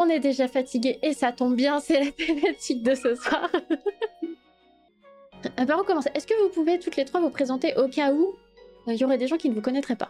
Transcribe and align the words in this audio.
On 0.00 0.08
est 0.08 0.20
déjà 0.20 0.46
fatigué 0.46 1.00
et 1.02 1.12
ça 1.12 1.32
tombe 1.32 1.56
bien, 1.56 1.80
c'est 1.80 2.04
la 2.04 2.12
thématique 2.26 2.82
de 2.82 2.94
ce 2.94 3.14
soir. 3.14 3.50
Euh, 5.60 5.66
par 5.66 5.80
où 5.80 5.84
commencer? 5.84 6.10
Est-ce 6.14 6.26
que 6.26 6.34
vous 6.42 6.52
pouvez 6.52 6.80
toutes 6.80 6.96
les 6.96 7.04
trois 7.04 7.20
vous 7.20 7.30
présenter 7.30 7.72
au 7.76 7.86
cas 7.86 8.12
où? 8.12 8.34
Il 8.88 8.96
y 8.96 9.04
aurait 9.04 9.18
des 9.18 9.28
gens 9.28 9.36
qui 9.36 9.48
ne 9.48 9.54
vous 9.54 9.60
connaîtraient 9.60 9.94
pas 9.94 10.08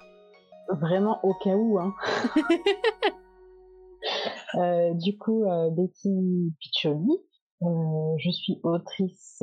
Vraiment 0.70 1.18
au 1.22 1.34
cas 1.34 1.54
où, 1.54 1.78
hein. 1.78 1.94
Euh, 4.54 4.94
du 4.94 5.18
coup, 5.18 5.44
euh, 5.44 5.68
Betty 5.68 6.50
Piccioli, 6.60 7.18
je 7.60 8.30
suis 8.30 8.58
autrice 8.62 9.42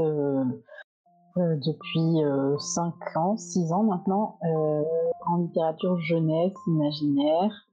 depuis 1.38 2.24
5 2.58 2.94
ans, 3.16 3.38
6 3.38 3.72
ans 3.72 3.84
maintenant, 3.84 4.40
en 4.42 5.38
littérature 5.38 6.00
jeunesse, 6.00 6.54
imaginaire, 6.68 7.65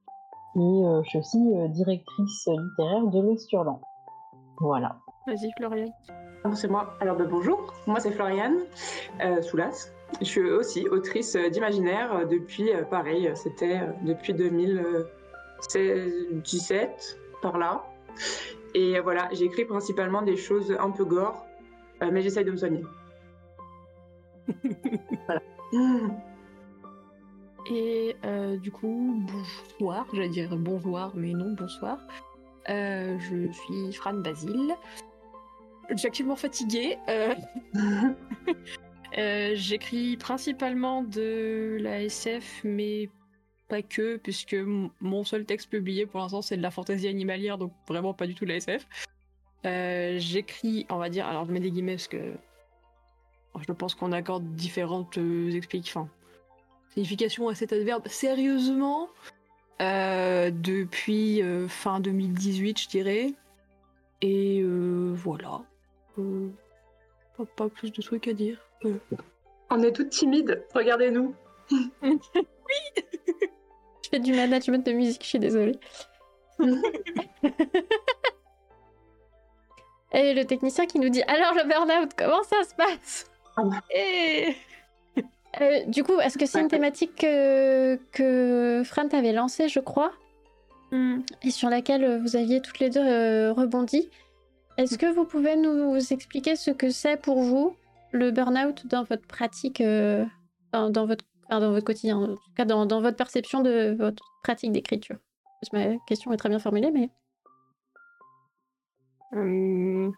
et 0.56 0.82
je 1.04 1.08
suis 1.08 1.18
aussi 1.18 1.38
directrice 1.70 2.48
littéraire 2.48 3.06
de 3.06 3.22
l'Esturlan. 3.22 3.80
Voilà. 4.58 4.96
Vas-y, 5.26 5.50
Florian. 5.56 5.90
C'est 6.54 6.68
moi. 6.68 6.94
Alors, 7.00 7.16
ben, 7.16 7.26
bonjour. 7.28 7.72
Moi, 7.86 8.00
c'est 8.00 8.10
Floriane 8.10 8.58
Soulas. 9.40 9.90
Je 10.20 10.26
suis 10.26 10.50
aussi 10.50 10.86
autrice 10.88 11.36
d'imaginaire 11.36 12.26
depuis, 12.28 12.68
pareil, 12.90 13.30
c'était 13.34 13.80
depuis 14.04 14.34
2017, 14.34 17.18
par 17.40 17.56
là. 17.58 17.82
Et 18.74 19.00
voilà, 19.00 19.28
j'écris 19.32 19.64
principalement 19.64 20.20
des 20.22 20.36
choses 20.36 20.76
un 20.78 20.90
peu 20.90 21.04
gore, 21.04 21.46
mais 22.00 22.22
j'essaye 22.22 22.44
de 22.44 22.50
me 22.50 22.56
soigner. 22.56 22.84
voilà. 25.26 25.40
Et 27.70 28.16
euh, 28.24 28.56
du 28.56 28.72
coup, 28.72 29.22
bonsoir, 29.26 30.06
j'allais 30.12 30.28
dire 30.28 30.56
bonjour, 30.56 31.12
mais 31.14 31.32
non, 31.32 31.52
bonsoir. 31.52 31.98
Euh, 32.68 33.18
je 33.18 33.52
suis 33.52 33.92
Fran 33.92 34.14
Basile. 34.14 34.74
Je 35.90 35.96
suis 35.96 36.08
actuellement 36.08 36.36
fatiguée. 36.36 36.98
Euh, 39.18 39.50
j'écris 39.56 40.16
principalement 40.16 41.02
de 41.02 41.76
la 41.78 42.00
SF, 42.04 42.62
mais 42.64 43.10
pas 43.68 43.82
que, 43.82 44.16
puisque 44.16 44.56
mon 45.02 45.22
seul 45.22 45.44
texte 45.44 45.68
publié 45.68 46.06
pour 46.06 46.20
l'instant 46.20 46.40
c'est 46.40 46.56
de 46.56 46.62
la 46.62 46.70
fantaisie 46.70 47.08
animalière, 47.08 47.58
donc 47.58 47.74
vraiment 47.86 48.14
pas 48.14 48.26
du 48.26 48.34
tout 48.34 48.46
la 48.46 48.56
SF. 48.56 48.88
J'écris, 50.16 50.86
on 50.88 50.96
va 50.96 51.10
dire, 51.10 51.26
alors 51.26 51.44
je 51.44 51.52
mets 51.52 51.60
des 51.60 51.70
guillemets 51.70 51.96
parce 51.96 52.08
que 52.08 52.32
je 53.60 53.72
pense 53.74 53.94
qu'on 53.94 54.12
accorde 54.12 54.54
différentes 54.54 55.18
explications, 55.52 56.08
signification 56.92 57.48
à 57.48 57.54
cet 57.54 57.72
adverbe 57.72 58.06
sérieusement 58.08 59.08
euh, 59.80 60.50
depuis 60.52 61.42
euh, 61.42 61.66
fin 61.68 62.00
2018, 62.00 62.80
je 62.80 62.88
dirais. 62.88 63.32
Et 64.20 64.60
euh, 64.62 65.12
voilà. 65.14 65.62
Pas, 67.36 67.44
pas, 67.56 67.68
plus 67.68 67.90
de 67.92 68.02
trucs 68.02 68.28
à 68.28 68.32
dire. 68.32 68.58
On 69.70 69.82
est 69.82 69.92
toutes 69.92 70.10
timides, 70.10 70.62
regardez-nous. 70.74 71.34
oui 72.02 72.18
Je 74.04 74.10
fais 74.10 74.20
du 74.20 74.32
management 74.34 74.84
de 74.86 74.92
musique, 74.92 75.22
je 75.22 75.28
suis 75.28 75.38
désolée. 75.38 75.78
Et 80.14 80.34
le 80.34 80.44
technicien 80.44 80.84
qui 80.86 80.98
nous 80.98 81.08
dit 81.08 81.22
Alors 81.22 81.54
le 81.54 81.66
burn-out, 81.66 82.10
comment 82.16 82.42
ça 82.42 82.62
se 82.64 82.74
passe? 82.74 83.30
Ah 83.56 83.62
Et... 83.94 84.54
Euh, 85.60 85.84
du 85.86 86.02
coup, 86.02 86.18
est-ce 86.20 86.38
que 86.38 86.46
c'est 86.46 86.60
une 86.60 86.68
thématique 86.68 87.14
que, 87.16 87.96
que 88.12 88.82
Fran 88.84 89.08
t'avait 89.08 89.32
lancée, 89.32 89.68
je 89.68 89.80
crois, 89.80 90.12
hmm. 90.92 91.20
et 91.42 91.50
sur 91.50 91.68
laquelle 91.68 92.20
vous 92.22 92.36
aviez 92.36 92.62
toutes 92.62 92.78
les 92.78 92.88
deux 92.88 93.04
euh, 93.04 93.52
rebondi? 93.52 94.08
Est-ce 94.78 94.96
que 94.96 95.06
vous 95.06 95.26
pouvez 95.26 95.56
nous 95.56 95.98
expliquer 96.12 96.56
ce 96.56 96.70
que 96.70 96.90
c'est 96.90 97.20
pour 97.20 97.42
vous, 97.42 97.76
le 98.12 98.30
burn-out, 98.30 98.86
dans 98.86 99.02
votre 99.02 99.26
pratique, 99.26 99.82
euh, 99.82 100.24
dans, 100.72 101.06
votre, 101.06 101.24
dans 101.50 101.72
votre 101.72 101.84
quotidien, 101.84 102.16
en 102.16 102.28
tout 102.28 102.54
cas 102.56 102.64
dans, 102.64 102.86
dans 102.86 103.02
votre 103.02 103.16
perception 103.16 103.60
de 103.60 103.94
votre 103.98 104.24
pratique 104.42 104.72
d'écriture? 104.72 105.16
Ma 105.72 105.96
question 106.06 106.32
est 106.32 106.36
très 106.38 106.48
bien 106.48 106.58
formulée, 106.58 106.90
mais... 106.90 107.10
Hum. 109.32 110.12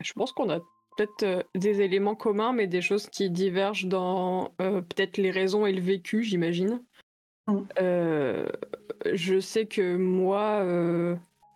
Je 0.00 0.12
pense 0.12 0.32
qu'on 0.32 0.50
a 0.50 0.60
peut-être 0.98 1.22
euh, 1.22 1.42
des 1.54 1.80
éléments 1.80 2.16
communs, 2.16 2.52
mais 2.52 2.66
des 2.66 2.82
choses 2.82 3.08
qui 3.08 3.30
divergent 3.30 3.86
dans 3.86 4.52
euh, 4.60 4.80
peut-être 4.82 5.16
les 5.16 5.30
raisons 5.30 5.64
et 5.64 5.72
le 5.72 5.80
vécu, 5.80 6.24
j'imagine. 6.24 6.82
Mm. 7.46 7.60
Euh, 7.80 8.48
je 9.12 9.38
sais 9.38 9.66
que 9.66 9.96
moi, 9.96 10.64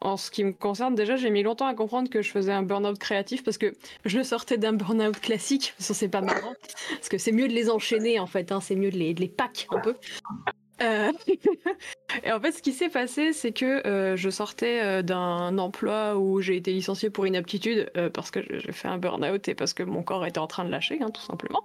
en 0.00 0.16
ce 0.16 0.30
qui 0.30 0.44
me 0.44 0.52
concerne, 0.52 0.94
déjà, 0.94 1.16
j'ai 1.16 1.30
mis 1.30 1.42
longtemps 1.42 1.66
à 1.66 1.74
comprendre 1.74 2.08
que 2.08 2.22
je 2.22 2.30
faisais 2.30 2.52
un 2.52 2.62
burn-out 2.62 2.98
créatif 2.98 3.42
parce 3.42 3.58
que 3.58 3.74
je 4.04 4.22
sortais 4.22 4.58
d'un 4.58 4.72
burn-out 4.72 5.18
classique. 5.20 5.74
Ça, 5.78 5.92
c'est 5.92 6.08
pas 6.08 6.20
marrant. 6.20 6.54
Parce 6.90 7.08
que 7.08 7.18
c'est 7.18 7.32
mieux 7.32 7.48
de 7.48 7.52
les 7.52 7.68
enchaîner, 7.68 8.20
en 8.20 8.26
fait. 8.26 8.52
Hein, 8.52 8.60
c'est 8.60 8.76
mieux 8.76 8.90
de 8.90 8.96
les, 8.96 9.12
de 9.12 9.20
les 9.20 9.28
pack 9.28 9.66
un 9.70 9.80
peu. 9.80 9.96
Euh, 10.82 11.12
et 12.24 12.32
en 12.32 12.40
fait, 12.40 12.52
ce 12.52 12.62
qui 12.62 12.72
s'est 12.72 12.88
passé, 12.88 13.32
c'est 13.32 13.52
que 13.52 13.86
euh, 13.86 14.16
je 14.16 14.30
sortais 14.30 14.80
euh, 14.82 15.02
d'un 15.02 15.58
emploi 15.58 16.16
où 16.16 16.40
j'ai 16.40 16.56
été 16.56 16.72
licenciée 16.72 17.10
pour 17.10 17.26
inaptitude 17.26 17.90
parce 18.14 18.30
que 18.30 18.40
j'ai 18.58 18.72
fait 18.72 18.88
un 18.88 18.98
burn-out 18.98 19.48
et 19.48 19.54
parce 19.54 19.74
que 19.74 19.82
mon 19.82 20.02
corps 20.02 20.26
était 20.26 20.38
en 20.38 20.46
train 20.46 20.64
de 20.64 20.70
lâcher, 20.70 20.98
hein, 21.00 21.10
tout 21.10 21.22
simplement. 21.22 21.62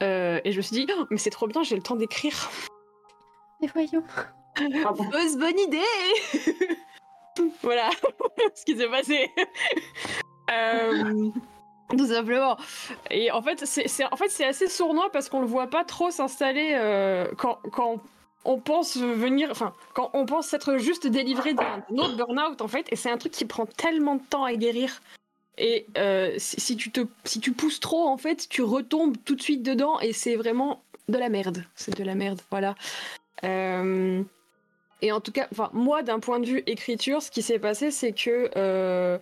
et 0.00 0.50
je 0.50 0.56
me 0.56 0.62
suis 0.62 0.76
dit, 0.76 0.86
oh, 0.96 1.06
mais 1.10 1.18
c'est 1.18 1.30
trop 1.30 1.46
bien, 1.46 1.62
j'ai 1.62 1.76
le 1.76 1.82
temps 1.82 1.96
d'écrire. 1.96 2.50
Mais 3.60 3.68
voyons. 3.72 4.04
Ah 4.56 4.92
bonne 4.92 5.58
idée 5.58 5.78
Voilà 7.62 7.90
ce 8.54 8.64
qui 8.64 8.76
s'est 8.76 8.88
passé. 8.88 9.30
Tout 11.90 12.06
simplement. 12.06 12.56
Et 13.10 13.30
en 13.30 13.42
fait, 13.42 13.64
c'est 13.64 14.04
en 14.04 14.16
fait, 14.16 14.44
assez 14.44 14.68
sournois 14.68 15.10
parce 15.12 15.28
qu'on 15.28 15.40
le 15.40 15.46
voit 15.46 15.68
pas 15.68 15.84
trop 15.84 16.10
s'installer 16.10 16.76
quand, 17.36 17.58
quand 17.72 18.00
on 18.44 18.58
pense 18.58 18.96
venir, 18.96 19.48
enfin, 19.50 19.74
quand 19.94 20.10
on 20.14 20.24
pense 20.24 20.46
s'être 20.46 20.78
juste 20.78 21.06
délivré 21.06 21.54
d'un 21.54 21.84
autre 21.90 22.16
burn-out, 22.16 22.60
en 22.62 22.68
fait, 22.68 22.86
et 22.90 22.96
c'est 22.96 23.10
un 23.10 23.18
truc 23.18 23.32
qui 23.32 23.44
prend 23.44 23.66
tellement 23.66 24.16
de 24.16 24.22
temps 24.22 24.44
à 24.44 24.54
guérir. 24.54 25.02
Et 25.58 25.86
euh, 25.98 26.34
si, 26.38 26.76
tu 26.76 26.90
te, 26.90 27.02
si 27.24 27.38
tu 27.38 27.52
pousses 27.52 27.80
trop, 27.80 28.06
en 28.06 28.16
fait, 28.16 28.48
tu 28.48 28.62
retombes 28.62 29.16
tout 29.24 29.34
de 29.34 29.42
suite 29.42 29.62
dedans, 29.62 30.00
et 30.00 30.12
c'est 30.12 30.36
vraiment 30.36 30.82
de 31.08 31.18
la 31.18 31.28
merde. 31.28 31.64
C'est 31.74 31.96
de 31.96 32.04
la 32.04 32.14
merde, 32.14 32.40
voilà. 32.50 32.74
Euh, 33.44 34.22
et 35.02 35.12
en 35.12 35.20
tout 35.20 35.32
cas, 35.32 35.48
moi, 35.72 36.02
d'un 36.02 36.18
point 36.18 36.40
de 36.40 36.46
vue 36.46 36.62
écriture, 36.66 37.22
ce 37.22 37.30
qui 37.30 37.42
s'est 37.42 37.58
passé, 37.58 37.90
c'est 37.90 38.12
que 38.12 38.50
euh, 38.56 39.18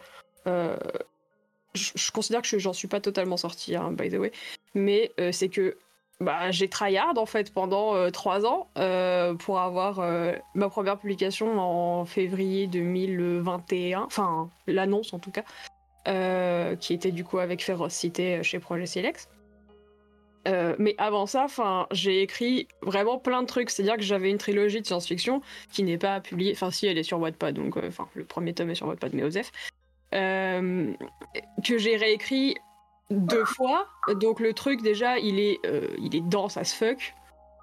je, 1.74 2.10
considère 2.12 2.42
que 2.42 2.58
j'en 2.58 2.72
suis 2.72 2.88
pas 2.88 3.00
totalement 3.00 3.36
sortie, 3.36 3.74
hein, 3.74 3.90
by 3.90 4.08
the 4.08 4.14
way, 4.14 4.32
mais 4.74 5.12
c'est 5.32 5.48
que 5.48 5.76
bah, 6.20 6.50
j'ai 6.50 6.68
tryhard 6.68 7.16
en 7.16 7.26
fait 7.26 7.52
pendant 7.52 7.94
euh, 7.94 8.10
trois 8.10 8.44
ans 8.44 8.68
euh, 8.76 9.34
pour 9.34 9.60
avoir 9.60 10.00
euh, 10.00 10.32
ma 10.54 10.68
première 10.68 10.98
publication 10.98 11.60
en 11.60 12.04
février 12.04 12.66
2021, 12.66 14.00
enfin 14.00 14.50
l'annonce 14.66 15.12
en 15.12 15.20
tout 15.20 15.30
cas, 15.30 15.44
qui 16.76 16.92
était 16.94 17.12
du 17.12 17.22
coup 17.22 17.38
avec 17.38 17.62
Férocité 17.62 18.42
chez 18.42 18.58
Projet 18.58 18.86
Silex. 18.86 19.28
mais 20.78 20.94
avant 20.98 21.26
ça, 21.26 21.46
j'ai 21.92 22.22
écrit 22.22 22.66
vraiment 22.82 23.18
plein 23.18 23.42
de 23.42 23.46
trucs. 23.46 23.70
C'est-à-dire 23.70 23.96
que 23.96 24.02
j'avais 24.02 24.30
une 24.30 24.38
trilogie 24.38 24.80
de 24.80 24.86
science-fiction 24.86 25.42
qui 25.70 25.82
n'est 25.82 25.98
pas 25.98 26.20
publiée. 26.20 26.52
Enfin, 26.52 26.70
si, 26.70 26.86
elle 26.86 26.98
est 26.98 27.02
sur 27.02 27.20
Wattpad, 27.20 27.54
donc 27.54 27.76
enfin, 27.76 28.08
le 28.14 28.24
premier 28.24 28.54
tome 28.54 28.70
est 28.70 28.74
sur 28.74 28.86
Wattpad, 28.88 29.12
mais 29.12 29.22
Osef. 29.22 29.52
que 30.10 31.78
j'ai 31.78 31.96
réécrit 31.96 32.56
deux 33.10 33.44
fois. 33.44 33.86
Donc 34.14 34.40
le 34.40 34.52
truc 34.52 34.82
déjà, 34.82 35.18
il 35.18 35.38
est, 35.38 35.60
euh, 35.66 35.88
il 35.98 36.14
est 36.14 36.20
dense 36.20 36.56
as 36.56 36.74
fuck. 36.74 37.14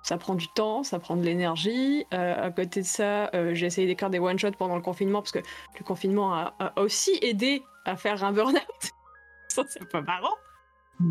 Ça 0.04 0.18
prend 0.18 0.36
du 0.36 0.48
temps, 0.50 0.84
ça 0.84 1.00
prend 1.00 1.16
de 1.16 1.24
l'énergie. 1.24 2.06
Euh, 2.14 2.48
à 2.48 2.52
côté 2.52 2.82
de 2.82 2.86
ça, 2.86 3.30
euh, 3.34 3.56
j'ai 3.56 3.66
essayé 3.66 3.88
d'écrire 3.88 4.12
des 4.12 4.20
one-shots 4.20 4.52
pendant 4.52 4.76
le 4.76 4.82
confinement 4.82 5.22
parce 5.22 5.32
que 5.32 5.40
le 5.40 5.84
confinement 5.84 6.36
a, 6.36 6.74
aussi 6.78 7.18
aidé 7.22 7.64
à 7.86 7.96
faire 7.96 8.24
un 8.24 8.32
burn-out. 8.32 8.92
ça, 9.48 9.64
c'est 9.68 9.90
pas 9.90 10.02
marrant. 10.02 10.36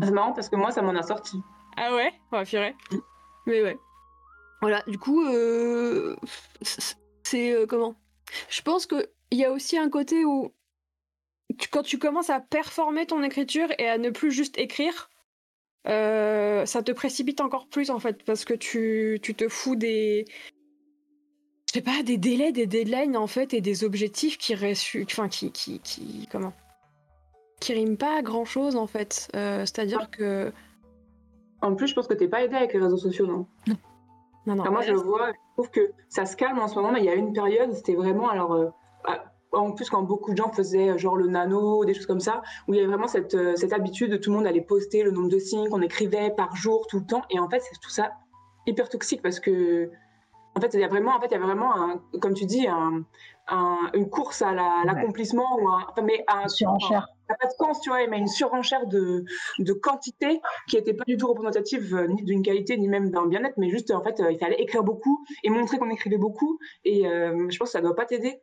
C'est 0.01 0.11
marrant 0.11 0.31
parce 0.31 0.47
que 0.47 0.55
moi, 0.55 0.71
ça 0.71 0.81
m'en 0.81 0.95
a 0.95 1.03
sorti. 1.03 1.41
Ah 1.75 1.93
ouais? 1.93 2.13
On 2.31 2.41
va. 2.41 2.71
Mais 3.45 3.61
ouais. 3.61 3.77
Voilà, 4.61 4.81
du 4.87 4.97
coup, 4.97 5.25
c'est 7.23 7.53
comment? 7.67 7.95
Je 8.49 8.61
pense 8.61 8.85
qu'il 8.85 9.05
y 9.31 9.43
a 9.43 9.51
aussi 9.51 9.77
un 9.77 9.89
côté 9.89 10.23
où 10.23 10.53
quand 11.71 11.83
tu 11.83 11.97
commences 11.97 12.29
à 12.29 12.39
performer 12.39 13.05
ton 13.05 13.23
écriture 13.23 13.67
et 13.79 13.87
à 13.87 13.97
ne 13.97 14.09
plus 14.09 14.31
juste 14.31 14.57
écrire, 14.57 15.09
euh, 15.87 16.65
ça 16.65 16.81
te 16.81 16.91
précipite 16.91 17.41
encore 17.41 17.67
plus 17.67 17.91
en 17.91 17.99
fait 17.99 18.23
parce 18.23 18.43
que 18.43 18.53
tu, 18.53 19.19
tu 19.21 19.35
te 19.35 19.47
fous 19.47 19.75
des 19.75 20.25
je 21.67 21.73
sais 21.73 21.81
pas 21.81 22.01
des 22.03 22.17
délais 22.17 22.51
des 22.51 22.65
deadlines 22.65 23.15
en 23.15 23.27
fait 23.27 23.53
et 23.53 23.61
des 23.61 23.83
objectifs 23.83 24.37
qui 24.37 24.55
enfin 24.55 25.27
qui, 25.27 25.51
qui, 25.51 25.79
qui 25.81 26.27
comment 26.31 26.53
qui 27.59 27.73
riment 27.73 27.97
pas 27.97 28.17
à 28.17 28.21
grand 28.21 28.45
chose 28.45 28.75
en 28.75 28.87
fait. 28.87 29.29
Euh, 29.35 29.63
c'est 29.65 29.79
à 29.79 29.85
dire 29.85 30.09
que 30.09 30.51
en 31.61 31.75
plus 31.75 31.87
je 31.87 31.93
pense 31.93 32.07
que 32.07 32.13
t'es 32.15 32.27
pas 32.27 32.43
aidé 32.43 32.55
avec 32.55 32.73
les 32.73 32.79
réseaux 32.79 32.97
sociaux 32.97 33.27
non? 33.27 33.45
Non. 33.67 33.75
Non, 34.55 34.71
moi 34.71 34.81
je 34.81 34.91
le 34.91 34.99
vois 34.99 35.31
je 35.31 35.53
trouve 35.53 35.69
que 35.69 35.91
ça 36.09 36.25
se 36.25 36.35
calme 36.35 36.57
en 36.59 36.67
ce 36.67 36.75
moment 36.75 36.91
mais 36.91 36.99
il 36.99 37.05
y 37.05 37.09
a 37.09 37.15
une 37.15 37.33
période 37.33 37.71
c'était 37.73 37.95
vraiment 37.95 38.29
alors 38.29 38.53
euh, 38.53 38.69
en 39.55 39.71
plus 39.71 39.89
quand 39.89 40.03
beaucoup 40.03 40.31
de 40.31 40.37
gens 40.37 40.51
faisaient 40.51 40.97
genre 40.97 41.15
le 41.15 41.27
nano, 41.27 41.85
des 41.85 41.93
choses 41.93 42.05
comme 42.05 42.19
ça, 42.19 42.41
où 42.67 42.73
il 42.73 42.77
y 42.77 42.79
avait 42.79 42.89
vraiment 42.89 43.07
cette, 43.07 43.37
cette 43.57 43.73
habitude 43.73 44.11
de 44.11 44.17
tout 44.17 44.31
le 44.31 44.37
monde 44.37 44.47
allait 44.47 44.61
poster 44.61 45.03
le 45.03 45.11
nombre 45.11 45.29
de 45.29 45.39
signes 45.39 45.69
qu'on 45.69 45.81
écrivait 45.81 46.31
par 46.35 46.55
jour, 46.55 46.87
tout 46.87 46.99
le 46.99 47.05
temps. 47.05 47.23
Et 47.29 47.39
en 47.39 47.49
fait, 47.49 47.59
c'est 47.59 47.79
tout 47.81 47.89
ça 47.89 48.11
hyper 48.67 48.89
toxique 48.89 49.21
parce 49.21 49.39
que 49.39 49.89
en 50.57 50.61
fait, 50.61 50.73
il 50.73 50.79
y 50.79 50.83
a 50.83 50.87
vraiment, 50.87 51.13
en 51.15 51.19
fait, 51.19 51.27
il 51.27 51.33
y 51.33 51.35
a 51.35 51.39
vraiment, 51.39 51.75
un, 51.75 52.01
comme 52.21 52.33
tu 52.33 52.45
dis, 52.45 52.65
un, 52.67 53.03
une 53.93 54.09
course 54.09 54.41
à 54.41 54.53
l'accomplissement 54.85 55.59
ou 55.59 55.67
un, 55.67 55.85
mais 56.01 56.23
un 56.27 56.47
surenchère. 56.47 57.07
Ça 57.27 57.33
n'a 57.33 57.37
pas 57.37 57.47
de 57.47 57.53
sens, 57.57 57.81
tu 57.81 57.89
vois, 57.89 58.05
mais 58.07 58.19
une 58.19 58.27
surenchère 58.27 58.85
de, 58.87 59.25
de 59.59 59.73
quantité 59.73 60.39
qui 60.69 60.77
n'était 60.77 60.93
pas 60.93 61.03
du 61.05 61.17
tout 61.17 61.27
représentative 61.27 61.95
euh, 61.95 62.07
ni 62.07 62.21
d'une 62.21 62.43
qualité 62.43 62.77
ni 62.77 62.87
même 62.87 63.09
d'un 63.09 63.25
bien-être, 63.25 63.57
mais 63.57 63.69
juste 63.69 63.89
en 63.91 64.03
fait, 64.03 64.19
euh, 64.19 64.31
il 64.31 64.37
fallait 64.37 64.61
écrire 64.61 64.83
beaucoup 64.83 65.25
et 65.43 65.49
montrer 65.49 65.79
qu'on 65.79 65.89
écrivait 65.89 66.19
beaucoup. 66.19 66.59
Et 66.83 67.07
euh, 67.07 67.49
je 67.49 67.57
pense 67.57 67.69
que 67.69 67.71
ça 67.71 67.79
ne 67.79 67.85
doit 67.85 67.95
pas 67.95 68.05
t'aider 68.05 68.41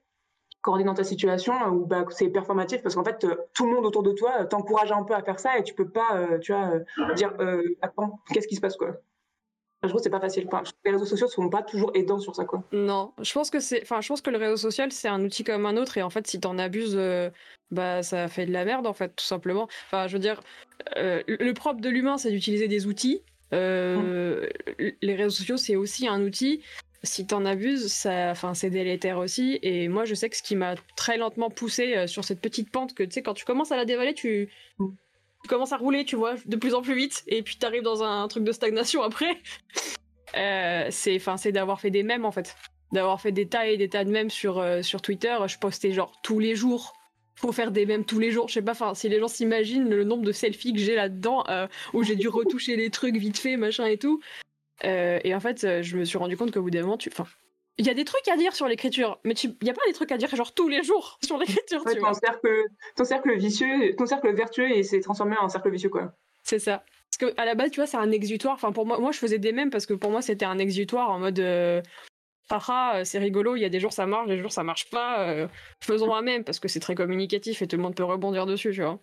dans 0.65 0.95
ta 0.95 1.05
situation 1.05 1.55
où 1.69 1.87
bah, 1.87 2.05
c'est 2.11 2.29
performatif 2.29 2.83
parce 2.83 2.95
qu'en 2.95 3.05
fait 3.05 3.27
tout 3.53 3.67
le 3.67 3.75
monde 3.75 3.85
autour 3.85 4.03
de 4.03 4.13
toi 4.13 4.45
t'encourage 4.45 4.93
un 4.93 5.03
peu 5.03 5.15
à 5.15 5.23
faire 5.23 5.41
ça 5.41 5.59
et 5.59 5.63
tu 5.63 5.75
peux 5.75 5.89
pas 5.89 6.39
tu 6.41 6.53
vois 6.53 6.81
dire 7.15 7.33
attends 7.81 8.21
qu'est-ce 8.33 8.47
qui 8.47 8.57
se 8.57 8.61
passe 8.61 8.77
quoi 8.77 8.97
je 9.83 9.89
trouve 9.89 10.01
que 10.01 10.05
c'est 10.05 10.11
pas 10.11 10.21
facile. 10.21 10.49
les 10.85 10.91
réseaux 10.93 11.05
sociaux 11.05 11.27
sont 11.27 11.49
pas 11.49 11.63
toujours 11.63 11.91
aidants 11.95 12.21
sur 12.21 12.37
ça, 12.37 12.45
quoi. 12.45 12.63
Non, 12.73 13.13
je 13.21 13.33
pense 13.33 13.51
que 13.51 13.59
c'est, 13.59 13.83
enfin, 13.83 14.01
je 14.01 14.09
pense 14.09 14.21
que 14.21 14.31
le 14.31 14.39
réseau 14.39 14.57
social 14.57 14.93
c'est 14.93 15.09
un 15.09 15.23
outil 15.25 15.43
comme 15.43 15.67
un 15.67 15.77
autre 15.77 15.99
et 15.99 16.03
en 16.03 16.11
fait, 16.11 16.27
si 16.27 16.39
t'en 16.39 16.57
abuses, 16.59 16.95
euh, 16.97 17.31
bah, 17.73 18.03
ça 18.05 18.29
fait 18.29 18.47
de 18.47 18.53
la 18.53 18.65
merde 18.65 18.87
en 18.87 18.93
fait, 18.93 19.09
tout 19.17 19.25
simplement. 19.25 19.69
Enfin, 19.87 20.07
je 20.07 20.13
veux 20.13 20.21
dire, 20.21 20.41
euh, 20.99 21.23
le 21.27 21.53
propre 21.53 21.81
de 21.81 21.89
l'humain, 21.89 22.17
c'est 22.17 22.31
d'utiliser 22.31 22.69
des 22.69 22.87
outils. 22.87 23.23
Euh, 23.53 24.49
les 24.79 25.17
réseaux 25.17 25.31
sociaux, 25.31 25.57
c'est 25.57 25.77
aussi 25.77 26.07
un 26.07 26.23
outil. 26.23 26.63
Si 27.05 27.27
t'en 27.27 27.45
abuses, 27.45 27.93
ça, 27.93 28.31
enfin, 28.31 28.55
c'est 28.55 28.71
délétère 28.71 29.19
aussi. 29.19 29.59
Et 29.63 29.89
moi, 29.89 30.05
je 30.05 30.15
sais 30.15 30.31
que 30.31 30.37
ce 30.37 30.43
qui 30.43 30.55
m'a 30.55 30.77
très 30.97 31.17
lentement 31.17 31.51
poussé 31.51 32.07
sur 32.07 32.25
cette 32.25 32.41
petite 32.41 32.71
pente, 32.71 32.95
que 32.95 33.03
tu 33.03 33.11
sais, 33.11 33.23
quand 33.23 33.35
tu 33.35 33.45
commences 33.45 33.73
à 33.73 33.77
la 33.77 33.85
dévaler, 33.85 34.15
tu, 34.15 34.49
mm 34.79 34.89
commences 35.49 35.73
à 35.73 35.77
rouler, 35.77 36.05
tu 36.05 36.17
vois, 36.17 36.35
de 36.47 36.57
plus 36.57 36.75
en 36.75 36.83
plus 36.83 36.95
vite, 36.95 37.23
et 37.27 37.43
puis 37.43 37.57
t'arrives 37.57 37.83
dans 37.83 38.03
un 38.03 38.27
truc 38.29 38.45
de 38.45 38.53
stagnation 38.53 39.03
après. 39.03 39.39
Euh, 40.37 40.87
c'est, 40.91 41.17
enfin, 41.17 41.37
c'est 41.37 41.53
d'avoir 41.53 41.81
fait 41.81 41.91
des 41.91 42.03
mèmes 42.03 42.25
en 42.25 42.33
fait, 42.33 42.57
d'avoir 42.93 43.21
fait 43.21 43.33
des 43.33 43.47
tas 43.47 43.67
et 43.67 43.77
des 43.77 43.89
tas 43.89 44.05
de 44.05 44.11
mèmes 44.11 44.31
sur 44.31 44.59
euh, 44.59 44.83
sur 44.83 45.03
Twitter. 45.03 45.37
Je 45.47 45.59
postais 45.59 45.93
genre 45.93 46.13
tous 46.23 46.39
les 46.39 46.55
jours. 46.55 46.95
Faut 47.35 47.53
faire 47.53 47.73
des 47.73 47.87
mèmes 47.87 48.05
tous 48.05 48.19
les 48.19 48.31
jours. 48.31 48.49
Je 48.49 48.55
sais 48.55 48.63
pas, 48.63 48.73
enfin, 48.73 48.95
si 48.95 49.09
les 49.09 49.19
gens 49.19 49.29
s'imaginent 49.29 49.89
le 49.89 50.05
nombre 50.05 50.23
de 50.23 50.33
selfies 50.33 50.73
que 50.73 50.79
j'ai 50.79 50.95
là-dedans, 50.95 51.45
euh, 51.49 51.67
où 51.93 52.03
j'ai 52.03 52.15
dû 52.15 52.29
retoucher 52.29 52.77
les 52.77 52.91
trucs 52.91 53.17
vite 53.17 53.39
fait, 53.39 53.57
machin 53.57 53.87
et 53.87 53.99
tout. 53.99 54.21
Et 54.83 55.35
en 55.35 55.41
fait, 55.41 55.83
je 55.83 55.97
me 55.97 56.05
suis 56.05 56.19
rendu 56.19 56.37
compte 56.37 56.53
qu'au 56.53 56.63
bout 56.63 56.71
d'un 56.71 56.83
moment, 56.83 56.97
tu, 56.97 57.09
enfin, 57.11 57.27
il 57.79 57.87
y 57.87 57.91
a 57.91 57.95
des 57.95 58.05
trucs 58.05 58.29
à 58.29 58.37
dire 58.37 58.55
sur 58.55 58.69
l'écriture, 58.69 59.19
mais 59.25 59.35
il 59.35 59.57
n'y 59.63 59.71
a 59.71 59.75
pas 59.75 59.83
des 59.87 59.93
trucs 59.93 60.13
à 60.13 60.19
dire 60.19 60.35
genre 60.35 60.53
tous 60.53 60.69
les 60.69 60.83
jours 60.83 61.19
sur 61.23 61.39
l'écriture. 61.39 61.83
ton, 61.85 62.13
cercle, 62.13 62.65
ton 62.97 63.05
cercle 63.05 63.37
vicieux, 63.37 63.95
ton 63.97 64.07
cercle 64.07 64.33
vertueux, 64.35 64.71
et 64.71 64.83
s'est 64.83 65.01
transformé 65.01 65.37
en 65.39 65.49
cercle 65.49 65.71
vicieux, 65.71 65.89
quoi. 65.89 66.13
C'est 66.43 66.59
ça. 66.59 66.85
Parce 67.11 67.33
que 67.33 67.41
à 67.41 67.45
la 67.45 67.55
base, 67.55 67.71
tu 67.71 67.81
vois, 67.81 67.87
c'est 67.87 67.97
un 67.97 68.11
exutoire. 68.11 68.55
Enfin, 68.55 68.73
pour 68.73 68.87
moi, 68.87 68.99
moi, 68.99 69.13
je 69.13 69.19
faisais 69.19 69.39
des 69.39 69.53
mêmes 69.53 69.71
parce 69.71 69.87
que 69.87 69.95
pour 69.95 70.11
moi, 70.11 70.23
c'était 70.23 70.45
un 70.45 70.59
exutoire 70.59 71.11
en 71.11 71.19
mode. 71.19 71.39
Euh, 71.41 71.81
euh 72.51 73.05
c'est 73.05 73.19
rigolo, 73.19 73.57
il 73.57 73.61
y 73.61 73.65
a 73.65 73.71
des 73.71 73.81
jours 73.81 73.95
ça 73.95 74.05
marche, 74.05 74.29
des 74.29 74.39
jours 74.39 74.53
ça 74.53 74.63
marche 74.63 74.91
pas. 74.91 75.27
Euh, 75.27 75.49
faisons 75.81 76.15
un 76.15 76.21
même 76.23 76.45
parce 76.45 76.61
que 76.61 76.69
c'est 76.69 76.81
très 76.81 76.95
communicatif 76.95 77.63
et 77.63 77.67
tout 77.67 77.77
le 77.77 77.83
monde 77.83 77.95
peut 77.95 78.05
rebondir 78.05 78.45
dessus, 78.45 78.73
tu 78.73 78.83
vois. 78.83 78.99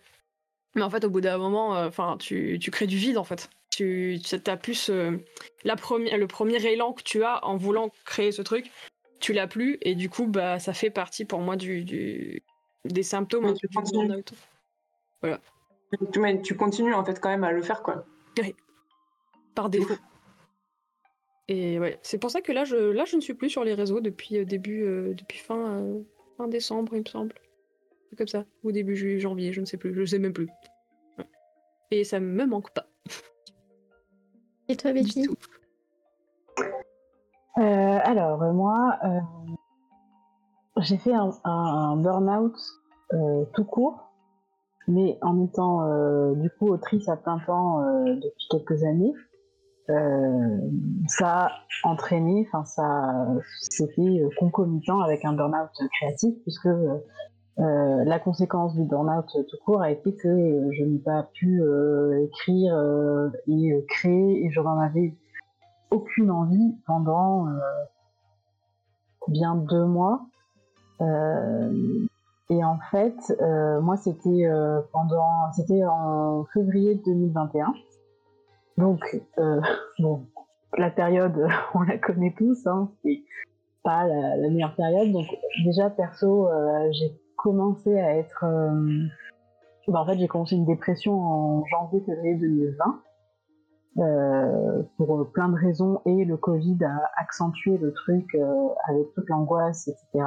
Mais 0.76 0.82
en 0.82 0.90
fait, 0.90 1.04
au 1.04 1.10
bout 1.10 1.20
d'un 1.20 1.38
moment, 1.38 1.76
euh, 1.76 1.88
enfin, 1.88 2.16
tu, 2.18 2.58
tu 2.60 2.70
crées 2.70 2.86
du 2.86 2.96
vide 2.96 3.18
en 3.18 3.24
fait 3.24 3.50
tu 3.82 4.20
as 4.46 4.56
plus 4.56 4.90
euh, 4.90 5.16
la 5.64 5.76
première, 5.76 6.16
le 6.18 6.26
premier 6.26 6.64
élan 6.64 6.92
que 6.92 7.02
tu 7.02 7.22
as 7.22 7.44
en 7.44 7.56
voulant 7.56 7.90
créer 8.04 8.32
ce 8.32 8.42
truc, 8.42 8.70
tu 9.18 9.32
l'as 9.32 9.46
plus 9.46 9.78
et 9.82 9.94
du 9.94 10.08
coup 10.08 10.26
bah 10.26 10.58
ça 10.58 10.72
fait 10.72 10.90
partie 10.90 11.24
pour 11.24 11.40
moi 11.40 11.56
du, 11.56 11.84
du 11.84 12.42
des 12.84 13.02
symptômes 13.02 13.54
tu 13.54 13.68
continues. 13.68 14.22
Voilà. 15.20 15.40
Tu, 16.12 16.42
tu 16.42 16.56
continues 16.56 16.94
en 16.94 17.04
fait 17.04 17.20
quand 17.20 17.30
même 17.30 17.44
à 17.44 17.52
le 17.52 17.62
faire 17.62 17.82
quoi. 17.82 18.06
Oui. 18.38 18.54
Par 19.54 19.70
défaut. 19.70 19.96
Et 21.48 21.78
ouais, 21.80 21.98
c'est 22.02 22.18
pour 22.18 22.30
ça 22.30 22.40
que 22.40 22.52
là 22.52 22.64
je 22.64 22.76
là 22.76 23.04
je 23.04 23.16
ne 23.16 23.20
suis 23.20 23.34
plus 23.34 23.50
sur 23.50 23.64
les 23.64 23.74
réseaux 23.74 24.00
depuis 24.00 24.38
euh, 24.38 24.44
début 24.44 24.84
euh, 24.84 25.14
depuis 25.14 25.38
fin 25.38 25.84
fin 26.36 26.48
décembre 26.48 26.94
il 26.94 27.00
me 27.00 27.08
semble. 27.08 27.34
Comme 28.18 28.26
ça, 28.26 28.44
ou 28.64 28.72
début 28.72 29.20
janvier, 29.20 29.52
je 29.52 29.60
ne 29.60 29.66
sais 29.66 29.76
plus, 29.76 29.94
je 29.94 30.04
sais 30.04 30.18
même 30.18 30.32
plus. 30.32 30.48
Et 31.92 32.02
ça 32.02 32.18
me 32.18 32.44
manque 32.44 32.74
pas. 32.74 32.89
Et 34.70 34.76
toi, 34.76 34.92
Betty 34.92 35.26
euh, 37.58 37.98
Alors, 38.04 38.38
moi, 38.52 38.96
euh, 39.04 39.18
j'ai 40.76 40.96
fait 40.96 41.12
un, 41.12 41.96
burn-out 41.96 42.54
euh, 43.12 43.46
tout 43.52 43.64
court, 43.64 44.12
mais 44.86 45.18
en 45.22 45.44
étant 45.44 46.32
du 46.34 46.50
coup 46.50 46.68
autrice 46.68 47.08
à 47.08 47.16
plein 47.16 47.40
temps 47.40 47.80
depuis 48.04 48.46
quelques 48.48 48.84
années. 48.84 49.12
ça 51.08 51.46
a 51.46 51.50
entraîné, 51.82 52.46
enfin 52.46 52.64
ça 52.64 53.26
c'était 53.62 54.22
concomitant 54.38 55.00
avec 55.00 55.24
un 55.24 55.32
burn-out 55.32 55.70
créatif 55.98 56.36
puisque 56.42 56.68
euh, 57.58 58.04
la 58.04 58.18
conséquence 58.18 58.74
du 58.74 58.84
burn-out 58.84 59.26
tout 59.48 59.56
court 59.64 59.82
a 59.82 59.90
été 59.90 60.14
que 60.14 60.28
euh, 60.28 60.70
je 60.72 60.84
n'ai 60.84 60.98
pas 60.98 61.24
pu 61.34 61.60
euh, 61.60 62.24
écrire 62.24 62.74
et 63.48 63.84
créer 63.88 64.44
et 64.44 64.50
je 64.50 64.60
n'en 64.60 64.78
avais 64.78 65.14
aucune 65.90 66.30
envie 66.30 66.76
pendant 66.86 67.48
bien 69.26 69.56
deux 69.56 69.84
mois. 69.84 70.22
et 71.00 72.64
en 72.64 72.78
fait, 72.90 73.16
moi 73.82 73.96
c'était 73.96 74.48
pendant, 74.92 75.52
c'était 75.52 75.84
en 75.84 76.44
février 76.54 76.94
2021. 77.04 77.74
Donc 78.78 79.20
la 80.78 80.90
période, 80.90 81.48
on 81.74 81.82
la 81.82 81.98
connaît 81.98 82.34
tous, 82.38 82.66
hein, 82.66 82.90
c'est 83.02 83.22
pas 83.82 84.06
la, 84.06 84.36
la, 84.36 84.48
meilleure 84.48 84.76
période. 84.76 85.10
Donc 85.10 85.26
déjà 85.64 85.90
perso, 85.90 86.48
j'ai 86.92 87.19
commencé 87.42 87.98
à 87.98 88.16
être. 88.16 88.44
Euh, 88.44 89.06
bah, 89.88 90.00
en 90.00 90.06
fait, 90.06 90.18
j'ai 90.18 90.28
commencé 90.28 90.54
une 90.54 90.66
dépression 90.66 91.20
en 91.20 91.64
janvier-février 91.66 92.34
2020. 92.36 93.02
Euh, 93.98 94.82
pour 94.96 95.32
plein 95.32 95.48
de 95.48 95.56
raisons 95.56 96.00
et 96.06 96.24
le 96.24 96.36
Covid 96.36 96.78
a 96.84 97.10
accentué 97.16 97.76
le 97.76 97.92
truc 97.92 98.24
euh, 98.36 98.68
avec 98.86 99.12
toute 99.14 99.28
l'angoisse, 99.28 99.88
etc. 99.88 100.24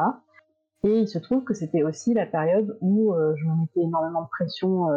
Et 0.83 0.99
il 0.99 1.07
se 1.07 1.17
trouve 1.17 1.45
que 1.45 1.53
c'était 1.53 1.81
aussi 1.81 2.13
la 2.13 2.25
période 2.25 2.77
où 2.81 3.13
je 3.37 3.45
me 3.45 3.61
mettais 3.61 3.79
énormément 3.79 4.23
de 4.23 4.27
pression 4.27 4.89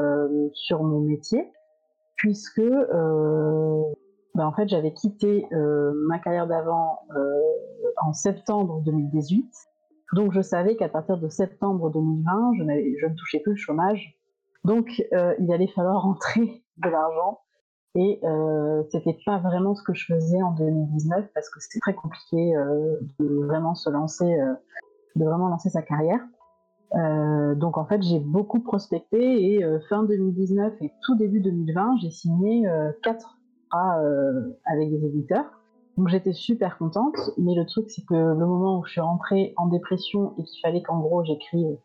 sur 0.52 0.82
mon 0.82 0.98
métier, 0.98 1.52
puisque 2.16 2.60
bah, 4.34 4.48
en 4.48 4.52
fait 4.52 4.68
j'avais 4.68 4.92
quitté 4.92 5.46
ma 5.52 6.18
carrière 6.18 6.48
d'avant 6.48 6.98
en 8.02 8.12
septembre 8.12 8.82
2018 8.84 9.65
donc 10.12 10.32
je 10.32 10.40
savais 10.40 10.76
qu'à 10.76 10.88
partir 10.88 11.18
de 11.18 11.28
septembre 11.28 11.90
2020, 11.90 12.52
je, 12.58 12.62
je, 13.00 13.06
ne 13.06 13.14
touchais 13.14 13.40
plus 13.40 13.52
le 13.52 13.56
chômage. 13.56 14.16
Donc 14.64 15.02
euh, 15.12 15.34
il 15.38 15.52
allait 15.52 15.68
falloir 15.68 16.02
rentrer 16.02 16.64
de 16.78 16.88
l'argent. 16.88 17.40
Et 17.98 18.20
euh, 18.24 18.82
c'était 18.90 19.16
pas 19.24 19.38
vraiment 19.38 19.74
ce 19.74 19.82
que 19.82 19.94
je 19.94 20.04
faisais 20.04 20.42
en 20.42 20.52
2019 20.52 21.28
parce 21.34 21.48
que 21.48 21.60
c'était 21.60 21.80
très 21.80 21.94
compliqué 21.94 22.54
euh, 22.54 22.96
de 23.18 23.26
vraiment 23.46 23.74
se 23.74 23.88
lancer, 23.88 24.38
euh, 24.38 24.52
de 25.16 25.24
vraiment 25.24 25.48
lancer 25.48 25.70
sa 25.70 25.80
carrière. 25.80 26.20
Euh, 26.94 27.54
donc 27.54 27.78
en 27.78 27.86
fait 27.86 28.02
j'ai 28.02 28.20
beaucoup 28.20 28.60
prospecté 28.60 29.54
et 29.54 29.64
fin 29.88 30.04
2019 30.04 30.74
et 30.82 30.92
tout 31.02 31.16
début 31.16 31.40
2020 31.40 31.96
j'ai 32.02 32.10
signé 32.10 32.68
quatre 33.02 33.38
avec 33.72 34.90
des 34.90 35.04
éditeurs. 35.06 35.55
Donc 35.96 36.08
j'étais 36.08 36.34
super 36.34 36.76
contente, 36.76 37.16
mais 37.38 37.54
le 37.54 37.64
truc 37.64 37.86
c'est 37.88 38.04
que 38.04 38.14
le 38.14 38.46
moment 38.46 38.78
où 38.78 38.84
je 38.84 38.92
suis 38.92 39.00
rentrée 39.00 39.54
en 39.56 39.66
dépression 39.66 40.34
et 40.38 40.44
qu'il 40.44 40.60
fallait 40.60 40.82
qu'en 40.82 40.98
gros 41.00 41.24
j'écrive, 41.24 41.78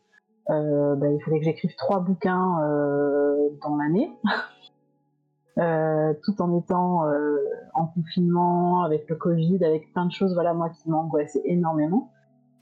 euh, 0.50 0.94
bah, 0.96 1.08
il 1.10 1.22
fallait 1.22 1.38
que 1.38 1.44
j'écrive 1.46 1.74
trois 1.76 2.00
bouquins 2.00 2.60
euh, 2.62 3.48
dans 3.62 3.76
l'année, 3.76 4.12
euh, 5.58 6.12
tout 6.24 6.42
en 6.42 6.58
étant 6.58 7.06
euh, 7.06 7.38
en 7.72 7.86
confinement, 7.86 8.82
avec 8.82 9.08
le 9.08 9.16
Covid, 9.16 9.64
avec 9.64 9.90
plein 9.94 10.04
de 10.04 10.12
choses, 10.12 10.34
voilà 10.34 10.52
moi 10.52 10.68
qui 10.68 10.90
m'angoissait 10.90 11.42
énormément. 11.46 12.10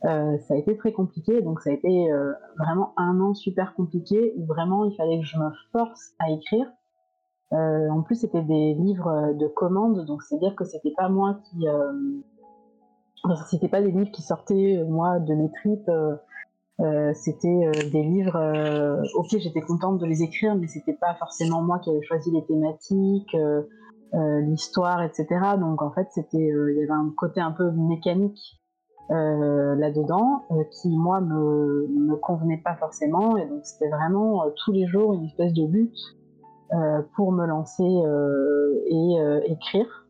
Euh, 0.05 0.39
ça 0.39 0.55
a 0.55 0.57
été 0.57 0.77
très 0.77 0.93
compliqué, 0.93 1.43
donc 1.43 1.61
ça 1.61 1.71
a 1.71 1.73
été 1.73 2.11
vraiment 2.59 2.95
un 2.97 3.21
an 3.21 3.35
super 3.35 3.75
compliqué 3.75 4.35
où 4.37 4.47
vraiment 4.47 4.85
il 4.85 4.95
fallait 4.95 5.19
que 5.19 5.27
je 5.27 5.37
me 5.37 5.51
force 5.73 6.13
à 6.21 6.31
écrire 6.31 6.71
euh, 7.53 7.89
en 7.91 8.03
plus, 8.03 8.17
c'était 8.17 8.43
des 8.43 8.75
livres 8.75 9.35
de 9.35 9.49
commande, 9.49 10.05
donc 10.07 10.23
c'est-à-dire 10.23 10.55
que 10.55 10.65
c'était 10.65 10.93
pas 10.97 11.09
moi 11.09 11.39
qui, 11.51 11.67
euh, 13.27 13.35
c'était 13.51 13.69
pas 13.69 13.83
des 13.83 13.91
livres 13.91 14.11
qui 14.11 14.23
sortaient 14.23 14.79
euh, 14.79 14.87
moi 14.87 15.19
de 15.19 15.35
mes 15.35 15.51
tripes. 15.51 15.91
Euh, 16.81 17.13
c'était 17.13 17.71
des 17.93 18.03
livres. 18.03 18.39
ok, 19.15 19.37
j'étais 19.39 19.61
contente 19.61 19.99
de 19.99 20.07
les 20.07 20.23
écrire, 20.23 20.57
mais 20.57 20.67
c'était 20.67 20.95
pas 20.95 21.15
forcément 21.17 21.61
moi 21.61 21.79
qui 21.79 21.91
avais 21.91 22.01
choisi 22.01 22.31
les 22.31 22.43
thématiques, 22.47 23.37
l'histoire, 24.15 25.03
etc. 25.03 25.27
Donc 25.59 25.83
en 25.83 25.91
fait, 25.91 26.09
c'était, 26.13 26.39
il 26.39 26.77
y 26.79 26.83
avait 26.83 26.91
un 26.91 27.13
côté 27.15 27.43
un 27.43 27.53
peu 27.53 27.71
mécanique 27.71 28.63
là-dedans, 29.11 30.47
qui 30.73 30.97
moi 30.97 31.21
me, 31.21 31.87
me 31.89 32.17
convenait 32.17 32.63
pas 32.65 32.77
forcément, 32.77 33.37
et 33.37 33.47
donc 33.47 33.61
c'était 33.65 33.91
vraiment 33.91 34.45
tous 34.65 34.73
les 34.73 34.87
jours 34.87 35.13
une 35.13 35.27
espèce 35.27 35.53
de 35.53 35.67
lutte 35.67 35.99
pour 37.15 37.33
me 37.33 37.47
lancer 37.47 37.83
et 38.87 39.51
écrire. 39.51 40.07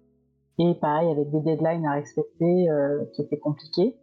Et 0.58 0.74
pareil, 0.74 1.10
avec 1.10 1.30
des 1.30 1.40
deadlines 1.40 1.86
à 1.86 1.92
respecter 1.92 2.68
qui 3.14 3.22
étaient 3.22 3.38
compliqués. 3.38 3.96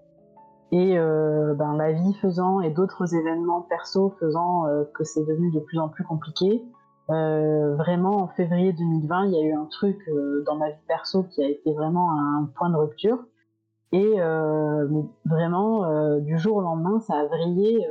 Et 0.72 1.00
euh, 1.00 1.54
ben, 1.54 1.78
la 1.78 1.94
vie 1.94 2.14
faisant 2.16 2.60
et 2.60 2.70
d'autres 2.70 3.16
événements 3.16 3.62
perso 3.62 4.14
faisant 4.20 4.68
euh, 4.68 4.84
que 4.94 5.06
c'est 5.06 5.24
devenu 5.24 5.50
de 5.52 5.60
plus 5.62 5.80
en 5.80 5.88
plus 5.88 6.04
compliqué, 6.04 6.62
euh, 7.10 7.76
vraiment 7.76 8.24
en 8.24 8.28
février 8.28 8.74
2020, 8.74 9.28
il 9.28 9.34
y 9.34 9.38
a 9.38 9.42
eu 9.44 9.54
un 9.54 9.66
truc 9.66 9.98
euh, 10.10 10.44
dans 10.46 10.58
ma 10.58 10.72
vie 10.72 10.82
perso 10.88 11.24
qui 11.24 11.42
a 11.42 11.48
été 11.48 11.74
vraiment 11.74 12.12
un 12.12 12.50
point 12.58 12.70
de 12.70 12.76
rupture. 12.76 13.20
Et 13.94 14.16
euh, 14.20 14.86
vraiment, 15.24 16.20
du 16.20 16.38
jour 16.38 16.58
au 16.58 16.62
lendemain, 16.62 17.00
ça 17.00 17.14
a 17.14 17.26
vrillé. 17.26 17.88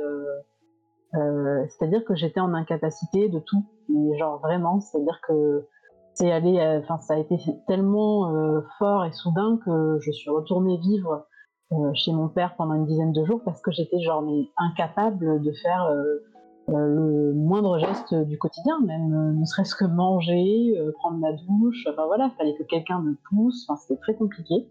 C'est-à-dire 1.67 2.03
que 2.05 2.15
j'étais 2.15 2.39
en 2.39 2.53
incapacité 2.53 3.29
de 3.29 3.39
tout. 3.39 3.65
Mais 3.89 4.17
genre 4.17 4.39
vraiment, 4.39 4.79
c'est-à-dire 4.79 5.19
que 5.27 5.67
c'est 6.13 6.31
allé, 6.31 6.59
enfin 6.83 6.99
ça 6.99 7.15
a 7.15 7.17
été 7.17 7.37
tellement 7.67 8.31
fort 8.79 9.05
et 9.05 9.11
soudain 9.11 9.59
que 9.65 9.97
je 10.01 10.11
suis 10.11 10.29
retournée 10.29 10.77
vivre 10.77 11.27
euh, 11.73 11.91
chez 11.93 12.13
mon 12.13 12.29
père 12.29 12.55
pendant 12.55 12.75
une 12.75 12.85
dizaine 12.85 13.11
de 13.11 13.25
jours 13.25 13.41
parce 13.43 13.61
que 13.61 13.71
j'étais 13.71 13.99
genre 13.99 14.23
incapable 14.55 15.41
de 15.41 15.51
faire 15.51 15.83
euh, 15.83 16.23
euh, 16.69 16.87
le 16.87 17.33
moindre 17.33 17.77
geste 17.77 18.13
du 18.13 18.37
quotidien, 18.37 18.79
même 18.85 19.37
ne 19.37 19.43
serait-ce 19.43 19.75
que 19.75 19.83
manger, 19.83 20.73
prendre 20.95 21.17
ma 21.17 21.33
douche. 21.33 21.85
Enfin 21.91 22.05
voilà, 22.05 22.31
il 22.33 22.37
fallait 22.37 22.55
que 22.55 22.63
quelqu'un 22.63 23.01
me 23.01 23.17
pousse. 23.29 23.65
Enfin, 23.67 23.77
c'était 23.81 23.99
très 23.99 24.15
compliqué. 24.15 24.69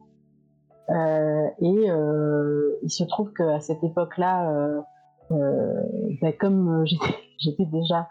et 0.89 1.89
il 2.83 2.91
se 2.91 3.05
trouve 3.05 3.33
qu'à 3.35 3.61
cette 3.61 3.85
époque-là, 3.85 4.83
ben, 5.31 6.33
comme 6.39 6.85
j'étais 7.39 7.67
déjà 7.67 8.09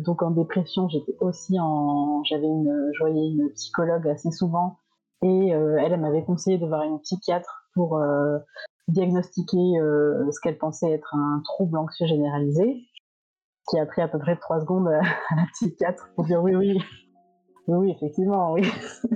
donc 0.00 0.22
en 0.22 0.30
dépression, 0.30 0.88
j'étais 0.88 1.16
aussi 1.20 1.58
en, 1.58 2.22
j'avais 2.24 2.46
une, 2.46 2.90
je 2.92 2.98
voyais 3.00 3.28
une 3.28 3.50
psychologue 3.54 4.06
assez 4.08 4.30
souvent 4.30 4.76
et 5.22 5.48
elle, 5.48 5.98
m'avait 6.00 6.24
conseillé 6.24 6.58
de 6.58 6.66
voir 6.66 6.82
une 6.82 7.00
psychiatre 7.00 7.60
pour 7.74 7.98
euh, 7.98 8.38
diagnostiquer 8.88 9.78
euh, 9.80 10.30
ce 10.30 10.40
qu'elle 10.40 10.58
pensait 10.58 10.90
être 10.90 11.14
un 11.14 11.40
trouble 11.44 11.76
anxieux 11.78 12.06
généralisé, 12.06 12.76
qui 13.68 13.78
a 13.78 13.86
pris 13.86 14.02
à 14.02 14.08
peu 14.08 14.18
près 14.18 14.36
trois 14.36 14.60
secondes 14.60 14.88
à, 14.88 15.00
la 15.36 15.44
psychiatre 15.52 16.10
pour 16.14 16.24
dire 16.24 16.42
oui, 16.42 16.54
oui, 16.54 16.78
oui, 17.68 17.90
effectivement, 17.92 18.52
oui. 18.52 18.62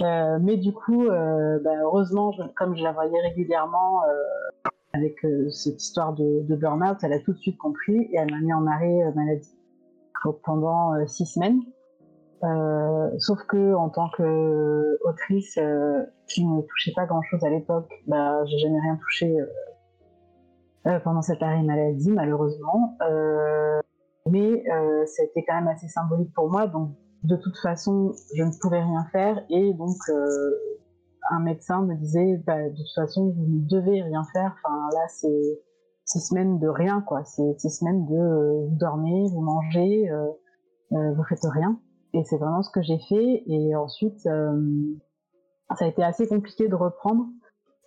Euh, 0.00 0.38
mais 0.40 0.56
du 0.56 0.72
coup, 0.72 1.08
bah, 1.08 1.72
heureusement, 1.82 2.32
comme 2.56 2.76
je 2.76 2.84
la 2.84 2.92
voyais 2.92 3.20
régulièrement 3.20 4.02
avec 4.98 5.16
cette 5.50 5.82
histoire 5.82 6.12
de, 6.12 6.54
burn-out, 6.54 6.98
elle 7.02 7.12
a 7.12 7.20
tout 7.20 7.32
de 7.32 7.38
suite 7.38 7.58
compris 7.58 7.96
et 8.12 8.16
elle 8.16 8.30
m'a 8.30 8.40
mis 8.40 8.52
en 8.52 8.66
arrêt 8.66 9.12
maladie 9.14 9.54
pendant 10.44 11.06
six 11.06 11.26
semaines. 11.26 11.60
Euh, 12.44 13.10
sauf 13.18 13.42
que 13.48 13.74
en 13.74 13.88
tant 13.88 14.08
qu'autrice 14.10 15.58
euh, 15.58 16.04
qui 16.28 16.44
ne 16.44 16.62
touchait 16.62 16.92
pas 16.94 17.04
grand 17.04 17.22
chose 17.22 17.42
à 17.42 17.50
l'époque, 17.50 17.90
bah, 18.06 18.44
j'ai 18.44 18.58
jamais 18.58 18.80
rien 18.80 18.96
touché 18.96 19.40
euh, 19.40 19.46
euh 20.86 21.00
pendant 21.00 21.22
cet 21.22 21.42
arrêt 21.42 21.62
maladie, 21.62 22.12
malheureusement. 22.12 22.96
Euh, 23.02 23.80
mais 24.30 24.50
été 24.50 25.44
quand 25.46 25.54
même 25.54 25.68
assez 25.68 25.88
symbolique 25.88 26.32
pour 26.34 26.50
moi, 26.50 26.66
donc 26.66 26.90
de 27.24 27.34
toute 27.34 27.56
façon, 27.58 28.12
je 28.34 28.42
ne 28.42 28.50
pouvais 28.60 28.82
rien 28.82 29.04
faire 29.10 29.42
et 29.48 29.72
donc 29.72 29.96
un 31.30 31.40
médecin 31.40 31.82
me 31.82 31.94
disait 31.94 32.42
bah, 32.46 32.68
de 32.68 32.76
toute 32.76 32.94
façon, 32.94 33.30
vous 33.30 33.46
ne 33.46 33.68
devez 33.68 34.02
rien 34.02 34.22
faire. 34.32 34.56
Enfin 34.64 34.88
là, 34.92 35.06
c'est 35.08 35.60
six 36.04 36.20
semaines 36.20 36.58
de 36.58 36.68
rien, 36.68 37.02
quoi. 37.02 37.24
C'est 37.24 37.58
six 37.58 37.70
semaines 37.70 38.06
de 38.06 38.68
vous 38.68 38.76
dormez, 38.76 39.26
vous 39.32 39.40
mangez, 39.40 40.10
vous 40.90 41.24
faites 41.28 41.44
rien. 41.44 41.78
Et 42.14 42.24
c'est 42.24 42.38
vraiment 42.38 42.62
ce 42.62 42.70
que 42.70 42.82
j'ai 42.82 42.98
fait. 43.08 43.42
Et 43.46 43.76
ensuite, 43.76 44.26
euh, 44.26 44.96
ça 45.76 45.84
a 45.84 45.88
été 45.88 46.02
assez 46.02 46.26
compliqué 46.26 46.68
de 46.68 46.74
reprendre. 46.74 47.26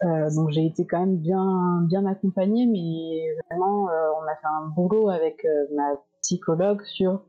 Euh, 0.04 0.30
donc 0.36 0.50
j'ai 0.50 0.66
été 0.66 0.88
quand 0.88 1.00
même 1.00 1.18
bien 1.18 1.82
bien 1.88 2.06
accompagnée, 2.06 2.66
mais 2.66 3.36
vraiment 3.50 3.88
euh, 3.90 4.10
on 4.20 4.24
a 4.24 4.36
fait 4.36 4.48
un 4.48 4.68
boulot 4.70 5.10
avec 5.10 5.46
euh, 5.46 5.66
ma 5.76 5.94
psychologue 6.24 6.82
sur 6.86 7.24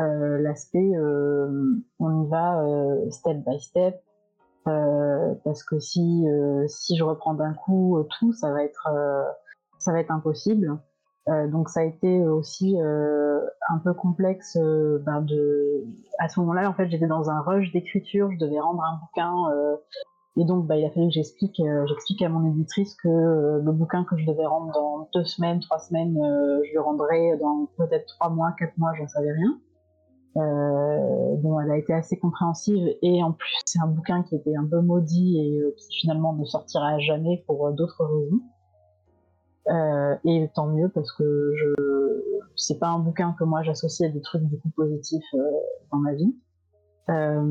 euh, 0.00 0.38
l'aspect 0.38 0.92
on 1.98 2.24
y 2.24 2.28
va 2.28 2.62
step 3.10 3.38
by 3.46 3.58
step 3.60 4.02
parce 4.64 5.62
que 5.62 5.78
si 5.78 6.24
si 6.66 6.96
je 6.96 7.04
reprends 7.04 7.34
d'un 7.34 7.54
coup 7.54 7.98
tout, 8.18 8.32
ça 8.32 8.52
va 8.52 8.62
être 8.62 8.88
ça 9.78 9.92
va 9.92 10.00
être 10.00 10.10
impossible. 10.10 10.78
Euh, 11.28 11.46
donc 11.46 11.68
ça 11.68 11.80
a 11.80 11.82
été 11.84 12.26
aussi 12.26 12.76
euh, 12.80 13.40
un 13.68 13.78
peu 13.78 13.92
complexe. 13.92 14.56
Euh, 14.60 14.98
ben 15.04 15.20
de... 15.20 15.84
À 16.18 16.28
ce 16.28 16.40
moment-là, 16.40 16.68
en 16.68 16.74
fait, 16.74 16.88
j'étais 16.88 17.06
dans 17.06 17.30
un 17.30 17.40
rush 17.40 17.70
d'écriture, 17.72 18.30
je 18.32 18.38
devais 18.38 18.60
rendre 18.60 18.82
un 18.82 18.98
bouquin. 19.00 19.34
et 20.36 20.44
donc, 20.44 20.66
bah, 20.66 20.76
il 20.76 20.84
a 20.84 20.90
fallu 20.90 21.08
que 21.08 21.12
j'explique, 21.14 21.60
j'explique 21.86 22.22
à 22.22 22.28
mon 22.28 22.46
éditrice 22.48 22.94
que 22.96 23.08
le 23.08 23.72
bouquin 23.72 24.04
que 24.04 24.16
je 24.16 24.26
devais 24.26 24.46
rendre 24.46 24.72
dans 24.72 25.08
deux 25.12 25.24
semaines, 25.24 25.60
trois 25.60 25.78
semaines, 25.78 26.14
je 26.14 26.74
le 26.74 26.80
rendrais 26.80 27.36
dans 27.38 27.66
peut-être 27.76 28.06
trois 28.06 28.30
mois, 28.30 28.52
quatre 28.58 28.76
mois, 28.78 28.92
j'en 28.94 29.08
savais 29.08 29.32
rien. 29.32 29.58
Euh, 30.36 31.36
elle 31.64 31.70
a 31.70 31.76
été 31.76 31.92
assez 31.92 32.18
compréhensive 32.18 32.94
et 33.02 33.22
en 33.22 33.32
plus 33.32 33.52
c'est 33.64 33.80
un 33.80 33.86
bouquin 33.86 34.22
qui 34.22 34.36
était 34.36 34.54
un 34.54 34.64
peu 34.64 34.80
maudit 34.80 35.38
et 35.40 35.74
qui 35.76 36.00
finalement 36.00 36.32
ne 36.34 36.44
sortira 36.44 36.98
jamais 36.98 37.42
pour 37.46 37.72
d'autres 37.72 38.04
raisons. 38.04 38.40
Euh, 39.70 40.16
et 40.24 40.48
tant 40.54 40.66
mieux 40.66 40.88
parce 40.88 41.12
que 41.12 41.52
je 41.56 42.22
c'est 42.56 42.78
pas 42.78 42.88
un 42.88 42.98
bouquin 42.98 43.34
que 43.38 43.44
moi 43.44 43.62
j'associe 43.62 44.08
à 44.08 44.12
des 44.12 44.22
trucs 44.22 44.42
du 44.44 44.58
coup 44.58 44.70
positifs 44.70 45.34
euh, 45.34 45.38
dans 45.92 45.98
ma 45.98 46.14
vie. 46.14 46.34
Euh, 47.10 47.42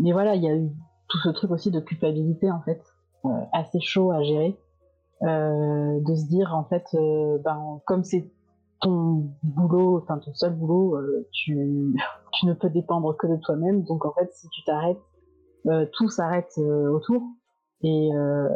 mais 0.00 0.12
voilà, 0.12 0.36
il 0.36 0.42
y 0.42 0.48
a 0.48 0.54
eu 0.54 0.70
tout 1.08 1.18
ce 1.18 1.30
truc 1.30 1.50
aussi 1.50 1.70
de 1.70 1.80
culpabilité 1.80 2.50
en 2.50 2.60
fait, 2.62 2.80
assez 3.52 3.80
chaud 3.80 4.12
à 4.12 4.22
gérer, 4.22 4.56
de 5.20 6.14
se 6.14 6.26
dire 6.26 6.54
en 6.54 6.64
fait, 6.64 6.84
ben 7.44 7.80
comme 7.86 8.02
c'est 8.02 8.30
ton 8.82 9.30
boulot, 9.42 9.98
enfin 10.02 10.18
ton 10.18 10.34
seul 10.34 10.54
boulot, 10.54 10.98
tu, 11.32 11.94
tu 12.32 12.46
ne 12.46 12.54
peux 12.54 12.70
dépendre 12.70 13.16
que 13.16 13.26
de 13.26 13.36
toi-même. 13.36 13.82
Donc 13.84 14.04
en 14.04 14.12
fait, 14.12 14.30
si 14.34 14.48
tu 14.50 14.62
t'arrêtes, 14.64 15.00
tout 15.92 16.08
s'arrête 16.08 16.58
autour. 16.58 17.22
Et, 17.82 18.10
euh, 18.14 18.48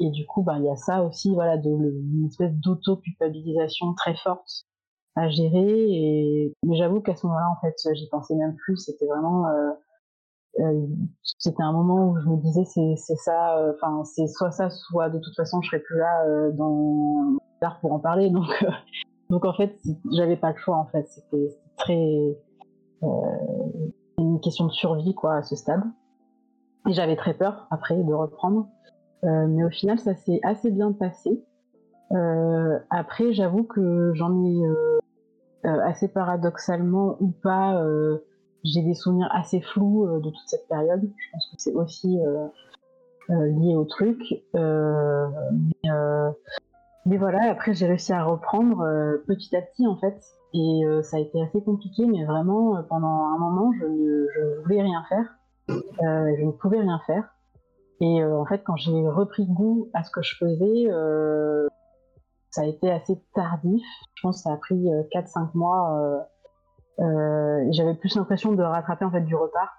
et 0.00 0.10
du 0.10 0.26
coup, 0.26 0.42
ben, 0.42 0.58
il 0.58 0.64
y 0.64 0.68
a 0.68 0.76
ça 0.76 1.04
aussi, 1.04 1.32
voilà, 1.32 1.56
de, 1.56 1.70
une 1.70 2.26
espèce 2.26 2.52
d'auto-culpabilisation 2.54 3.94
très 3.94 4.16
forte 4.16 4.66
à 5.14 5.28
gérer. 5.28 5.90
Et, 5.90 6.54
mais 6.64 6.76
j'avoue 6.76 7.00
qu'à 7.00 7.14
ce 7.14 7.26
moment-là, 7.26 7.50
en 7.50 7.60
fait, 7.60 7.76
j'y 7.94 8.08
pensais 8.08 8.34
même 8.34 8.56
plus. 8.56 8.76
C'était 8.78 9.06
vraiment, 9.06 9.46
euh, 9.46 9.70
euh, 10.60 10.86
c'était 11.22 11.62
un 11.62 11.72
moment 11.72 12.10
où 12.10 12.20
je 12.20 12.28
me 12.28 12.36
disais, 12.36 12.64
c'est, 12.64 13.16
ça, 13.16 13.58
euh, 13.58 13.72
enfin, 13.74 14.02
c'est 14.04 14.26
soit 14.26 14.50
ça, 14.50 14.70
soit 14.70 15.08
de 15.08 15.18
toute 15.20 15.36
façon, 15.36 15.60
je 15.62 15.68
serais 15.68 15.80
plus 15.80 15.98
là 15.98 16.24
euh, 16.26 16.50
dans 16.52 17.38
pour 17.80 17.92
en 17.92 18.00
parler. 18.00 18.28
Donc, 18.30 18.44
donc 19.30 19.44
en 19.44 19.52
fait, 19.52 19.78
j'avais 20.12 20.36
pas 20.36 20.52
le 20.52 20.58
choix. 20.58 20.76
En 20.76 20.86
fait, 20.86 21.08
c'était 21.08 21.48
très 21.76 22.36
une 24.18 24.40
question 24.40 24.66
de 24.66 24.72
survie, 24.72 25.14
quoi, 25.14 25.36
à 25.36 25.42
ce 25.42 25.56
stade. 25.56 25.82
Et 26.88 26.92
j'avais 26.92 27.16
très 27.16 27.34
peur 27.34 27.66
après 27.70 27.96
de 27.96 28.12
reprendre. 28.12 28.68
Euh, 29.24 29.46
mais 29.48 29.64
au 29.64 29.70
final, 29.70 29.98
ça 29.98 30.14
s'est 30.14 30.40
assez 30.42 30.70
bien 30.70 30.92
passé. 30.92 31.42
Euh, 32.12 32.78
après, 32.90 33.32
j'avoue 33.32 33.64
que 33.64 34.12
j'en 34.14 34.44
ai 34.44 34.66
euh, 34.66 34.98
euh 35.64 35.80
assez 35.84 36.08
paradoxalement 36.08 37.16
ou 37.20 37.30
pas, 37.30 37.82
euh, 37.82 38.18
j'ai 38.64 38.82
des 38.82 38.94
souvenirs 38.94 39.30
assez 39.32 39.60
flous 39.60 40.06
de 40.20 40.30
toute 40.30 40.46
cette 40.46 40.68
période. 40.68 41.02
Je 41.02 41.30
pense 41.32 41.46
que 41.48 41.56
c'est 41.58 41.74
aussi 41.74 42.18
lié 43.28 43.76
au 43.76 43.84
truc. 43.84 44.20
Mais, 44.54 45.90
mais, 47.06 47.16
voilà, 47.16 47.50
après, 47.50 47.74
j'ai 47.74 47.86
réussi 47.86 48.12
à 48.12 48.24
reprendre 48.24 48.84
petit 49.26 49.54
à 49.56 49.62
petit 49.62 49.86
en 49.86 49.96
fait. 49.96 50.20
Et 50.54 50.82
ça 51.02 51.16
a 51.16 51.20
été 51.20 51.42
assez 51.42 51.62
compliqué, 51.62 52.06
mais 52.06 52.24
vraiment, 52.24 52.82
pendant 52.88 53.26
un 53.26 53.38
moment, 53.38 53.72
je 53.78 53.86
ne, 53.86 54.26
je 54.34 54.40
ne 54.40 54.62
voulais 54.62 54.82
rien 54.82 55.02
faire. 55.08 55.26
Euh, 55.70 56.34
je 56.38 56.44
ne 56.44 56.52
pouvais 56.52 56.80
rien 56.80 57.00
faire. 57.06 57.34
Et 58.00 58.22
euh, 58.22 58.38
en 58.38 58.44
fait, 58.44 58.62
quand 58.64 58.76
j'ai 58.76 59.08
repris 59.08 59.46
goût 59.46 59.88
à 59.94 60.02
ce 60.02 60.10
que 60.10 60.22
je 60.22 60.36
faisais, 60.36 60.90
euh, 60.90 61.68
ça 62.50 62.62
a 62.62 62.66
été 62.66 62.90
assez 62.90 63.20
tardif. 63.34 63.84
Je 64.14 64.22
pense 64.22 64.38
que 64.38 64.42
ça 64.42 64.52
a 64.52 64.56
pris 64.56 64.86
4-5 65.12 65.50
mois. 65.54 66.28
J'avais 67.70 67.94
plus 67.94 68.14
l'impression 68.16 68.52
de 68.52 68.62
rattraper 68.62 69.04
en 69.04 69.10
fait 69.10 69.22
du 69.22 69.34
retard. 69.34 69.72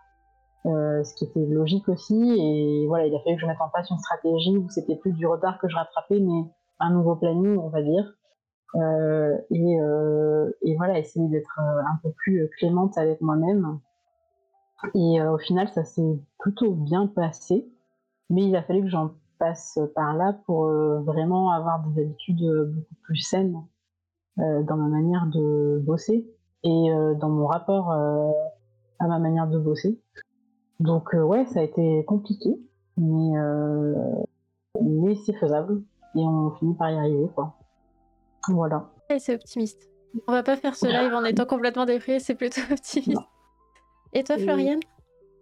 Euh, 0.66 1.04
ce 1.04 1.14
qui 1.14 1.26
était 1.26 1.46
logique 1.46 1.88
aussi. 1.90 2.16
Et 2.16 2.88
voilà, 2.88 3.06
il 3.06 3.16
a 3.16 3.20
fallu 3.20 3.36
que 3.36 3.42
je 3.42 3.46
mette 3.46 3.62
en 3.62 3.70
place 3.70 3.88
une 3.92 4.00
stratégie 4.00 4.58
où 4.58 4.68
c'était 4.70 4.96
plus 4.96 5.14
du 5.14 5.28
retard 5.28 5.60
que 5.60 5.70
je 5.70 5.76
rattrapais, 5.76 6.20
mais 6.20 6.42
un 6.80 6.92
nouveau 6.92 7.16
planning, 7.16 7.58
on 7.58 7.70
va 7.70 7.82
dire. 7.82 8.16
Euh, 8.76 9.38
et, 9.52 9.80
euh, 9.80 10.52
et, 10.62 10.76
voilà, 10.76 11.00
essayer 11.00 11.28
d'être 11.30 11.60
un 11.60 12.00
peu 12.04 12.12
plus 12.12 12.50
clémente 12.58 12.98
avec 12.98 13.22
moi-même. 13.22 13.80
Et 14.94 15.22
euh, 15.22 15.34
au 15.34 15.38
final, 15.38 15.70
ça 15.70 15.84
s'est 15.84 16.20
plutôt 16.40 16.74
bien 16.74 17.08
passé. 17.08 17.70
Mais 18.30 18.44
il 18.44 18.56
a 18.56 18.64
fallu 18.64 18.82
que 18.82 18.90
j'en 18.90 19.12
passe 19.38 19.80
par 19.94 20.16
là 20.16 20.34
pour 20.46 20.66
vraiment 20.66 21.52
avoir 21.52 21.84
des 21.84 22.02
habitudes 22.02 22.44
beaucoup 22.74 22.96
plus 23.04 23.18
saines 23.18 23.62
dans 24.38 24.78
ma 24.78 24.88
manière 24.88 25.28
de 25.28 25.80
bosser 25.84 26.28
et 26.64 26.90
dans 27.20 27.30
mon 27.30 27.46
rapport 27.46 27.92
à 27.92 29.08
ma 29.08 29.20
manière 29.20 29.48
de 29.48 29.60
bosser. 29.60 30.02
Donc 30.80 31.14
ouais, 31.14 31.46
ça 31.46 31.60
a 31.60 31.64
été 31.64 32.04
compliqué, 32.06 32.58
mais 32.98 33.34
c'est 35.26 35.34
faisable 35.34 35.84
et 36.16 36.20
on 36.20 36.52
finit 36.52 36.74
par 36.76 36.92
y 36.92 36.98
arriver 36.98 37.28
quoi. 37.34 37.54
Voilà. 38.48 38.90
c'est 39.18 39.36
optimiste. 39.36 39.90
On 40.28 40.32
va 40.32 40.44
pas 40.44 40.56
faire 40.56 40.76
ce 40.76 40.86
live 40.86 41.14
en 41.14 41.26
étant 41.26 41.46
complètement 41.46 41.86
déprimé, 41.86 42.20
c'est 42.20 42.36
plutôt 42.36 42.62
optimiste. 42.72 43.22
Et 44.14 44.24
toi, 44.24 44.38
Floriane? 44.38 44.80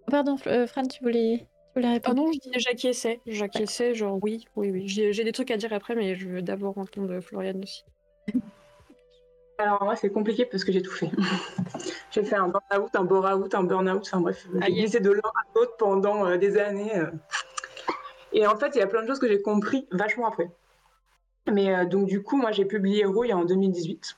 Pardon, 0.09 0.35
euh, 0.47 0.65
Fran, 0.67 0.83
tu 0.83 1.03
voulais, 1.03 1.47
tu 1.73 1.79
voulais 1.79 1.93
répondre? 1.93 2.23
Ah 2.25 2.25
non, 2.25 2.31
j'acquiesçais. 2.57 3.21
J'acquiesçais, 3.27 3.93
genre 3.93 4.17
oui, 4.21 4.45
oui, 4.55 4.71
oui. 4.71 4.87
J'ai 4.87 5.23
des 5.23 5.31
trucs 5.31 5.51
à 5.51 5.57
dire 5.57 5.71
après, 5.73 5.95
mais 5.95 6.15
je 6.15 6.27
veux 6.27 6.41
d'abord 6.41 6.77
entendre 6.77 7.19
Floriane 7.19 7.61
aussi. 7.61 7.85
Alors 9.59 9.83
moi 9.83 9.95
c'est 9.95 10.09
compliqué 10.09 10.45
parce 10.45 10.63
que 10.63 10.71
j'ai 10.71 10.81
tout 10.81 10.91
fait. 10.91 11.11
j'ai 12.11 12.23
fait 12.23 12.35
un 12.35 12.47
burn-out, 12.47 12.89
un 12.95 13.03
bore-out, 13.03 13.53
un 13.53 13.63
burn-out, 13.63 14.01
enfin 14.01 14.19
bref, 14.19 14.47
j'ai 14.61 14.71
glissé 14.71 14.99
de 14.99 15.11
l'un 15.11 15.19
à 15.19 15.45
l'autre 15.55 15.75
pendant 15.77 16.25
euh, 16.25 16.37
des 16.37 16.57
années. 16.57 16.97
Euh. 16.97 17.11
Et 18.33 18.47
en 18.47 18.57
fait, 18.57 18.71
il 18.75 18.79
y 18.79 18.81
a 18.81 18.87
plein 18.87 19.03
de 19.03 19.07
choses 19.07 19.19
que 19.19 19.27
j'ai 19.27 19.41
compris 19.41 19.87
vachement 19.91 20.27
après. 20.27 20.49
Mais 21.51 21.85
donc 21.85 22.07
du 22.07 22.23
coup, 22.23 22.37
moi 22.37 22.51
j'ai 22.51 22.65
publié 22.65 23.05
Rouille 23.05 23.33
en 23.33 23.45
2018. 23.45 24.15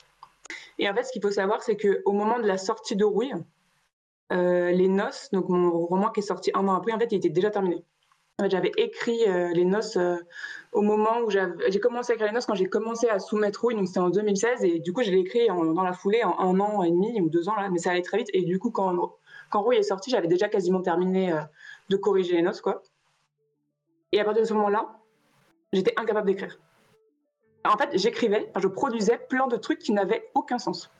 Et 0.77 0.89
en 0.89 0.93
fait, 0.93 1.03
ce 1.03 1.11
qu'il 1.11 1.21
faut 1.21 1.31
savoir, 1.31 1.63
c'est 1.63 1.77
qu'au 1.77 2.11
moment 2.11 2.39
de 2.39 2.47
la 2.47 2.57
sortie 2.57 2.95
de 2.95 3.05
Rouille, 3.05 3.33
euh, 4.31 4.71
Les 4.71 4.87
Noces, 4.87 5.29
donc 5.31 5.49
mon 5.49 5.71
roman 5.71 6.09
qui 6.09 6.19
est 6.19 6.23
sorti 6.23 6.51
un 6.53 6.67
an 6.67 6.73
après, 6.73 6.91
en 6.91 6.99
fait, 6.99 7.11
il 7.11 7.17
était 7.17 7.29
déjà 7.29 7.51
terminé. 7.51 7.83
j'avais 8.47 8.71
écrit 8.77 9.23
euh, 9.27 9.49
Les 9.53 9.65
Noces 9.65 9.97
euh, 9.97 10.17
au 10.73 10.81
moment 10.81 11.19
où 11.25 11.29
j'ai 11.29 11.79
commencé 11.79 12.11
à 12.11 12.15
écrire 12.15 12.27
Les 12.27 12.33
Noces 12.33 12.45
quand 12.45 12.55
j'ai 12.55 12.67
commencé 12.67 13.07
à 13.07 13.19
soumettre 13.19 13.61
Rouille, 13.61 13.75
donc 13.75 13.87
c'était 13.87 13.99
en 13.99 14.09
2016, 14.09 14.63
et 14.63 14.79
du 14.79 14.93
coup, 14.93 15.03
je 15.03 15.11
l'ai 15.11 15.19
écrit 15.19 15.47
dans 15.47 15.83
la 15.83 15.93
foulée 15.93 16.23
en 16.23 16.37
un 16.39 16.59
an 16.59 16.83
et 16.83 16.91
demi 16.91 17.21
ou 17.21 17.29
deux 17.29 17.47
ans, 17.49 17.55
là, 17.55 17.69
mais 17.69 17.79
ça 17.79 17.91
allait 17.91 18.01
très 18.01 18.17
vite. 18.17 18.29
Et 18.33 18.41
du 18.41 18.59
coup, 18.59 18.71
quand, 18.71 18.93
quand 19.49 19.61
Rouille 19.61 19.77
est 19.77 19.83
sorti, 19.83 20.09
j'avais 20.09 20.27
déjà 20.27 20.49
quasiment 20.49 20.81
terminé 20.81 21.33
de 21.89 21.95
corriger 21.95 22.35
Les 22.35 22.41
Noces, 22.41 22.61
quoi. 22.61 22.81
Et 24.11 24.19
à 24.19 24.25
partir 24.25 24.43
de 24.43 24.47
ce 24.47 24.53
moment-là, 24.53 24.99
j'étais 25.71 25.93
incapable 25.97 26.27
d'écrire. 26.27 26.59
En 27.65 27.77
fait, 27.77 27.89
j'écrivais, 27.93 28.51
je 28.55 28.67
produisais 28.67 29.17
plein 29.17 29.47
de 29.47 29.57
trucs 29.57 29.79
qui 29.79 29.91
n'avaient 29.91 30.29
aucun 30.33 30.59
sens. 30.59 30.91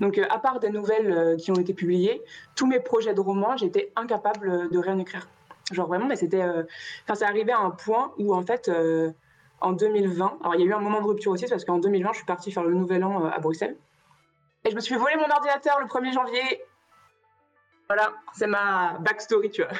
Donc, 0.00 0.18
euh, 0.18 0.26
à 0.30 0.38
part 0.38 0.60
des 0.60 0.70
nouvelles 0.70 1.10
euh, 1.10 1.36
qui 1.36 1.50
ont 1.50 1.56
été 1.56 1.74
publiées, 1.74 2.22
tous 2.56 2.66
mes 2.66 2.80
projets 2.80 3.14
de 3.14 3.20
romans, 3.20 3.56
j'étais 3.56 3.92
incapable 3.96 4.70
de 4.70 4.78
rien 4.78 4.98
écrire. 4.98 5.28
Genre 5.72 5.86
vraiment, 5.86 6.06
mais 6.06 6.16
c'était. 6.16 6.42
Euh, 6.42 6.64
enfin, 7.04 7.14
c'est 7.14 7.24
arrivé 7.24 7.52
à 7.52 7.60
un 7.60 7.70
point 7.70 8.12
où, 8.18 8.34
en 8.34 8.42
fait, 8.42 8.70
en 9.60 9.72
2020, 9.72 10.38
alors 10.40 10.54
il 10.54 10.60
y 10.60 10.64
a 10.64 10.66
eu 10.66 10.72
un 10.72 10.80
moment 10.80 11.00
de 11.00 11.06
rupture 11.06 11.32
aussi, 11.32 11.46
parce 11.46 11.64
qu'en 11.64 11.78
2020, 11.78 12.12
je 12.12 12.16
suis 12.16 12.26
partie 12.26 12.50
faire 12.50 12.64
le 12.64 12.74
nouvel 12.74 13.04
an 13.04 13.24
à 13.26 13.38
Bruxelles. 13.38 13.76
Et 14.64 14.70
je 14.70 14.74
me 14.74 14.80
suis 14.80 14.96
voler 14.96 15.16
mon 15.16 15.30
ordinateur 15.30 15.78
le 15.80 15.86
1er 15.86 16.12
janvier. 16.12 16.62
Voilà, 17.88 18.12
c'est 18.34 18.46
ma 18.46 18.98
backstory, 19.00 19.50
tu 19.50 19.62
vois. 19.62 19.72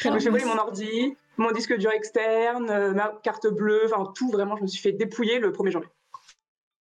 Je 0.00 0.08
me 0.08 0.18
suis 0.18 0.30
volé 0.30 0.44
mon 0.44 0.56
ordi, 0.58 1.16
mon 1.38 1.52
disque 1.52 1.76
dur 1.76 1.90
externe, 1.92 2.92
ma 2.92 3.18
carte 3.22 3.46
bleue, 3.46 3.82
enfin 3.86 4.12
tout, 4.14 4.30
vraiment, 4.30 4.56
je 4.56 4.62
me 4.62 4.66
suis 4.66 4.82
fait 4.82 4.92
dépouiller 4.92 5.38
le 5.38 5.52
1er 5.52 5.70
janvier. 5.70 5.90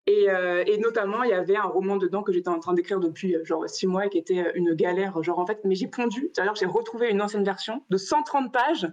Euh, 0.10 0.64
et, 0.66 0.78
notamment, 0.78 1.24
il 1.24 1.32
y 1.32 1.34
avait 1.34 1.58
un 1.58 1.64
roman 1.64 1.98
dedans 1.98 2.24
que 2.24 2.32
j'étais 2.32 2.50
en 2.50 2.60
train 2.60 2.74
d'écrire 2.74 3.00
depuis 3.00 3.36
euh, 3.36 3.44
genre 3.44 3.70
six 3.70 3.88
mois 3.88 4.06
et 4.06 4.10
qui 4.10 4.18
était 4.18 4.40
euh, 4.40 4.52
une 4.56 4.74
galère. 4.74 5.22
Genre 5.22 5.38
en 5.38 5.46
fait, 5.46 5.60
mais 5.66 5.76
j'ai 5.76 5.88
pondu. 5.88 6.32
D'ailleurs, 6.36 6.56
j'ai 6.56 6.66
retrouvé 6.66 7.10
une 7.10 7.22
ancienne 7.22 7.44
version 7.44 7.84
de 7.90 7.98
130 7.98 8.54
pages, 8.54 8.88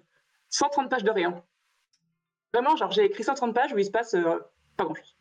130 0.51 0.91
pages 0.91 1.05
de 1.05 1.11
rien. 1.11 1.43
Vraiment, 2.53 2.77
genre 2.77 2.91
j'ai 2.91 3.05
écrit 3.05 3.23
130 3.23 3.55
pages 3.55 3.73
où 3.73 3.79
il 3.79 3.85
se 3.85 3.91
passe 3.91 4.17
pas 4.77 4.85
grand 4.85 4.95
chose. 4.95 5.17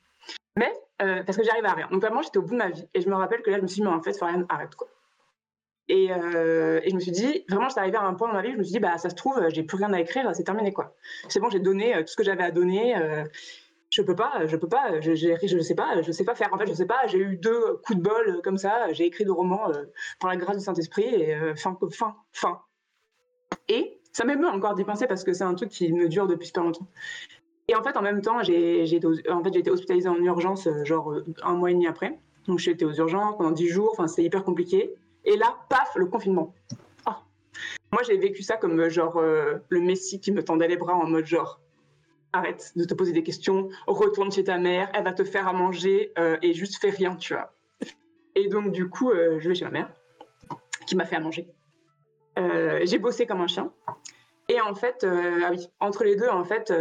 Mais 0.56 0.72
parce 0.98 1.36
que 1.36 1.44
j'arrive 1.44 1.66
à 1.66 1.74
rien. 1.74 1.88
Donc 1.92 2.02
vraiment, 2.02 2.22
j'étais 2.22 2.38
au 2.38 2.44
bout 2.44 2.54
de 2.54 2.60
ma 2.60 2.70
vie. 2.70 2.88
Et 2.94 3.02
je 3.02 3.10
me 3.10 3.16
rappelle 3.16 3.42
que 3.42 3.50
là, 3.50 3.58
je 3.58 3.64
me 3.64 3.68
suis 3.68 3.82
dit, 3.82 3.88
mais 3.88 3.94
en 3.94 4.02
fait, 4.02 4.16
rien 4.22 4.46
arrête 4.50 4.76
quoi. 4.76 4.88
Et, 5.90 6.06
et, 6.06 6.90
je 6.90 6.96
me 6.96 7.00
suis 7.00 7.12
dit, 7.12 7.44
vraiment, 7.50 7.68
j'étais 7.68 7.82
arrivée 7.82 7.98
à 7.98 8.04
un 8.04 8.14
point 8.14 8.30
dans 8.30 8.34
ma 8.34 8.42
vie, 8.42 8.52
je 8.54 8.58
me 8.58 8.64
suis 8.64 8.72
dit, 8.72 8.80
bah 8.80 8.98
ça 8.98 9.10
se 9.10 9.16
trouve, 9.16 9.38
j'ai 9.50 9.64
plus 9.64 9.78
rien 9.78 9.92
à 9.92 10.00
écrire, 10.00 10.30
c'est 10.34 10.46
terminé 10.46 10.72
quoi. 10.72 10.96
C'est 11.28 11.42
bon, 11.42 11.50
j'ai 11.50 11.60
donné 11.60 11.94
tout 12.00 12.08
ce 12.08 12.16
que 12.16 12.24
j'avais 12.24 12.44
à 12.44 12.52
donner 12.52 12.96
je 13.94 14.02
peux 14.02 14.16
pas, 14.16 14.48
je 14.48 14.56
peux 14.58 14.68
pas, 14.68 15.00
je, 15.02 15.14
je, 15.14 15.60
sais 15.62 15.76
pas, 15.76 16.02
je 16.02 16.12
sais 16.12 16.24
pas 16.24 16.34
faire. 16.34 16.52
En 16.52 16.58
fait, 16.58 16.66
je 16.66 16.74
sais 16.74 16.88
pas. 16.88 17.06
J'ai 17.06 17.20
eu 17.20 17.38
deux 17.38 17.80
coups 17.86 18.00
de 18.00 18.04
bol 18.04 18.42
comme 18.44 18.58
ça. 18.58 18.92
J'ai 18.92 19.06
écrit 19.06 19.24
des 19.24 19.30
romans 19.30 19.70
euh, 19.70 19.84
par 20.20 20.32
la 20.32 20.36
grâce 20.36 20.58
du 20.58 20.64
Saint-Esprit 20.64 21.06
et 21.06 21.36
euh, 21.36 21.56
fin, 21.56 21.78
fin, 21.92 22.16
fin. 22.32 22.60
Et 23.68 24.02
ça 24.12 24.26
m'émeut 24.26 24.48
encore 24.48 24.74
d'y 24.74 24.84
penser 24.84 25.06
parce 25.06 25.24
que 25.24 25.32
c'est 25.34 25.44
un 25.44 25.54
truc 25.54 25.70
qui 25.70 25.94
me 25.94 26.10
dure 26.10 26.26
depuis 26.26 26.48
super 26.48 26.64
longtemps. 26.64 26.88
Et 27.68 27.76
en 27.76 27.84
fait, 27.84 27.96
en 27.96 28.02
même 28.02 28.22
temps, 28.22 28.42
j'ai 28.42 28.84
été, 28.84 29.08
en 29.30 29.44
fait, 29.44 29.56
été 29.56 29.70
hospitalisée 29.70 30.10
en 30.10 30.18
urgence, 30.18 30.66
euh, 30.66 30.84
genre 30.84 31.14
un 31.44 31.54
mois 31.54 31.70
et 31.70 31.74
demi 31.74 31.86
après. 31.86 32.20
Donc, 32.48 32.58
j'ai 32.58 32.72
été 32.72 32.86
aux 32.86 32.94
urgences 32.94 33.38
pendant 33.38 33.52
dix 33.52 33.68
jours. 33.68 33.92
Enfin, 33.92 34.08
c'était 34.08 34.24
hyper 34.24 34.44
compliqué. 34.44 34.96
Et 35.26 35.38
là, 35.38 35.58
paf, 35.70 35.96
le 35.96 36.06
confinement. 36.06 36.54
Oh. 37.08 37.12
Moi, 37.92 38.02
j'ai 38.04 38.18
vécu 38.18 38.44
ça 38.44 38.58
comme 38.58 38.90
genre 38.90 39.22
le 39.22 39.80
Messie 39.80 40.20
qui 40.20 40.32
me 40.32 40.44
tendait 40.44 40.68
les 40.68 40.78
bras 40.78 40.96
en 40.96 41.08
mode 41.08 41.26
genre 41.26 41.60
arrête 42.34 42.74
de 42.76 42.84
te 42.84 42.94
poser 42.94 43.14
des 43.14 43.24
questions, 43.24 43.70
retourne 43.88 44.32
chez 44.32 44.44
ta 44.44 44.58
mère, 44.58 44.90
elle 44.94 45.04
va 45.04 45.14
te 45.14 45.24
faire 45.24 45.48
à 45.48 45.54
manger 45.54 46.12
euh, 46.18 46.38
et 46.42 46.54
juste 46.54 46.82
fais 46.82 46.90
rien, 46.90 47.16
tu 47.16 47.34
vois. 47.34 47.54
Et 48.36 48.48
donc, 48.50 48.72
du 48.72 48.90
coup, 48.90 49.12
euh, 49.12 49.40
je 49.40 49.48
vais 49.48 49.56
chez 49.56 49.66
ma 49.66 49.72
mère, 49.72 49.94
qui 50.88 50.96
m'a 50.96 51.06
fait 51.06 51.16
à 51.16 51.20
manger. 51.20 51.48
Euh, 52.40 52.82
j'ai 52.84 52.98
bossé 52.98 53.28
comme 53.28 53.42
un 53.42 53.48
chien. 53.48 53.72
Et 54.50 54.60
en 54.60 54.76
fait, 54.76 55.06
ah 55.06 55.52
oui, 55.52 55.70
entre 55.80 56.04
les 56.04 56.18
deux, 56.18 56.28
en 56.28 56.44
fait, 56.44 56.74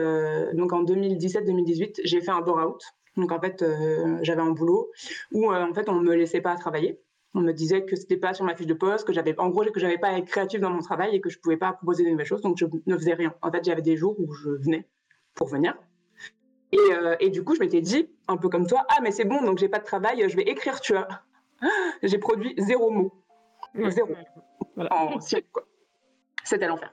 donc 0.55 0.73
en 0.73 0.83
2017-2018, 0.83 2.01
j'ai 2.03 2.21
fait 2.21 2.31
un 2.31 2.41
bore-out. 2.41 2.83
Donc 3.17 3.31
en 3.31 3.39
fait, 3.39 3.65
j'avais 4.23 4.41
un 4.41 4.51
boulot 4.51 4.91
où 5.31 5.53
en 5.53 5.73
fait, 5.73 5.89
on 5.89 6.01
me 6.01 6.15
laissait 6.15 6.41
pas 6.41 6.57
travailler. 6.57 6.99
On 7.35 7.41
me 7.41 7.53
disait 7.53 7.85
que 7.85 7.97
c'était 7.97 8.19
pas 8.19 8.35
sur 8.35 8.45
ma 8.45 8.55
fiche 8.55 8.67
de 8.67 8.75
poste, 8.75 9.07
que 9.07 9.13
j'avais, 9.13 9.39
en 9.39 9.49
gros, 9.49 9.65
que 9.65 9.81
j'avais 9.81 9.99
pas 9.99 10.09
à 10.09 10.19
être 10.19 10.27
créative 10.27 10.61
dans 10.61 10.71
mon 10.71 10.81
travail 10.81 11.17
et 11.17 11.21
que 11.21 11.31
je 11.31 11.39
pouvais 11.39 11.57
pas 11.57 11.73
proposer 11.73 12.05
de 12.05 12.11
nouvelles 12.11 12.27
choses. 12.27 12.43
Donc 12.43 12.59
je 12.59 12.67
ne 12.87 12.97
faisais 12.97 13.15
rien. 13.15 13.35
En 13.41 13.51
fait, 13.51 13.65
j'avais 13.65 13.83
des 13.83 13.97
jours 13.97 14.19
où 14.19 14.33
je 14.33 14.51
venais, 14.51 14.87
pour 15.35 15.49
venir. 15.49 15.75
Euh, 16.75 17.17
et, 17.21 17.31
du 17.31 17.45
coup, 17.45 17.55
je 17.55 17.61
m'étais 17.61 17.81
dit, 17.81 18.09
un 18.29 18.37
peu 18.37 18.49
comme 18.49 18.67
toi, 18.67 18.87
ah, 18.89 19.01
mais 19.03 19.11
c'est 19.11 19.25
bon, 19.25 19.43
donc 19.43 19.59
j'ai 19.59 19.69
pas 19.69 19.79
de 19.79 19.85
travail, 19.85 20.25
je 20.29 20.37
vais 20.37 20.43
écrire, 20.43 20.81
tu 20.81 20.93
vois. 20.93 21.09
J'ai 22.03 22.19
produit 22.19 22.55
zéro 22.59 22.91
mot. 22.91 23.13
Zéro. 23.89 24.15
En 24.91 25.19
quoi. 25.53 25.63
C'était 26.43 26.67
l'enfer. 26.67 26.93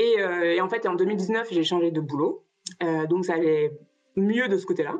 Euh, 0.00 0.54
et, 0.54 0.60
en 0.60 0.68
fait, 0.70 0.86
en 0.86 0.94
2019, 0.94 1.48
j'ai 1.50 1.64
changé 1.64 1.90
de 1.90 2.00
boulot. 2.00 2.46
Euh, 2.82 3.06
donc, 3.06 3.26
ça 3.26 3.34
allait 3.34 3.78
mieux 4.16 4.48
de 4.48 4.56
ce 4.56 4.64
côté-là. 4.64 4.94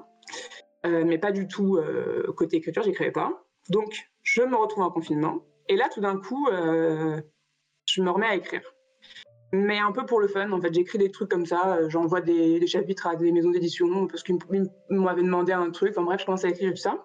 mais 0.85 1.17
pas 1.17 1.33
du 1.33 1.49
tout 1.49 1.79
côté 2.37 2.57
écriture, 2.57 2.83
j'écrivais 2.83 3.11
pas. 3.13 3.43
Donc, 3.71 4.11
je 4.31 4.43
me 4.43 4.57
retrouve 4.57 4.85
en 4.85 4.91
confinement. 4.91 5.39
Et 5.69 5.77
là, 5.77 5.89
tout 5.93 6.01
d'un 6.01 6.19
coup, 6.19 6.49
je 6.51 8.03
me 8.03 8.11
remets 8.11 8.27
à 8.27 8.35
écrire 8.35 8.63
mais 9.53 9.79
un 9.79 9.93
peu 9.93 10.05
pour 10.05 10.21
le 10.21 10.29
fun. 10.29 10.51
En 10.53 10.61
fait, 10.61 10.73
j'écris 10.73 10.99
des 10.99 11.11
trucs 11.11 11.31
comme 11.31 11.47
ça. 11.47 11.77
Euh, 11.77 11.89
j'envoie 11.89 12.21
des, 12.21 12.67
chapitres 12.67 13.07
à 13.07 13.17
des 13.17 13.33
maisons 13.33 13.51
d'édition 13.51 14.07
parce 14.07 14.23
qu'ils 14.23 14.39
m'avaient 14.91 15.23
demandé 15.23 15.53
un 15.53 15.71
truc. 15.71 15.97
En 15.99 16.03
bref, 16.03 16.21
je 16.21 16.27
commence 16.27 16.45
à 16.45 16.49
écrire 16.49 16.71
tout 16.71 16.77
ça. 16.77 17.03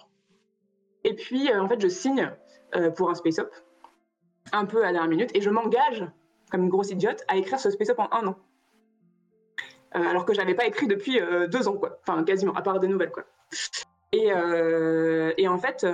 Et 1.04 1.16
puis, 1.16 1.50
euh, 1.52 1.62
en 1.62 1.68
fait, 1.68 1.82
je 1.82 1.88
signe 1.88 2.32
euh, 2.76 2.90
pour 2.92 3.10
un 3.10 3.16
Space 3.16 3.40
Up, 3.40 3.52
un 4.52 4.66
peu 4.66 4.80
à 4.80 4.88
la 4.88 4.94
dernière 4.94 5.10
minute, 5.10 5.32
et 5.34 5.42
je 5.42 5.50
m'engage, 5.50 6.06
comme 6.52 6.64
une 6.64 6.70
grosse 6.70 6.92
idiote, 6.92 7.24
à 7.28 7.38
écrire 7.38 7.60
ce 7.60 7.70
Space 7.70 7.90
Up 7.90 8.00
en 8.00 8.10
un 8.12 8.28
an. 8.28 8.36
alors 9.92 10.26
que 10.26 10.34
je 10.34 10.40
n'avais 10.40 10.56
pas 10.56 10.66
écrit 10.66 10.88
depuis 10.88 11.20
deux 11.50 11.68
ans, 11.68 11.78
quoi. 11.78 12.00
Enfin, 12.02 12.24
quasiment, 12.24 12.54
à 12.54 12.62
part 12.62 12.80
des 12.80 12.88
nouvelles, 12.88 13.12
quoi. 13.12 13.26
Et, 14.14 14.30
et 15.38 15.48
en 15.48 15.58
fait, 15.58 15.86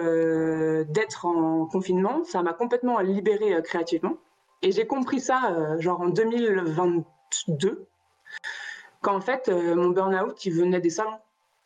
d'être 0.90 1.26
en 1.26 1.66
confinement, 1.66 2.24
ça 2.26 2.44
m'a 2.44 2.54
complètement 2.54 3.00
libérée 3.00 3.60
créativement. 3.64 4.18
Et 4.62 4.72
j'ai 4.72 4.86
compris 4.86 5.20
ça, 5.20 5.54
euh, 5.54 5.80
genre 5.80 6.02
en 6.02 6.10
2022, 6.10 7.88
qu'en 9.02 9.22
fait, 9.22 9.48
euh, 9.48 9.76
mon 9.76 9.90
burn-out, 9.90 10.46
il 10.46 10.54
venait 10.54 10.82
des 10.82 10.90
salons. 10.90 11.18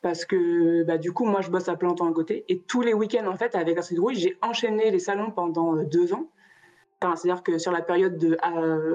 Parce 0.02 0.26
que 0.26 0.84
bah, 0.84 0.98
du 0.98 1.14
coup, 1.14 1.26
moi, 1.26 1.42
je 1.42 1.50
bosse 1.50 1.70
à 1.70 1.76
plein 1.76 1.94
temps 1.94 2.10
à 2.10 2.14
côté. 2.14 2.46
Et 2.50 2.60
tous 2.60 2.82
les 2.82 2.94
week-ends, 2.94 3.26
en 3.26 3.38
fait, 3.38 3.56
avec 3.56 3.78
Acid 3.78 3.98
Rouge, 3.98 4.16
j'ai 4.18 4.38
enchaîné 4.42 4.92
les 4.92 5.00
salons 5.00 5.32
pendant 5.32 5.76
euh, 5.76 5.86
deux 5.86 6.14
ans. 6.14 6.28
C'est-à-dire 7.02 7.44
que 7.44 7.58
sur 7.58 7.74
la 7.74 7.82
période 7.82 8.18
de 8.18 8.38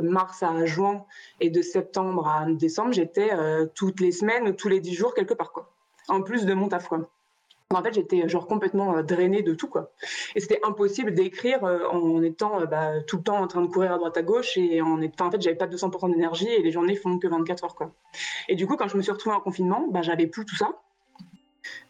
mars 0.00 0.42
à 0.42 0.64
juin 0.64 1.04
et 1.40 1.50
de 1.50 1.60
septembre 1.60 2.26
à 2.26 2.46
décembre, 2.46 2.92
j'étais 2.92 3.28
toutes 3.74 4.00
les 4.00 4.12
semaines 4.12 4.48
ou 4.48 4.52
tous 4.52 4.68
les 4.70 4.80
dix 4.80 4.94
jours 4.94 5.12
quelque 5.12 5.34
part. 5.34 5.52
Quoi. 5.52 5.70
En 6.08 6.22
plus 6.22 6.46
de 6.46 6.54
mon 6.54 6.68
taf. 6.68 6.88
En 7.74 7.82
fait, 7.82 7.92
j'étais 7.92 8.26
genre 8.30 8.46
complètement 8.46 8.96
euh, 8.96 9.02
drainée 9.02 9.42
de 9.42 9.52
tout, 9.52 9.68
quoi. 9.68 9.92
Et 10.34 10.40
c'était 10.40 10.58
impossible 10.64 11.12
d'écrire 11.12 11.62
euh, 11.64 11.86
en 11.88 12.22
étant 12.22 12.62
euh, 12.62 12.64
bah, 12.64 13.02
tout 13.02 13.18
le 13.18 13.22
temps 13.22 13.36
en 13.36 13.46
train 13.46 13.60
de 13.60 13.66
courir 13.66 13.92
à 13.92 13.98
droite 13.98 14.16
à 14.16 14.22
gauche 14.22 14.56
et 14.56 14.80
en, 14.80 14.98
en 15.02 15.30
fait, 15.30 15.42
j'avais 15.42 15.54
pas 15.54 15.66
200% 15.66 16.10
d'énergie 16.10 16.48
et 16.48 16.62
les 16.62 16.72
journées 16.72 16.96
font 16.96 17.18
que 17.18 17.28
24 17.28 17.64
heures, 17.64 17.74
quoi. 17.74 17.92
Et 18.48 18.54
du 18.54 18.66
coup, 18.66 18.76
quand 18.76 18.88
je 18.88 18.96
me 18.96 19.02
suis 19.02 19.12
retrouvée 19.12 19.36
en 19.36 19.40
confinement, 19.40 19.86
bah, 19.90 20.00
j'avais 20.00 20.26
plus 20.26 20.46
tout 20.46 20.56
ça. 20.56 20.80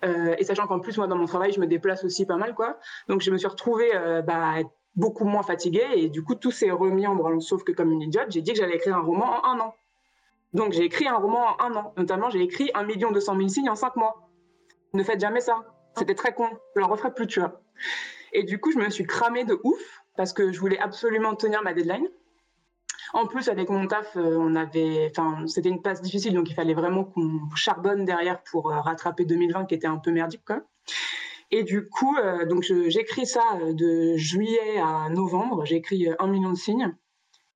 et 0.03 0.43
sachant 0.43 0.67
qu'en 0.67 0.81
plus, 0.81 0.99
moi, 0.99 1.07
dans 1.07 1.14
mon 1.14 1.27
travail, 1.27 1.53
je 1.53 1.61
me 1.61 1.67
déplace 1.69 2.03
aussi 2.03 2.27
pas 2.27 2.37
mal, 2.37 2.57
quoi. 2.57 2.81
Donc, 3.07 3.21
je 3.21 3.31
me 3.31 3.38
suis 3.38 3.47
retrouvée 3.47 3.91
bah, 4.27 4.57
beaucoup 4.97 5.27
moins 5.27 5.45
fatiguée 5.45 5.87
et 5.95 6.09
du 6.09 6.25
coup, 6.25 6.35
tout 6.35 6.51
s'est 6.51 6.73
remis 6.73 7.07
en 7.07 7.14
branle. 7.14 7.41
Sauf 7.41 7.62
que 7.62 7.71
comme 7.71 7.93
une 7.93 8.03
idiote, 8.03 8.27
j'ai 8.31 8.43
dit 8.43 8.53
que 8.53 8.59
j'allais 8.59 8.75
écrire 8.75 8.97
un 8.97 9.03
roman 9.03 9.45
en 9.45 9.45
un 9.45 9.61
an. 9.61 9.75
Donc 10.55 10.73
j'ai 10.73 10.83
écrit 10.83 11.07
un 11.07 11.19
roman 11.19 11.55
en 11.61 11.64
un 11.64 11.77
an. 11.77 11.93
Notamment, 11.97 12.31
j'ai 12.31 12.41
écrit 12.41 12.71
1 12.75 12.83
million 12.83 13.12
200 13.12 13.37
000 13.37 13.49
signes 13.49 13.71
en 13.71 13.77
cinq 13.77 13.95
mois. 13.95 14.28
Ne 14.94 15.03
faites 15.03 15.20
jamais 15.20 15.40
ça. 15.40 15.64
C'était 15.96 16.14
très 16.14 16.33
con. 16.33 16.48
Je 16.74 16.81
le 16.81 16.87
referai 16.87 17.12
plus, 17.12 17.27
tu 17.27 17.40
vois. 17.40 17.61
Et 18.33 18.44
du 18.44 18.61
coup, 18.61 18.72
je 18.72 18.79
me 18.79 18.90
suis 18.90 19.05
cramée 19.05 19.44
de 19.44 19.59
ouf 19.64 20.03
parce 20.16 20.33
que 20.33 20.53
je 20.53 20.61
voulais 20.61 20.79
absolument 20.79 21.35
tenir 21.35 21.62
ma 21.62 21.72
deadline. 21.72 22.09
En 23.14 23.27
plus, 23.27 23.48
avec 23.48 23.70
mon 23.70 23.87
taf, 23.87 24.16
euh, 24.16 24.37
on 24.37 24.55
avait, 24.55 25.11
enfin, 25.11 25.46
c'était 25.46 25.70
une 25.70 25.81
passe 25.81 26.03
difficile, 26.03 26.35
donc 26.35 26.51
il 26.51 26.55
fallait 26.55 26.74
vraiment 26.74 27.05
qu'on 27.05 27.40
charbonne 27.55 28.05
derrière 28.05 28.42
pour 28.42 28.70
euh, 28.70 28.81
rattraper 28.81 29.24
2020 29.24 29.64
qui 29.64 29.74
était 29.74 29.87
un 29.87 29.96
peu 29.96 30.11
merdique, 30.11 30.44
quoi. 30.44 30.61
Et 31.51 31.62
du 31.62 31.88
coup, 31.88 32.14
euh, 32.18 32.44
donc 32.44 32.62
j'écris 32.62 33.27
ça 33.27 33.42
de 33.70 34.16
juillet 34.16 34.79
à 34.79 35.09
novembre. 35.09 35.64
J'écris 35.64 36.09
un 36.18 36.27
million 36.27 36.51
de 36.51 36.57
signes. 36.57 36.94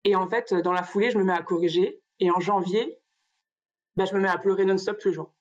Et 0.04 0.16
en 0.16 0.26
fait, 0.26 0.54
dans 0.54 0.72
la 0.72 0.82
foulée, 0.82 1.10
je 1.10 1.18
me 1.18 1.24
mets 1.24 1.34
à 1.34 1.42
corriger. 1.42 2.00
Et 2.18 2.30
en 2.30 2.40
janvier, 2.40 2.98
bah, 3.96 4.06
je 4.06 4.14
me 4.14 4.20
mets 4.20 4.28
à 4.28 4.38
pleurer 4.38 4.64
non-stop 4.64 4.98
tous 4.98 5.08
les 5.08 5.14
jours. 5.14 5.34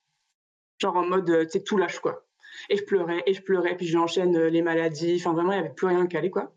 Genre 0.82 0.98
en 0.98 1.06
mode, 1.06 1.44
tu 1.44 1.50
sais, 1.50 1.64
tout 1.64 1.78
lâche, 1.78 2.00
quoi. 2.00 2.26
Et 2.70 2.78
je 2.78 2.84
pleurais, 2.84 3.22
et 3.28 3.34
je 3.34 3.42
pleurais, 3.42 3.78
puis 3.78 3.86
j'enchaîne 3.86 4.38
les 4.48 4.62
maladies. 4.64 5.18
Enfin, 5.20 5.34
vraiment, 5.34 5.52
il 5.52 5.60
n'y 5.60 5.66
avait 5.66 5.74
plus 5.74 5.86
rien 5.86 6.08
calé, 6.08 6.32
quoi. 6.32 6.52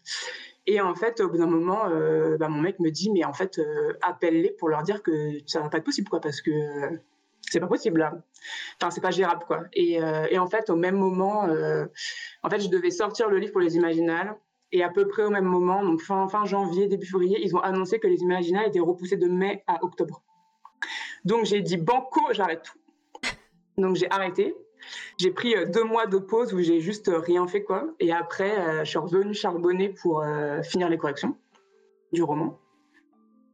Et 0.66 0.80
en 0.80 0.94
fait, 0.94 1.20
au 1.20 1.28
bout 1.28 1.37
d'un 1.37 1.46
moment, 1.46 1.88
euh, 1.90 2.38
bah, 2.38 2.48
mon 2.48 2.62
mec 2.62 2.80
me 2.80 2.90
dit, 2.90 3.10
mais 3.12 3.22
en 3.24 3.34
fait, 3.34 3.58
euh, 3.58 3.92
appelle-les 4.00 4.52
pour 4.52 4.70
leur 4.70 4.82
dire 4.82 5.02
que 5.02 5.38
ça 5.46 5.60
va 5.60 5.68
pas 5.68 5.78
être 5.78 5.84
possible, 5.84 6.08
quoi, 6.08 6.20
parce 6.20 6.40
que 6.40 6.50
c'est 7.42 7.60
pas 7.60 7.66
possible 7.66 8.00
là. 8.00 8.14
Enfin, 8.80 8.90
c'est 8.90 9.02
pas 9.02 9.10
gérable, 9.10 9.44
quoi. 9.46 9.64
Et, 9.74 10.02
euh, 10.02 10.26
et, 10.30 10.38
en 10.38 10.46
fait, 10.46 10.70
au 10.70 10.76
même 10.76 10.96
moment, 10.96 11.46
en 12.42 12.50
fait, 12.50 12.60
je 12.60 12.68
devais 12.68 12.90
sortir 12.90 13.28
le 13.28 13.38
livre 13.38 13.52
pour 13.52 13.60
les 13.60 13.76
Imaginales. 13.76 14.37
Et 14.72 14.82
à 14.82 14.88
peu 14.88 15.06
près 15.06 15.22
au 15.22 15.30
même 15.30 15.44
moment, 15.44 15.84
donc 15.84 16.00
fin, 16.00 16.26
fin 16.26 16.44
janvier, 16.46 16.88
début 16.88 17.06
février, 17.06 17.38
ils 17.40 17.54
ont 17.54 17.60
annoncé 17.60 18.00
que 18.00 18.08
les 18.08 18.22
Imaginales 18.22 18.66
étaient 18.66 18.80
repoussés 18.80 19.16
de 19.16 19.28
mai 19.28 19.62
à 19.68 19.84
octobre. 19.84 20.22
Donc 21.24 21.44
j'ai 21.44 21.60
dit 21.60 21.76
banco, 21.76 22.20
j'arrête 22.32 22.62
tout. 22.64 22.78
Donc 23.78 23.96
j'ai 23.96 24.10
arrêté. 24.10 24.54
J'ai 25.18 25.30
pris 25.30 25.54
euh, 25.56 25.66
deux 25.66 25.84
mois 25.84 26.06
de 26.06 26.18
pause 26.18 26.52
où 26.52 26.60
j'ai 26.60 26.80
juste 26.80 27.08
euh, 27.08 27.18
rien 27.18 27.46
fait 27.46 27.62
quoi. 27.62 27.88
Et 28.00 28.12
après, 28.12 28.58
euh, 28.58 28.84
je 28.84 28.90
suis 28.90 28.98
revenue 28.98 29.34
charbonner 29.34 29.88
pour 29.88 30.24
finir 30.62 30.88
les 30.88 30.98
corrections 30.98 31.37
du 32.12 32.22
roman. 32.22 32.58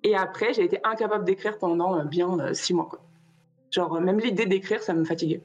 Et 0.02 0.16
après, 0.16 0.54
j'ai 0.54 0.64
été 0.64 0.80
incapable 0.84 1.24
d'écrire 1.24 1.58
pendant 1.58 2.04
bien 2.04 2.54
six 2.54 2.74
mois 2.74 2.86
quoi. 2.86 3.00
Genre 3.70 4.00
même 4.00 4.18
l'idée 4.18 4.46
d'écrire, 4.46 4.82
ça 4.82 4.94
me 4.94 5.04
fatiguait. 5.04 5.42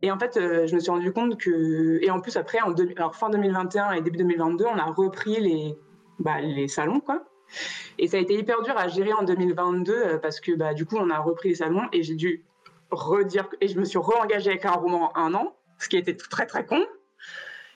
Et 0.00 0.10
en 0.10 0.18
fait, 0.18 0.34
je 0.34 0.74
me 0.74 0.80
suis 0.80 0.90
rendu 0.90 1.12
compte 1.12 1.38
que 1.38 1.98
et 2.02 2.10
en 2.10 2.20
plus 2.20 2.36
après, 2.36 2.58
en 2.60 3.10
fin 3.10 3.30
2021 3.30 3.92
et 3.92 4.00
début 4.00 4.18
2022, 4.18 4.64
on 4.64 4.78
a 4.78 4.84
repris 4.84 5.40
les 5.40 5.76
bah, 6.18 6.40
les 6.40 6.68
salons 6.68 7.00
quoi. 7.00 7.24
Et 7.98 8.08
ça 8.08 8.16
a 8.16 8.20
été 8.20 8.34
hyper 8.34 8.62
dur 8.62 8.76
à 8.76 8.88
gérer 8.88 9.12
en 9.12 9.22
2022 9.22 10.18
parce 10.22 10.40
que 10.40 10.52
bah, 10.52 10.74
du 10.74 10.86
coup, 10.86 10.96
on 10.96 11.10
a 11.10 11.18
repris 11.18 11.50
les 11.50 11.54
salons 11.56 11.88
et 11.92 12.02
j'ai 12.02 12.14
dû 12.14 12.44
redire 12.90 13.48
et 13.60 13.68
je 13.68 13.78
me 13.78 13.84
suis 13.84 13.98
re-engagée 13.98 14.50
avec 14.50 14.64
un 14.64 14.72
roman 14.72 15.16
un 15.16 15.34
an, 15.34 15.54
ce 15.78 15.88
qui 15.88 15.96
était 15.96 16.16
très 16.16 16.46
très 16.46 16.64
con. 16.66 16.84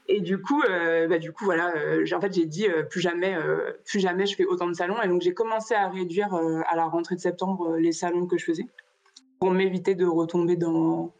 Et 0.08 0.20
du 0.20 0.40
coup, 0.40 0.62
euh, 0.68 1.06
bah, 1.06 1.18
du 1.18 1.32
coup 1.32 1.44
voilà, 1.44 1.74
euh, 1.76 2.04
en 2.12 2.20
fait 2.20 2.34
j'ai 2.34 2.44
dit 2.44 2.66
euh, 2.68 2.82
plus 2.82 3.00
jamais, 3.00 3.36
plus 3.84 4.00
jamais 4.00 4.26
je 4.26 4.34
fais 4.34 4.44
autant 4.44 4.66
de 4.66 4.74
salons 4.74 5.00
et 5.02 5.08
donc 5.08 5.22
j'ai 5.22 5.34
commencé 5.34 5.74
à 5.74 5.88
réduire 5.88 6.34
à 6.34 6.76
la 6.76 6.86
rentrée 6.86 7.14
de 7.14 7.20
septembre 7.20 7.76
les 7.76 7.92
salons 7.92 8.26
que 8.26 8.36
je 8.36 8.44
faisais 8.44 8.66
pour 9.38 9.50
m'éviter 9.50 9.94
de 9.94 10.06
retomber 10.06 10.56
dans 10.56 11.14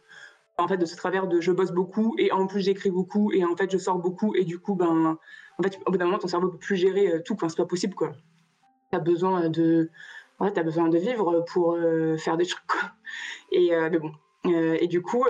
en 0.57 0.67
fait 0.67 0.77
de 0.77 0.85
ce 0.85 0.95
travers 0.95 1.27
de 1.27 1.41
je 1.41 1.51
bosse 1.51 1.71
beaucoup 1.71 2.13
et 2.17 2.31
en 2.31 2.45
plus 2.45 2.61
j'écris 2.61 2.91
beaucoup 2.91 3.31
et 3.31 3.43
en 3.43 3.55
fait 3.55 3.71
je 3.71 3.77
sors 3.77 3.97
beaucoup 3.97 4.35
et 4.35 4.43
du 4.43 4.59
coup 4.59 4.75
ben 4.75 5.17
en 5.57 5.63
fait 5.63 5.79
au 5.85 5.91
bout 5.91 5.97
d'un 5.97 6.05
moment 6.05 6.19
ton 6.19 6.27
cerveau 6.27 6.49
peut 6.49 6.59
plus 6.59 6.75
gérer 6.75 7.23
tout 7.23 7.35
quand 7.35 7.49
c'est 7.49 7.57
pas 7.57 7.65
possible 7.65 7.95
quoi. 7.95 8.11
T'as 8.91 8.99
besoin 8.99 9.49
de 9.49 9.89
ouais, 10.39 10.53
tu 10.53 10.59
as 10.59 10.63
besoin 10.63 10.89
de 10.89 10.97
vivre 10.97 11.43
pour 11.51 11.77
faire 12.17 12.37
des 12.37 12.45
trucs. 12.45 12.67
Quoi. 12.67 12.91
Et, 13.51 13.73
euh, 13.73 13.89
bon. 13.89 14.11
Euh, 14.45 14.77
et 14.81 14.87
du 14.87 15.01
coup, 15.01 15.25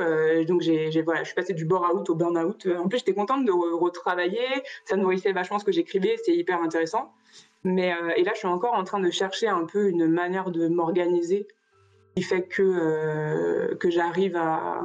donc 0.48 0.62
j'ai, 0.62 0.90
voilà, 1.04 1.22
je 1.22 1.28
suis 1.28 1.36
passée 1.36 1.54
du 1.54 1.66
bore-out 1.66 2.10
au 2.10 2.16
burn-out. 2.16 2.68
En 2.80 2.88
plus, 2.88 3.00
j'étais 3.00 3.14
contente 3.14 3.46
de 3.46 3.52
retravailler. 3.52 4.48
Ça 4.86 4.96
nourrissait 4.96 5.34
vachement 5.34 5.60
ce 5.60 5.66
que 5.66 5.72
j'écrivais. 5.72 6.16
C'était 6.18 6.36
hyper 6.36 6.62
intéressant. 6.62 7.14
Mais, 7.64 7.94
et 8.18 8.24
là, 8.24 8.32
je 8.34 8.40
suis 8.40 8.48
encore 8.48 8.74
en 8.74 8.84
train 8.84 9.00
de 9.00 9.12
chercher 9.12 9.48
un 9.48 9.66
peu 9.66 9.88
une 9.88 10.08
manière 10.08 10.50
de 10.50 10.68
m'organiser 10.68 11.48
qui 12.16 12.24
fait 12.24 12.48
que, 12.48 13.76
que 13.76 13.90
j'arrive 13.90 14.36
à 14.36 14.82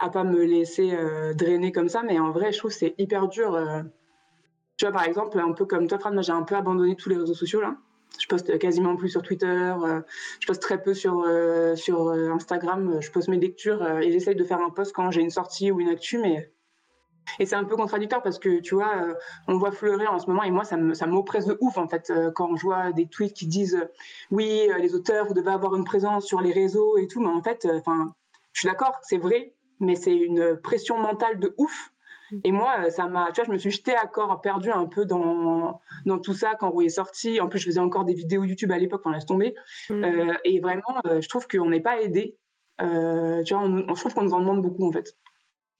à 0.00 0.10
pas 0.10 0.22
me 0.22 0.44
laisser 0.44 0.96
drainer 1.34 1.72
comme 1.72 1.88
ça. 1.88 2.02
Mais 2.02 2.18
en 2.18 2.30
vrai, 2.30 2.52
je 2.52 2.58
trouve 2.58 2.70
que 2.70 2.76
c'est 2.76 2.94
hyper 2.98 3.28
dur. 3.28 3.58
tu 4.76 4.84
vois, 4.84 4.92
par 4.92 5.04
exemple, 5.04 5.40
un 5.40 5.52
peu 5.52 5.64
comme 5.64 5.88
toi, 5.88 5.98
Fran, 5.98 6.20
j'ai 6.20 6.32
un 6.32 6.42
peu 6.42 6.54
abandonné 6.54 6.96
tous 6.96 7.08
les 7.08 7.16
réseaux 7.16 7.34
sociaux 7.34 7.62
là. 7.62 7.78
Je 8.18 8.26
poste 8.26 8.58
quasiment 8.58 8.96
plus 8.96 9.08
sur 9.08 9.22
Twitter, 9.22 9.46
euh, 9.46 10.00
je 10.40 10.46
poste 10.46 10.62
très 10.62 10.82
peu 10.82 10.94
sur, 10.94 11.24
euh, 11.26 11.76
sur 11.76 12.08
euh, 12.08 12.30
Instagram, 12.30 12.98
je 13.00 13.10
poste 13.10 13.28
mes 13.28 13.38
lectures 13.38 13.86
et 14.00 14.10
j'essaye 14.10 14.34
de 14.34 14.44
faire 14.44 14.60
un 14.60 14.70
post 14.70 14.92
quand 14.92 15.10
j'ai 15.10 15.20
une 15.20 15.30
sortie 15.30 15.70
ou 15.70 15.80
une 15.80 15.88
actu, 15.88 16.18
mais 16.18 16.52
et 17.38 17.44
c'est 17.44 17.56
un 17.56 17.64
peu 17.64 17.76
contradictoire 17.76 18.22
parce 18.22 18.38
que 18.38 18.60
tu 18.60 18.74
vois, 18.74 19.14
on 19.48 19.58
voit 19.58 19.70
fleurir 19.70 20.12
en 20.14 20.18
ce 20.18 20.26
moment 20.28 20.42
et 20.44 20.50
moi 20.50 20.64
ça 20.64 21.06
m'oppresse 21.06 21.44
de 21.44 21.58
ouf 21.60 21.76
en 21.76 21.86
fait 21.86 22.10
quand 22.34 22.56
je 22.56 22.62
vois 22.62 22.90
des 22.92 23.06
tweets 23.06 23.34
qui 23.34 23.46
disent 23.46 23.86
oui 24.30 24.70
les 24.78 24.94
auteurs 24.94 25.26
vous 25.26 25.34
devez 25.34 25.50
avoir 25.50 25.76
une 25.76 25.84
présence 25.84 26.24
sur 26.24 26.40
les 26.40 26.52
réseaux 26.52 26.96
et 26.96 27.06
tout, 27.06 27.20
mais 27.20 27.28
en 27.28 27.42
fait, 27.42 27.68
je 28.52 28.60
suis 28.60 28.66
d'accord, 28.66 28.98
c'est 29.02 29.18
vrai, 29.18 29.52
mais 29.78 29.94
c'est 29.94 30.16
une 30.16 30.56
pression 30.56 30.98
mentale 30.98 31.38
de 31.38 31.54
ouf 31.58 31.92
et 32.44 32.52
moi, 32.52 32.76
euh, 32.84 32.90
ça 32.90 33.06
m'a, 33.06 33.30
tu 33.32 33.40
vois, 33.40 33.44
je 33.44 33.52
me 33.52 33.58
suis 33.58 33.70
jetée 33.70 33.94
à 33.94 34.06
corps 34.06 34.40
perdu 34.40 34.70
un 34.70 34.86
peu 34.86 35.04
dans, 35.04 35.80
dans 36.06 36.18
tout 36.18 36.34
ça 36.34 36.54
quand 36.58 36.70
Roux 36.70 36.82
est 36.82 36.88
sorti. 36.88 37.40
En 37.40 37.48
plus, 37.48 37.58
je 37.58 37.66
faisais 37.66 37.80
encore 37.80 38.04
des 38.04 38.14
vidéos 38.14 38.44
YouTube 38.44 38.72
à 38.72 38.78
l'époque, 38.78 39.02
on 39.04 39.10
laisse 39.10 39.26
tomber. 39.26 39.54
Mm. 39.90 40.04
Euh, 40.04 40.34
et 40.44 40.60
vraiment, 40.60 41.00
euh, 41.06 41.20
je 41.20 41.28
trouve 41.28 41.46
qu'on 41.48 41.70
n'est 41.70 41.80
pas 41.80 42.00
aidé. 42.00 42.36
tu 42.78 42.84
vois, 42.84 43.62
on, 43.62 43.94
je 43.94 44.00
trouve 44.00 44.14
qu'on 44.14 44.24
nous 44.24 44.34
en 44.34 44.40
demande 44.40 44.62
beaucoup 44.62 44.86
en 44.86 44.92
fait. 44.92 45.16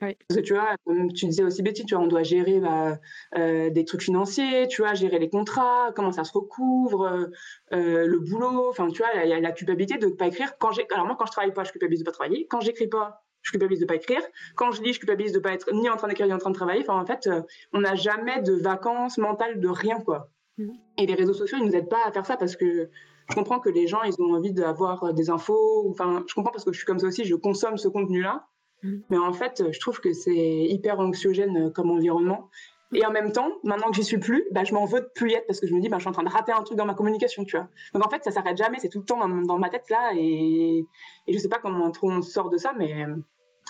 Parce 0.00 0.14
que 0.37 0.40
tu 0.40 0.54
vois, 0.54 0.76
comme 0.87 1.12
tu 1.12 1.26
disais 1.26 1.42
aussi 1.42 1.61
Betty, 1.61 1.84
tu 1.84 1.96
vois, 1.96 2.04
on 2.04 2.06
doit 2.06 2.22
gérer 2.22 2.61
bah, 2.61 3.00
des 3.34 3.84
trucs 3.84 4.02
financiers, 4.02 4.68
tu 4.68 4.82
vois, 4.82 4.94
gérer 4.94 5.18
les 5.18 5.28
contrats, 5.28 5.90
comment 5.96 6.12
ça 6.12 6.22
se 6.22 6.32
recouvre, 6.32 7.28
le 7.72 8.18
boulot. 8.18 8.68
Enfin, 8.70 8.87
tu 8.90 8.98
vois, 8.98 9.08
il 9.24 9.28
y, 9.28 9.32
a 9.32 9.40
la 9.40 9.50
culpabilité 9.50 9.98
de 9.98 10.06
ne 10.06 10.12
pas 10.12 10.28
écrire. 10.28 10.56
Quand 10.58 10.70
alors 10.92 11.04
moi, 11.04 11.16
quand 11.18 11.26
je 11.26 11.32
travaille 11.32 11.52
pas, 11.52 11.64
je 11.64 11.72
culpabilise 11.72 11.98
de 11.98 12.04
pas 12.04 12.12
travailler. 12.12 12.46
Quand 12.46 12.61
j'écris 12.61 12.87
pas, 12.87 13.24
je 13.48 13.52
culpabilise 13.52 13.80
de 13.80 13.87
pas 13.87 13.94
écrire. 13.94 14.20
Quand 14.56 14.72
je 14.72 14.82
lis, 14.82 14.92
je 14.92 14.98
culpabilise 14.98 15.32
de 15.32 15.38
pas 15.38 15.52
être 15.52 15.72
ni 15.72 15.88
en 15.88 15.96
train 15.96 16.08
d'écrire 16.08 16.26
ni 16.26 16.34
en 16.34 16.38
train 16.38 16.50
de 16.50 16.54
travailler. 16.54 16.82
Enfin, 16.82 17.00
en 17.00 17.06
fait, 17.06 17.26
euh, 17.26 17.40
on 17.72 17.80
n'a 17.80 17.94
jamais 17.94 18.42
de 18.42 18.52
vacances 18.52 19.16
mentales 19.16 19.58
de 19.58 19.68
rien, 19.68 20.00
quoi. 20.00 20.28
Mm. 20.58 20.68
Et 20.98 21.06
les 21.06 21.14
réseaux 21.14 21.32
sociaux, 21.32 21.56
ils 21.58 21.66
nous 21.66 21.74
aident 21.74 21.88
pas 21.88 22.04
à 22.04 22.12
faire 22.12 22.26
ça 22.26 22.37
parce 22.37 22.56
que 22.56 22.90
je 23.30 23.34
comprends 23.34 23.58
que 23.58 23.70
les 23.70 23.87
gens, 23.87 24.02
ils 24.02 24.14
ont 24.20 24.34
envie 24.34 24.52
d'avoir 24.52 25.02
euh, 25.04 25.12
des 25.12 25.30
infos. 25.30 25.88
Enfin, 25.88 26.24
je 26.28 26.34
comprends 26.34 26.52
parce 26.52 26.64
que 26.64 26.72
je 26.72 26.76
suis 26.76 26.87
comme 26.87 26.98
ça 26.98 27.06
aussi, 27.06 27.24
je 27.24 27.34
consomme 27.34 27.78
ce 27.78 27.88
contenu-là. 27.88 28.46
Mm. 28.82 28.96
Mais 29.08 29.18
en 29.18 29.32
fait, 29.32 29.64
je 29.72 29.80
trouve 29.80 29.98
que 30.00 30.12
c'est 30.12 30.34
hyper 30.34 31.00
anxiogène 31.00 31.68
euh, 31.68 31.70
comme 31.70 31.90
environnement. 31.90 32.50
Et 32.92 33.04
en 33.04 33.11
même 33.11 33.32
temps, 33.32 33.50
maintenant 33.64 33.90
que 33.90 33.96
j'y 33.96 34.04
suis 34.04 34.18
plus, 34.18 34.44
bah, 34.50 34.64
je 34.64 34.74
m'en 34.74 34.84
veux 34.84 35.00
de 35.00 35.11
plus 35.14 35.30
y 35.30 35.34
être 35.34 35.46
parce 35.46 35.61
que 35.61 35.66
je 35.66 35.74
me 35.74 35.80
dis, 35.80 35.88
bah, 35.88 35.96
je 35.96 36.02
suis 36.02 36.08
en 36.08 36.12
train 36.12 36.22
de 36.22 36.30
rater 36.30 36.52
un 36.52 36.62
truc 36.62 36.76
dans 36.76 36.87
ma 36.87 36.94
communication, 36.94 37.44
tu 37.44 37.56
vois. 37.56 37.68
Donc 37.94 38.06
en 38.06 38.11
fait, 38.11 38.24
ça 38.24 38.30
s'arrête 38.30 38.56
jamais, 38.56 38.78
c'est 38.78 38.88
tout 38.88 39.00
le 39.00 39.04
temps 39.04 39.18
dans, 39.18 39.28
dans, 39.28 39.58
ma 39.58 39.68
tête 39.68 39.90
là, 39.90 40.12
et, 40.14 40.87
et 41.26 41.32
je 41.32 41.38
sais 41.38 41.50
pas 41.50 41.58
comment 41.58 41.92
on 42.02 42.22
sort 42.22 42.48
de 42.48 42.56
ça, 42.56 42.72
mais 42.78 43.04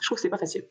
je 0.00 0.06
trouve 0.06 0.16
que 0.16 0.22
c'est 0.22 0.28
pas 0.28 0.38
facile. 0.38 0.68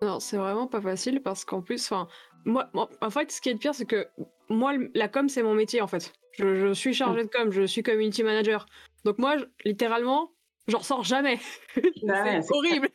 Non, 0.00 0.20
c'est 0.20 0.36
vraiment 0.36 0.66
pas 0.66 0.80
facile 0.80 1.22
parce 1.22 1.44
qu'en 1.44 1.60
plus, 1.60 1.84
enfin, 1.90 2.08
moi, 2.44 2.70
en 3.00 3.10
fait, 3.10 3.32
ce 3.32 3.40
qui 3.40 3.48
est 3.48 3.54
le 3.54 3.58
pire, 3.58 3.74
c'est 3.74 3.86
que 3.86 4.06
moi, 4.48 4.72
la 4.94 5.08
com, 5.08 5.28
c'est 5.28 5.42
mon 5.42 5.54
métier 5.54 5.80
en 5.80 5.88
fait. 5.88 6.12
Je, 6.32 6.72
suis 6.72 6.94
chargée 6.94 7.24
de 7.24 7.28
com, 7.28 7.50
je 7.50 7.64
suis 7.64 7.82
community 7.82 8.22
manager. 8.22 8.66
Donc 9.04 9.18
moi, 9.18 9.36
littéralement, 9.64 10.30
j'en 10.68 10.78
ressors 10.78 11.02
jamais. 11.02 11.38
c'est 11.74 12.52
horrible. 12.52 12.88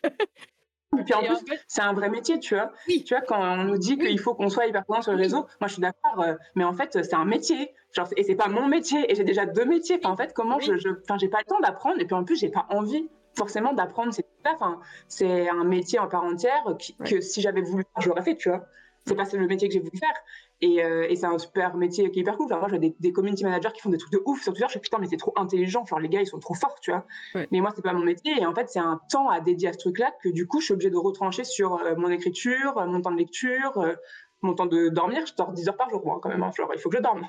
Et 0.97 1.03
puis 1.03 1.13
en 1.13 1.23
plus, 1.23 1.37
c'est 1.67 1.81
un 1.81 1.93
vrai 1.93 2.09
métier, 2.09 2.39
tu 2.39 2.55
vois. 2.55 2.71
Oui. 2.87 3.03
Tu 3.03 3.15
vois, 3.15 3.23
quand 3.23 3.41
on 3.41 3.63
nous 3.65 3.77
dit 3.77 3.97
qu'il 3.97 4.19
faut 4.19 4.35
qu'on 4.35 4.49
soit 4.49 4.67
hyper 4.67 4.85
présent 4.85 5.01
sur 5.01 5.11
le 5.11 5.17
réseau, 5.17 5.47
moi 5.59 5.67
je 5.67 5.73
suis 5.73 5.81
d'accord, 5.81 6.21
euh, 6.21 6.35
mais 6.55 6.63
en 6.63 6.73
fait, 6.73 7.03
c'est 7.03 7.15
un 7.15 7.25
métier. 7.25 7.73
Genre, 7.91 8.07
et 8.15 8.23
c'est 8.23 8.35
pas 8.35 8.47
mon 8.47 8.67
métier, 8.67 9.11
et 9.11 9.15
j'ai 9.15 9.23
déjà 9.23 9.45
deux 9.45 9.65
métiers. 9.65 9.99
en 10.05 10.15
fait, 10.15 10.33
comment 10.33 10.59
je. 10.59 10.73
Enfin, 11.01 11.17
j'ai 11.17 11.29
pas 11.29 11.39
le 11.39 11.45
temps 11.45 11.59
d'apprendre, 11.59 11.99
et 11.99 12.05
puis 12.05 12.15
en 12.15 12.23
plus, 12.23 12.39
j'ai 12.39 12.49
pas 12.49 12.67
envie 12.69 13.09
forcément 13.35 13.73
d'apprendre 13.73 14.13
c'est 14.13 14.25
enfin, 14.45 14.79
c'est 15.07 15.49
un 15.49 15.63
métier 15.63 15.99
en 15.99 16.07
part 16.07 16.23
entière 16.23 16.63
que 17.05 17.21
si 17.21 17.41
j'avais 17.41 17.61
voulu 17.61 17.83
faire 17.83 18.01
j'aurais 18.01 18.23
fait 18.23 18.35
tu 18.35 18.49
vois. 18.49 18.65
C'est 19.05 19.15
pas 19.15 19.25
le 19.33 19.47
métier 19.47 19.67
que 19.67 19.73
j'ai 19.73 19.81
voulu 19.81 19.97
faire. 19.97 20.15
Et, 20.61 20.81
euh, 20.81 21.07
et 21.09 21.17
c'est 21.17 21.25
un 21.25 21.37
super 21.37 21.75
métier 21.75 22.09
qui 22.09 22.19
est 22.19 22.21
hyper 22.21 22.37
cool. 22.37 22.47
Moi 22.47 22.67
vois 22.69 22.77
des, 22.77 23.11
community 23.11 23.43
managers 23.43 23.71
qui 23.73 23.81
font 23.81 23.89
des 23.89 23.97
trucs 23.97 24.13
de 24.13 24.21
ouf 24.25 24.41
sur 24.41 24.53
Twitter. 24.53 24.67
Je 24.69 24.73
fais 24.73 24.79
putain 24.79 24.97
mais 24.99 25.07
c'est 25.07 25.17
trop 25.17 25.33
intelligent. 25.35 25.85
Genre 25.85 25.99
les 25.99 26.07
gars 26.07 26.21
ils 26.21 26.27
sont 26.27 26.39
trop 26.39 26.53
forts 26.53 26.79
tu 26.79 26.91
vois. 26.91 27.05
Mais 27.51 27.59
moi 27.59 27.71
c'est 27.75 27.81
pas 27.81 27.91
mon 27.91 28.05
métier. 28.05 28.33
Et 28.39 28.45
en 28.45 28.55
fait 28.55 28.69
c'est 28.69 28.79
un 28.79 29.01
temps 29.11 29.29
à 29.29 29.41
dédier 29.41 29.67
à 29.67 29.73
ce 29.73 29.79
truc 29.79 29.99
là 29.99 30.13
que 30.23 30.29
du 30.29 30.47
coup 30.47 30.61
je 30.61 30.65
suis 30.65 30.73
obligée 30.73 30.89
de 30.89 30.97
retrancher 30.97 31.43
sur 31.43 31.75
euh, 31.75 31.95
mon 31.97 32.09
écriture 32.09 32.75
mon 32.87 33.01
temps 33.01 33.11
de 33.11 33.17
lecture 33.17 33.77
euh, 33.77 33.95
mon 34.43 34.53
temps 34.53 34.65
de 34.65 34.89
dormir, 34.89 35.25
je 35.25 35.33
dors 35.35 35.51
10 35.51 35.69
heures 35.69 35.77
par 35.77 35.89
jour, 35.89 36.05
moi, 36.05 36.19
quand 36.21 36.29
même. 36.29 36.43
Hein, 36.43 36.51
il 36.73 36.79
faut 36.79 36.89
que 36.89 36.97
je 36.97 37.01
dorme. 37.01 37.27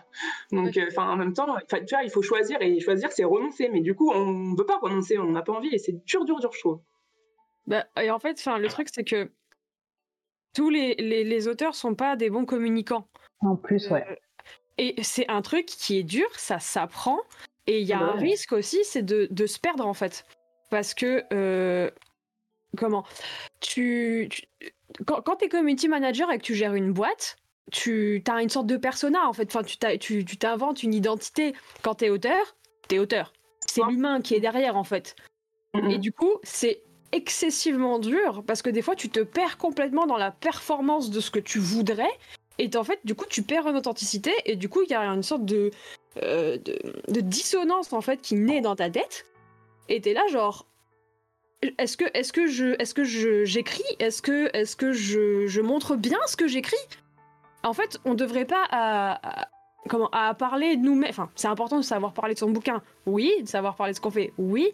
Donc, 0.53 0.77
euh, 0.77 0.87
enfin, 0.89 1.09
en 1.09 1.17
même 1.17 1.33
temps, 1.33 1.47
tu 1.69 1.77
vois, 1.91 2.03
il 2.03 2.11
faut 2.11 2.23
choisir 2.23 2.61
et 2.61 2.81
choisir, 2.81 3.13
c'est 3.13 3.25
renoncer. 3.25 3.69
Mais 3.69 3.81
du 3.81 3.95
coup, 3.95 4.11
on 4.11 4.27
ne 4.27 4.57
veut 4.57 4.67
pas 4.67 4.79
renoncer, 4.79 5.19
on 5.19 5.31
n'a 5.31 5.43
pas 5.43 5.53
envie 5.53 5.73
et 5.73 5.79
c'est 5.79 6.05
dur, 6.05 6.25
dur, 6.25 6.41
dur, 6.41 6.53
je 6.53 6.61
trouve. 6.61 6.81
Bah, 7.67 7.87
et 8.01 8.11
en 8.11 8.19
fait, 8.19 8.45
le 8.45 8.69
truc, 8.69 8.89
c'est 8.93 9.05
que 9.05 9.31
tous 10.55 10.71
les, 10.71 10.95
les, 10.97 11.25
les, 11.25 11.49
auteurs 11.49 11.75
sont 11.75 11.95
pas 11.95 12.17
des 12.17 12.31
bons 12.31 12.45
communicants. 12.45 13.09
En 13.41 13.57
plus, 13.57 13.91
ouais. 13.91 14.05
Euh, 14.09 14.15
et 14.77 15.03
c'est 15.03 15.29
un 15.29 15.43
truc 15.43 15.67
qui 15.67 15.99
est 15.99 16.05
dur, 16.05 16.29
ça 16.37 16.59
s'apprend. 16.59 17.21
Et 17.67 17.81
il 17.81 17.87
y 17.87 17.93
a 17.93 17.99
un 17.99 18.13
risque 18.13 18.53
aussi, 18.53 18.85
c'est 18.85 19.03
de, 19.03 19.27
de, 19.31 19.47
se 19.47 19.59
perdre 19.59 19.87
en 19.87 19.95
fait. 19.95 20.27
Parce 20.71 20.93
que, 20.95 21.25
euh, 21.33 21.91
comment? 22.77 23.05
Tu, 23.61 24.29
Quand, 25.07 25.23
quand 25.23 25.37
tu 25.37 25.47
es 25.47 25.49
community 25.49 25.89
manager 25.89 26.31
et 26.31 26.39
que 26.39 26.43
tu 26.45 26.55
gères 26.55 26.75
une 26.75 26.93
boîte, 26.93 27.37
tu 27.73 28.23
as 28.29 28.43
une 28.43 28.49
sorte 28.49 28.67
de 28.67 28.77
persona 28.77 29.29
en 29.29 29.33
fait. 29.33 29.55
Enfin, 29.55 29.63
tu 29.65 30.37
t'inventes 30.37 30.83
une 30.83 30.95
identité. 30.95 31.55
Quand 31.83 31.97
tu 31.97 32.07
es 32.07 32.11
auteur, 32.11 32.57
tu 32.89 32.97
es 32.97 32.99
auteur. 32.99 33.33
C'est 33.67 33.83
l'humain 33.89 34.21
qui 34.21 34.35
est 34.35 34.41
derrière 34.41 34.77
en 34.77 34.85
fait. 34.85 35.17
Et 35.89 35.99
du 35.99 36.13
coup, 36.13 36.31
c'est 36.43 36.83
excessivement 37.13 37.99
dur 37.99 38.45
parce 38.47 38.63
que 38.63 38.71
des 38.71 38.83
fois, 38.83 38.95
tu 38.95 39.09
te 39.09 39.21
perds 39.21 39.59
complètement 39.59 40.07
dans 40.07 40.17
la 40.17 40.31
performance 40.31 41.11
de 41.11 41.21
ce 41.21 41.31
que 41.31 41.39
tu 41.39 41.59
voudrais. 41.59 42.13
Et 42.59 42.71
en 42.77 42.85
fait, 42.85 43.01
du 43.05 43.15
coup, 43.15 43.25
tu 43.29 43.43
perds 43.43 43.67
une 43.67 43.77
authenticité 43.77 44.33
et 44.45 44.55
du 44.55 44.69
coup, 44.69 44.83
il 44.83 44.91
y 44.91 44.95
a 44.95 45.01
une 45.01 45.23
sorte 45.25 45.45
de, 45.45 45.73
euh, 46.23 46.59
de, 47.09 47.21
dissonance 47.21 47.93
en 47.93 48.01
fait 48.01 48.21
qui 48.21 48.37
naît 48.37 48.61
dans 48.61 48.77
ta 48.77 48.91
tête. 48.91 49.27
Et 49.89 50.01
t'es 50.01 50.13
là 50.13 50.25
genre, 50.29 50.67
est-ce 51.79 51.97
que 51.97 52.05
est-ce 52.15 52.33
que 52.33 52.47
je 52.47 52.81
est-ce 52.81 52.95
que 52.95 53.05
j'écris? 53.45 53.85
Est-ce 53.99 54.23
que 54.23 54.51
est-ce 54.57 54.77
que 54.77 54.93
je, 54.93 55.47
je, 55.47 55.61
montre 55.61 55.97
bien 55.97 56.19
ce 56.27 56.37
que 56.37 56.49
j'écris? 56.49 56.77
En 57.63 57.73
fait, 57.73 57.99
on 58.05 58.15
devrait 58.15 58.45
pas 58.45 58.65
à, 58.71 59.49
comment 59.89 60.09
à 60.13 60.35
parler 60.35 60.77
de 60.77 60.83
nous-mêmes. 60.83 61.11
Enfin, 61.11 61.31
c'est 61.35 61.49
important 61.49 61.79
de 61.79 61.83
savoir 61.83 62.13
parler 62.13 62.35
de 62.35 62.39
son 62.39 62.51
bouquin, 62.51 62.83
oui, 63.07 63.33
de 63.43 63.49
savoir 63.49 63.77
parler 63.77 63.93
de 63.93 63.97
ce 63.97 64.01
qu'on 64.01 64.11
fait, 64.11 64.33
oui, 64.39 64.71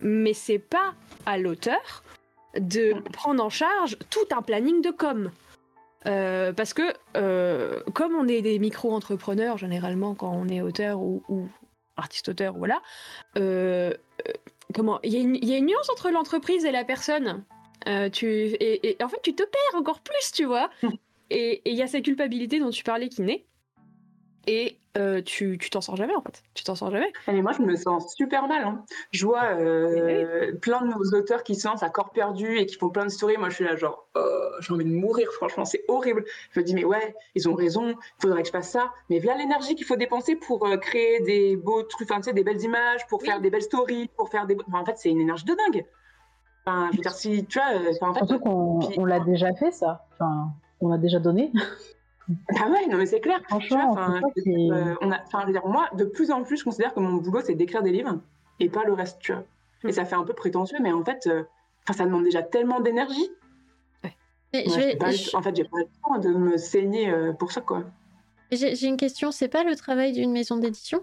mais 0.00 0.32
c'est 0.32 0.58
pas 0.58 0.94
à 1.26 1.38
l'auteur 1.38 2.02
de 2.58 2.94
prendre 3.12 3.44
en 3.44 3.50
charge 3.50 3.96
tout 4.10 4.34
un 4.34 4.42
planning 4.42 4.82
de 4.82 4.90
com. 4.90 5.30
Euh, 6.06 6.52
parce 6.54 6.72
que 6.72 6.94
euh, 7.16 7.82
comme 7.92 8.14
on 8.14 8.26
est 8.26 8.40
des 8.40 8.58
micro-entrepreneurs 8.58 9.58
généralement 9.58 10.14
quand 10.14 10.32
on 10.32 10.48
est 10.48 10.62
auteur 10.62 10.98
ou, 11.00 11.22
artiste-auteur, 11.98 12.54
voilà, 12.56 12.80
euh, 13.36 13.92
comment 14.74 15.00
il 15.02 15.12
y, 15.12 15.46
y, 15.46 15.54
a 15.54 15.56
une 15.58 15.66
nuance 15.66 15.90
entre 15.90 16.10
l'entreprise 16.10 16.64
et 16.64 16.72
la 16.72 16.84
personne. 16.84 17.44
tu, 18.12 18.26
et, 18.26 18.96
en 19.02 19.08
fait, 19.08 19.20
tu 19.22 19.34
te 19.34 19.42
perds 19.42 19.80
encore 19.80 20.00
plus, 20.00 20.32
tu 20.32 20.44
vois. 20.44 20.70
Et 21.32 21.62
il 21.64 21.76
y 21.76 21.82
a 21.82 21.86
cette 21.86 22.04
culpabilité 22.04 22.58
dont 22.58 22.70
tu 22.70 22.82
parlais 22.82 23.08
qui 23.08 23.22
naît. 23.22 23.46
Et 24.46 24.78
euh, 24.98 25.22
tu 25.22 25.58
t'en 25.70 25.80
sors 25.80 25.96
jamais 25.96 26.14
en 26.16 26.22
fait. 26.22 26.42
Tu 26.54 26.64
t'en 26.64 26.74
sors 26.74 26.90
jamais. 26.90 27.12
Mais 27.28 27.42
moi, 27.42 27.52
je 27.52 27.62
me 27.62 27.76
sens 27.76 28.14
super 28.16 28.48
mal. 28.48 28.64
Hein. 28.64 28.84
Je 29.12 29.24
vois 29.24 29.44
euh, 29.44 30.52
plein 30.60 30.82
de 30.82 30.88
nos 30.88 31.18
auteurs 31.18 31.42
qui 31.42 31.54
se 31.54 31.68
lancent 31.68 31.82
à 31.82 31.90
corps 31.90 32.10
perdu 32.10 32.58
et 32.58 32.66
qui 32.66 32.76
font 32.76 32.88
plein 32.88 33.04
de 33.04 33.10
stories. 33.10 33.36
Moi, 33.36 33.50
je 33.50 33.56
suis 33.56 33.64
là, 33.64 33.76
genre, 33.76 34.08
oh, 34.16 34.48
j'ai 34.60 34.72
envie 34.72 34.84
de 34.84 34.90
mourir. 34.90 35.30
Franchement, 35.32 35.64
c'est 35.64 35.84
horrible. 35.88 36.24
Je 36.52 36.60
me 36.60 36.64
dis, 36.64 36.74
mais 36.74 36.84
ouais, 36.84 37.14
ils 37.34 37.48
ont 37.48 37.54
raison. 37.54 37.90
Il 37.90 38.22
faudrait 38.22 38.42
que 38.42 38.48
je 38.48 38.52
fasse 38.52 38.70
ça. 38.70 38.90
Mais 39.10 39.20
voilà 39.20 39.38
l'énergie 39.38 39.76
qu'il 39.76 39.86
faut 39.86 39.96
dépenser 39.96 40.34
pour 40.36 40.66
euh, 40.66 40.76
créer 40.76 41.20
des 41.20 41.56
beaux 41.56 41.82
trucs, 41.84 42.10
enfin, 42.10 42.20
tu 42.20 42.24
sais, 42.24 42.32
des 42.32 42.44
belles 42.44 42.62
images, 42.62 43.06
pour 43.06 43.22
faire 43.22 43.40
des 43.40 43.50
belles 43.50 43.62
stories, 43.62 44.08
pour 44.16 44.28
faire 44.28 44.46
des. 44.46 44.56
en 44.72 44.84
fait, 44.84 44.96
c'est 44.96 45.10
une 45.10 45.20
énergie 45.20 45.44
de 45.44 45.54
dingue. 45.54 45.86
Enfin, 46.66 46.88
je 46.90 46.96
veux 46.96 47.02
dire, 47.02 47.12
si 47.12 47.46
tu 47.46 47.58
vois. 47.58 48.08
En 48.08 48.14
fait, 48.14 48.18
Surtout 48.18 48.40
qu'on 48.40 48.80
on 48.96 49.04
l'a 49.04 49.20
déjà 49.20 49.54
fait, 49.54 49.70
ça. 49.70 50.06
Enfin, 50.14 50.50
on 50.80 50.90
a 50.90 50.98
déjà 50.98 51.20
donné. 51.20 51.52
Ah 52.58 52.68
ouais, 52.68 52.86
non 52.88 52.96
mais 52.96 53.06
c'est 53.06 53.20
clair. 53.20 53.40
Franchement, 53.48 53.96
euh, 53.96 54.94
on 55.00 55.10
a, 55.10 55.20
enfin, 55.26 55.50
dire, 55.50 55.66
moi, 55.66 55.88
de 55.94 56.04
plus 56.04 56.30
en 56.30 56.42
plus, 56.42 56.58
je 56.58 56.64
considère 56.64 56.94
que 56.94 57.00
mon 57.00 57.14
boulot, 57.14 57.40
c'est 57.44 57.54
d'écrire 57.54 57.82
des 57.82 57.90
livres 57.90 58.20
et 58.60 58.68
pas 58.68 58.84
le 58.84 58.92
reste, 58.92 59.18
tu 59.20 59.32
vois. 59.32 59.44
Et 59.84 59.88
hmm. 59.88 59.92
ça 59.92 60.04
fait 60.04 60.14
un 60.14 60.24
peu 60.24 60.34
prétentieux, 60.34 60.78
mais 60.80 60.92
en 60.92 61.04
fait, 61.04 61.26
euh, 61.26 61.42
ça 61.92 62.04
demande 62.04 62.24
déjà 62.24 62.42
tellement 62.42 62.80
d'énergie. 62.80 63.30
Ouais. 64.04 64.14
En 65.34 65.42
fait, 65.42 65.56
j'ai 65.56 65.64
pas 65.64 65.78
le 65.78 65.88
temps 66.02 66.18
de 66.18 66.28
me 66.30 66.56
saigner 66.56 67.10
euh, 67.10 67.32
pour 67.32 67.52
ça, 67.52 67.60
quoi. 67.60 67.84
J'ai 68.52 68.86
une 68.86 68.96
question, 68.96 69.30
c'est 69.30 69.48
pas 69.48 69.62
le 69.62 69.76
travail 69.76 70.12
d'une 70.12 70.32
maison 70.32 70.56
d'édition? 70.56 71.02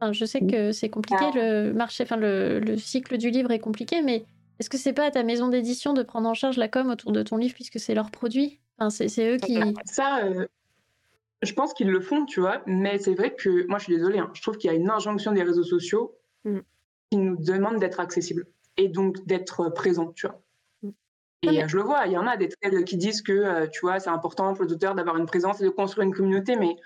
Enfin, 0.00 0.12
Je 0.12 0.24
sais 0.24 0.40
que 0.40 0.72
c'est 0.72 0.88
compliqué, 0.88 1.22
ah. 1.22 1.30
le 1.34 1.72
marché, 1.72 2.04
enfin 2.04 2.16
le, 2.16 2.58
le, 2.58 2.76
cycle 2.78 3.18
du 3.18 3.30
livre 3.30 3.50
est 3.50 3.58
compliqué, 3.58 4.00
mais 4.02 4.24
est-ce 4.58 4.70
que 4.70 4.78
c'est 4.78 4.94
pas 4.94 5.04
à 5.04 5.10
ta 5.10 5.22
maison 5.22 5.48
d'édition 5.48 5.92
de 5.92 6.02
prendre 6.02 6.28
en 6.28 6.34
charge 6.34 6.56
la 6.56 6.68
com 6.68 6.88
autour 6.90 7.12
de 7.12 7.22
ton 7.22 7.36
livre 7.36 7.54
puisque 7.54 7.78
c'est 7.78 7.94
leur 7.94 8.10
produit? 8.10 8.60
C'est 8.90 9.28
eux 9.28 9.36
qui. 9.38 9.58
Ça, 9.84 10.24
euh, 10.24 10.46
je 11.42 11.52
pense 11.52 11.74
qu'ils 11.74 11.90
le 11.90 12.00
font, 12.00 12.24
tu 12.24 12.40
vois, 12.40 12.62
mais 12.66 12.98
c'est 12.98 13.14
vrai 13.14 13.34
que 13.34 13.66
moi, 13.68 13.78
je 13.78 13.84
suis 13.84 13.94
désolée, 13.94 14.18
hein, 14.18 14.30
je 14.34 14.42
trouve 14.42 14.56
qu'il 14.56 14.70
y 14.70 14.74
a 14.74 14.76
une 14.76 14.90
injonction 14.90 15.32
des 15.32 15.42
réseaux 15.42 15.64
sociaux 15.64 16.16
mm. 16.44 16.58
qui 17.10 17.18
nous 17.18 17.36
demande 17.36 17.78
d'être 17.78 18.00
accessibles 18.00 18.46
et 18.76 18.88
donc 18.88 19.24
d'être 19.26 19.68
présent, 19.70 20.12
tu 20.12 20.26
vois. 20.26 20.40
Mm. 20.82 20.90
Et 21.42 21.68
je 21.68 21.76
le 21.76 21.82
vois, 21.82 22.06
il 22.06 22.12
y 22.12 22.18
en 22.18 22.26
a 22.26 22.36
des 22.36 22.48
qui 22.84 22.96
disent 22.96 23.22
que, 23.22 23.32
euh, 23.32 23.66
tu 23.68 23.80
vois, 23.80 24.00
c'est 24.00 24.10
important 24.10 24.54
pour 24.54 24.64
les 24.64 24.72
auteurs 24.72 24.94
d'avoir 24.94 25.16
une 25.16 25.26
présence 25.26 25.60
et 25.60 25.64
de 25.64 25.70
construire 25.70 26.06
une 26.06 26.14
communauté, 26.14 26.56
mais 26.56 26.76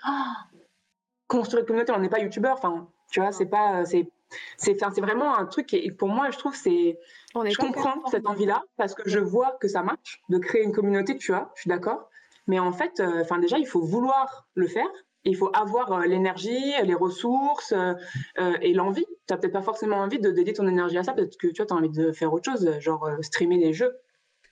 construire 1.27 1.61
une 1.61 1.67
communauté, 1.67 1.93
on 1.95 1.99
n'est 1.99 2.09
pas 2.09 2.19
youtubeur, 2.19 2.53
enfin, 2.53 2.87
tu 3.11 3.21
vois, 3.21 3.31
c'est 3.31 3.45
pas, 3.45 3.85
c'est, 3.85 4.11
c'est, 4.57 4.77
c'est 4.79 5.01
vraiment 5.01 5.37
un 5.37 5.45
truc 5.45 5.73
et 5.73 5.91
pour 5.91 6.09
moi, 6.09 6.29
je 6.31 6.37
trouve, 6.37 6.55
c'est, 6.55 6.99
je 7.35 7.57
comprends 7.57 8.05
cette 8.07 8.27
envie-là 8.27 8.63
parce 8.77 8.95
que 8.95 9.03
je 9.05 9.19
vois 9.19 9.57
que 9.61 9.67
ça 9.67 9.83
marche 9.83 10.21
de 10.29 10.37
créer 10.37 10.63
une 10.63 10.71
communauté, 10.71 11.17
tu 11.17 11.31
vois, 11.31 11.51
je 11.55 11.61
suis 11.61 11.69
d'accord. 11.69 12.09
Mais 12.47 12.59
en 12.59 12.71
fait, 12.71 12.99
euh, 12.99 13.21
enfin 13.21 13.37
déjà, 13.37 13.59
il 13.59 13.67
faut 13.67 13.81
vouloir 13.81 14.47
le 14.55 14.67
faire. 14.67 14.89
Il 15.25 15.35
faut 15.35 15.51
avoir 15.53 15.91
euh, 15.91 16.05
l'énergie, 16.05 16.73
les 16.83 16.93
ressources 16.95 17.73
euh, 17.73 17.93
et 18.61 18.73
l'envie. 18.73 19.05
Tu 19.05 19.33
n'as 19.33 19.37
peut-être 19.37 19.53
pas 19.53 19.61
forcément 19.61 19.97
envie 19.97 20.19
de 20.19 20.31
dédier 20.31 20.53
ton 20.53 20.67
énergie 20.67 20.97
à 20.97 21.03
ça, 21.03 21.13
peut-être 21.13 21.37
que 21.37 21.47
tu 21.47 21.61
as 21.61 21.71
envie 21.73 21.89
de 21.89 22.11
faire 22.11 22.33
autre 22.33 22.51
chose, 22.51 22.79
genre 22.79 23.07
streamer 23.21 23.59
des 23.59 23.73
jeux 23.73 23.95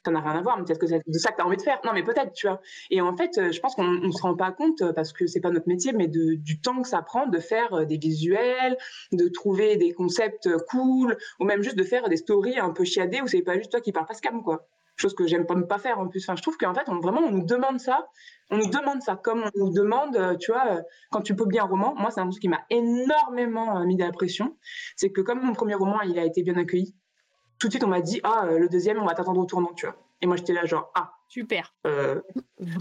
ça 0.07 0.11
n'a 0.11 0.21
rien 0.21 0.39
à 0.39 0.41
voir, 0.41 0.57
mais 0.57 0.63
peut-être 0.63 0.79
que 0.79 0.87
c'est 0.87 1.01
de 1.05 1.17
ça 1.17 1.31
que 1.31 1.35
tu 1.35 1.41
as 1.41 1.45
envie 1.45 1.57
de 1.57 1.61
faire. 1.61 1.81
Non, 1.83 1.91
mais 1.93 2.03
peut-être, 2.03 2.31
tu 2.31 2.47
vois. 2.47 2.61
Et 2.89 3.01
en 3.01 3.15
fait, 3.17 3.37
euh, 3.37 3.51
je 3.51 3.59
pense 3.59 3.75
qu'on 3.75 3.83
ne 3.83 4.11
se 4.11 4.21
rend 4.21 4.35
pas 4.35 4.51
compte, 4.51 4.81
euh, 4.81 4.93
parce 4.93 5.11
que 5.11 5.27
c'est 5.27 5.41
pas 5.41 5.49
notre 5.49 5.67
métier, 5.67 5.91
mais 5.91 6.07
du 6.07 6.61
temps 6.61 6.81
que 6.81 6.87
ça 6.87 7.01
prend 7.01 7.27
de 7.27 7.39
faire 7.39 7.73
euh, 7.73 7.85
des 7.85 7.97
visuels, 7.97 8.77
de 9.11 9.27
trouver 9.27 9.75
des 9.75 9.91
concepts 9.91 10.49
cool, 10.69 11.17
ou 11.41 11.45
même 11.45 11.61
juste 11.61 11.77
de 11.77 11.83
faire 11.83 12.07
des 12.07 12.15
stories 12.15 12.57
un 12.57 12.71
peu 12.71 12.85
chiadées 12.85 13.21
où 13.21 13.27
c'est 13.27 13.41
pas 13.41 13.57
juste 13.57 13.71
toi 13.71 13.81
qui 13.81 13.91
parles 13.91 14.05
pas 14.05 14.13
scam, 14.13 14.41
quoi. 14.43 14.67
Chose 14.95 15.13
que 15.13 15.27
j'aime 15.27 15.45
pas 15.45 15.55
pas 15.61 15.77
faire 15.77 15.99
en 15.99 16.07
plus. 16.07 16.23
Enfin, 16.23 16.37
je 16.37 16.41
trouve 16.41 16.57
qu'en 16.57 16.73
fait, 16.73 16.89
vraiment, 16.89 17.21
on 17.21 17.31
nous 17.31 17.45
demande 17.45 17.79
ça. 17.79 18.07
On 18.49 18.57
nous 18.57 18.69
demande 18.69 19.01
ça, 19.01 19.15
comme 19.15 19.43
on 19.43 19.65
nous 19.65 19.73
demande, 19.73 20.17
tu 20.39 20.51
vois, 20.51 20.81
quand 21.11 21.21
tu 21.21 21.35
publies 21.35 21.59
un 21.59 21.65
roman. 21.65 21.93
Moi, 21.95 22.09
c'est 22.11 22.21
un 22.21 22.29
truc 22.29 22.41
qui 22.41 22.47
m'a 22.47 22.61
énormément 22.71 23.85
mis 23.85 23.97
de 23.97 24.03
la 24.03 24.11
pression. 24.11 24.57
C'est 24.95 25.11
que 25.11 25.21
comme 25.21 25.41
mon 25.41 25.53
premier 25.53 25.75
roman, 25.75 26.01
il 26.01 26.17
a 26.17 26.25
été 26.25 26.41
bien 26.41 26.55
accueilli, 26.55 26.95
tout 27.59 27.67
de 27.67 27.73
suite, 27.73 27.83
on 27.83 27.87
m'a 27.87 28.01
dit, 28.01 28.19
ah, 28.23 28.45
euh, 28.45 28.59
le 28.59 28.69
deuxième, 28.69 29.01
on 29.01 29.05
va 29.05 29.13
t'attendre 29.13 29.39
au 29.39 29.45
tournant, 29.45 29.73
tu 29.75 29.85
vois. 29.85 29.95
Et 30.21 30.27
moi, 30.27 30.35
j'étais 30.35 30.53
là, 30.53 30.65
genre, 30.65 30.91
ah. 30.95 31.13
Super. 31.29 31.73
Euh, 31.85 32.21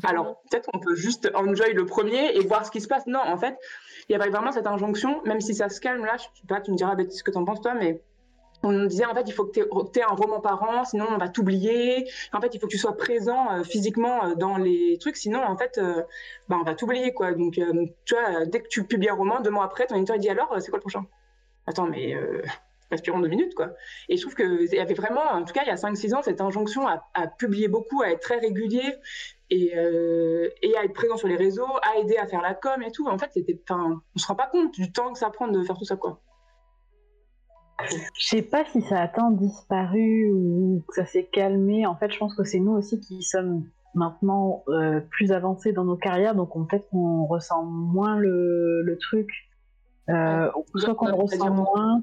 alors, 0.05 0.41
peut-être 0.49 0.71
qu'on 0.71 0.79
peut 0.79 0.95
juste 0.95 1.29
enjoy 1.35 1.73
le 1.73 1.85
premier 1.85 2.37
et 2.37 2.47
voir 2.47 2.65
ce 2.65 2.71
qui 2.71 2.81
se 2.81 2.87
passe. 2.87 3.07
Non, 3.07 3.19
en 3.19 3.37
fait, 3.37 3.57
il 4.09 4.13
y 4.13 4.15
avait 4.15 4.31
vraiment 4.31 4.53
cette 4.53 4.69
injonction, 4.69 5.21
même 5.25 5.41
si 5.41 5.53
ça 5.53 5.69
se 5.69 5.81
calme 5.81 6.05
là, 6.05 6.17
je 6.17 6.23
sais 6.23 6.47
pas, 6.47 6.61
tu 6.61 6.71
me 6.71 6.77
diras 6.77 6.95
ce 7.11 7.25
que 7.25 7.33
tu 7.33 7.39
en 7.39 7.45
penses 7.45 7.61
toi, 7.61 7.75
mais 7.75 8.03
on 8.63 8.71
nous 8.71 8.87
disait 8.87 9.05
en 9.05 9.15
fait 9.15 9.25
il 9.27 9.33
faut 9.33 9.45
que 9.45 9.53
tu 9.53 9.61
aies, 9.61 10.03
un 10.03 10.15
roman 10.15 10.41
par 10.41 10.63
an, 10.63 10.85
sinon 10.85 11.07
on 11.11 11.19
va 11.19 11.29
t'oublier. 11.29 12.09
En 12.33 12.41
fait, 12.41 12.55
il 12.55 12.61
faut 12.61 12.69
que 12.69 12.73
tu 12.73 12.79
sois 12.79 12.97
présent 12.97 13.51
euh, 13.51 13.65
physiquement 13.65 14.35
dans 14.37 14.57
les 14.59 14.97
trucs, 15.01 15.17
sinon 15.17 15.43
en 15.43 15.57
fait, 15.57 15.81
bah, 16.49 16.57
on 16.61 16.63
va 16.63 16.77
t'oublier 16.77 17.13
quoi. 17.13 17.33
Donc, 17.33 17.55
tu 17.55 18.15
vois, 18.15 18.47
dès 18.47 18.61
que 18.61 18.69
tu 18.69 18.85
publies 18.85 19.09
un 19.09 19.15
roman, 19.15 19.41
deux 19.41 19.51
mois 19.51 19.65
après, 19.65 19.87
ton 19.87 19.97
éditeur 19.97 20.19
dit 20.19 20.29
alors, 20.29 20.55
c'est 20.61 20.71
quoi 20.71 20.79
le 20.79 20.83
prochain? 20.83 21.05
Attends, 21.67 21.87
mais 21.87 22.15
respirons 22.91 23.21
deux 23.21 23.29
minutes, 23.29 23.55
quoi. 23.55 23.71
Et 24.09 24.17
je 24.17 24.23
trouve 24.23 24.35
qu'il 24.35 24.69
y 24.73 24.79
avait 24.79 24.95
vraiment, 24.95 25.25
en 25.33 25.45
tout 25.45 25.53
cas, 25.53 25.63
il 25.65 25.69
y 25.69 25.71
a 25.71 25.77
5-6 25.77 26.15
ans, 26.15 26.23
cette 26.23 26.41
injonction 26.41 26.87
à, 26.87 27.27
publier 27.39 27.69
beaucoup, 27.69 28.03
à 28.03 28.11
être 28.11 28.21
très 28.21 28.39
régulier 28.39 28.95
et, 29.51 29.77
euh, 29.77 30.49
et, 30.63 30.77
à 30.77 30.85
être 30.85 30.93
présent 30.93 31.17
sur 31.17 31.29
les 31.29 31.37
réseaux, 31.37 31.67
à 31.83 31.99
aider 31.99 32.17
à 32.17 32.27
faire 32.27 32.43
la 32.43 32.55
com 32.55 32.83
et 32.83 32.93
tout. 32.93 33.07
En 33.09 33.19
fait, 33.19 33.31
c'était, 33.35 33.61
on 33.71 34.01
se 34.19 34.27
rend 34.27 34.35
pas 34.35 34.47
compte 34.47 34.73
du 34.73 34.93
temps 34.93 35.13
que 35.13 35.19
ça 35.19 35.31
prend 35.31 35.49
de 35.49 35.63
faire 35.63 35.77
tout 35.77 35.85
ça, 35.85 35.97
quoi. 35.97 36.21
Je 37.91 38.27
sais 38.27 38.43
pas 38.43 38.65
si 38.65 38.81
ça 38.83 39.03
a 39.03 39.09
tant 39.09 39.31
disparu 39.31 40.31
ou 40.33 40.83
que 40.89 40.95
ça 40.95 41.05
s'est 41.05 41.29
calmé. 41.31 41.87
En 41.87 41.95
fait, 41.95 42.11
je 42.11 42.19
pense 42.19 42.35
que 42.35 42.43
c'est 42.43 42.59
nous 42.59 42.73
aussi 42.73 43.01
qui 43.01 43.23
sommes 43.23 43.67
maintenant 43.95 44.63
euh, 44.69 45.01
plus 45.11 45.33
avancés 45.33 45.73
dans 45.73 45.85
nos 45.85 45.97
carrières, 45.97 46.35
donc 46.35 46.53
peut-être 46.69 46.89
qu'on 46.89 47.27
ressent 47.27 47.65
moins 47.65 48.17
le, 48.17 48.83
le 48.83 48.99
truc. 48.99 49.31
Euh, 50.09 50.51
soit 50.77 50.95
qu'on 50.95 51.09
le 51.09 51.15
ressent 51.15 51.51
moins, 51.51 52.03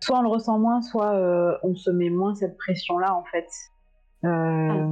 soit 0.00 0.18
on 0.18 0.22
le 0.22 0.28
ressent 0.28 0.58
moins, 0.58 0.82
soit 0.82 1.14
euh, 1.14 1.56
on 1.62 1.74
se 1.74 1.90
met 1.90 2.10
moins 2.10 2.34
cette 2.34 2.56
pression-là, 2.58 3.14
en 3.14 3.24
fait. 3.24 3.48
Euh, 4.24 4.68
ah. 4.70 4.88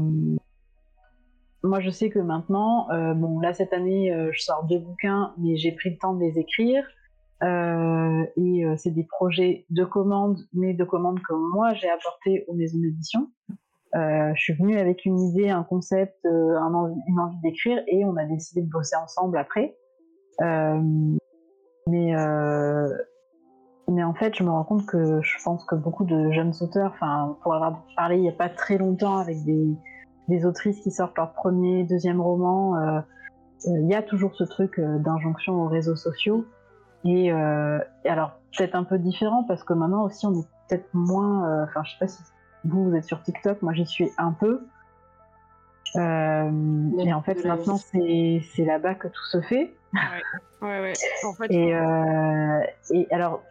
Moi, 1.64 1.80
je 1.80 1.90
sais 1.90 2.10
que 2.10 2.18
maintenant, 2.18 2.90
euh, 2.90 3.14
bon, 3.14 3.38
là, 3.38 3.52
cette 3.54 3.72
année, 3.72 4.12
je 4.32 4.42
sors 4.42 4.64
deux 4.64 4.78
bouquins, 4.78 5.32
mais 5.38 5.56
j'ai 5.56 5.72
pris 5.72 5.90
le 5.90 5.98
temps 5.98 6.14
de 6.14 6.20
les 6.20 6.38
écrire. 6.38 6.84
et 7.42 8.64
c'est 8.76 8.90
des 8.90 9.04
projets 9.04 9.64
de 9.70 9.84
commande, 9.84 10.38
mais 10.52 10.74
de 10.74 10.84
commandes 10.84 11.20
que 11.20 11.34
moi, 11.34 11.72
j'ai 11.74 11.88
apporté 11.88 12.44
aux 12.48 12.54
maisons 12.54 12.78
d'édition. 12.80 13.28
je 13.94 14.40
suis 14.40 14.54
venue 14.54 14.76
avec 14.76 15.04
une 15.04 15.20
idée, 15.20 15.50
un 15.50 15.62
concept, 15.62 16.18
une 16.24 17.20
envie 17.20 17.40
d'écrire, 17.42 17.80
et 17.86 18.04
on 18.04 18.16
a 18.16 18.24
décidé 18.24 18.62
de 18.62 18.70
bosser 18.70 18.96
ensemble 18.96 19.38
après. 19.38 19.76
mais 20.40 22.14
mais 23.88 24.02
en 24.02 24.14
fait, 24.14 24.34
je 24.36 24.44
me 24.44 24.50
rends 24.50 24.64
compte 24.64 24.86
que 24.86 25.20
je 25.22 25.42
pense 25.44 25.64
que 25.64 25.74
beaucoup 25.74 26.04
de 26.04 26.30
jeunes 26.30 26.52
auteurs, 26.60 26.92
enfin, 26.94 27.36
pour 27.42 27.54
avoir 27.54 27.82
parlé 27.96 28.16
il 28.16 28.22
n'y 28.22 28.28
a 28.28 28.32
pas 28.32 28.48
très 28.48 28.78
longtemps 28.78 29.18
avec 29.18 29.44
des, 29.44 29.76
des, 30.28 30.46
autrices 30.46 30.80
qui 30.80 30.90
sortent 30.90 31.16
leur 31.16 31.32
premier, 31.32 31.84
deuxième 31.84 32.20
roman, 32.20 32.76
euh, 32.76 33.00
euh, 33.66 33.80
il 33.80 33.88
y 33.88 33.94
a 33.94 34.02
toujours 34.02 34.34
ce 34.34 34.44
truc 34.44 34.78
euh, 34.78 34.98
d'injonction 34.98 35.54
aux 35.54 35.68
réseaux 35.68 35.96
sociaux. 35.96 36.46
Et, 37.04 37.32
alors, 37.32 38.38
peut-être 38.56 38.76
un 38.76 38.84
peu 38.84 38.96
différent 38.96 39.42
parce 39.42 39.64
que 39.64 39.72
maintenant 39.72 40.04
aussi, 40.04 40.24
on 40.24 40.34
est 40.34 40.46
peut-être 40.68 40.88
moins. 40.92 41.64
Enfin, 41.64 41.82
je 41.82 41.90
sais 41.90 41.98
pas 41.98 42.06
si 42.06 42.22
vous, 42.64 42.84
vous 42.84 42.94
êtes 42.94 43.04
sur 43.04 43.20
TikTok, 43.22 43.60
moi 43.60 43.72
j'y 43.72 43.86
suis 43.86 44.08
un 44.18 44.30
peu. 44.30 44.60
et 45.96 47.12
en 47.12 47.22
fait, 47.22 47.44
maintenant, 47.44 47.76
c'est 47.76 48.64
là-bas 48.64 48.94
que 48.94 49.08
tout 49.08 49.24
se 49.32 49.40
fait. 49.40 49.74
Ouais, 49.92 50.68
ouais, 50.68 50.80
ouais. 50.80 50.92
En 51.26 51.32
fait, 51.32 51.50
et, 51.50 51.74
et 52.92 53.12
alors, 53.12 53.42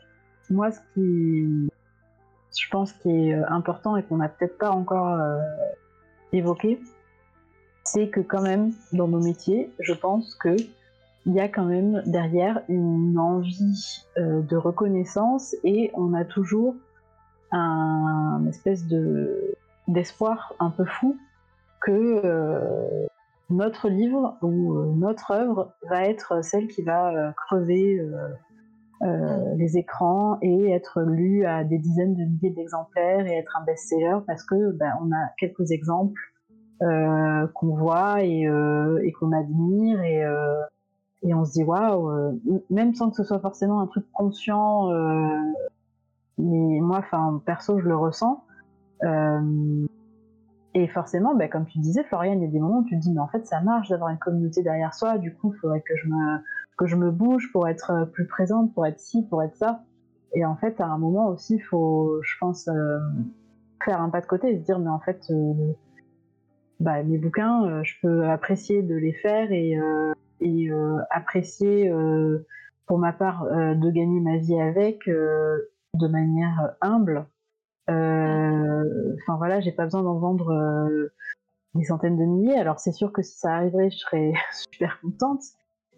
moi, 0.52 0.72
ce 0.72 0.80
qui, 0.94 1.70
je 2.58 2.70
pense, 2.70 2.92
qui 2.94 3.10
est 3.10 3.34
euh, 3.34 3.44
important 3.48 3.96
et 3.96 4.04
qu'on 4.04 4.18
n'a 4.18 4.30
peut-être 4.30 4.58
pas 4.58 4.72
encore 4.72 5.20
euh, 5.20 5.40
évoqué, 6.34 6.80
c'est 7.84 8.10
que 8.10 8.20
quand 8.20 8.42
même, 8.42 8.72
dans 8.94 9.08
nos 9.08 9.20
métiers, 9.20 9.72
je 9.80 9.94
pense 9.94 10.36
que 10.36 10.56
il 11.28 11.34
y 11.34 11.40
a 11.40 11.48
quand 11.48 11.66
même 11.66 12.02
derrière 12.08 12.62
une 12.68 13.18
envie 13.20 14.06
euh, 14.18 14.42
de 14.42 14.58
reconnaissance 14.58 15.56
et 15.64 15.92
on 15.94 16.14
a 16.14 16.26
toujours 16.26 16.76
un, 17.52 18.44
espèce 18.50 18.88
de 18.88 19.56
d'espoir 19.88 20.54
un 20.60 20.70
peu 20.70 20.86
fou 20.86 21.18
que 21.82 23.08
notre 23.50 23.90
livre 23.90 24.38
ou 24.42 24.96
notre 24.96 25.32
œuvre 25.32 25.74
va 25.90 26.04
être 26.06 26.44
celle 26.44 26.68
qui 26.68 26.82
va 26.82 27.34
crever 27.34 28.00
euh, 29.04 29.56
les 29.56 29.78
écrans 29.78 30.38
et 30.42 30.72
être 30.72 31.02
lu 31.02 31.46
à 31.46 31.64
des 31.64 31.80
dizaines 31.80 32.16
de 32.16 32.24
milliers 32.24 32.52
d'exemplaires 32.52 33.26
et 33.26 33.32
être 33.32 33.58
un 33.60 33.64
best-seller 33.66 34.18
parce 34.28 34.44
que 34.44 34.72
ben, 34.74 34.94
on 35.02 35.12
a 35.12 35.30
quelques 35.40 35.72
exemples 35.72 36.22
euh, 36.84 37.48
qu'on 37.56 37.76
voit 37.76 38.24
et, 38.24 38.48
euh, 38.48 39.00
et 39.04 39.12
qu'on 39.12 39.32
admire 39.32 40.02
et, 40.02 40.24
et 41.24 41.34
on 41.34 41.46
se 41.46 41.54
dit 41.54 41.64
waouh, 41.64 42.40
même 42.70 42.94
sans 42.94 43.10
que 43.10 43.16
ce 43.16 43.24
soit 43.24 43.40
forcément 43.40 43.82
un 43.82 43.88
truc 43.88 44.06
conscient, 44.14 44.90
mais 46.38 46.80
moi, 46.80 47.00
enfin 47.00 47.42
perso, 47.46 47.80
je 47.80 47.88
le 47.88 47.96
ressens. 47.96 48.44
Et 50.74 50.88
forcément, 50.88 51.36
ben, 51.36 51.50
comme 51.50 51.66
tu 51.66 51.80
disais, 51.80 52.04
Florian, 52.04 52.34
il 52.34 52.42
y 52.42 52.46
a 52.46 52.48
des 52.48 52.60
moments 52.60 52.80
où 52.80 52.86
tu 52.86 52.96
te 52.96 53.02
dis, 53.02 53.12
mais 53.12 53.20
en 53.20 53.28
fait, 53.28 53.46
ça 53.46 53.60
marche 53.60 53.90
d'avoir 53.90 54.10
une 54.10 54.18
communauté 54.18 54.64
derrière 54.64 54.94
soi, 54.94 55.18
du 55.18 55.36
coup, 55.36 55.54
il 55.54 55.60
faudrait 55.60 55.82
que 55.82 55.96
je, 55.98 56.08
me, 56.08 56.38
que 56.78 56.86
je 56.86 56.96
me 56.96 57.12
bouge 57.12 57.52
pour 57.52 57.68
être 57.68 57.92
euh, 57.92 58.06
plus 58.06 58.26
présente, 58.26 58.74
pour 58.74 58.86
être 58.86 59.00
ci, 59.00 59.24
pour 59.24 59.44
être 59.44 59.56
ça. 59.58 59.84
Et 60.34 60.46
en 60.46 60.56
fait, 60.56 60.80
à 60.80 60.86
un 60.86 60.98
moment 60.98 61.28
aussi, 61.28 61.56
il 61.56 61.62
faut, 61.62 62.22
je 62.24 62.36
pense, 62.40 62.70
euh, 62.70 63.00
faire 63.84 64.02
un 64.02 64.10
pas 64.10 64.22
de 64.22 64.28
côté 64.28 64.54
et 64.54 64.60
se 64.60 64.64
dire, 64.64 64.80
mais 64.80 64.90
en 64.90 65.00
fait, 65.00 65.22
euh, 65.30 65.74
bah, 66.80 67.04
mes 67.04 67.18
bouquins, 67.18 67.84
je 67.84 67.94
peux 68.02 68.26
apprécier 68.30 68.82
de 68.82 68.96
les 68.96 69.14
faire 69.14 69.52
et, 69.52 69.78
et 70.40 70.72
apprécier, 71.12 71.94
pour 72.88 72.98
ma 72.98 73.14
part, 73.14 73.46
de 73.46 73.92
gagner 73.92 74.20
ma 74.20 74.38
vie 74.38 74.60
avec 74.60 75.08
de 75.08 76.08
manière 76.08 76.74
humble 76.82 77.28
enfin 77.92 79.38
voilà, 79.38 79.60
j'ai 79.62 79.72
pas 79.72 79.86
besoin 79.86 80.04
d'en 80.04 80.20
vendre 80.20 80.52
euh, 80.52 81.14
des 81.76 81.84
centaines 81.84 82.18
de 82.18 82.24
milliers. 82.24 82.58
Alors 82.58 82.80
c'est 82.80 82.92
sûr 82.92 83.12
que 83.12 83.22
si 83.22 83.38
ça 83.38 83.56
arriverait, 83.56 83.90
je 83.90 83.98
serais 83.98 84.34
super 84.72 85.00
contente. 85.02 85.42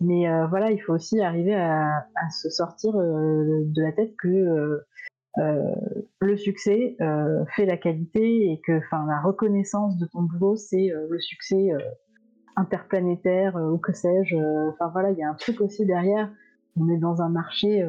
Mais 0.02 0.28
euh, 0.28 0.48
voilà, 0.48 0.72
il 0.72 0.80
faut 0.80 0.94
aussi 0.94 1.22
arriver 1.22 1.56
à, 1.56 2.06
se 2.32 2.50
sortir 2.50 2.94
de 2.94 3.82
la 3.82 3.92
tête 3.92 4.16
que 4.18 4.84
le 5.38 6.38
succès 6.38 6.98
fait 7.56 7.66
la 7.66 7.78
qualité 7.78 8.52
et 8.52 8.62
que 8.66 8.74
la 8.92 9.22
reconnaissance 9.22 9.98
de 9.98 10.06
ton 10.08 10.24
boulot 10.24 10.56
c'est 10.58 10.92
le 11.10 11.20
succès 11.20 11.70
interplanétaire 12.56 13.56
ou 13.56 13.78
que 13.78 13.94
sais-je. 13.94 14.36
Enfin 14.74 14.90
voilà, 14.90 15.12
il 15.12 15.18
y 15.18 15.24
a 15.24 15.30
un 15.30 15.36
truc 15.36 15.62
aussi 15.62 15.86
derrière. 15.86 16.30
On 16.76 16.90
est 16.90 16.98
dans 16.98 17.22
un 17.22 17.30
marché 17.30 17.88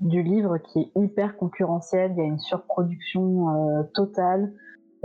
du 0.00 0.22
livre 0.22 0.58
qui 0.58 0.80
est 0.80 0.90
hyper 1.00 1.36
concurrentiel. 1.36 2.12
Il 2.12 2.18
y 2.18 2.20
a 2.20 2.24
une 2.24 2.38
surproduction 2.38 3.50
euh, 3.50 3.82
totale. 3.94 4.52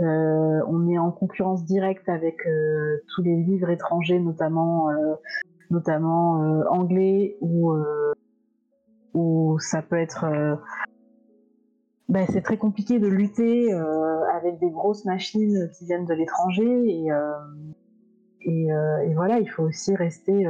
Euh, 0.00 0.60
on 0.68 0.88
est 0.88 0.98
en 0.98 1.10
concurrence 1.10 1.64
directe 1.64 2.08
avec 2.08 2.36
euh, 2.46 3.02
tous 3.14 3.22
les 3.22 3.36
livres 3.36 3.70
étrangers, 3.70 4.18
notamment, 4.18 4.88
notamment 5.70 6.64
anglais, 6.70 7.36
où, 7.40 7.72
où 9.14 9.58
ça 9.60 9.82
peut 9.82 9.98
être. 9.98 10.26
Ben, 12.08 12.26
c'est 12.28 12.42
très 12.42 12.58
compliqué 12.58 12.98
de 12.98 13.08
lutter 13.08 13.72
avec 13.72 14.58
des 14.58 14.70
grosses 14.70 15.04
machines 15.04 15.70
qui 15.76 15.86
viennent 15.86 16.06
de 16.06 16.14
l'étranger 16.14 16.86
et, 16.86 17.08
et, 18.42 19.14
voilà, 19.14 19.38
il 19.38 19.48
faut 19.48 19.62
aussi 19.62 19.94
rester. 19.94 20.46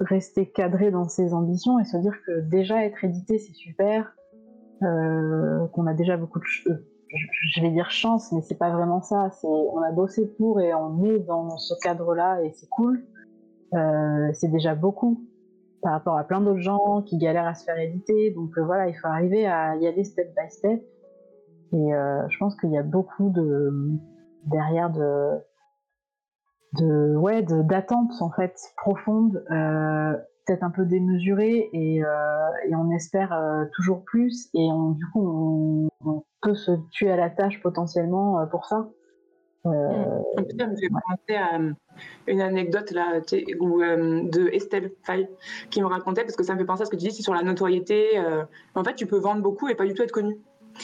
Rester 0.00 0.50
cadré 0.50 0.90
dans 0.90 1.08
ses 1.08 1.32
ambitions 1.34 1.78
et 1.78 1.84
se 1.84 1.96
dire 1.96 2.14
que 2.26 2.40
déjà 2.40 2.84
être 2.84 3.04
édité 3.04 3.38
c'est 3.38 3.52
super, 3.52 4.14
euh, 4.82 5.66
qu'on 5.68 5.86
a 5.86 5.94
déjà 5.94 6.16
beaucoup 6.16 6.40
de 6.40 6.44
je 7.16 7.62
vais 7.62 7.70
dire 7.70 7.90
chance, 7.90 8.32
mais 8.32 8.40
c'est 8.40 8.58
pas 8.58 8.70
vraiment 8.70 9.00
ça. 9.00 9.30
C'est 9.30 9.46
on 9.46 9.80
a 9.82 9.92
bossé 9.92 10.26
pour 10.36 10.60
et 10.60 10.74
on 10.74 11.04
est 11.04 11.20
dans 11.20 11.56
ce 11.58 11.74
cadre-là 11.80 12.42
et 12.42 12.50
c'est 12.50 12.68
cool. 12.68 13.04
Euh, 13.72 14.30
c'est 14.32 14.48
déjà 14.48 14.74
beaucoup 14.74 15.22
par 15.80 15.92
rapport 15.92 16.18
à 16.18 16.24
plein 16.24 16.40
d'autres 16.40 16.60
gens 16.60 17.02
qui 17.02 17.18
galèrent 17.18 17.46
à 17.46 17.54
se 17.54 17.64
faire 17.64 17.78
éditer. 17.78 18.32
Donc 18.32 18.58
euh, 18.58 18.64
voilà, 18.64 18.88
il 18.88 18.94
faut 18.94 19.06
arriver 19.06 19.46
à 19.46 19.76
y 19.76 19.86
aller 19.86 20.02
step 20.02 20.34
by 20.36 20.50
step. 20.50 20.82
Et 21.72 21.90
je 22.28 22.38
pense 22.38 22.54
qu'il 22.56 22.70
y 22.70 22.78
a 22.78 22.84
beaucoup 22.84 23.30
de 23.30 23.72
derrière 24.46 24.90
de 24.90 25.40
de 26.78 27.16
ouais 27.16 27.42
d'attentes 27.42 28.12
en 28.20 28.30
fait 28.30 28.54
profondes 28.76 29.44
euh, 29.50 30.12
peut-être 30.46 30.62
un 30.62 30.70
peu 30.70 30.84
démesurées 30.84 31.70
et, 31.72 32.04
euh, 32.04 32.48
et 32.68 32.74
on 32.74 32.90
espère 32.90 33.32
euh, 33.32 33.64
toujours 33.74 34.04
plus 34.04 34.48
et 34.54 34.70
on, 34.70 34.90
du 34.90 35.06
coup 35.06 35.88
on, 36.04 36.22
peut 36.42 36.54
se 36.54 36.72
tuer 36.90 37.10
à 37.10 37.16
la 37.16 37.30
tâche 37.30 37.62
potentiellement 37.62 38.46
pour 38.48 38.66
ça 38.66 38.86
mmh. 39.64 39.70
fait 40.36 40.90
penser 40.90 41.34
à 41.36 41.58
une 42.26 42.40
anecdote 42.42 42.90
là 42.90 43.20
où, 43.60 43.80
de 43.80 44.52
Estelle 44.52 44.92
Faye 45.04 45.26
qui 45.70 45.80
me 45.80 45.86
racontait 45.86 46.22
parce 46.22 46.36
que 46.36 46.44
ça 46.44 46.52
me 46.52 46.58
fait 46.58 46.66
penser 46.66 46.82
à 46.82 46.84
ce 46.84 46.90
que 46.90 46.96
tu 46.96 47.08
dis 47.08 47.22
sur 47.22 47.32
la 47.32 47.42
notoriété 47.42 48.22
en 48.74 48.84
fait 48.84 48.94
tu 48.94 49.06
peux 49.06 49.18
vendre 49.18 49.40
beaucoup 49.40 49.68
et 49.68 49.74
pas 49.74 49.86
du 49.86 49.94
tout 49.94 50.02
être 50.02 50.12
connu 50.12 50.36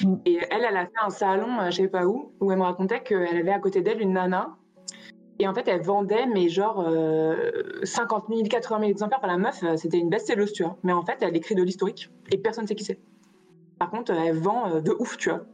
mmh. 0.03 0.15
et 0.25 0.39
elle 0.51 0.65
elle 0.67 0.79
a 0.79 0.87
fait 0.87 1.05
un 1.05 1.11
salon 1.11 1.67
je 1.67 1.77
sais 1.77 1.89
pas 1.89 2.07
où 2.07 2.33
où 2.41 2.51
elle 2.53 2.59
me 2.59 2.65
racontait 2.65 3.03
qu'elle 3.03 3.37
avait 3.37 3.53
à 3.53 3.59
côté 3.59 3.83
d'elle 3.83 4.01
une 4.01 4.15
nana 4.15 4.57
et 5.41 5.49
en 5.49 5.55
fait, 5.55 5.67
elle 5.69 5.81
vendait, 5.81 6.27
mais 6.27 6.51
genre 6.51 6.87
50 7.83 8.25
000, 8.29 8.43
80 8.43 8.79
000 8.81 8.91
exemplaires. 8.91 9.21
par 9.21 9.31
la 9.31 9.39
meuf, 9.39 9.63
euh, 9.63 9.77
c'était 9.77 9.97
une 9.97 10.11
best-selleuse, 10.11 10.53
tu 10.53 10.63
vois. 10.63 10.77
Mais 10.83 10.93
en 10.93 11.03
fait, 11.03 11.17
elle 11.23 11.35
écrit 11.35 11.55
de 11.55 11.63
l'historique 11.63 12.11
et 12.31 12.37
personne 12.37 12.65
ne 12.65 12.69
sait 12.69 12.75
qui 12.75 12.85
c'est. 12.85 12.99
Par 13.79 13.91
contre, 13.91 14.13
elle 14.13 14.37
vend 14.37 14.69
euh, 14.69 14.81
de 14.83 14.95
ouf, 14.99 15.17
tu 15.17 15.31
vois. 15.31 15.47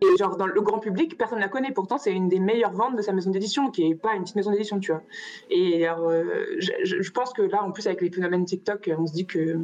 Et 0.00 0.16
genre, 0.18 0.38
dans 0.38 0.46
le 0.46 0.58
grand 0.62 0.78
public, 0.78 1.18
personne 1.18 1.36
ne 1.36 1.42
la 1.42 1.50
connaît. 1.50 1.70
Pourtant, 1.72 1.98
c'est 1.98 2.12
une 2.12 2.30
des 2.30 2.40
meilleures 2.40 2.72
ventes 2.72 2.96
de 2.96 3.02
sa 3.02 3.12
maison 3.12 3.30
d'édition, 3.30 3.70
qui 3.70 3.86
n'est 3.86 3.94
pas 3.94 4.14
une 4.14 4.22
petite 4.22 4.36
maison 4.36 4.52
d'édition, 4.52 4.80
tu 4.80 4.90
vois. 4.90 5.02
Et 5.50 5.86
alors, 5.86 6.08
euh, 6.08 6.56
je, 6.58 7.10
pense 7.10 7.34
que 7.34 7.42
là, 7.42 7.62
en 7.62 7.72
plus, 7.72 7.86
avec 7.86 8.00
les 8.00 8.10
phénomènes 8.10 8.46
TikTok, 8.46 8.90
on 8.98 9.06
se 9.06 9.12
dit 9.12 9.26
que 9.26 9.58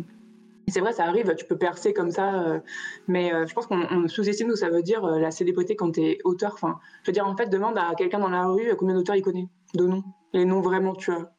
c'est 0.68 0.80
vrai, 0.80 0.92
ça 0.92 1.04
arrive, 1.04 1.34
tu 1.36 1.44
peux 1.44 1.56
percer 1.56 1.92
comme 1.92 2.10
ça, 2.10 2.42
euh, 2.42 2.60
mais 3.06 3.32
euh, 3.32 3.46
je 3.46 3.54
pense 3.54 3.66
qu'on 3.66 4.08
sous-estime 4.08 4.48
ce 4.48 4.52
que 4.52 4.58
ça 4.58 4.68
veut 4.68 4.82
dire 4.82 5.04
euh, 5.04 5.18
la 5.18 5.30
célébrité 5.30 5.76
quand 5.76 5.92
tu 5.92 6.02
es 6.02 6.18
auteur. 6.24 6.52
Enfin, 6.54 6.80
je 7.02 7.10
veux 7.10 7.12
dire, 7.12 7.26
en 7.26 7.36
fait, 7.36 7.46
demande 7.46 7.78
à 7.78 7.94
quelqu'un 7.96 8.18
dans 8.18 8.28
la 8.28 8.46
rue 8.46 8.74
combien 8.76 8.94
d'auteurs 8.94 9.16
il 9.16 9.22
connaît, 9.22 9.48
de 9.74 9.86
noms, 9.86 10.02
les 10.32 10.44
noms 10.44 10.60
vraiment, 10.60 10.94
tu 10.94 11.12
vois. 11.12 11.30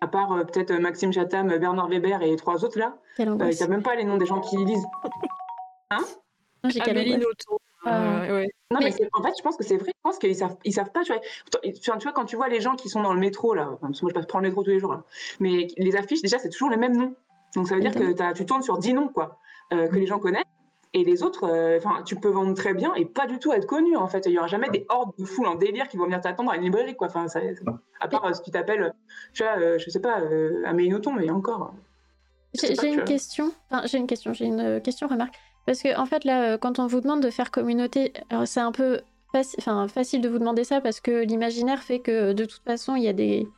À 0.00 0.08
part 0.08 0.44
peut-être 0.46 0.72
Maxime 0.74 1.12
Chatham, 1.12 1.56
Bernard 1.58 1.88
Weber 1.88 2.22
et 2.22 2.34
trois 2.34 2.64
autres 2.64 2.76
là, 2.76 2.98
il 3.20 3.30
n'y 3.30 3.62
a 3.62 3.68
même 3.68 3.84
pas 3.84 3.94
les 3.94 4.02
noms 4.02 4.16
des 4.16 4.26
gens 4.26 4.40
qui 4.40 4.56
lisent. 4.56 4.86
Hein? 5.90 6.00
J'ai 6.64 6.80
Amélie 6.80 7.18
Nothomb. 7.18 7.58
ouais. 7.86 8.48
Non, 8.72 8.80
mais, 8.80 8.92
en 9.12 9.22
fait, 9.22 9.34
je 9.36 9.42
pense 9.42 9.56
que 9.56 9.62
c'est 9.62 9.76
vrai. 9.76 9.92
Je 9.94 10.00
pense 10.02 10.18
qu'ils 10.18 10.34
savent, 10.34 10.56
ils 10.64 10.72
savent 10.72 10.90
pas. 10.90 11.02
Tu 11.04 11.12
vois, 11.12 11.20
tu 11.62 11.90
vois, 12.02 12.12
quand 12.12 12.24
tu 12.24 12.34
vois 12.34 12.48
les 12.48 12.60
gens 12.60 12.74
qui 12.74 12.88
sont 12.88 13.02
dans 13.02 13.12
le 13.12 13.20
métro, 13.20 13.54
là, 13.54 13.78
moi 13.80 13.90
je 13.92 14.14
passe 14.14 14.26
prendre 14.26 14.42
le 14.42 14.48
métro 14.48 14.64
tous 14.64 14.70
les 14.70 14.80
jours, 14.80 14.92
là, 14.92 15.04
mais 15.38 15.68
les 15.76 15.94
affiches, 15.94 16.22
déjà, 16.22 16.38
c'est 16.38 16.48
toujours 16.48 16.70
les 16.70 16.76
mêmes 16.76 16.96
noms. 16.96 17.14
Donc 17.54 17.68
ça 17.68 17.74
veut 17.74 17.80
dire 17.80 17.94
que 17.94 18.32
tu 18.32 18.46
tournes 18.46 18.62
sur 18.62 18.78
10 18.78 18.94
noms 18.94 19.08
quoi, 19.08 19.38
euh, 19.72 19.88
que 19.88 19.96
les 19.96 20.06
gens 20.06 20.18
connaissent. 20.18 20.44
Et 20.94 21.04
les 21.04 21.22
autres, 21.22 21.44
euh, 21.48 21.78
tu 22.04 22.16
peux 22.16 22.28
vendre 22.28 22.54
très 22.54 22.74
bien 22.74 22.92
et 22.94 23.06
pas 23.06 23.26
du 23.26 23.38
tout 23.38 23.50
être 23.54 23.66
connu 23.66 23.96
en 23.96 24.08
fait. 24.08 24.26
Il 24.26 24.32
y 24.32 24.38
aura 24.38 24.46
jamais 24.46 24.68
des 24.68 24.84
hordes 24.90 25.12
de 25.18 25.24
foules 25.24 25.46
en 25.46 25.54
délire 25.54 25.88
qui 25.88 25.96
vont 25.96 26.04
venir 26.04 26.20
t'attendre 26.20 26.50
à 26.50 26.56
une 26.56 26.64
librairie 26.64 26.94
quoi. 26.96 27.06
Enfin, 27.06 27.26
à 28.00 28.08
part 28.08 28.26
euh, 28.26 28.32
si 28.34 28.42
tu 28.42 28.50
t'appelles, 28.50 28.92
tu 29.32 29.42
vois, 29.42 29.78
je 29.78 29.90
sais 29.90 30.00
pas, 30.00 30.20
Amélie 30.66 30.90
Nothomb, 30.90 31.14
mais 31.14 31.30
encore. 31.30 31.72
J'ai 32.54 32.92
une 32.92 33.04
question. 33.04 33.52
Enfin, 33.70 33.86
j'ai 33.86 33.96
une 33.96 34.06
question. 34.06 34.34
J'ai 34.34 34.44
une 34.44 34.82
question 34.82 35.08
remarque. 35.08 35.34
Parce 35.64 35.80
que 35.80 35.98
en 35.98 36.04
fait 36.04 36.24
là, 36.24 36.58
quand 36.58 36.78
on 36.78 36.86
vous 36.86 37.00
demande 37.00 37.22
de 37.22 37.30
faire 37.30 37.50
communauté, 37.50 38.12
c'est 38.44 38.60
un 38.60 38.72
peu 38.72 39.00
facile 39.88 40.20
de 40.20 40.28
vous 40.28 40.38
demander 40.38 40.64
ça 40.64 40.80
parce 40.80 41.00
que 41.00 41.24
l'imaginaire 41.24 41.82
fait 41.82 42.00
que 42.00 42.32
de 42.32 42.44
toute 42.44 42.62
façon 42.64 42.96
il 42.96 43.02
y 43.02 43.08
a 43.08 43.12
des 43.12 43.48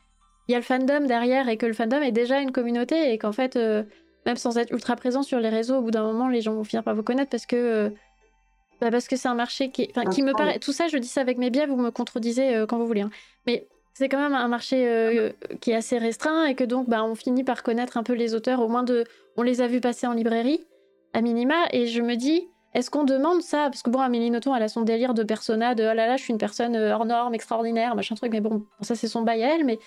il 0.48 0.52
y 0.52 0.54
a 0.54 0.58
le 0.58 0.64
fandom 0.64 1.06
derrière 1.06 1.48
et 1.48 1.56
que 1.56 1.66
le 1.66 1.72
fandom 1.72 2.02
est 2.02 2.12
déjà 2.12 2.40
une 2.40 2.52
communauté 2.52 3.12
et 3.12 3.18
qu'en 3.18 3.32
fait, 3.32 3.56
euh, 3.56 3.82
même 4.26 4.36
sans 4.36 4.58
être 4.58 4.72
ultra 4.72 4.96
présent 4.96 5.22
sur 5.22 5.38
les 5.40 5.48
réseaux, 5.48 5.76
au 5.76 5.82
bout 5.82 5.90
d'un 5.90 6.04
moment, 6.04 6.28
les 6.28 6.40
gens 6.40 6.54
vont 6.54 6.64
finir 6.64 6.82
par 6.82 6.94
vous 6.94 7.02
connaître 7.02 7.30
parce 7.30 7.46
que 7.46 7.56
euh, 7.56 7.90
bah 8.80 8.90
parce 8.90 9.08
que 9.08 9.16
c'est 9.16 9.28
un 9.28 9.34
marché 9.34 9.70
qui, 9.70 9.88
qui 10.12 10.22
me 10.22 10.32
paraît. 10.32 10.58
Tout 10.58 10.72
ça, 10.72 10.88
je 10.88 10.98
dis 10.98 11.08
ça 11.08 11.20
avec 11.20 11.38
mes 11.38 11.50
biais, 11.50 11.66
vous 11.66 11.76
me 11.76 11.90
contredisez 11.90 12.54
euh, 12.54 12.66
quand 12.66 12.78
vous 12.78 12.86
voulez. 12.86 13.02
Hein. 13.02 13.10
Mais 13.46 13.66
c'est 13.94 14.08
quand 14.08 14.18
même 14.18 14.34
un 14.34 14.48
marché 14.48 15.32
qui 15.60 15.70
est 15.70 15.76
assez 15.76 15.98
restreint 15.98 16.46
et 16.46 16.56
que 16.56 16.64
donc 16.64 16.88
bah, 16.88 17.04
on 17.04 17.14
finit 17.14 17.44
par 17.44 17.62
connaître 17.62 17.96
un 17.96 18.02
peu 18.02 18.14
les 18.14 18.34
auteurs, 18.34 18.60
au 18.60 18.66
moins 18.66 18.82
de, 18.82 19.04
on 19.36 19.42
les 19.42 19.60
a 19.60 19.68
vus 19.68 19.80
passer 19.80 20.08
en 20.08 20.14
librairie, 20.14 20.66
à 21.12 21.20
minima, 21.20 21.54
et 21.70 21.86
je 21.86 22.02
me 22.02 22.16
dis, 22.16 22.48
est-ce 22.74 22.90
qu'on 22.90 23.04
demande 23.04 23.40
ça? 23.40 23.70
Parce 23.70 23.84
que 23.84 23.90
bon, 23.90 24.00
Amélie 24.00 24.32
Nothomb, 24.32 24.56
elle 24.56 24.64
a 24.64 24.68
son 24.68 24.82
délire 24.82 25.14
de 25.14 25.22
persona, 25.22 25.76
de 25.76 25.84
oh 25.84 25.94
là 25.94 26.08
là, 26.08 26.16
je 26.16 26.24
suis 26.24 26.32
une 26.32 26.38
personne 26.38 26.76
hors 26.76 27.04
norme, 27.04 27.34
extraordinaire, 27.34 27.94
machin 27.94 28.16
truc, 28.16 28.32
mais 28.32 28.40
bon, 28.40 28.66
ça 28.80 28.96
c'est 28.96 29.06
son 29.06 29.22
bail 29.22 29.44
à 29.44 29.54
elle, 29.54 29.64
mais, 29.64 29.78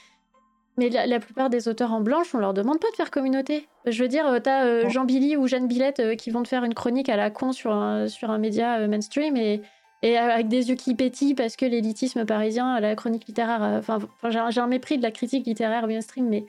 mais 0.77 0.89
la, 0.89 1.19
plupart 1.19 1.49
des 1.49 1.67
auteurs 1.67 1.91
en 1.91 2.01
blanche, 2.01 2.35
on 2.35 2.37
leur 2.37 2.53
demande 2.53 2.79
pas 2.79 2.89
de 2.91 2.95
faire 2.95 3.11
communauté. 3.11 3.67
Je 3.85 4.01
veux 4.03 4.09
dire, 4.09 4.27
euh, 4.27 4.39
t'as 4.39 4.87
Jean 4.89 5.05
Billy 5.05 5.35
ou 5.35 5.47
Jeanne 5.47 5.67
Billette 5.67 6.15
qui 6.17 6.29
vont 6.29 6.43
te 6.43 6.47
faire 6.47 6.63
une 6.63 6.73
chronique 6.73 7.09
à 7.09 7.15
la 7.15 7.31
con 7.31 7.51
sur 7.51 7.73
un, 7.73 8.07
sur 8.07 8.29
un 8.29 8.37
média 8.37 8.87
mainstream 8.87 9.35
et 9.35 9.61
et 10.03 10.17
avec 10.17 10.47
des 10.47 10.69
yeux 10.69 10.75
qui 10.75 10.93
pétillent 10.93 11.33
parce 11.33 11.55
que 11.55 11.65
l'élitisme 11.65 12.25
parisien, 12.25 12.79
la 12.79 12.95
chronique 12.95 13.27
littéraire, 13.27 13.63
euh, 13.63 13.79
enfin, 13.79 13.99
j'ai 14.29 14.59
un 14.59 14.67
mépris 14.67 14.97
de 14.97 15.03
la 15.03 15.11
critique 15.11 15.45
littéraire 15.47 15.87
mainstream, 15.87 16.27
mais, 16.27 16.45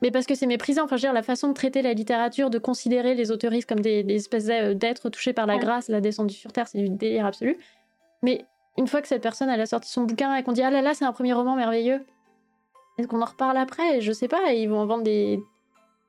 mais 0.00 0.10
parce 0.10 0.26
que 0.26 0.34
c'est 0.34 0.46
méprisant. 0.46 0.84
Enfin, 0.84 0.96
je 0.96 1.02
veux 1.02 1.08
dire, 1.08 1.12
la 1.12 1.22
façon 1.22 1.48
de 1.48 1.54
traiter 1.54 1.82
la 1.82 1.92
littérature, 1.92 2.48
de 2.48 2.58
considérer 2.58 3.14
les 3.14 3.30
autoristes 3.30 3.68
comme 3.68 3.80
des, 3.80 4.04
espèces 4.08 4.46
d'êtres 4.46 5.10
touchés 5.10 5.34
par 5.34 5.46
la 5.46 5.58
grâce, 5.58 5.88
la 5.88 6.00
descendue 6.00 6.34
sur 6.34 6.52
terre, 6.52 6.66
c'est 6.66 6.78
du 6.78 6.88
délire 6.88 7.26
absolu. 7.26 7.58
Mais 8.22 8.46
une 8.78 8.86
fois 8.86 9.02
que 9.02 9.08
cette 9.08 9.22
personne 9.22 9.50
elle 9.50 9.60
a 9.60 9.66
sorti 9.66 9.90
son 9.90 10.04
bouquin 10.04 10.34
et 10.36 10.42
qu'on 10.42 10.52
dit 10.52 10.62
ah 10.62 10.70
là 10.70 10.80
là, 10.80 10.94
c'est 10.94 11.04
un 11.04 11.12
premier 11.12 11.34
roman 11.34 11.56
merveilleux, 11.56 12.06
est-ce 12.98 13.06
qu'on 13.06 13.22
en 13.22 13.26
reparle 13.26 13.56
après? 13.56 14.00
Je 14.00 14.12
sais 14.12 14.28
pas, 14.28 14.52
ils 14.52 14.68
vont 14.68 14.80
en 14.80 14.86
vendre 14.86 15.04
des, 15.04 15.42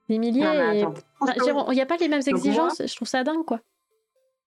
des 0.09 0.17
milliers. 0.17 0.41
Il 0.71 1.73
n'y 1.73 1.81
a 1.81 1.85
pas 1.85 1.97
les 1.97 2.07
mêmes 2.09 2.21
exigences, 2.25 2.81
je 2.85 2.95
trouve 2.95 3.07
ça 3.07 3.23
dingue 3.23 3.45
quoi. 3.45 3.59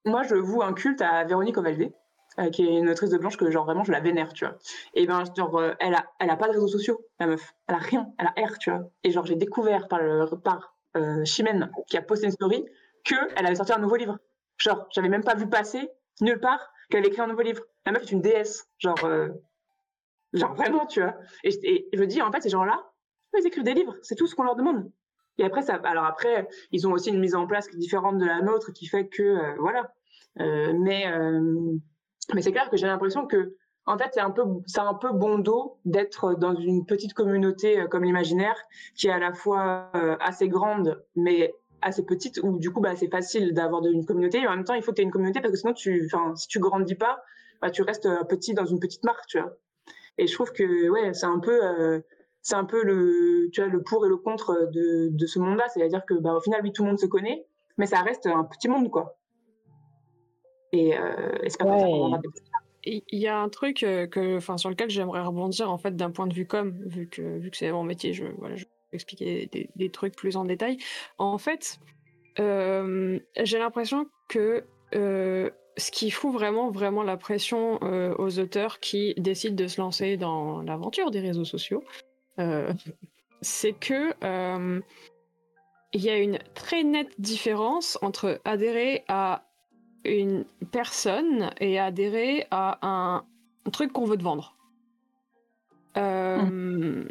Moi, 0.04 0.24
je 0.24 0.34
voue 0.34 0.62
un 0.62 0.72
culte 0.72 1.00
à 1.00 1.22
Véronique 1.24 1.56
Ovaldé 1.58 1.92
euh, 2.38 2.50
qui 2.50 2.66
est 2.66 2.78
une 2.78 2.88
autrice 2.88 3.10
de 3.10 3.18
blanche 3.18 3.36
que 3.36 3.50
genre 3.50 3.66
vraiment 3.66 3.84
je 3.84 3.92
la 3.92 4.00
vénère, 4.00 4.32
tu 4.32 4.46
vois. 4.46 4.56
Et 4.94 5.06
ben 5.06 5.22
genre 5.36 5.58
euh, 5.58 5.74
elle 5.80 5.94
a 5.94 6.06
elle 6.18 6.30
a 6.30 6.36
pas 6.36 6.48
de 6.48 6.52
réseaux 6.52 6.68
sociaux, 6.68 7.06
la 7.20 7.26
meuf. 7.26 7.54
Elle 7.68 7.74
a 7.74 7.78
rien, 7.78 8.08
elle 8.18 8.26
a 8.26 8.46
R, 8.46 8.58
tu 8.58 8.70
vois. 8.70 8.88
Et 9.04 9.10
genre 9.10 9.26
j'ai 9.26 9.36
découvert 9.36 9.86
par 9.86 10.00
le 10.00 10.26
par 10.42 10.74
euh, 10.96 11.24
Chimène 11.24 11.70
qui 11.88 11.98
a 11.98 12.02
posté 12.02 12.26
une 12.26 12.32
story 12.32 12.64
que 13.04 13.16
elle 13.36 13.44
avait 13.44 13.54
sorti 13.54 13.72
un 13.72 13.78
nouveau 13.78 13.96
livre. 13.96 14.18
Genre 14.56 14.86
j'avais 14.90 15.10
même 15.10 15.24
pas 15.24 15.34
vu 15.34 15.46
passer 15.46 15.90
nulle 16.22 16.40
part 16.40 16.72
qu'elle 16.88 17.00
avait 17.00 17.08
écrit 17.08 17.20
un 17.20 17.26
nouveau 17.26 17.42
livre. 17.42 17.62
La 17.84 17.92
meuf 17.92 18.02
est 18.02 18.12
une 18.12 18.22
déesse, 18.22 18.66
genre 18.78 18.98
genre 20.32 20.54
vraiment, 20.54 20.86
tu 20.86 21.00
vois. 21.00 21.14
Et, 21.44 21.88
je 21.92 22.00
me 22.00 22.06
dis 22.06 22.22
en 22.22 22.30
fait 22.32 22.40
ces 22.40 22.50
gens-là, 22.50 22.90
ils 23.38 23.46
écrivent 23.46 23.64
des 23.64 23.74
livres, 23.74 23.96
c'est 24.02 24.14
tout 24.14 24.26
ce 24.26 24.34
qu'on 24.34 24.44
leur 24.44 24.56
demande. 24.56 24.90
Et 25.38 25.44
après 25.44 25.62
ça 25.62 25.76
alors 25.84 26.04
après 26.04 26.46
ils 26.72 26.86
ont 26.86 26.92
aussi 26.92 27.08
une 27.08 27.18
mise 27.18 27.34
en 27.34 27.46
place 27.46 27.70
différente 27.70 28.18
de 28.18 28.26
la 28.26 28.42
nôtre 28.42 28.72
qui 28.72 28.86
fait 28.86 29.08
que 29.08 29.56
voilà. 29.58 29.92
mais 30.36 31.06
mais 32.34 32.42
c'est 32.42 32.52
clair 32.52 32.70
que 32.70 32.76
j'ai 32.76 32.86
l'impression 32.86 33.26
que, 33.26 33.56
en 33.86 33.98
fait, 33.98 34.10
c'est 34.12 34.20
un 34.20 34.30
peu, 34.30 34.44
c'est 34.66 34.80
un 34.80 34.94
peu 34.94 35.12
bon 35.12 35.38
dos 35.38 35.78
d'être 35.84 36.34
dans 36.34 36.54
une 36.54 36.86
petite 36.86 37.14
communauté 37.14 37.80
euh, 37.80 37.88
comme 37.88 38.04
l'imaginaire, 38.04 38.56
qui 38.94 39.08
est 39.08 39.12
à 39.12 39.18
la 39.18 39.32
fois 39.32 39.90
euh, 39.96 40.16
assez 40.20 40.48
grande, 40.48 41.02
mais 41.16 41.54
assez 41.80 42.04
petite, 42.04 42.38
où 42.42 42.58
du 42.58 42.70
coup, 42.70 42.80
bah, 42.80 42.94
c'est 42.94 43.10
facile 43.10 43.54
d'avoir 43.54 43.84
une 43.84 44.06
communauté. 44.06 44.38
Et 44.38 44.46
en 44.46 44.54
même 44.54 44.64
temps, 44.64 44.74
il 44.74 44.82
faut 44.82 44.92
que 44.92 44.96
tu 44.96 45.02
aies 45.02 45.04
une 45.04 45.10
communauté 45.10 45.40
parce 45.40 45.52
que 45.52 45.58
sinon, 45.58 45.72
tu, 45.72 46.08
si 46.36 46.48
tu 46.48 46.60
grandis 46.60 46.94
pas, 46.94 47.22
bah, 47.60 47.70
tu 47.70 47.82
restes 47.82 48.06
euh, 48.06 48.22
petit 48.24 48.54
dans 48.54 48.66
une 48.66 48.78
petite 48.78 49.02
marque, 49.02 49.26
tu 49.26 49.40
vois. 49.40 49.56
Et 50.18 50.26
je 50.26 50.34
trouve 50.34 50.52
que, 50.52 50.88
ouais, 50.88 51.14
c'est 51.14 51.26
un 51.26 51.38
peu, 51.38 52.02
c'est 52.42 52.56
un 52.56 52.64
peu 52.64 52.82
le, 52.84 53.48
tu 53.52 53.60
vois, 53.60 53.70
le 53.70 53.82
pour 53.82 54.04
et 54.04 54.08
le 54.08 54.16
contre 54.16 54.68
de, 54.72 55.08
de 55.10 55.26
ce 55.26 55.38
monde-là. 55.38 55.68
C'est-à-dire 55.68 56.04
que, 56.04 56.14
bah, 56.14 56.34
au 56.34 56.40
final, 56.40 56.60
oui, 56.62 56.72
tout 56.72 56.82
le 56.82 56.90
monde 56.90 56.98
se 56.98 57.06
connaît, 57.06 57.46
mais 57.78 57.86
ça 57.86 58.00
reste 58.02 58.26
un 58.26 58.44
petit 58.44 58.68
monde, 58.68 58.90
quoi. 58.90 59.16
Et, 60.72 60.96
euh, 60.96 61.38
c'est 61.46 61.58
pas 61.58 61.76
Il 62.84 63.02
y 63.12 63.28
a 63.28 63.38
un 63.38 63.48
truc 63.48 63.82
euh, 63.82 64.06
que, 64.06 64.36
enfin, 64.36 64.56
sur 64.56 64.70
lequel 64.70 64.90
j'aimerais 64.90 65.20
rebondir 65.20 65.70
en 65.70 65.78
fait 65.78 65.94
d'un 65.94 66.10
point 66.10 66.26
de 66.26 66.34
vue 66.34 66.46
com, 66.46 66.74
vu 66.86 67.08
que 67.08 67.38
vu 67.38 67.50
que 67.50 67.56
c'est 67.56 67.70
mon 67.70 67.84
métier, 67.84 68.12
je, 68.12 68.24
voilà, 68.38 68.56
je 68.56 68.64
vais 68.64 68.70
expliquer 68.92 69.68
des, 69.76 69.90
trucs 69.90 70.16
plus 70.16 70.36
en 70.36 70.44
détail. 70.44 70.78
En 71.18 71.38
fait, 71.38 71.78
euh, 72.38 73.18
j'ai 73.42 73.58
l'impression 73.58 74.06
que 74.28 74.64
ce 75.76 75.90
qui 75.90 76.10
fout 76.10 76.32
vraiment 76.32 76.70
vraiment 76.70 77.02
la 77.02 77.16
pression 77.16 77.78
aux 78.18 78.38
auteurs 78.38 78.78
qui 78.80 79.14
décident 79.16 79.54
de 79.56 79.66
se 79.66 79.80
lancer 79.80 80.16
dans 80.16 80.62
l'aventure 80.62 81.10
des 81.10 81.20
réseaux 81.20 81.44
sociaux, 81.44 81.82
c'est 83.40 83.72
que 83.72 84.14
il 85.92 86.02
y 86.02 86.10
a 86.10 86.16
une 86.18 86.38
très 86.54 86.82
nette 86.84 87.20
différence 87.20 87.98
entre 88.02 88.40
adhérer 88.44 89.04
à 89.08 89.44
une 90.04 90.44
personne 90.70 91.50
et 91.60 91.78
adhérer 91.78 92.46
à 92.50 92.78
un, 92.82 93.24
truc 93.72 93.92
qu'on 93.92 94.04
veut 94.04 94.16
te 94.16 94.22
vendre. 94.22 94.56
Euh, 95.96 97.04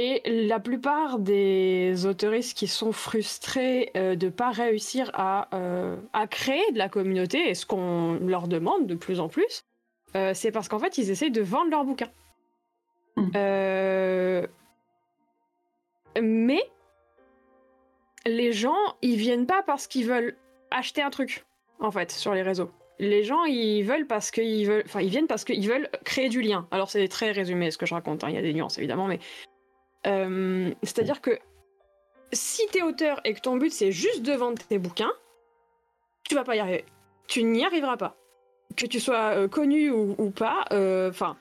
et 0.00 0.22
la 0.46 0.60
plupart 0.60 1.18
des 1.18 2.06
autoristes 2.06 2.56
qui 2.56 2.68
sont 2.68 2.92
frustrés 2.92 3.90
euh, 3.96 4.14
de 4.14 4.26
ne 4.26 4.30
pas 4.30 4.52
réussir 4.52 5.10
à, 5.12 5.48
euh, 5.56 5.96
à, 6.12 6.28
créer 6.28 6.70
de 6.72 6.78
la 6.78 6.88
communauté, 6.88 7.50
et 7.50 7.54
ce 7.54 7.66
qu'on 7.66 8.14
leur 8.22 8.46
demande 8.46 8.86
de 8.86 8.94
plus 8.94 9.18
en 9.18 9.28
plus, 9.28 9.64
c'est 10.34 10.52
parce 10.52 10.68
qu'en 10.68 10.78
fait, 10.78 10.98
ils 10.98 11.10
essayent 11.10 11.30
de 11.30 11.42
vendre 11.42 11.70
leur 11.70 11.84
bouquin. 11.84 12.08
mais 16.20 16.62
les 18.26 18.52
gens, 18.52 18.96
ils 19.02 19.16
viennent 19.16 19.46
pas 19.46 19.62
parce 19.62 19.86
qu'ils 19.86 20.06
veulent 20.06 20.36
acheter 20.70 21.02
un 21.02 21.10
truc 21.10 21.44
en 21.80 21.90
fait, 21.90 22.10
sur 22.10 22.34
les 22.34 22.42
réseaux. 22.42 22.70
Les 22.98 23.22
gens, 23.22 23.44
ils 23.44 23.82
veulent 23.82 24.06
parce 24.06 24.30
qu'ils 24.30 24.66
veulent, 24.66 24.82
enfin, 24.84 25.00
ils 25.00 25.08
viennent 25.08 25.28
parce 25.28 25.44
qu'ils 25.44 25.68
veulent 25.68 25.88
créer 26.04 26.28
du 26.28 26.40
lien. 26.40 26.66
Alors, 26.70 26.90
c'est 26.90 27.06
très 27.08 27.30
résumé 27.30 27.70
ce 27.70 27.78
que 27.78 27.86
je 27.86 27.94
raconte. 27.94 28.24
Hein. 28.24 28.28
Il 28.30 28.34
y 28.34 28.38
a 28.38 28.42
des 28.42 28.52
nuances 28.52 28.78
évidemment, 28.78 29.06
mais 29.06 29.20
euh, 30.06 30.72
c'est-à-dire 30.82 31.20
que 31.20 31.38
si 32.32 32.66
t'es 32.68 32.82
auteur 32.82 33.20
et 33.24 33.34
que 33.34 33.40
ton 33.40 33.56
but 33.56 33.72
c'est 33.72 33.92
juste 33.92 34.22
de 34.22 34.32
vendre 34.32 34.62
tes 34.68 34.78
bouquins, 34.78 35.12
tu 36.28 36.34
vas 36.34 36.44
pas 36.44 36.56
y 36.56 36.60
arriver. 36.60 36.84
Tu 37.26 37.42
n'y 37.42 37.64
arriveras 37.64 37.96
pas. 37.96 38.16
Que 38.76 38.86
tu 38.86 39.00
sois 39.00 39.34
euh, 39.34 39.48
connu 39.48 39.90
ou, 39.90 40.30
pas, 40.30 40.64
euh, 40.72 41.10
enfin, 41.10 41.36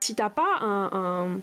si 0.00 0.14
t'as 0.14 0.30
pas 0.30 0.58
un 0.60 1.40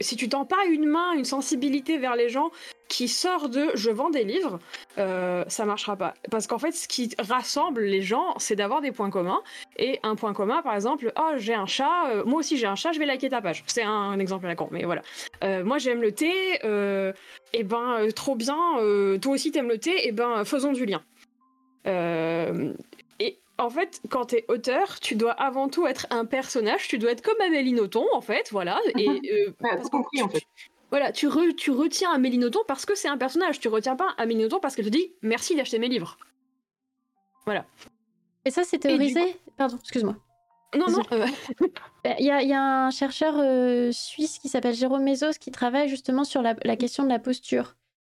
si 0.00 0.16
tu 0.16 0.28
tends 0.28 0.44
pas 0.44 0.64
une 0.70 0.86
main, 0.86 1.12
une 1.12 1.24
sensibilité 1.24 1.98
vers 1.98 2.16
les 2.16 2.28
gens 2.28 2.50
qui 2.88 3.08
sort 3.08 3.48
de 3.48 3.70
je 3.74 3.90
vends 3.90 4.10
des 4.10 4.24
livres, 4.24 4.58
euh, 4.98 5.44
ça 5.48 5.64
marchera 5.64 5.96
pas. 5.96 6.14
Parce 6.30 6.46
qu'en 6.46 6.58
fait, 6.58 6.72
ce 6.72 6.86
qui 6.86 7.10
rassemble 7.18 7.82
les 7.82 8.02
gens, 8.02 8.34
c'est 8.38 8.56
d'avoir 8.56 8.80
des 8.80 8.92
points 8.92 9.10
communs. 9.10 9.42
Et 9.76 9.98
un 10.02 10.14
point 10.14 10.32
commun, 10.32 10.62
par 10.62 10.74
exemple, 10.74 11.12
oh 11.18 11.32
j'ai 11.36 11.54
un 11.54 11.66
chat, 11.66 12.10
euh, 12.10 12.24
moi 12.24 12.40
aussi 12.40 12.56
j'ai 12.56 12.66
un 12.66 12.76
chat, 12.76 12.92
je 12.92 12.98
vais 12.98 13.06
liker 13.06 13.28
ta 13.28 13.40
page. 13.40 13.64
C'est 13.66 13.82
un, 13.82 14.18
exemple 14.18 14.46
à 14.46 14.48
la 14.48 14.56
con, 14.56 14.68
mais 14.70 14.84
voilà. 14.84 15.02
moi 15.64 15.78
j'aime 15.78 16.00
le 16.00 16.12
thé, 16.12 16.54
et 16.62 17.12
eh 17.52 17.64
ben 17.64 18.08
trop 18.14 18.34
bien. 18.34 18.56
toi 19.20 19.32
aussi 19.32 19.50
t'aimes 19.50 19.68
le 19.68 19.78
thé, 19.78 19.90
et 19.90 20.08
eh 20.08 20.12
ben 20.12 20.44
faisons 20.44 20.72
du 20.72 20.86
lien 20.86 21.02
en 23.58 23.70
fait, 23.70 24.02
quand 24.10 24.26
t'es 24.26 24.44
auteur, 24.48 25.00
tu 25.00 25.14
dois 25.14 25.32
avant 25.32 25.68
tout 25.68 25.86
être 25.86 26.06
un 26.10 26.24
personnage. 26.24 26.88
Tu 26.88 26.98
dois 26.98 27.12
être 27.12 27.22
comme 27.22 27.40
Amélie 27.40 27.72
Nothomb, 27.72 28.06
en 28.12 28.20
fait, 28.20 28.48
voilà. 28.52 28.80
Et 28.98 29.08
mhm. 29.08 29.20
euh, 29.64 29.88
compris, 29.90 30.22
en 30.22 30.28
fait. 30.28 30.42
Voilà, 30.90 31.10
tu, 31.10 31.28
tu 31.56 31.70
retiens 31.70 32.12
Amélie 32.12 32.38
Nothomb 32.38 32.62
parce 32.68 32.86
que 32.86 32.94
c'est 32.94 33.08
un 33.08 33.18
personnage. 33.18 33.58
Tu 33.58 33.68
retiens 33.68 33.96
pas 33.96 34.14
Amélie 34.18 34.42
Nothomb 34.42 34.60
parce 34.60 34.76
qu'elle 34.76 34.84
te 34.84 34.90
dit 34.90 35.14
merci 35.22 35.56
d'acheter 35.56 35.78
mes 35.78 35.88
livres. 35.88 36.16
Voilà. 37.44 37.64
Et 38.44 38.50
ça, 38.50 38.62
c'est 38.64 38.78
théorisé 38.78 39.36
Pardon, 39.56 39.78
excuse-moi. 39.80 40.16
Non, 40.76 40.90
non. 40.90 41.02
Euh, 41.12 41.26
il 42.18 42.26
y, 42.26 42.52
a 42.52 42.86
un 42.86 42.90
chercheur 42.90 43.34
euh, 43.38 43.90
suisse 43.92 44.38
qui 44.38 44.48
s'appelle 44.48 44.74
Jérôme 44.74 45.02
Mézos 45.02 45.38
qui 45.40 45.50
travaille 45.50 45.88
justement 45.88 46.24
sur 46.24 46.42
la 46.42 46.76
question 46.76 47.04
de 47.04 47.08
la 47.08 47.18
posture. 47.18 47.74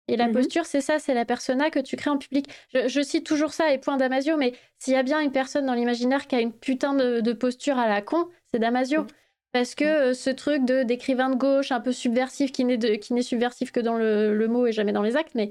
Et 0.07 0.15
la 0.15 0.27
mmh 0.27 0.33
posture, 0.33 0.65
c'est 0.65 0.81
ça, 0.81 0.99
c'est 0.99 1.13
la 1.13 1.25
persona 1.25 1.69
que 1.69 1.79
tu 1.79 1.97
crées 1.97 2.09
en 2.09 2.17
public. 2.17 2.47
Je, 2.73 3.01
cite 3.01 3.25
toujours 3.25 3.53
ça 3.53 3.73
et 3.73 3.77
point 3.77 3.97
Damasio, 3.97 4.37
mais 4.37 4.53
s'il 4.79 4.93
y 4.93 4.97
a 4.97 5.03
bien 5.03 5.19
une 5.19 5.31
personne 5.31 5.65
dans 5.65 5.73
l'imaginaire 5.73 6.27
qui 6.27 6.35
a 6.35 6.39
une 6.39 6.53
putain 6.53 6.93
de, 6.93 7.33
posture 7.33 7.77
à 7.77 7.87
la 7.87 8.01
con, 8.01 8.27
c'est 8.51 8.59
Damasio. 8.59 9.05
Parce 9.51 9.75
que 9.75 9.85
euh, 9.85 10.13
ce 10.13 10.29
truc 10.29 10.65
de 10.65 10.83
d'écrivain 10.83 11.29
de 11.29 11.35
gauche, 11.35 11.71
un 11.71 11.79
peu 11.79 11.91
subversif, 11.91 12.51
qui 12.51 12.63
n'est 12.65 13.21
subversif 13.21 13.71
que 13.71 13.79
dans 13.79 13.97
le, 13.97 14.47
mot 14.47 14.67
et 14.67 14.71
jamais 14.71 14.91
dans 14.91 15.01
les 15.01 15.15
actes, 15.15 15.35
mais 15.35 15.49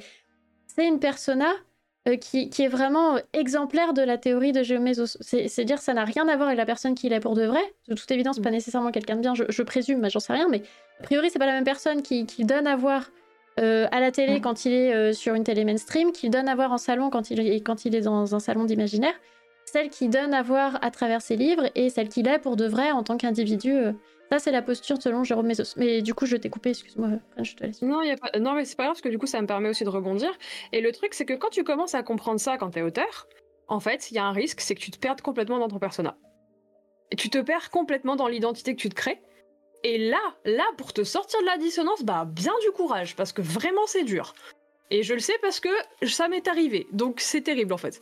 c'est 0.66 0.86
une 0.86 1.00
persona 1.00 1.48
euh, 2.06 2.16
qui, 2.16 2.50
est 2.58 2.68
vraiment 2.68 3.18
exemplaire 3.32 3.94
de 3.94 4.02
la 4.02 4.16
théorie 4.16 4.52
de 4.52 4.62
Géomésos. 4.62 5.16
C'est 5.20 5.64
dire 5.64 5.78
ça 5.78 5.92
n'a 5.94 6.04
rien 6.04 6.28
à 6.28 6.36
voir 6.36 6.48
avec 6.48 6.58
la 6.58 6.66
personne 6.66 6.94
qu'il 6.94 7.12
est 7.12 7.20
pour 7.20 7.34
de 7.34 7.44
vrai. 7.46 7.62
De 7.88 7.94
toute 7.94 8.10
évidence, 8.10 8.38
pas 8.38 8.50
nécessairement 8.50 8.90
quelqu'un 8.90 9.16
de 9.16 9.22
bien, 9.22 9.34
je, 9.34 9.62
présume, 9.62 10.00
mais 10.00 10.10
j'en 10.10 10.20
sais 10.20 10.34
rien, 10.34 10.48
mais 10.48 10.62
a 11.00 11.02
priori, 11.02 11.30
c'est 11.30 11.38
pas 11.38 11.46
la 11.46 11.52
même 11.52 11.64
personne 11.64 12.02
qui, 12.02 12.26
qui 12.26 12.44
donne 12.44 12.66
à 12.66 12.76
voir 12.76 13.10
euh, 13.58 13.86
à 13.90 14.00
la 14.00 14.10
télé 14.10 14.40
quand 14.40 14.64
il 14.66 14.72
est 14.72 14.94
euh, 14.94 15.12
sur 15.12 15.34
une 15.34 15.44
télé 15.44 15.64
mainstream, 15.64 16.12
qu'il 16.12 16.30
donne 16.30 16.48
à 16.48 16.54
voir 16.54 16.72
en 16.72 16.78
salon 16.78 17.08
quand 17.08 17.30
il 17.30 17.40
est, 17.40 17.60
quand 17.60 17.84
il 17.84 17.94
est 17.94 18.02
dans 18.02 18.34
un 18.34 18.38
salon 18.38 18.64
d'imaginaire, 18.64 19.14
celle 19.64 19.88
qu'il 19.88 20.10
donne 20.10 20.34
à 20.34 20.42
voir 20.42 20.78
à 20.82 20.90
travers 20.90 21.22
ses 21.22 21.36
livres 21.36 21.70
et 21.74 21.88
celle 21.88 22.08
qu'il 22.08 22.28
est 22.28 22.38
pour 22.38 22.56
de 22.56 22.66
vrai 22.66 22.92
en 22.92 23.02
tant 23.02 23.16
qu'individu. 23.16 23.72
Euh. 23.72 23.92
ça, 24.30 24.38
c'est 24.38 24.52
la 24.52 24.62
posture 24.62 25.00
selon 25.00 25.24
Jérôme 25.24 25.46
Mesos. 25.46 25.74
Mais 25.76 26.02
du 26.02 26.12
coup, 26.12 26.26
je 26.26 26.36
t'ai 26.36 26.50
coupé, 26.50 26.70
excuse-moi, 26.70 27.12
je 27.38 27.54
te 27.54 27.64
laisse. 27.64 27.80
Non, 27.80 28.02
y 28.02 28.10
a 28.10 28.16
pas... 28.16 28.38
non, 28.38 28.52
mais 28.52 28.64
c'est 28.64 28.76
pas 28.76 28.84
grave, 28.84 28.94
parce 28.94 29.02
que 29.02 29.08
du 29.08 29.18
coup, 29.18 29.26
ça 29.26 29.40
me 29.40 29.46
permet 29.46 29.70
aussi 29.70 29.84
de 29.84 29.88
rebondir. 29.88 30.30
Et 30.72 30.80
le 30.80 30.92
truc, 30.92 31.14
c'est 31.14 31.24
que 31.24 31.34
quand 31.34 31.50
tu 31.50 31.64
commences 31.64 31.94
à 31.94 32.02
comprendre 32.02 32.40
ça 32.40 32.58
quand 32.58 32.70
t'es 32.70 32.82
auteur, 32.82 33.26
en 33.68 33.80
fait, 33.80 34.10
il 34.10 34.14
y 34.14 34.18
a 34.18 34.24
un 34.24 34.32
risque, 34.32 34.60
c'est 34.60 34.74
que 34.74 34.80
tu 34.80 34.90
te 34.90 34.98
perdes 34.98 35.22
complètement 35.22 35.58
dans 35.58 35.68
ton 35.68 35.78
persona. 35.78 36.16
Et 37.10 37.16
tu 37.16 37.30
te 37.30 37.38
perds 37.38 37.70
complètement 37.70 38.16
dans 38.16 38.28
l'identité 38.28 38.74
que 38.74 38.80
tu 38.80 38.88
te 38.88 38.94
crées. 38.94 39.20
Et 39.88 39.98
là, 39.98 40.18
là, 40.44 40.64
pour 40.76 40.92
te 40.92 41.04
sortir 41.04 41.40
de 41.42 41.46
la 41.46 41.58
dissonance, 41.58 42.02
bah 42.02 42.24
bien 42.26 42.54
du 42.64 42.72
courage, 42.72 43.14
parce 43.14 43.32
que 43.32 43.40
vraiment 43.40 43.86
c'est 43.86 44.02
dur. 44.02 44.34
Et 44.90 45.04
je 45.04 45.14
le 45.14 45.20
sais 45.20 45.38
parce 45.42 45.60
que 45.60 45.68
ça 46.02 46.26
m'est 46.26 46.48
arrivé, 46.48 46.88
donc 46.90 47.20
c'est 47.20 47.42
terrible 47.42 47.72
en 47.72 47.76
fait. 47.76 48.00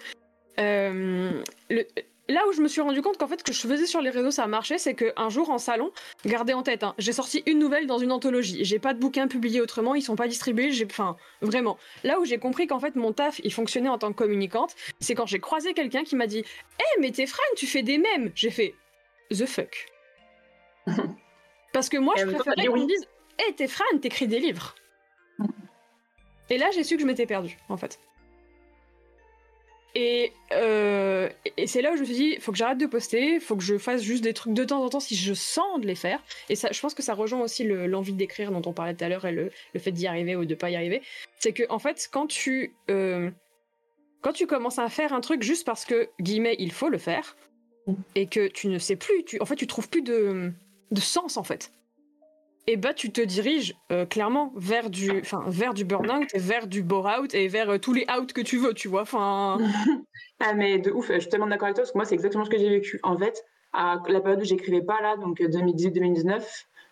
Euh, 0.59 1.43
là 1.69 2.41
où 2.49 2.53
je 2.53 2.63
me 2.63 2.69
suis 2.69 2.81
rendu 2.81 3.03
compte 3.03 3.19
qu'en 3.19 3.27
fait, 3.27 3.43
que 3.43 3.53
je 3.53 3.61
faisais 3.61 3.85
sur 3.85 4.01
les 4.01 4.09
réseaux, 4.09 4.31
ça 4.31 4.47
marchait, 4.47 4.79
c'est 4.79 4.95
qu'un 4.95 5.29
jour 5.29 5.51
en 5.51 5.59
salon, 5.59 5.93
gardez 6.25 6.55
en 6.55 6.63
tête, 6.63 6.85
hein, 6.85 6.95
j'ai 6.97 7.13
sorti 7.13 7.43
une 7.45 7.59
nouvelle 7.59 7.87
dans 7.87 7.99
une 7.99 8.13
anthologie. 8.13 8.65
J'ai 8.65 8.79
pas 8.79 8.95
de 8.95 8.99
bouquins 8.99 9.29
publiés 9.29 9.61
autrement, 9.61 9.95
ils 9.95 10.01
sont 10.01 10.17
pas 10.17 10.27
distribués, 10.27 10.71
enfin, 10.87 11.19
vraiment. 11.43 11.77
Là 12.03 12.19
où 12.19 12.25
j'ai 12.25 12.39
compris 12.39 12.67
qu'en 12.67 12.81
fait, 12.81 12.97
mon 12.97 13.13
taf, 13.13 13.43
il 13.45 13.53
fonctionnait 13.53 13.91
en 13.91 13.99
tant 13.99 14.11
que 14.11 14.17
communicante, 14.17 14.75
c'est 15.01 15.15
quand 15.15 15.27
j'ai 15.27 15.39
croisé 15.39 15.75
quelqu'un 15.75 16.03
qui 16.03 16.17
m'a 16.17 16.29
dit 16.29 16.45
Eh, 16.81 17.01
mais 17.03 17.11
t'es 17.11 17.27
Fran, 17.27 17.43
tu 17.57 17.67
fais 17.67 17.83
des 17.83 17.99
mèmes 17.99 18.33
J'ai 18.35 18.51
fait 18.51 18.75
The 19.31 19.45
fuck. 19.45 19.85
Parce 21.75 21.89
que 21.89 21.99
moi, 21.99 22.15
je 22.17 22.25
préférais 22.25 22.67
qu'on 22.67 22.79
me 22.79 22.87
dise 22.87 23.07
Eh, 23.47 23.53
t'es 23.53 23.67
Fran, 23.67 23.85
t'écris 24.01 24.29
des 24.29 24.39
livres. 24.39 24.77
Et 26.51 26.57
là, 26.57 26.71
j'ai 26.73 26.85
su 26.85 26.95
que 26.95 27.03
je 27.03 27.07
m'étais 27.07 27.27
perdue, 27.27 27.59
en 27.69 27.77
fait. 27.77 27.99
Euh, 29.97 31.29
et, 31.57 31.67
c'est 31.69 31.81
là 31.81 31.93
où 31.93 31.97
je 31.97 32.01
me 32.01 32.05
suis 32.05 32.15
dit, 32.15 32.37
faut 32.41 32.51
que 32.51 32.59
j'arrête 32.59 32.79
de 32.79 32.87
poster, 32.87 33.39
faut 33.39 33.57
que 33.57 33.63
je 33.63 33.79
fasse 33.79 34.03
juste 34.03 34.25
des 34.25 34.35
trucs 34.35 34.53
de 34.53 34.65
temps 34.65 34.83
en 34.83 34.89
temps 34.89 34.99
si 34.99 35.15
je 35.15 35.35
sens 35.35 35.81
de 35.81 35.87
les 35.87 35.95
faire. 35.95 36.21
Et 36.49 36.57
ça, 36.57 36.69
je 36.73 36.81
pense 36.81 36.95
que 36.95 37.03
ça 37.03 37.15
rejoint 37.15 37.41
aussi 37.41 37.65
l'envie 37.65 38.13
d'écrire 38.13 38.51
dont 38.51 38.63
on 38.67 38.73
parlait 38.73 38.95
tout 38.95 39.05
à 39.05 39.09
l'heure 39.09 39.25
et 39.25 39.33
le, 39.33 39.51
fait 39.79 39.93
d'y 39.93 40.07
arriver 40.09 40.35
ou 40.35 40.45
de 40.45 40.55
pas 40.55 40.71
y 40.71 40.77
arriver. 40.77 41.03
C'est 41.39 41.53
que 41.53 41.63
en 41.69 41.79
fait, 41.79 42.09
quand 42.11 42.27
tu 42.27 42.75
euh, 42.91 43.31
quand 44.21 44.33
tu 44.33 44.49
commences 44.49 44.81
à 44.81 44.89
faire 44.89 45.13
un 45.13 45.21
truc 45.21 45.43
juste 45.43 45.65
parce 45.65 45.85
que 45.85 46.09
guillemets 46.21 46.57
il 46.59 46.73
faut 46.73 46.89
le 46.89 46.99
faire 46.99 47.37
et 48.17 48.27
que 48.27 48.49
tu 48.49 48.67
ne 48.67 48.79
sais 48.79 48.97
plus, 48.97 49.25
tu, 49.25 49.41
en 49.41 49.45
fait, 49.45 49.57
tu 49.57 49.69
trouves 49.69 49.89
plus 49.89 50.03
de, 50.03 50.53
de 50.91 51.01
sens 51.01 51.37
en 51.37 51.43
fait 51.43 51.73
et 52.67 52.77
bah 52.77 52.95
tu 52.95 53.13
te 53.13 53.21
diriges 53.21 53.75
euh, 53.93 54.07
clairement 54.07 54.53
vers 54.57 54.91
du, 54.91 55.21
enfin 55.21 55.45
vers 55.47 55.75
du 55.75 55.85
burn-out 55.85 56.35
et 56.35 56.39
vers 56.39 56.67
du 56.67 56.83
bore-out 56.83 57.35
et 57.35 57.49
vers 57.49 57.71
euh, 57.71 57.79
tous 57.79 57.93
les 57.93 58.07
outs 58.19 58.27
que 58.27 58.41
tu 58.41 58.59
veux, 58.59 58.73
tu 58.73 58.89
vois. 58.89 59.03
Enfin. 59.03 59.59
ah 60.41 60.55
mais 60.55 60.79
de 60.79 60.91
ouf, 60.91 61.11
je 61.13 61.19
suis 61.19 61.29
tellement 61.29 61.47
d'accord 61.47 61.67
avec 61.67 61.77
toi 61.77 61.83
parce 61.83 61.93
que 61.93 61.99
moi 61.99 62.05
c'est 62.05 62.15
exactement 62.15 62.45
ce 62.45 62.51
que 62.51 62.59
j'ai 62.59 62.71
vécu. 62.71 63.01
En 63.03 63.19
fait, 63.19 63.45
à 63.73 64.01
la 64.09 64.21
période 64.21 64.41
où 64.41 64.45
j'écrivais 64.45 64.83
pas 64.83 65.01
là, 65.03 65.17
donc 65.17 65.41
2018-2019, 65.41 66.43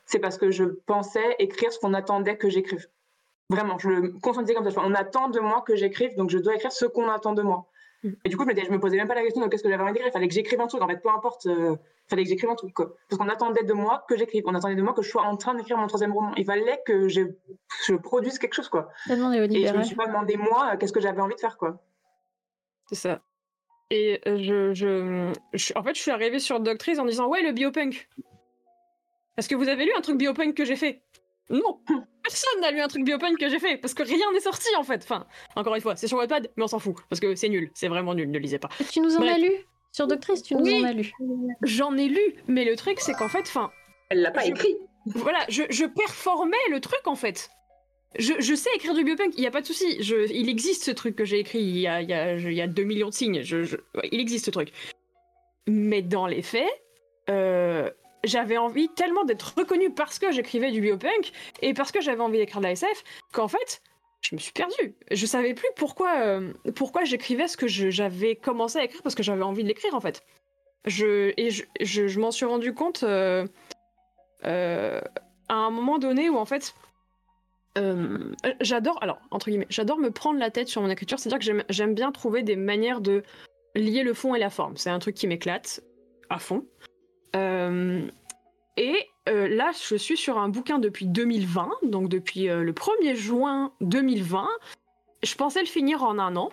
c'est 0.04 0.18
parce 0.18 0.36
que 0.36 0.50
je 0.50 0.64
pensais 0.64 1.36
écrire 1.38 1.72
ce 1.72 1.78
qu'on 1.78 1.94
attendait 1.94 2.36
que 2.36 2.50
j'écrive. 2.50 2.88
Vraiment, 3.48 3.78
je 3.78 3.88
me 3.88 4.18
conscientisais 4.20 4.54
comme 4.54 4.68
ça. 4.70 4.80
On 4.84 4.94
attend 4.94 5.28
de 5.28 5.40
moi 5.40 5.62
que 5.66 5.76
j'écrive, 5.76 6.14
donc 6.16 6.30
je 6.30 6.38
dois 6.38 6.54
écrire 6.54 6.72
ce 6.72 6.84
qu'on 6.84 7.08
attend 7.08 7.32
de 7.32 7.42
moi. 7.42 7.66
Mm. 8.02 8.10
Et 8.24 8.28
du 8.28 8.36
coup, 8.36 8.44
je 8.48 8.54
me, 8.54 8.64
je 8.64 8.70
me 8.70 8.80
posais 8.80 8.96
même 8.96 9.08
pas 9.08 9.14
la 9.14 9.22
question 9.22 9.42
de 9.42 9.48
qu'est-ce 9.48 9.62
que 9.62 9.68
j'avais 9.68 9.82
envie 9.82 9.92
d'écrire. 9.92 10.08
Il 10.08 10.12
fallait 10.12 10.28
que 10.28 10.34
j'écrive 10.34 10.60
un 10.60 10.66
truc. 10.66 10.82
En 10.82 10.88
fait, 10.88 10.98
peu 10.98 11.08
importe. 11.08 11.46
Euh, 11.46 11.76
il 12.06 12.08
fallait 12.08 12.24
que 12.24 12.28
j'écrive 12.28 12.50
un 12.50 12.54
truc. 12.54 12.74
Quoi. 12.74 12.94
Parce 13.08 13.18
qu'on 13.18 13.28
attendait 13.28 13.62
de 13.64 13.72
moi 13.72 14.04
que 14.08 14.16
j'écrive. 14.16 14.42
On 14.46 14.54
attendait 14.54 14.74
de 14.74 14.82
moi 14.82 14.92
que 14.92 15.02
je 15.02 15.08
sois 15.08 15.22
en 15.22 15.36
train 15.36 15.54
d'écrire 15.54 15.78
mon 15.78 15.86
troisième 15.86 16.12
roman. 16.12 16.32
Il 16.36 16.44
fallait 16.44 16.80
que 16.84 17.08
je, 17.08 17.22
je 17.86 17.94
produise 17.94 18.38
quelque 18.38 18.54
chose. 18.54 18.68
Quoi. 18.68 18.88
Et 19.08 19.14
je 19.14 19.74
me 19.76 19.82
suis 19.82 19.96
pas 19.96 20.06
demandé, 20.06 20.36
moi, 20.36 20.76
qu'est-ce 20.76 20.92
que 20.92 21.00
j'avais 21.00 21.20
envie 21.20 21.34
de 21.34 21.40
faire. 21.40 21.56
quoi. 21.56 21.80
C'est 22.88 22.96
ça. 22.96 23.20
Et 23.90 24.20
euh, 24.26 24.38
je, 24.38 24.72
je, 24.74 25.72
En 25.78 25.82
fait, 25.82 25.94
je 25.94 26.00
suis 26.00 26.10
arrivée 26.10 26.38
sur 26.38 26.60
Doctrice 26.60 26.98
en 26.98 27.04
disant 27.04 27.28
Ouais, 27.28 27.42
le 27.42 27.52
biopunk. 27.52 28.08
Est-ce 29.36 29.48
que 29.48 29.54
vous 29.54 29.68
avez 29.68 29.84
lu 29.84 29.92
un 29.96 30.00
truc 30.00 30.16
biopunk 30.18 30.54
que 30.54 30.64
j'ai 30.64 30.76
fait 30.76 31.02
Non 31.50 31.80
Personne 32.22 32.60
n'a 32.60 32.70
lu 32.70 32.80
un 32.80 32.88
truc 32.88 33.04
biopunk 33.04 33.38
que 33.38 33.48
j'ai 33.48 33.58
fait 33.58 33.76
parce 33.76 33.94
que 33.94 34.02
rien 34.02 34.32
n'est 34.32 34.40
sorti 34.40 34.68
en 34.76 34.84
fait. 34.84 35.02
Enfin, 35.02 35.26
encore 35.56 35.74
une 35.74 35.80
fois, 35.80 35.96
c'est 35.96 36.06
sur 36.06 36.18
Wattpad, 36.18 36.50
mais 36.56 36.64
on 36.64 36.68
s'en 36.68 36.78
fout 36.78 36.96
parce 37.10 37.20
que 37.20 37.34
c'est 37.34 37.48
nul, 37.48 37.70
c'est 37.74 37.88
vraiment 37.88 38.14
nul, 38.14 38.30
ne 38.30 38.38
lisez 38.38 38.58
pas. 38.58 38.68
tu 38.90 39.00
nous 39.00 39.16
en 39.16 39.22
as 39.22 39.38
lu 39.38 39.50
sur 39.90 40.06
Doctrice, 40.06 40.42
tu 40.42 40.54
nous 40.54 40.72
en 40.72 40.84
as 40.84 40.92
lu. 40.92 41.12
J'en 41.62 41.96
ai 41.96 42.08
lu, 42.08 42.34
mais 42.46 42.64
le 42.64 42.76
truc 42.76 43.00
c'est 43.00 43.12
qu'en 43.12 43.28
fait, 43.28 43.40
enfin. 43.40 43.70
Elle 44.08 44.22
l'a 44.22 44.30
pas 44.30 44.46
écrit. 44.46 44.76
Voilà, 45.06 45.40
je, 45.48 45.64
je, 45.68 45.84
performais 45.84 46.56
le 46.70 46.80
truc 46.80 47.06
en 47.06 47.16
fait. 47.16 47.50
Je, 48.18 48.34
je 48.38 48.54
sais 48.54 48.70
écrire 48.76 48.94
du 48.94 49.04
biopunk, 49.04 49.32
il 49.36 49.40
n'y 49.40 49.46
a 49.46 49.50
pas 49.50 49.62
de 49.62 49.66
souci. 49.66 49.96
Il 50.30 50.48
existe 50.48 50.84
ce 50.84 50.90
truc 50.90 51.16
que 51.16 51.24
j'ai 51.24 51.40
écrit 51.40 51.60
il 51.60 51.78
y, 51.78 51.86
a, 51.88 52.02
il, 52.02 52.08
y 52.08 52.12
a, 52.12 52.36
y 52.36 52.60
a 52.60 52.66
2 52.68 52.82
millions 52.84 53.08
de 53.08 53.14
signes. 53.14 53.42
Je, 53.42 53.76
il 54.10 54.20
existe 54.20 54.44
ce 54.46 54.50
truc. 54.50 54.72
Mais 55.66 56.02
dans 56.02 56.26
les 56.26 56.42
faits, 56.42 56.70
euh, 57.30 57.90
j'avais 58.24 58.56
envie 58.56 58.88
tellement 58.90 59.24
d'être 59.24 59.54
reconnue 59.56 59.92
parce 59.92 60.18
que 60.18 60.30
j'écrivais 60.30 60.70
du 60.70 60.80
biopunk 60.80 61.32
et 61.60 61.74
parce 61.74 61.92
que 61.92 62.00
j'avais 62.00 62.22
envie 62.22 62.38
d'écrire 62.38 62.60
de 62.60 62.66
la 62.66 62.72
SF 62.72 63.04
qu'en 63.32 63.48
fait, 63.48 63.82
je 64.20 64.34
me 64.34 64.40
suis 64.40 64.52
perdue. 64.52 64.94
Je 65.10 65.26
savais 65.26 65.54
plus 65.54 65.68
pourquoi, 65.76 66.20
euh, 66.20 66.52
pourquoi 66.76 67.04
j'écrivais 67.04 67.48
ce 67.48 67.56
que 67.56 67.66
j'avais 67.66 68.36
commencé 68.36 68.78
à 68.78 68.84
écrire 68.84 69.02
parce 69.02 69.14
que 69.14 69.22
j'avais 69.22 69.42
envie 69.42 69.62
de 69.62 69.68
l'écrire 69.68 69.94
en 69.94 70.00
fait. 70.00 70.24
Je, 70.84 71.32
et 71.36 71.50
je, 71.50 71.64
je, 71.80 72.20
m'en 72.20 72.30
suis 72.30 72.46
rendu 72.46 72.74
compte 72.74 73.02
euh, 73.02 73.46
euh, 74.44 75.00
à 75.48 75.54
un 75.54 75.70
moment 75.70 75.98
donné 75.98 76.28
où 76.28 76.36
en 76.36 76.44
fait, 76.44 76.74
j'adore, 78.60 78.98
alors 79.02 79.20
entre 79.30 79.48
guillemets, 79.48 79.66
j'adore 79.70 79.98
me 79.98 80.10
prendre 80.10 80.38
la 80.38 80.50
tête 80.50 80.68
sur 80.68 80.82
mon 80.82 80.90
écriture, 80.90 81.18
c'est-à-dire 81.18 81.38
que 81.56 81.64
j'aime 81.68 81.94
bien 81.94 82.10
trouver 82.12 82.42
des 82.42 82.56
manières 82.56 83.00
de 83.00 83.22
lier 83.74 84.02
le 84.02 84.14
fond 84.14 84.34
et 84.34 84.38
la 84.38 84.50
forme. 84.50 84.76
C'est 84.76 84.90
un 84.90 84.98
truc 84.98 85.14
qui 85.14 85.26
m'éclate 85.26 85.82
à 86.30 86.38
fond. 86.38 86.64
Euh, 87.36 88.06
et 88.76 89.08
euh, 89.28 89.48
là, 89.48 89.72
je 89.72 89.96
suis 89.96 90.16
sur 90.16 90.38
un 90.38 90.48
bouquin 90.48 90.78
depuis 90.78 91.06
2020, 91.06 91.70
donc 91.84 92.08
depuis 92.08 92.48
euh, 92.48 92.62
le 92.62 92.72
1er 92.72 93.14
juin 93.14 93.72
2020. 93.80 94.48
Je 95.22 95.34
pensais 95.34 95.60
le 95.60 95.66
finir 95.66 96.02
en 96.02 96.18
un 96.18 96.36
an. 96.36 96.50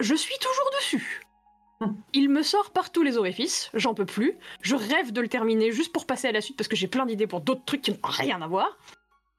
Je 0.00 0.14
suis 0.14 0.36
toujours 0.38 0.70
dessus. 0.78 1.22
Il 2.12 2.28
me 2.28 2.42
sort 2.42 2.70
par 2.70 2.90
tous 2.90 3.02
les 3.02 3.16
orifices, 3.16 3.70
j'en 3.72 3.94
peux 3.94 4.04
plus. 4.04 4.36
Je 4.62 4.74
rêve 4.74 5.12
de 5.12 5.20
le 5.20 5.28
terminer 5.28 5.70
juste 5.70 5.92
pour 5.92 6.06
passer 6.06 6.28
à 6.28 6.32
la 6.32 6.40
suite 6.40 6.56
parce 6.56 6.68
que 6.68 6.76
j'ai 6.76 6.88
plein 6.88 7.06
d'idées 7.06 7.28
pour 7.28 7.40
d'autres 7.40 7.64
trucs 7.64 7.82
qui 7.82 7.92
n'ont 7.92 7.98
rien 8.02 8.42
à 8.42 8.48
voir. 8.48 8.78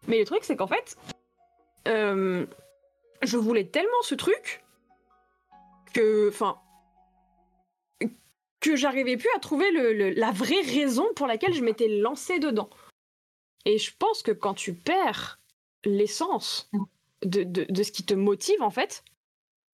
Mais 0.07 0.19
le 0.19 0.25
truc, 0.25 0.43
c'est 0.43 0.55
qu'en 0.55 0.67
fait, 0.67 0.97
je 1.85 3.37
voulais 3.37 3.65
tellement 3.65 4.01
ce 4.03 4.15
truc 4.15 4.63
que, 5.93 6.29
enfin, 6.29 6.57
que 8.59 8.75
j'arrivais 8.75 9.17
plus 9.17 9.29
à 9.35 9.39
trouver 9.39 9.71
la 10.13 10.31
vraie 10.31 10.61
raison 10.61 11.07
pour 11.15 11.27
laquelle 11.27 11.53
je 11.53 11.63
m'étais 11.63 11.87
lancée 11.87 12.39
dedans. 12.39 12.69
Et 13.65 13.77
je 13.77 13.91
pense 13.97 14.21
que 14.21 14.31
quand 14.31 14.53
tu 14.53 14.73
perds 14.73 15.39
l'essence 15.85 16.69
de, 17.23 17.43
de, 17.43 17.83
ce 17.83 17.91
qui 17.91 18.03
te 18.03 18.13
motive, 18.13 18.61
en 18.61 18.69
fait, 18.69 19.03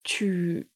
tu 0.02 0.68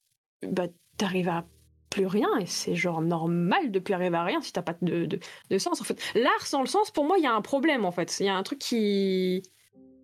bah, 0.43 0.67
arrives 1.01 1.29
à 1.29 1.47
plus 1.89 2.07
rien 2.07 2.29
et 2.39 2.47
c'est 2.47 2.77
genre 2.77 3.03
normal 3.03 3.73
de 3.73 3.79
plus 3.81 3.95
arriver 3.95 4.17
à 4.17 4.23
rien 4.23 4.41
si 4.41 4.53
t'as 4.53 4.63
pas 4.63 4.77
de, 4.81 5.07
de, 5.07 5.59
sens 5.59 5.81
en 5.81 5.85
fait. 5.85 6.01
L'art 6.15 6.47
sans 6.47 6.61
le 6.61 6.69
sens, 6.69 6.91
pour 6.91 7.05
moi, 7.05 7.19
il 7.19 7.25
y 7.25 7.27
a 7.27 7.35
un 7.35 7.43
problème 7.43 7.85
en 7.85 7.93
fait. 7.93 8.19
Il 8.21 8.27
y 8.27 8.29
a 8.29 8.37
un 8.37 8.43
truc 8.43 8.59
qui. 8.59 9.43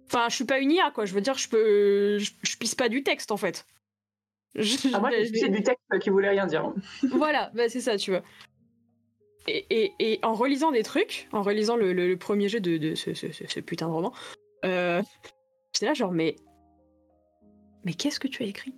Enfin, 0.07 0.27
je 0.29 0.35
suis 0.35 0.45
pas 0.45 0.59
une 0.59 0.73
IA 0.73 0.91
quoi. 0.91 1.05
Je 1.05 1.15
veux 1.15 1.21
dire, 1.21 1.39
je 1.39 1.49
peux. 1.49 2.19
je 2.19 2.57
pisse 2.59 2.75
pas 2.75 2.89
du 2.89 3.03
texte 3.03 3.31
en 3.31 3.37
fait. 3.37 3.67
Ah, 4.93 5.01
moi, 5.01 5.11
c'est 5.13 5.49
du 5.49 5.63
texte 5.63 5.99
qui 6.01 6.11
voulait 6.11 6.31
rien 6.31 6.47
dire. 6.47 6.73
voilà, 7.13 7.51
bah, 7.55 7.69
c'est 7.69 7.81
ça, 7.81 7.97
tu 7.97 8.11
vois. 8.11 8.23
Et, 9.49 9.93
et, 10.01 10.19
en 10.23 10.35
relisant 10.35 10.73
des 10.73 10.83
trucs, 10.83 11.29
en 11.33 11.43
relisant 11.43 11.77
le, 11.77 12.15
premier 12.17 12.49
jet 12.49 12.61
de, 12.61 12.79
de 12.79 12.95
ce, 12.95 13.15
ce, 13.15 13.61
putain 13.61 13.87
de 13.87 13.93
roman, 13.93 14.13
euh, 14.65 15.03
j'étais 15.73 15.87
là 15.87 15.95
genre, 15.95 16.13
mais. 16.13 16.37
Mais 17.85 17.95
qu'est-ce 17.95 18.19
que 18.19 18.27
tu 18.27 18.43
as 18.43 18.47
écrit? 18.47 18.75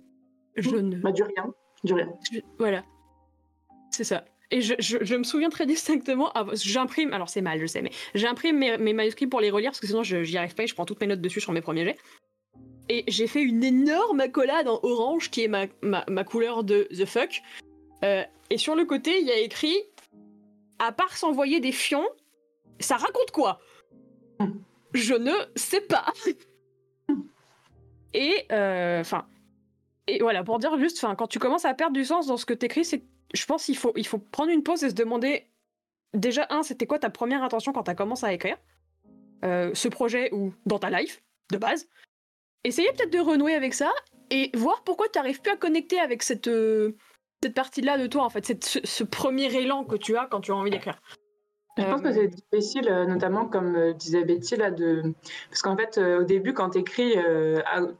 Je 0.55 0.75
ne. 0.75 0.97
Bah, 0.97 1.11
du 1.11 1.23
rien. 1.23 1.53
Du 1.83 1.93
rien. 1.93 2.13
Voilà. 2.59 2.83
C'est 3.89 4.03
ça. 4.03 4.25
Et 4.51 4.61
je, 4.61 4.73
je, 4.79 5.15
me 5.15 5.23
souviens 5.23 5.49
très 5.49 5.67
distinctement, 5.67 6.33
j'imprime, 6.53 7.13
alors 7.13 7.29
c'est 7.29 7.41
mal, 7.41 7.59
je 7.59 7.67
sais, 7.67 7.83
mais 7.83 7.91
j'imprime 8.15 8.57
mes, 8.57 8.79
mes, 8.79 8.93
manuscrits 8.93 9.27
pour 9.27 9.41
les 9.41 9.51
relire 9.51 9.69
parce 9.69 9.79
que 9.79 9.85
sinon 9.85 10.01
j'y 10.01 10.37
arrive 10.39 10.55
pas 10.55 10.63
et 10.63 10.67
je 10.67 10.73
prends 10.73 10.85
toutes 10.85 10.99
mes 11.01 11.05
notes 11.05 11.21
dessus 11.21 11.39
sur 11.39 11.51
mes 11.51 11.61
premiers 11.61 11.85
jets. 11.85 11.97
Et 12.89 13.03
j'ai 13.07 13.27
fait 13.27 13.43
une 13.43 13.63
énorme 13.63 14.19
accolade 14.19 14.67
en 14.67 14.79
orange 14.81 15.29
qui 15.29 15.43
est 15.43 15.47
ma, 15.47 15.67
ma, 15.81 16.23
couleur 16.23 16.63
de 16.63 16.87
The 16.91 17.05
Fuck. 17.05 17.41
Euh, 18.03 18.23
et 18.49 18.57
sur 18.57 18.75
le 18.75 18.83
côté, 18.85 19.19
il 19.19 19.27
y 19.27 19.31
a 19.31 19.37
écrit 19.37 19.75
À 20.79 20.91
part 20.91 21.15
s'envoyer 21.15 21.59
des 21.59 21.71
fions, 21.71 22.07
ça 22.79 22.97
raconte 22.97 23.31
quoi? 23.31 23.59
Je 24.93 25.13
ne 25.13 25.33
sais 25.55 25.81
pas. 25.81 26.05
et 28.15 28.45
euh, 28.51 29.01
enfin. 29.01 29.27
et 30.07 30.19
voilà, 30.19 30.43
pour 30.43 30.57
dire 30.57 30.77
juste, 30.79 31.05
quand 31.15 31.27
tu 31.27 31.37
commences 31.37 31.65
à 31.65 31.75
perdre 31.75 31.93
du 31.93 32.05
sens 32.05 32.25
dans 32.25 32.37
ce 32.37 32.45
que 32.47 32.55
t'écris, 32.55 32.85
c'est, 32.85 33.03
je 33.35 33.45
pense 33.45 33.65
qu'il 33.65 33.77
faut, 33.77 33.93
il 33.95 34.07
faut 34.07 34.17
prendre 34.17 34.49
une 34.49 34.63
pause 34.63 34.83
et 34.83 34.89
se 34.89 34.95
demander 34.95 35.45
déjà 36.15 36.47
un, 36.49 36.63
c'était 36.63 36.87
quoi 36.87 36.97
ta 36.97 37.11
première 37.11 37.43
intention 37.43 37.71
quand 37.71 37.83
t'as 37.83 37.93
commencé 37.93 38.25
à 38.25 38.33
écrire? 38.33 38.57
Euh, 39.45 39.71
ce 39.75 39.87
projet 39.87 40.33
ou 40.33 40.53
dans 40.65 40.79
ta 40.79 40.89
life 40.89 41.21
de 41.51 41.57
base? 41.57 41.87
Essayez 42.63 42.91
peut-être 42.91 43.13
de 43.13 43.19
renouer 43.19 43.53
avec 43.53 43.73
ça 43.73 43.91
et 44.31 44.51
voir 44.55 44.83
pourquoi 44.83 45.07
tu 45.07 45.17
n'arrives 45.17 45.41
plus 45.41 45.51
à 45.51 45.55
connecter 45.55 45.99
avec 45.99 46.23
cette, 46.23 46.47
euh, 46.47 46.95
cette 47.41 47.53
partie-là 47.53 47.97
de 47.97 48.07
toi, 48.07 48.23
en 48.23 48.29
fait, 48.29 48.45
cette, 48.45 48.65
ce, 48.65 49.03
premier 49.03 49.53
élan 49.55 49.85
que 49.85 49.95
tu 49.95 50.17
as 50.17 50.25
quand 50.25 50.41
tu 50.41 50.51
as 50.51 50.55
envie 50.55 50.69
d'écrire. 50.69 50.99
Je 51.77 51.85
pense 51.85 52.01
que 52.01 52.11
c'est 52.11 52.27
difficile, 52.27 52.89
euh, 52.89 53.05
notamment 53.05 53.45
comme 53.45 53.77
euh, 53.77 53.93
disait 53.93 54.25
Betty, 54.25 54.57
là, 54.57 54.69
de... 54.71 55.13
parce 55.49 55.61
qu'en 55.61 55.77
fait, 55.77 55.97
au 55.97 56.23
début, 56.23 56.53
quand 56.53 56.71
tu 56.71 56.79
écris 56.79 57.15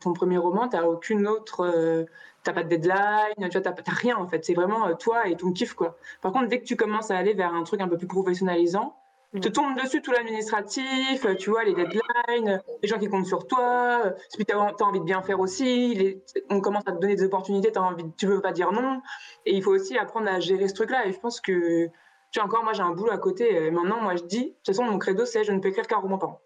ton 0.01 0.12
premier 0.12 0.38
roman, 0.38 0.68
tu 0.68 0.76
n'as 0.76 0.84
aucune 0.84 1.28
autre. 1.28 2.07
T'as 2.43 2.53
pas 2.53 2.64
de 2.64 2.70
deadline, 2.70 3.49
tu 3.49 3.57
n'as 3.57 3.74
rien 3.88 4.16
en 4.18 4.26
fait. 4.26 4.45
C'est 4.45 4.53
vraiment 4.53 4.93
toi 4.95 5.28
et 5.28 5.36
ton 5.36 5.51
kiff 5.51 5.74
quoi. 5.74 5.97
Par 6.22 6.32
contre, 6.32 6.47
dès 6.47 6.60
que 6.60 6.66
tu 6.66 6.78
commences 6.78 7.12
à 7.12 7.18
aller 7.18 7.34
vers 7.34 7.53
un 7.53 7.64
truc 7.64 7.82
un 7.82 7.88
peu 7.88 7.97
plus 7.97 8.07
professionnalisant, 8.07 8.95
te 9.38 9.50
tombe 9.50 9.80
dessus 9.80 10.02
tout 10.02 10.12
l'administratif, 10.12 11.26
tu 11.38 11.50
vois, 11.52 11.64
les 11.64 11.74
deadlines, 11.74 12.62
les 12.82 12.88
gens 12.88 12.98
qui 12.98 13.08
comptent 13.08 13.28
sur 13.28 13.46
toi, 13.46 14.14
si 14.30 14.44
tu 14.44 14.54
as, 14.54 14.60
envie 14.60 15.00
de 15.00 15.06
bien 15.06 15.22
faire 15.22 15.40
aussi, 15.40 16.20
on 16.50 16.62
commence 16.62 16.88
à 16.88 16.92
te 16.92 17.00
donner 17.00 17.16
des 17.16 17.24
opportunités, 17.24 17.72
as 17.76 17.82
envie, 17.82 18.06
tu 18.18 18.26
veux 18.26 18.42
pas 18.42 18.52
dire 18.52 18.72
non. 18.72 19.02
Et 19.46 19.56
il 19.56 19.62
faut 19.62 19.72
aussi 19.72 19.98
apprendre 19.98 20.30
à 20.30 20.40
gérer 20.40 20.68
ce 20.68 20.74
truc-là. 20.74 21.06
Et 21.06 21.14
je 21.14 21.20
pense 21.20 21.42
que, 21.42 21.88
tu 22.32 22.40
vois, 22.40 22.46
encore, 22.46 22.64
moi 22.64 22.74
j'ai 22.74 22.82
un 22.82 22.92
boulot 22.92 23.12
à 23.12 23.20
côté. 23.20 23.54
Et 23.54 23.72
maintenant, 23.72 24.02
moi 24.02 24.16
je 24.16 24.24
dis, 24.24 24.46
de 24.46 24.50
toute 24.50 24.66
façon, 24.66 24.84
mon 24.84 24.98
credo, 24.98 25.26
c'est 25.26 25.44
je 25.44 25.52
ne 25.52 25.60
peux 25.60 25.70
écrire 25.70 25.86
qu'un 25.86 25.98
roman 25.98 26.18
par 26.18 26.30
an. 26.30 26.42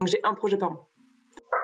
Donc 0.00 0.08
j'ai 0.08 0.20
un 0.22 0.34
projet 0.34 0.58
par 0.58 0.72
an. 0.72 0.88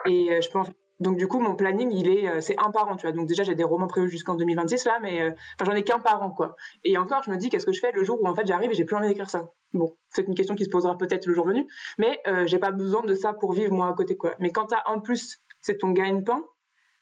Et 0.06 0.32
euh, 0.32 0.40
je 0.40 0.48
pense 0.50 0.68
donc 1.00 1.16
du 1.16 1.26
coup, 1.26 1.40
mon 1.40 1.56
planning, 1.56 1.90
il 1.90 2.08
est, 2.08 2.28
euh, 2.28 2.40
c'est 2.40 2.56
un 2.58 2.70
par 2.70 2.88
an, 2.88 2.96
tu 2.96 3.02
vois. 3.06 3.12
Donc 3.12 3.26
déjà, 3.26 3.42
j'ai 3.42 3.54
des 3.54 3.64
romans 3.64 3.88
prévus 3.88 4.08
jusqu'en 4.08 4.36
2026 4.36 4.84
là, 4.84 5.00
mais 5.02 5.20
euh, 5.20 5.30
enfin, 5.60 5.70
j'en 5.70 5.76
ai 5.76 5.82
qu'un 5.82 5.98
par 5.98 6.22
an, 6.22 6.30
quoi. 6.30 6.56
Et 6.84 6.96
encore, 6.96 7.22
je 7.24 7.30
me 7.30 7.36
dis, 7.36 7.50
qu'est-ce 7.50 7.66
que 7.66 7.72
je 7.72 7.80
fais 7.80 7.92
le 7.92 8.04
jour 8.04 8.22
où 8.22 8.26
en 8.26 8.34
fait 8.34 8.46
j'arrive 8.46 8.70
et 8.70 8.74
j'ai 8.74 8.84
plus 8.84 8.96
envie 8.96 9.08
d'écrire 9.08 9.28
ça? 9.28 9.50
Bon, 9.74 9.96
c'est 10.08 10.26
une 10.26 10.34
question 10.34 10.54
qui 10.54 10.64
se 10.64 10.70
posera 10.70 10.96
peut-être 10.96 11.26
le 11.26 11.34
jour 11.34 11.46
venu, 11.46 11.66
mais 11.98 12.20
euh, 12.26 12.46
j'ai 12.46 12.58
pas 12.58 12.70
besoin 12.70 13.02
de 13.02 13.14
ça 13.14 13.32
pour 13.32 13.52
vivre 13.52 13.74
moi 13.74 13.88
à 13.88 13.92
côté, 13.92 14.16
quoi. 14.16 14.34
Mais 14.38 14.50
quand 14.50 14.66
t'as 14.66 14.82
en 14.86 15.00
plus, 15.00 15.42
c'est 15.60 15.78
ton 15.78 15.90
gagne-pain. 15.90 16.42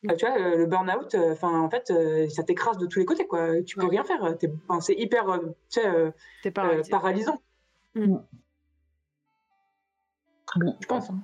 Bah, 0.04 0.16
tu 0.16 0.26
vois, 0.26 0.36
le 0.36 0.66
burn-out, 0.66 1.14
enfin 1.30 1.60
en 1.60 1.70
fait, 1.70 1.92
ça 2.28 2.42
t'écrase 2.42 2.76
de 2.78 2.86
tous 2.86 2.98
les 2.98 3.04
côtés, 3.04 3.26
quoi. 3.26 3.62
Tu 3.62 3.76
peux 3.76 3.86
rien 3.86 4.02
faire. 4.02 4.36
c'est 4.80 4.94
hyper, 4.94 5.38
tu 5.70 5.80
sais, 6.42 6.50
paralysant. 6.50 7.40
Mm. 7.94 8.16
Je 10.80 10.86
pense. 10.86 11.10
Hein. 11.10 11.20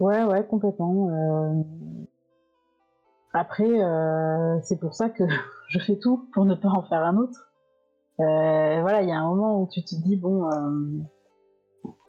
Ouais, 0.00 0.24
ouais, 0.24 0.46
complètement. 0.46 1.08
Euh, 1.10 1.62
après, 3.32 3.68
euh, 3.68 4.60
c'est 4.62 4.78
pour 4.78 4.94
ça 4.94 5.08
que 5.10 5.24
je 5.68 5.78
fais 5.78 5.98
tout 5.98 6.28
pour 6.32 6.44
ne 6.44 6.54
pas 6.54 6.68
en 6.68 6.82
faire 6.82 7.02
un 7.02 7.16
autre. 7.16 7.45
Euh, 8.20 8.80
voilà, 8.80 9.02
il 9.02 9.08
y 9.08 9.12
a 9.12 9.18
un 9.18 9.28
moment 9.28 9.60
où 9.60 9.68
tu 9.70 9.82
te 9.84 9.94
dis 9.94 10.16
bon, 10.16 10.48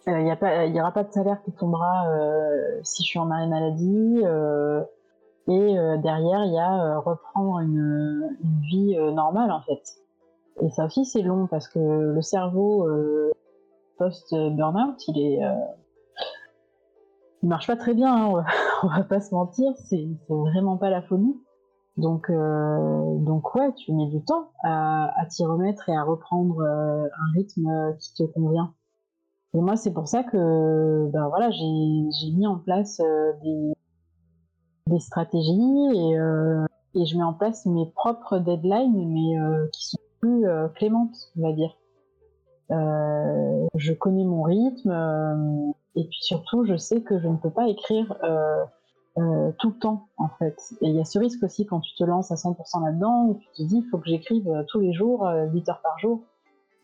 il 0.08 0.14
n'y 0.14 0.30
y 0.30 0.82
aura 0.82 0.91
pas 0.91 1.03
de 1.03 1.12
salaire 1.12 1.41
qui 1.43 1.51
tombera 1.51 2.05
si 2.84 3.03
je 3.03 3.08
suis 3.08 3.20
en 3.20 3.30
arrêt 3.30 3.47
maladie. 3.47 4.22
et 5.47 5.76
derrière, 5.99 6.45
il 6.45 6.53
y 6.53 6.60
a 6.60 6.99
reprendre 6.99 7.60
une, 7.60 8.38
vie 8.62 8.97
normale 9.14 9.51
en 9.51 9.62
fait. 9.62 9.82
Et 10.62 10.70
ça 10.72 10.86
aussi, 10.86 11.05
c'est 11.05 11.22
long 11.22 11.47
parce 11.47 11.68
que 11.68 11.80
le 11.80 12.22
cerveau 12.22 12.88
post-burnout, 13.97 15.08
il 15.08 15.20
est 15.20 15.41
il 17.43 17.49
marche 17.49 17.68
pas 17.68 17.76
très 17.76 17.93
bien, 17.93 18.14
hein, 18.14 18.43
on 18.84 18.88
va 18.88 19.03
pas 19.10 19.20
se 19.20 19.34
mentir, 19.34 19.72
c'est 19.86 20.08
vraiment 20.28 20.78
pas 20.78 20.89
la 20.89 21.01
folie. 21.01 21.36
Donc, 21.97 22.29
euh, 22.29 23.17
donc 23.19 23.55
ouais, 23.55 23.73
tu 23.73 23.91
mets 23.91 24.05
du 24.07 24.23
temps 24.23 24.51
à, 24.63 25.11
t'y 25.29 25.43
remettre 25.43 25.89
et 25.89 25.95
à 25.95 26.03
reprendre 26.03 26.59
euh, 26.61 27.05
un 27.05 27.31
rythme 27.33 27.95
qui 27.99 28.13
te 28.13 28.23
convient. 28.23 28.73
Et 29.55 29.61
moi, 29.61 29.75
c'est 29.75 29.93
pour 29.93 30.07
ça 30.07 30.23
que 30.23 31.09
ben 31.11 31.27
voilà, 31.29 31.49
j'ai 31.49 32.31
mis 32.31 32.45
en 32.45 32.59
place 32.59 32.99
euh, 32.99 33.33
des, 33.41 33.73
des, 34.87 34.99
stratégies 34.99 35.87
et, 35.95 36.99
et, 36.99 37.05
je 37.05 37.17
mets 37.17 37.23
en 37.23 37.33
place 37.33 37.65
mes 37.65 37.87
propres 37.95 38.37
deadlines, 38.37 39.11
mais 39.11 39.69
qui 39.71 39.87
sont 39.87 39.97
plus 40.19 40.45
clémentes, 40.75 41.15
on 41.37 41.41
va 41.41 41.53
dire. 41.53 41.75
je 42.69 43.93
connais 43.93 44.25
mon 44.25 44.43
rythme 44.43 45.73
et 45.95 46.03
puis 46.03 46.19
surtout, 46.21 46.63
je 46.65 46.77
sais 46.77 47.01
que 47.01 47.19
je 47.19 47.27
ne 47.27 47.37
peux 47.37 47.49
pas 47.49 47.67
écrire 47.67 48.15
euh, 49.18 49.22
euh, 49.22 49.51
tout 49.59 49.70
le 49.70 49.80
temps, 49.80 50.07
en 50.18 50.30
fait. 50.30 50.57
Et 50.82 50.88
il 50.89 50.95
y 50.95 50.99
a 50.99 51.05
ce 51.05 51.20
risque 51.20 51.43
aussi 51.43 51.65
quand 51.65 51.80
tu 51.80 51.93
te 51.95 52.03
lances 52.03 52.32
à 52.32 52.36
100% 52.36 52.86
là-dedans, 52.86 53.28
où 53.28 53.36
tu 53.36 53.47
te 53.51 53.63
dis, 53.63 53.78
il 53.78 53.89
faut 53.89 53.97
que 53.97 54.07
j'écrive 54.07 54.47
euh, 54.49 54.63
tous 54.68 54.80
les 54.80 54.93
jours, 54.93 55.30
8 55.53 55.70
heures 55.70 55.82
par 55.82 55.97
jour. 55.99 56.22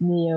Mais 0.01 0.29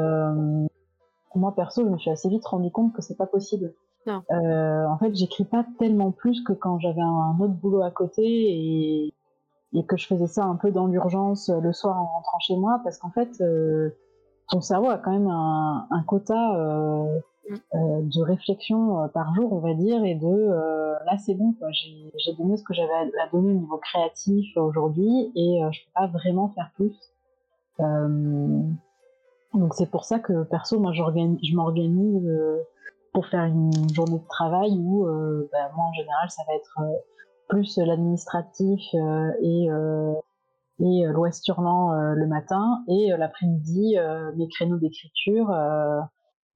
moi, 1.34 1.54
perso, 1.54 1.84
je 1.84 1.90
me 1.90 1.98
suis 1.98 2.10
assez 2.10 2.28
vite 2.28 2.46
rendu 2.46 2.70
compte 2.70 2.94
que 2.94 3.02
c'est 3.02 3.16
pas 3.16 3.26
possible. 3.26 3.74
en 4.06 4.98
fait, 4.98 5.14
j'écris 5.14 5.44
pas 5.44 5.66
tellement 5.78 6.12
plus 6.12 6.42
que 6.42 6.52
quand 6.52 6.78
j'avais 6.78 7.02
un 7.02 7.36
autre 7.40 7.54
boulot 7.54 7.82
à 7.82 7.90
côté 7.90 8.22
et, 8.24 9.14
et, 9.74 9.84
que 9.84 9.96
je 9.96 10.06
faisais 10.06 10.28
ça 10.28 10.44
un 10.44 10.56
peu 10.56 10.70
dans 10.70 10.86
l'urgence 10.86 11.50
le 11.50 11.72
soir 11.72 12.00
en 12.00 12.06
rentrant 12.06 12.38
chez 12.38 12.56
moi, 12.56 12.80
parce 12.84 12.98
qu'en 12.98 13.10
fait, 13.10 13.42
ton 14.48 14.60
cerveau 14.60 14.88
a 14.88 14.98
quand 14.98 15.10
même 15.10 15.28
un, 15.28 15.86
un 15.90 16.02
quota 16.04 16.52
euh, 17.52 18.02
de 18.02 18.22
réflexion 18.22 19.04
euh, 19.04 19.08
par 19.08 19.32
jour, 19.34 19.52
on 19.52 19.60
va 19.60 19.74
dire, 19.74 20.04
et 20.04 20.16
de 20.16 20.26
euh, 20.26 20.94
là 21.04 21.16
c'est 21.16 21.34
bon, 21.34 21.54
j'ai 21.70 22.34
donné 22.34 22.56
ce 22.56 22.64
que 22.64 22.74
j'avais 22.74 22.92
à, 22.92 23.28
donner 23.32 23.50
au 23.50 23.58
niveau 23.60 23.78
créatif 23.78 24.56
aujourd'hui 24.56 25.30
et 25.36 25.60
je 25.70 25.84
peux 25.84 25.92
pas 25.94 26.06
vraiment 26.08 26.48
faire 26.48 26.70
plus. 26.74 26.96
donc 29.54 29.74
c'est 29.74 29.90
pour 29.90 30.04
ça 30.04 30.18
que 30.18 30.42
perso, 30.42 30.80
moi 30.80 30.92
je 30.92 31.54
m'organise 31.54 32.28
pour 33.12 33.26
faire 33.26 33.44
une 33.44 33.70
journée 33.94 34.18
de 34.18 34.28
travail 34.28 34.72
où 34.72 35.04
bah, 35.52 35.70
moi 35.76 35.84
en 35.84 35.92
général 35.92 36.28
ça 36.28 36.42
va 36.48 36.54
être 36.54 36.80
plus 37.48 37.78
l'administratif 37.78 38.82
et 39.40 39.68
et 40.80 41.04
l'Ouest 41.06 41.46
Hurlant 41.46 41.92
le 41.92 42.26
matin 42.26 42.82
et 42.88 43.10
l'après-midi 43.16 43.96
mes 44.36 44.48
créneaux 44.48 44.78
d'écriture 44.78 45.54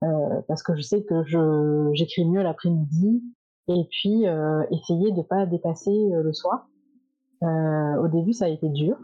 euh, 0.03 0.40
parce 0.48 0.62
que 0.62 0.74
je 0.76 0.80
sais 0.80 1.03
que 1.03 1.24
je 1.24 1.90
j'écris 1.92 2.24
mieux 2.24 2.42
l'après-midi 2.42 3.22
et 3.68 3.86
puis 3.90 4.26
euh, 4.26 4.62
essayer 4.70 5.12
de 5.12 5.20
pas 5.20 5.44
dépasser 5.44 5.90
euh, 5.90 6.22
le 6.22 6.32
soir. 6.32 6.66
au 7.42 8.09
début, 8.09 8.32
ça 8.32 8.46
a 8.46 8.48
été 8.48 8.68
dur, 8.68 8.96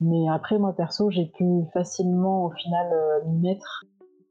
mais 0.00 0.28
après 0.30 0.58
moi 0.58 0.72
perso, 0.74 1.10
j'ai 1.10 1.26
pu 1.26 1.44
facilement 1.74 2.46
au 2.46 2.50
final 2.50 2.86
m'y 3.26 3.40
mettre 3.40 3.84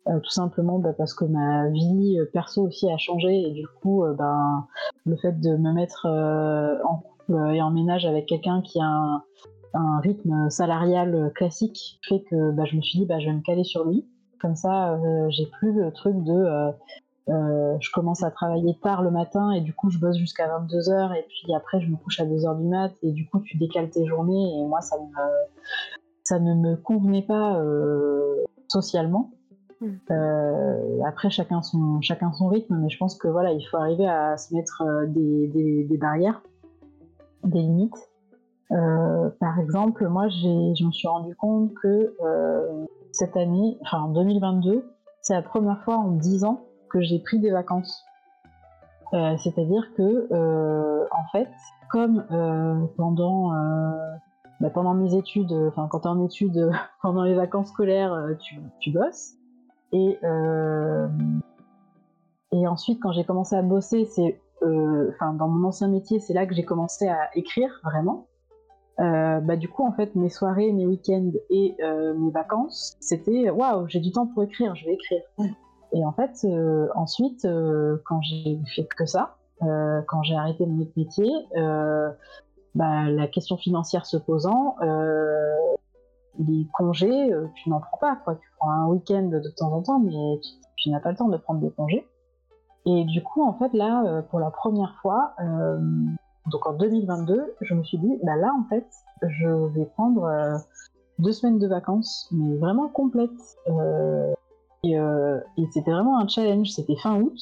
tout 0.06 0.32
simplement 0.32 0.80
bah, 0.80 0.94
parce 0.98 1.14
que 1.14 1.26
ma 1.26 1.70
vie 1.70 2.18
perso 2.34 2.64
aussi 2.64 2.92
a 2.92 2.98
changé 2.98 3.50
et 3.50 3.52
du 3.52 3.68
coup 3.68 4.04
ben 4.18 4.66
le 5.06 5.16
fait 5.18 5.40
de 5.40 5.56
me 5.56 5.72
mettre 5.72 6.08
en 6.08 6.98
couple 6.98 7.54
et 7.54 7.62
en 7.62 7.70
ménage 7.70 8.08
avec 8.08 8.26
quelqu'un 8.26 8.64
qui 8.64 8.80
a 8.80 8.86
un, 8.86 9.24
un, 9.76 10.00
rythme 10.00 10.50
salarial 10.50 11.32
classique 11.36 12.00
fait 12.08 12.24
que 12.24 12.52
bah, 12.52 12.66
je 12.66 12.78
me 12.78 12.82
suis 12.82 13.00
dit 13.00 13.06
bah, 13.06 13.20
je 13.20 13.28
vais 13.28 13.34
me 13.34 13.42
caler 13.42 13.64
sur 13.64 13.86
lui 13.86 14.08
comme 14.42 14.56
ça, 14.56 14.94
euh, 14.94 15.28
j'ai 15.30 15.46
plus 15.46 15.72
le 15.72 15.92
truc 15.92 16.16
de 16.24 16.34
euh, 16.34 16.72
euh, 17.30 17.78
je 17.80 17.92
commence 17.92 18.24
à 18.24 18.32
travailler 18.32 18.76
tard 18.82 19.04
le 19.04 19.12
matin 19.12 19.52
et 19.52 19.62
du 19.62 19.74
coup 19.74 19.92
je 19.92 20.00
bosse 20.00 20.18
jusqu'à 20.18 20.48
22h 20.48 21.16
et 21.16 21.26
puis 21.30 21.54
après 21.56 21.80
je 21.80 21.88
me 21.88 21.96
couche 21.96 22.20
à 22.20 22.26
2h 22.26 22.58
du 22.58 22.68
mat 22.68 22.92
et 23.04 23.12
du 23.12 23.30
coup 23.30 23.40
tu 23.42 23.58
décales 23.58 23.92
tes 23.92 24.06
journées 24.08 24.60
et 24.60 24.66
moi 24.66 24.82
ça, 24.82 24.98
ça 26.24 26.40
ne 26.40 26.56
me 26.56 26.76
convenait 26.76 27.22
pas 27.22 27.62
socialement. 28.68 29.30
Hmm. 29.82 29.98
après 31.08 31.32
chacun 31.32 31.64
son, 31.64 32.02
chacun 32.02 32.32
son 32.34 32.48
rythme 32.48 32.78
mais 32.78 32.90
je 32.90 32.98
pense 33.00 33.16
que 33.16 33.28
voilà 33.28 33.52
il 33.52 33.64
faut 33.64 33.78
arriver 33.78 34.08
à 34.08 34.38
se 34.38 34.54
mettre 34.54 34.84
des, 35.08 35.48
des, 35.88 35.98
barrières, 35.98 36.42
des 37.44 37.60
limites. 37.60 38.12
par 38.70 39.60
exemple 39.60 40.08
moi 40.08 40.28
je 40.30 40.84
me 40.86 40.92
suis 40.92 41.08
rendu 41.08 41.36
compte 41.36 41.74
que 41.76 42.16
cette 43.12 43.38
année, 43.38 43.78
enfin 43.82 44.02
en 44.02 44.10
2022, 44.10 44.86
c'est 45.22 45.34
la 45.34 45.42
première 45.42 45.82
fois 45.84 45.98
en 45.98 46.12
10 46.12 46.44
ans 46.44 46.62
que 46.90 47.02
j'ai 47.02 47.20
pris 47.20 47.40
des 47.40 47.52
vacances. 47.52 48.06
Euh, 49.14 49.36
c'est-à-dire 49.38 49.94
que, 49.96 50.28
euh, 50.32 51.06
en 51.12 51.28
fait, 51.32 51.50
comme 51.90 52.26
euh, 52.32 52.86
pendant, 52.98 53.52
bah, 54.60 54.70
pendant 54.70 54.94
mes 54.94 55.16
études, 55.16 55.52
enfin 55.68 55.88
quand 55.90 56.02
tu 56.02 56.08
es 56.08 56.12
en 56.12 56.24
études, 56.24 56.72
pendant 57.02 57.24
les 57.24 57.36
vacances 57.36 57.70
scolaires, 57.70 58.16
tu, 58.40 58.60
tu, 58.80 58.92
bosses. 58.92 59.34
Et, 59.92 60.18
et 62.54 62.68
ensuite, 62.68 63.02
quand 63.02 63.12
j'ai 63.12 63.26
commencé 63.26 63.56
à 63.56 63.62
bosser, 63.62 64.06
c'est, 64.06 64.42
enfin 64.62 65.34
dans 65.34 65.50
mon 65.50 65.68
ancien 65.68 65.90
métier, 65.90 66.20
c'est 66.20 66.34
là 66.34 66.46
que 66.46 66.54
j'ai 66.54 66.64
commencé 66.64 67.08
à 67.08 67.30
écrire 67.36 67.82
vraiment. 67.84 68.28
Euh, 69.00 69.40
bah, 69.40 69.56
du 69.56 69.70
coup, 69.70 69.86
en 69.86 69.92
fait, 69.94 70.16
mes 70.16 70.30
soirées, 70.30 70.72
mes 70.72 70.86
week-ends 70.86 71.32
et 71.50 71.76
euh, 71.82 72.14
mes 72.14 72.32
vacances, 72.32 72.98
c'était 73.00 73.50
waouh, 73.50 73.88
j'ai 73.88 74.00
du 74.00 74.12
temps 74.12 74.28
pour 74.28 74.44
écrire, 74.44 74.76
je 74.76 74.86
vais 74.86 74.94
écrire. 74.94 75.22
Et 75.94 76.06
en 76.06 76.12
fait, 76.12 76.32
euh, 76.46 76.88
ensuite, 76.96 77.48
quand 78.06 78.22
j'ai 78.22 78.60
fait 78.76 78.86
que 78.86 79.06
ça, 79.06 79.36
quand 79.60 80.24
j'ai 80.24 80.36
arrêté 80.36 80.66
mon 80.66 80.82
autre 80.82 80.94
métier, 80.96 81.30
bah, 82.76 83.10
la 83.10 83.28
question 83.28 83.58
financière 83.58 84.06
se 84.06 84.18
posant, 84.18 84.76
les 86.40 86.66
congés, 86.74 87.32
tu 87.56 87.70
n'en 87.70 87.80
prends 87.80 87.98
pas. 87.98 88.16
Quoi. 88.24 88.36
Tu 88.36 88.48
prends 88.58 88.70
un 88.70 88.88
week-end 88.88 89.24
de 89.24 89.50
temps 89.50 89.74
en 89.74 89.82
temps, 89.82 90.00
mais 90.00 90.40
tu, 90.42 90.50
tu 90.78 90.90
n'as 90.90 91.00
pas 91.00 91.12
le 91.12 91.18
temps 91.18 91.28
de 91.28 91.38
prendre 91.38 91.60
des 91.60 91.72
congés. 91.72 92.08
Et 92.86 93.04
du 93.04 93.22
coup, 93.22 93.44
en 93.44 93.54
fait, 93.54 93.74
là, 93.74 94.24
pour 94.30 94.40
la 94.40 94.50
première 94.50 94.96
fois, 95.02 95.36
donc 96.48 96.66
en 96.66 96.74
2022, 96.74 97.56
je 97.62 97.74
me 97.74 97.84
suis 97.84 97.98
dit, 97.98 98.20
bah 98.24 98.36
là 98.36 98.52
en 98.60 98.64
fait, 98.68 98.88
je 99.22 99.48
vais 99.48 99.86
prendre 99.86 100.24
euh, 100.24 100.58
deux 101.20 101.32
semaines 101.32 101.60
de 101.60 101.68
vacances, 101.68 102.28
mais 102.32 102.58
vraiment 102.58 102.90
complètes. 102.90 103.58
Euh, 103.68 104.34
euh, 104.86 105.40
et, 105.58 105.68
c'était 105.72 105.92
vraiment 105.92 106.20
un 106.20 106.28
challenge, 106.28 106.70
c'était 106.72 106.96
fin 106.96 107.20
août. 107.22 107.38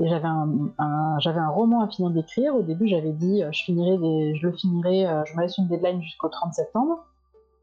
Et 0.00 0.08
j'avais 0.08 0.26
un, 0.26 0.70
un 0.78 1.48
roman 1.48 1.82
à 1.82 1.88
finir 1.88 2.10
d'écrire. 2.10 2.54
Au 2.54 2.62
début, 2.62 2.86
j'avais 2.86 3.12
dit, 3.12 3.42
je, 3.50 3.62
finirai 3.64 4.34
je 4.34 4.46
le 4.46 4.52
finirai, 4.52 5.24
je 5.26 5.36
me 5.36 5.42
laisse 5.42 5.58
une 5.58 5.66
deadline 5.66 6.00
jusqu'au 6.02 6.28
30 6.28 6.54
septembre. 6.54 7.04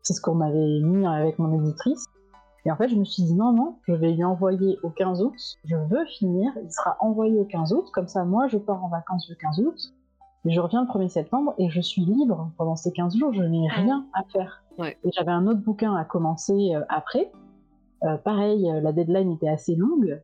C'est 0.01 0.13
ce 0.13 0.21
qu'on 0.21 0.35
m'avait 0.35 0.81
mis 0.81 1.07
avec 1.07 1.39
mon 1.39 1.53
éditrice. 1.53 2.05
Et 2.65 2.71
en 2.71 2.75
fait, 2.75 2.89
je 2.89 2.95
me 2.95 3.05
suis 3.05 3.23
dit 3.23 3.35
non, 3.35 3.53
non, 3.53 3.77
je 3.87 3.93
vais 3.93 4.11
lui 4.11 4.23
envoyer 4.23 4.79
au 4.83 4.89
15 4.89 5.21
août. 5.21 5.35
Je 5.63 5.77
veux 5.77 6.05
finir. 6.05 6.51
Il 6.61 6.71
sera 6.71 6.97
envoyé 6.99 7.39
au 7.39 7.45
15 7.45 7.71
août. 7.71 7.85
Comme 7.93 8.07
ça, 8.07 8.25
moi, 8.25 8.47
je 8.47 8.57
pars 8.57 8.83
en 8.83 8.89
vacances 8.89 9.29
le 9.29 9.35
15 9.35 9.59
août. 9.59 9.93
Je 10.45 10.59
reviens 10.59 10.83
le 10.83 10.87
1er 10.87 11.09
septembre 11.09 11.55
et 11.57 11.69
je 11.69 11.81
suis 11.81 12.03
libre 12.03 12.51
pendant 12.57 12.75
ces 12.75 12.91
15 12.91 13.17
jours. 13.17 13.33
Je 13.33 13.41
n'ai 13.41 13.67
rien 13.67 14.05
à 14.13 14.23
faire. 14.31 14.63
Ouais. 14.77 14.97
Et 15.03 15.09
j'avais 15.11 15.31
un 15.31 15.47
autre 15.47 15.61
bouquin 15.61 15.95
à 15.95 16.05
commencer 16.05 16.75
euh, 16.75 16.83
après. 16.89 17.31
Euh, 18.03 18.17
pareil, 18.17 18.69
euh, 18.69 18.79
la 18.81 18.91
deadline 18.91 19.31
était 19.31 19.49
assez 19.49 19.75
longue. 19.75 20.21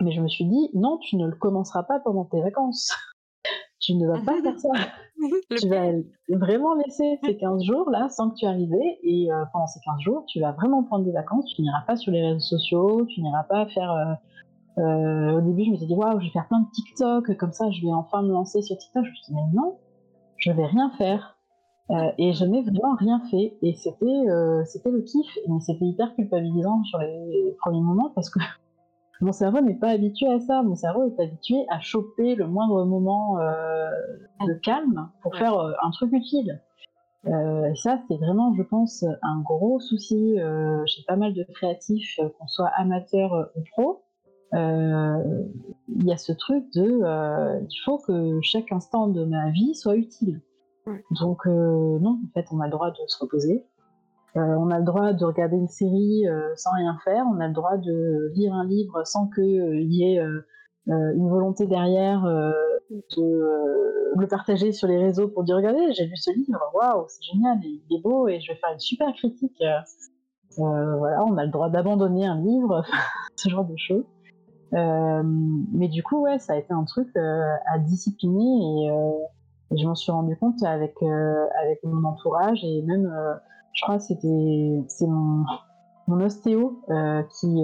Mais 0.00 0.12
je 0.12 0.20
me 0.20 0.28
suis 0.28 0.44
dit, 0.44 0.70
non, 0.74 0.98
tu 0.98 1.16
ne 1.16 1.26
le 1.26 1.34
commenceras 1.34 1.82
pas 1.82 1.98
pendant 1.98 2.24
tes 2.26 2.40
vacances. 2.40 2.92
tu 3.80 3.94
ne 3.94 4.06
vas 4.06 4.20
pas 4.20 4.40
faire 4.40 4.58
ça. 4.58 4.68
tu 5.58 5.68
vas 5.68 5.90
vraiment 6.28 6.74
laisser 6.74 7.18
ces 7.24 7.36
15 7.36 7.64
jours 7.64 7.90
là 7.90 8.08
sans 8.10 8.30
que 8.30 8.36
tu 8.36 8.46
arrives 8.46 8.72
et 9.02 9.32
euh, 9.32 9.44
pendant 9.52 9.66
ces 9.66 9.80
15 9.80 10.00
jours, 10.00 10.24
tu 10.28 10.40
vas 10.40 10.52
vraiment 10.52 10.84
prendre 10.84 11.04
des 11.04 11.12
vacances, 11.12 11.46
tu 11.56 11.62
n'iras 11.62 11.82
pas 11.86 11.96
sur 11.96 12.12
les 12.12 12.22
réseaux 12.22 12.38
sociaux, 12.38 13.04
tu 13.06 13.20
n'iras 13.20 13.44
pas 13.44 13.66
faire... 13.66 13.90
euh, 13.90 14.14
au 14.76 15.40
début, 15.40 15.64
je 15.64 15.70
me 15.70 15.76
suis 15.76 15.86
dit, 15.86 15.94
waouh, 15.94 16.20
je 16.20 16.26
vais 16.26 16.32
faire 16.32 16.46
plein 16.48 16.60
de 16.60 16.70
TikTok, 16.70 17.36
comme 17.36 17.52
ça, 17.52 17.70
je 17.70 17.82
vais 17.82 17.92
enfin 17.92 18.22
me 18.22 18.32
lancer 18.32 18.62
sur 18.62 18.76
TikTok. 18.76 19.04
Je 19.04 19.10
me 19.10 19.14
suis 19.14 19.24
dit, 19.28 19.34
mais 19.34 19.60
non, 19.60 19.78
je 20.36 20.52
vais 20.52 20.66
rien 20.66 20.90
faire. 20.98 21.38
Euh, 21.90 22.12
et 22.18 22.34
je 22.34 22.44
n'ai 22.44 22.62
vraiment 22.62 22.94
rien 22.96 23.20
fait. 23.30 23.56
Et 23.62 23.74
c'était 23.74 24.04
euh, 24.04 24.62
c'était 24.66 24.90
le 24.90 25.00
kiff, 25.00 25.26
mais 25.48 25.60
c'était 25.60 25.86
hyper 25.86 26.14
culpabilisant 26.14 26.82
sur 26.84 26.98
les 26.98 27.56
premiers 27.60 27.80
moments 27.80 28.10
parce 28.14 28.28
que 28.28 28.38
mon 29.22 29.32
cerveau 29.32 29.60
n'est 29.60 29.78
pas 29.78 29.88
habitué 29.88 30.26
à 30.26 30.38
ça. 30.38 30.62
Mon 30.62 30.74
cerveau 30.74 31.04
est 31.04 31.22
habitué 31.22 31.64
à 31.70 31.80
choper 31.80 32.34
le 32.34 32.46
moindre 32.46 32.84
moment 32.84 33.38
euh, 33.38 33.90
de 34.46 34.54
calme 34.62 35.08
pour 35.22 35.34
faire 35.34 35.58
euh, 35.58 35.72
un 35.82 35.90
truc 35.90 36.12
utile. 36.12 36.60
Euh, 37.26 37.70
et 37.70 37.74
ça, 37.74 37.98
c'est 38.08 38.16
vraiment, 38.16 38.54
je 38.54 38.62
pense, 38.62 39.04
un 39.22 39.40
gros 39.40 39.80
souci 39.80 40.38
euh, 40.38 40.82
chez 40.86 41.02
pas 41.06 41.16
mal 41.16 41.34
de 41.34 41.42
créatifs, 41.42 42.18
euh, 42.20 42.28
qu'on 42.38 42.46
soit 42.46 42.70
amateur 42.76 43.32
euh, 43.34 43.44
ou 43.56 43.62
pro. 43.72 44.02
Euh, 44.54 45.42
Il 45.88 46.06
y 46.06 46.12
a 46.12 46.16
ce 46.16 46.32
truc 46.32 46.64
de, 46.74 47.00
euh, 47.02 47.60
il 47.60 47.78
faut 47.84 47.98
que 47.98 48.40
chaque 48.42 48.72
instant 48.72 49.08
de 49.08 49.24
ma 49.24 49.50
vie 49.50 49.74
soit 49.74 49.96
utile. 49.96 50.40
Ouais. 50.86 51.04
Donc 51.20 51.46
euh, 51.46 51.98
non, 51.98 52.20
en 52.24 52.30
fait, 52.34 52.46
on 52.52 52.60
a 52.60 52.66
le 52.66 52.70
droit 52.70 52.90
de 52.90 52.96
se 53.06 53.18
reposer. 53.18 53.66
Euh, 54.36 54.40
on 54.40 54.70
a 54.70 54.78
le 54.78 54.84
droit 54.84 55.12
de 55.12 55.24
regarder 55.24 55.56
une 55.56 55.68
série 55.68 56.26
euh, 56.28 56.54
sans 56.56 56.70
rien 56.76 56.96
faire. 57.04 57.24
On 57.30 57.40
a 57.40 57.48
le 57.48 57.54
droit 57.54 57.76
de 57.76 58.32
lire 58.34 58.54
un 58.54 58.64
livre 58.64 59.02
sans 59.06 59.28
qu'il 59.28 59.92
y 59.92 60.04
ait 60.04 60.20
une 60.86 61.28
volonté 61.28 61.66
derrière 61.66 62.22
de 62.90 64.14
le 64.16 64.26
partager 64.26 64.72
sur 64.72 64.88
les 64.88 64.98
réseaux 64.98 65.28
pour 65.28 65.44
dire 65.44 65.56
regardez, 65.56 65.92
j'ai 65.92 66.06
lu 66.06 66.16
ce 66.16 66.30
livre, 66.30 66.60
waouh, 66.74 67.04
c'est 67.08 67.22
génial, 67.32 67.58
il 67.62 67.82
est 67.94 68.00
beau 68.00 68.26
et 68.28 68.40
je 68.40 68.52
vais 68.52 68.58
faire 68.58 68.72
une 68.72 68.78
super 68.78 69.12
critique. 69.12 69.62
Voilà, 70.56 71.24
on 71.24 71.36
a 71.36 71.44
le 71.44 71.50
droit 71.50 71.68
d'abandonner 71.68 72.26
un 72.26 72.40
livre, 72.40 72.82
ce 73.36 73.48
genre 73.50 73.64
de 73.66 73.76
choses. 73.76 74.04
Euh, 74.74 75.22
mais 75.72 75.88
du 75.88 76.02
coup, 76.02 76.22
ouais, 76.22 76.38
ça 76.38 76.54
a 76.54 76.56
été 76.56 76.72
un 76.72 76.84
truc 76.84 77.08
euh, 77.16 77.54
à 77.66 77.78
discipliner 77.78 78.84
et, 78.84 78.90
euh, 78.90 79.12
et 79.72 79.78
je 79.78 79.86
m'en 79.86 79.94
suis 79.94 80.12
rendu 80.12 80.36
compte 80.36 80.62
avec, 80.62 80.96
avec 81.62 81.82
mon 81.84 82.06
entourage 82.08 82.64
et 82.64 82.82
même, 82.82 83.12
je 83.74 83.82
crois 83.82 83.98
c'était 83.98 84.82
c'est 84.88 85.06
mon, 85.06 85.44
mon 86.06 86.20
ostéo 86.24 86.80
qui, 87.38 87.62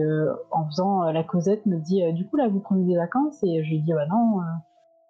en 0.50 0.66
faisant 0.66 1.04
la 1.04 1.24
causette, 1.24 1.64
me 1.64 1.78
dit 1.78 2.02
Du 2.12 2.28
coup, 2.28 2.36
là, 2.36 2.48
vous 2.48 2.60
prenez 2.60 2.84
des 2.84 2.96
vacances 2.96 3.42
Et 3.42 3.64
je 3.64 3.70
lui 3.70 3.80
dis 3.80 3.94
Bah 3.94 4.06
non, 4.06 4.40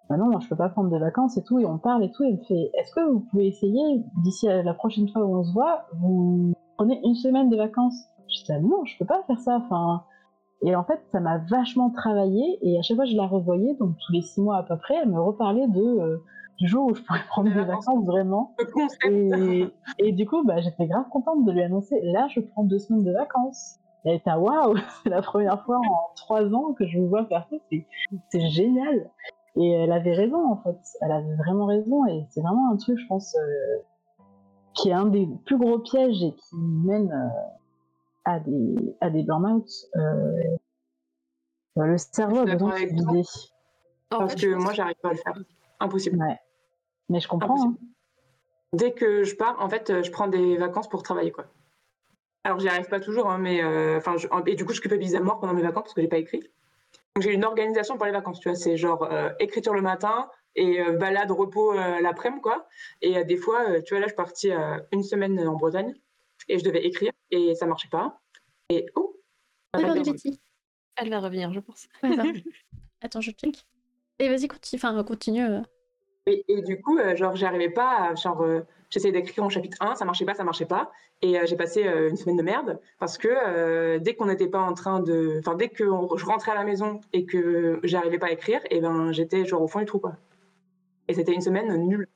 bah 0.09 0.15
non, 0.15 0.27
moi, 0.27 0.39
je 0.39 0.47
peux 0.47 0.55
pas 0.55 0.69
prendre 0.69 0.89
des 0.89 0.99
vacances 0.99 1.35
et 1.35 1.43
tout. 1.43 1.59
Et 1.59 1.65
on 1.65 1.77
parle 1.77 2.05
et 2.05 2.11
tout. 2.11 2.23
Et 2.23 2.29
il 2.29 2.37
me 2.37 2.43
fait 2.43 2.71
Est-ce 2.75 2.93
que 2.95 3.11
vous 3.11 3.19
pouvez 3.19 3.47
essayer, 3.47 4.05
d'ici 4.23 4.47
la 4.47 4.73
prochaine 4.73 5.09
fois 5.09 5.25
où 5.25 5.35
on 5.35 5.43
se 5.43 5.51
voit, 5.51 5.87
vous 5.99 6.53
prenez 6.77 7.01
une 7.03 7.15
semaine 7.15 7.49
de 7.49 7.57
vacances? 7.57 8.05
Je 8.29 8.45
dis 8.45 8.53
ah, 8.53 8.61
Non, 8.61 8.85
je 8.85 8.97
peux 8.97 9.05
pas 9.05 9.21
faire 9.27 9.39
ça. 9.41 9.57
Enfin. 9.57 10.05
Et 10.65 10.75
en 10.75 10.83
fait, 10.83 10.99
ça 11.11 11.19
m'a 11.19 11.37
vachement 11.37 11.91
travaillé. 11.91 12.57
Et 12.63 12.77
à 12.79 12.81
chaque 12.81 12.97
fois, 12.97 13.05
je 13.05 13.15
la 13.15 13.27
revoyais, 13.27 13.75
donc 13.75 13.95
tous 14.05 14.11
les 14.11 14.21
six 14.21 14.41
mois 14.41 14.57
à 14.57 14.63
peu 14.63 14.77
près, 14.77 14.95
elle 15.01 15.09
me 15.09 15.21
reparlait 15.21 15.67
de, 15.67 15.79
euh, 15.79 16.17
du 16.57 16.67
jour 16.67 16.87
où 16.87 16.95
je 16.95 17.01
pourrais 17.03 17.23
prendre 17.29 17.53
Des 17.53 17.61
vacances. 17.63 18.05
vraiment. 18.05 18.55
Et, 19.07 19.67
et 19.99 20.11
du 20.11 20.25
coup, 20.27 20.43
bah, 20.43 20.59
j'étais 20.61 20.87
grave 20.87 21.07
contente 21.09 21.45
de 21.45 21.51
lui 21.51 21.61
annoncer 21.61 21.99
là, 22.01 22.27
je 22.33 22.39
prends 22.39 22.63
deux 22.63 22.79
semaines 22.79 23.03
de 23.03 23.11
vacances. 23.11 23.77
Et 24.05 24.09
elle 24.09 24.15
était 24.15 24.31
waouh, 24.33 24.75
c'est 25.03 25.09
la 25.09 25.21
première 25.21 25.63
fois 25.63 25.77
en 25.77 26.13
trois 26.15 26.43
ans 26.53 26.73
que 26.73 26.87
je 26.87 26.99
vous 26.99 27.07
vois 27.09 27.25
faire 27.25 27.45
ça, 27.49 27.57
c'est, 27.71 27.85
c'est 28.29 28.49
génial. 28.49 29.11
Et 29.57 29.69
elle 29.69 29.91
avait 29.91 30.13
raison 30.13 30.51
en 30.51 30.57
fait, 30.57 30.77
elle 31.01 31.11
avait 31.11 31.35
vraiment 31.35 31.65
raison. 31.65 32.05
Et 32.07 32.25
c'est 32.29 32.41
vraiment 32.41 32.71
un 32.71 32.77
truc, 32.77 32.97
je 32.97 33.07
pense, 33.07 33.35
euh, 33.35 33.77
qui 34.73 34.89
est 34.89 34.93
un 34.93 35.05
des 35.05 35.27
plus 35.45 35.57
gros 35.57 35.79
pièges 35.79 36.23
et 36.23 36.33
qui 36.33 36.55
mène 36.57 37.11
euh, 37.11 37.27
à 38.25 38.39
des, 38.39 38.75
à 39.01 39.09
des 39.09 39.23
burn-out. 39.23 39.67
Euh, 39.95 40.57
bah, 41.75 41.87
le 41.87 41.97
cerveau 41.97 42.39
a 42.39 42.45
besoin 42.45 42.69
de 42.79 43.23
Parce 44.09 44.33
fait, 44.33 44.39
que 44.41 44.53
moi, 44.55 44.73
j'arrive 44.73 44.95
pas 45.01 45.09
à 45.09 45.13
le 45.13 45.17
faire. 45.17 45.33
Impossible. 45.79 46.17
Ouais. 46.21 46.39
Mais 47.09 47.19
je 47.19 47.27
comprends. 47.27 47.69
hein. 47.69 47.75
Dès 48.73 48.93
que 48.93 49.23
je 49.23 49.35
pars, 49.35 49.55
en 49.61 49.69
fait, 49.69 49.89
euh, 49.89 50.03
je 50.03 50.11
prends 50.11 50.27
des 50.27 50.57
vacances 50.57 50.89
pour 50.89 51.03
travailler, 51.03 51.31
quoi. 51.31 51.45
Alors, 52.43 52.59
j'y 52.59 52.67
arrive 52.67 52.87
pas 52.89 52.99
toujours, 52.99 53.29
hein, 53.29 53.37
mais 53.37 53.63
euh, 53.63 53.97
enfin, 53.97 54.17
je- 54.17 54.27
et 54.47 54.55
du 54.55 54.65
coup, 54.65 54.73
je 54.73 54.81
culpabilise 54.81 55.15
à 55.15 55.19
mort 55.19 55.39
pendant 55.39 55.53
mes 55.53 55.61
vacances 55.61 55.83
parce 55.83 55.93
que 55.93 56.01
j'ai 56.01 56.07
pas 56.07 56.17
écrit. 56.17 56.41
Donc, 57.15 57.23
j'ai 57.23 57.33
une 57.33 57.45
organisation 57.45 57.97
pour 57.97 58.05
les 58.05 58.11
vacances, 58.11 58.39
tu 58.39 58.49
vois. 58.49 58.55
C'est 58.55 58.77
genre 58.77 59.03
euh, 59.03 59.29
écriture 59.39 59.73
le 59.73 59.81
matin 59.81 60.29
et 60.55 60.81
balade, 60.93 61.31
repos 61.31 61.73
l'après-midi, 61.73 62.41
quoi. 62.41 62.67
Et 63.01 63.23
des 63.25 63.37
fois, 63.37 63.81
tu 63.81 63.93
vois, 63.93 63.99
là, 63.99 64.05
je 64.07 64.11
suis 64.11 64.15
partie 64.15 64.51
une 64.91 65.03
semaine 65.03 65.39
en 65.47 65.55
Bretagne 65.55 65.93
et 66.47 66.59
je 66.59 66.63
devais 66.63 66.85
écrire 66.85 67.11
et 67.31 67.55
ça 67.55 67.65
marchait 67.65 67.89
pas. 67.89 68.19
Et 68.69 68.85
oh. 68.95 69.19
Elle 70.97 71.09
va 71.09 71.19
revenir, 71.19 71.51
je 71.53 71.59
pense. 71.59 71.87
Ouais. 72.03 72.09
Attends, 73.01 73.21
je 73.21 73.31
check. 73.31 73.65
Et 74.19 74.29
vas-y, 74.29 74.47
continue. 74.47 74.79
Enfin, 74.79 75.03
continue. 75.03 75.43
euh. 75.45 75.61
Et, 76.27 76.43
et 76.47 76.61
du 76.61 76.81
coup, 76.81 76.97
euh, 76.97 77.15
genre, 77.15 77.35
j'arrivais 77.35 77.69
pas 77.69 78.09
à, 78.09 78.15
genre, 78.15 78.41
euh, 78.41 78.61
j'essayais 78.89 79.11
d'écrire 79.11 79.43
mon 79.43 79.49
chapitre 79.49 79.77
1, 79.81 79.95
ça 79.95 80.05
marchait 80.05 80.25
pas, 80.25 80.33
ça 80.33 80.43
marchait 80.43 80.65
pas. 80.65 80.91
Et 81.21 81.37
euh, 81.37 81.45
j'ai 81.45 81.55
passé 81.55 81.85
euh, 81.85 82.09
une 82.09 82.15
semaine 82.15 82.37
de 82.37 82.41
merde 82.41 82.79
parce 82.97 83.17
que 83.17 83.27
euh, 83.27 83.99
dès 83.99 84.15
qu'on 84.15 84.25
n'était 84.25 84.47
pas 84.47 84.61
en 84.61 84.73
train 84.73 85.01
de. 85.01 85.35
Enfin, 85.39 85.55
dès 85.55 85.69
que 85.69 85.83
on- 85.83 86.15
je 86.17 86.25
rentrais 86.25 86.51
à 86.51 86.55
la 86.55 86.63
maison 86.63 86.99
et 87.13 87.25
que 87.25 87.79
j'arrivais 87.83 88.17
pas 88.17 88.27
à 88.27 88.31
écrire, 88.31 88.61
et 88.71 88.79
ben, 88.79 89.11
j'étais 89.11 89.45
genre 89.45 89.61
au 89.61 89.67
fond 89.67 89.79
du 89.79 89.85
trou, 89.85 89.99
quoi. 89.99 90.15
Et 91.07 91.13
c'était 91.13 91.33
une 91.33 91.41
semaine 91.41 91.75
nulle. 91.87 92.07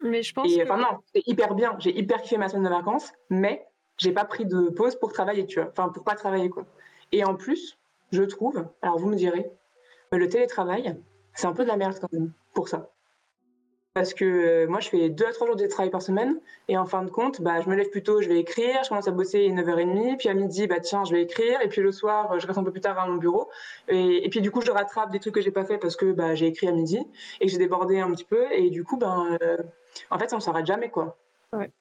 Mais 0.00 0.22
je 0.22 0.32
pense 0.32 0.50
Et 0.50 0.58
que... 0.58 0.62
enfin, 0.62 0.78
non, 0.78 1.00
c'était 1.06 1.28
hyper 1.30 1.54
bien. 1.54 1.76
J'ai 1.80 1.94
hyper 1.98 2.22
kiffé 2.22 2.38
ma 2.38 2.48
semaine 2.48 2.64
de 2.64 2.68
vacances, 2.70 3.12
mais 3.30 3.66
j'ai 3.98 4.12
pas 4.12 4.24
pris 4.24 4.46
de 4.46 4.68
pause 4.70 4.96
pour 4.96 5.12
travailler, 5.12 5.46
tu 5.46 5.60
vois. 5.60 5.70
Enfin, 5.70 5.88
pour 5.90 6.04
pas 6.04 6.14
travailler, 6.14 6.48
quoi. 6.48 6.64
Et 7.12 7.24
en 7.24 7.34
plus, 7.34 7.78
je 8.12 8.22
trouve, 8.22 8.66
alors 8.82 8.98
vous 8.98 9.08
me 9.08 9.16
direz, 9.16 9.50
le 10.12 10.28
télétravail, 10.28 10.96
c'est 11.34 11.46
un 11.46 11.52
peu 11.52 11.64
de 11.64 11.68
la 11.68 11.76
merde 11.76 11.98
quand 12.00 12.12
même 12.12 12.32
pour 12.54 12.68
ça. 12.68 12.90
Parce 13.94 14.14
que 14.14 14.24
euh, 14.24 14.66
moi, 14.68 14.78
je 14.78 14.90
fais 14.90 15.08
deux 15.08 15.26
à 15.26 15.32
trois 15.32 15.48
jours 15.48 15.56
de 15.56 15.66
travail 15.66 15.90
par 15.90 16.02
semaine, 16.02 16.38
et 16.68 16.78
en 16.78 16.86
fin 16.86 17.02
de 17.02 17.10
compte, 17.10 17.40
bah, 17.42 17.60
je 17.60 17.68
me 17.68 17.74
lève 17.74 17.90
plus 17.90 18.02
tôt, 18.02 18.22
je 18.22 18.28
vais 18.28 18.38
écrire, 18.38 18.84
je 18.84 18.90
commence 18.90 19.08
à 19.08 19.10
bosser 19.10 19.48
à 19.48 19.52
9h30, 19.52 20.18
puis 20.18 20.28
à 20.28 20.34
midi, 20.34 20.68
bah, 20.68 20.78
tiens, 20.78 21.04
je 21.04 21.12
vais 21.12 21.22
écrire, 21.22 21.60
et 21.62 21.68
puis 21.68 21.80
le 21.80 21.90
soir, 21.90 22.38
je 22.38 22.46
reste 22.46 22.58
un 22.58 22.62
peu 22.62 22.70
plus 22.70 22.80
tard 22.80 22.96
à 22.98 23.08
mon 23.08 23.16
bureau, 23.16 23.48
et, 23.88 24.24
et 24.24 24.28
puis 24.28 24.40
du 24.40 24.52
coup, 24.52 24.60
je 24.60 24.70
rattrape 24.70 25.10
des 25.10 25.18
trucs 25.18 25.34
que 25.34 25.40
j'ai 25.40 25.50
pas 25.50 25.64
fait 25.64 25.78
parce 25.78 25.96
que 25.96 26.12
bah, 26.12 26.36
j'ai 26.36 26.46
écrit 26.46 26.68
à 26.68 26.72
midi, 26.72 27.00
et 27.40 27.46
que 27.46 27.50
j'ai 27.50 27.58
débordé 27.58 27.98
un 27.98 28.12
petit 28.12 28.24
peu, 28.24 28.46
et 28.52 28.70
du 28.70 28.84
coup, 28.84 28.98
ben, 28.98 29.36
euh, 29.42 29.56
en 30.10 30.18
fait, 30.18 30.30
ça 30.30 30.36
ne 30.36 30.42
s'arrête 30.42 30.66
jamais, 30.66 30.90
quoi. 30.90 31.16
Ouais. 31.52 31.72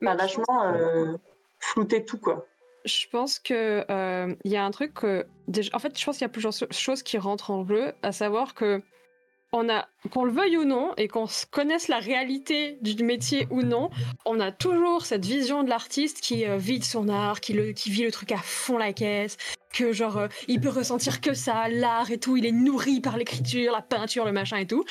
Pense 0.00 0.16
vachement 0.16 0.64
euh, 0.64 1.16
flouté 1.60 2.04
tout, 2.04 2.18
quoi. 2.18 2.46
Je 2.84 3.06
pense 3.08 3.38
que 3.38 3.84
euh, 3.90 4.34
il 4.44 4.50
y 4.50 4.56
a 4.56 4.64
un 4.64 4.70
truc 4.70 4.94
que 4.94 5.26
en 5.72 5.78
fait, 5.78 5.98
je 5.98 6.04
pense 6.04 6.16
qu'il 6.16 6.24
y 6.24 6.26
a 6.26 6.30
plusieurs 6.30 6.54
choses 6.70 7.02
qui 7.02 7.18
rentrent 7.18 7.50
en 7.50 7.66
jeu, 7.66 7.92
à 8.02 8.12
savoir 8.12 8.54
que 8.54 8.82
on 9.52 9.68
a, 9.68 9.88
qu'on 10.10 10.24
le 10.24 10.32
veuille 10.32 10.56
ou 10.56 10.64
non, 10.64 10.94
et 10.96 11.08
qu'on 11.08 11.26
connaisse 11.50 11.88
la 11.88 11.98
réalité 11.98 12.78
du 12.82 13.02
métier 13.02 13.46
ou 13.50 13.62
non, 13.62 13.90
on 14.24 14.38
a 14.38 14.52
toujours 14.52 15.04
cette 15.04 15.24
vision 15.24 15.62
de 15.64 15.68
l'artiste 15.68 16.20
qui 16.20 16.46
euh, 16.46 16.56
vit 16.56 16.78
de 16.78 16.84
son 16.84 17.08
art, 17.08 17.40
qui, 17.40 17.52
vit 17.54 18.04
le 18.04 18.12
truc 18.12 18.32
à 18.32 18.38
fond 18.38 18.78
la 18.78 18.92
caisse, 18.92 19.36
que 19.72 19.92
genre 19.92 20.18
euh, 20.18 20.28
il 20.46 20.60
peut 20.60 20.68
ressentir 20.68 21.20
que 21.20 21.34
ça, 21.34 21.68
l'art 21.68 22.10
et 22.10 22.18
tout, 22.18 22.36
il 22.36 22.46
est 22.46 22.52
nourri 22.52 23.00
par 23.00 23.16
l'écriture, 23.16 23.72
la 23.72 23.82
peinture, 23.82 24.24
le 24.24 24.32
machin 24.32 24.58
et 24.58 24.66
tout. 24.66 24.84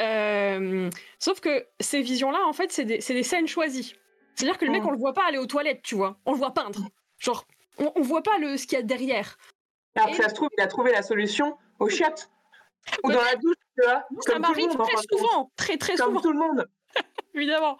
Euh, 0.00 0.88
sauf 1.18 1.40
que 1.40 1.66
ces 1.80 2.02
visions-là, 2.02 2.38
en 2.46 2.52
fait, 2.52 2.72
c'est 2.72 2.84
des 2.84 3.22
scènes 3.22 3.48
choisies. 3.48 3.94
C'est-à-dire 4.34 4.58
que 4.58 4.64
le 4.64 4.70
mec, 4.70 4.84
on 4.84 4.90
le 4.90 4.98
voit 4.98 5.12
pas 5.12 5.26
aller 5.26 5.38
aux 5.38 5.46
toilettes, 5.46 5.82
tu 5.82 5.94
vois. 5.94 6.16
On 6.26 6.32
le 6.32 6.38
voit 6.38 6.52
peindre. 6.54 6.80
Genre, 7.18 7.44
on, 7.78 7.92
on 7.94 8.02
voit 8.02 8.22
pas 8.22 8.38
le, 8.38 8.56
ce 8.56 8.66
qu'il 8.66 8.78
y 8.78 8.80
a 8.80 8.84
derrière. 8.84 9.36
Alors 9.94 10.08
Et- 10.08 10.12
que 10.12 10.22
ça 10.22 10.28
se 10.28 10.34
trouve, 10.34 10.48
il 10.56 10.62
a 10.62 10.66
trouvé 10.66 10.92
la 10.92 11.02
solution 11.02 11.56
aux 11.78 11.88
chiottes 11.88 12.30
ou 13.04 13.12
dans 13.12 13.22
la 13.22 13.36
douche, 13.36 13.54
tu 13.78 13.84
vois. 13.84 13.94
Ça 13.94 14.02
comme 14.10 14.20
tout 14.20 14.32
le 14.32 14.38
m'arrive 14.40 14.76
très 14.76 15.02
souvent, 15.10 15.52
très 15.56 15.76
très 15.76 15.94
Comme 15.96 16.08
souvent, 16.08 16.20
tout 16.20 16.32
le 16.32 16.38
monde. 16.38 16.68
évidemment. 17.34 17.78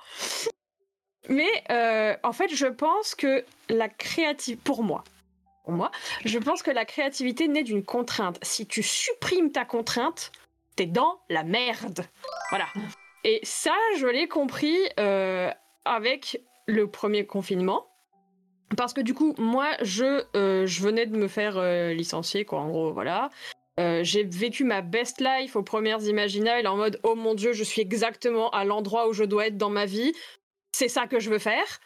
Mais 1.29 1.51
euh, 1.71 2.17
en 2.23 2.33
fait, 2.33 2.55
je 2.55 2.67
pense 2.67 3.15
que 3.15 3.45
la 3.69 3.89
créativité, 3.89 4.61
pour 4.65 4.83
moi, 4.83 5.05
pour 5.65 5.73
moi, 5.73 5.91
je 6.25 6.39
pense 6.39 6.63
que 6.63 6.71
la 6.71 6.85
créativité 6.85 7.49
naît 7.49 7.63
d'une 7.63 7.85
contrainte. 7.85 8.39
Si 8.43 8.67
tu 8.67 8.83
supprimes 8.83 9.53
ta 9.53 9.65
contrainte, 9.65 10.33
t'es 10.77 10.87
dans 10.87 11.21
la 11.29 11.45
merde. 11.45 12.05
Voilà. 12.51 12.67
Et 13.25 13.41
ça, 13.45 13.75
je 13.99 14.07
l'ai 14.07 14.27
compris 14.27 14.77
euh, 14.99 15.51
avec 15.85 16.43
le 16.67 16.91
premier 16.91 17.27
confinement. 17.27 17.87
Parce 18.77 18.93
que 18.93 19.01
du 19.01 19.15
coup, 19.15 19.35
moi, 19.39 19.71
je, 19.83 20.25
euh, 20.37 20.67
je 20.67 20.83
venais 20.83 21.07
de 21.07 21.17
me 21.17 21.29
faire 21.29 21.59
euh, 21.59 21.93
licencier, 21.93 22.45
quoi, 22.45 22.61
en 22.61 22.69
gros, 22.69 22.93
voilà. 22.93 23.31
Euh, 23.81 24.05
j'ai 24.05 24.25
vécu 24.25 24.65
ma 24.65 24.83
best 24.83 25.21
life 25.21 25.57
aux 25.57 25.63
premières 25.63 26.03
Imaginales 26.03 26.67
en 26.67 26.77
mode 26.77 27.01
oh 27.05 27.15
mon 27.15 27.35
dieu, 27.35 27.53
je 27.53 27.65
suis 27.65 27.81
exactement 27.81 28.51
à 28.51 28.65
l'endroit 28.65 29.09
où 29.09 29.13
je 29.13 29.25
dois 29.25 29.47
être 29.47 29.57
dans 29.57 29.71
ma 29.71 29.87
vie. 29.87 30.13
C'est 30.73 30.89
ça 30.89 31.07
que 31.07 31.21
je 31.21 31.31
veux 31.31 31.39
faire. 31.39 31.81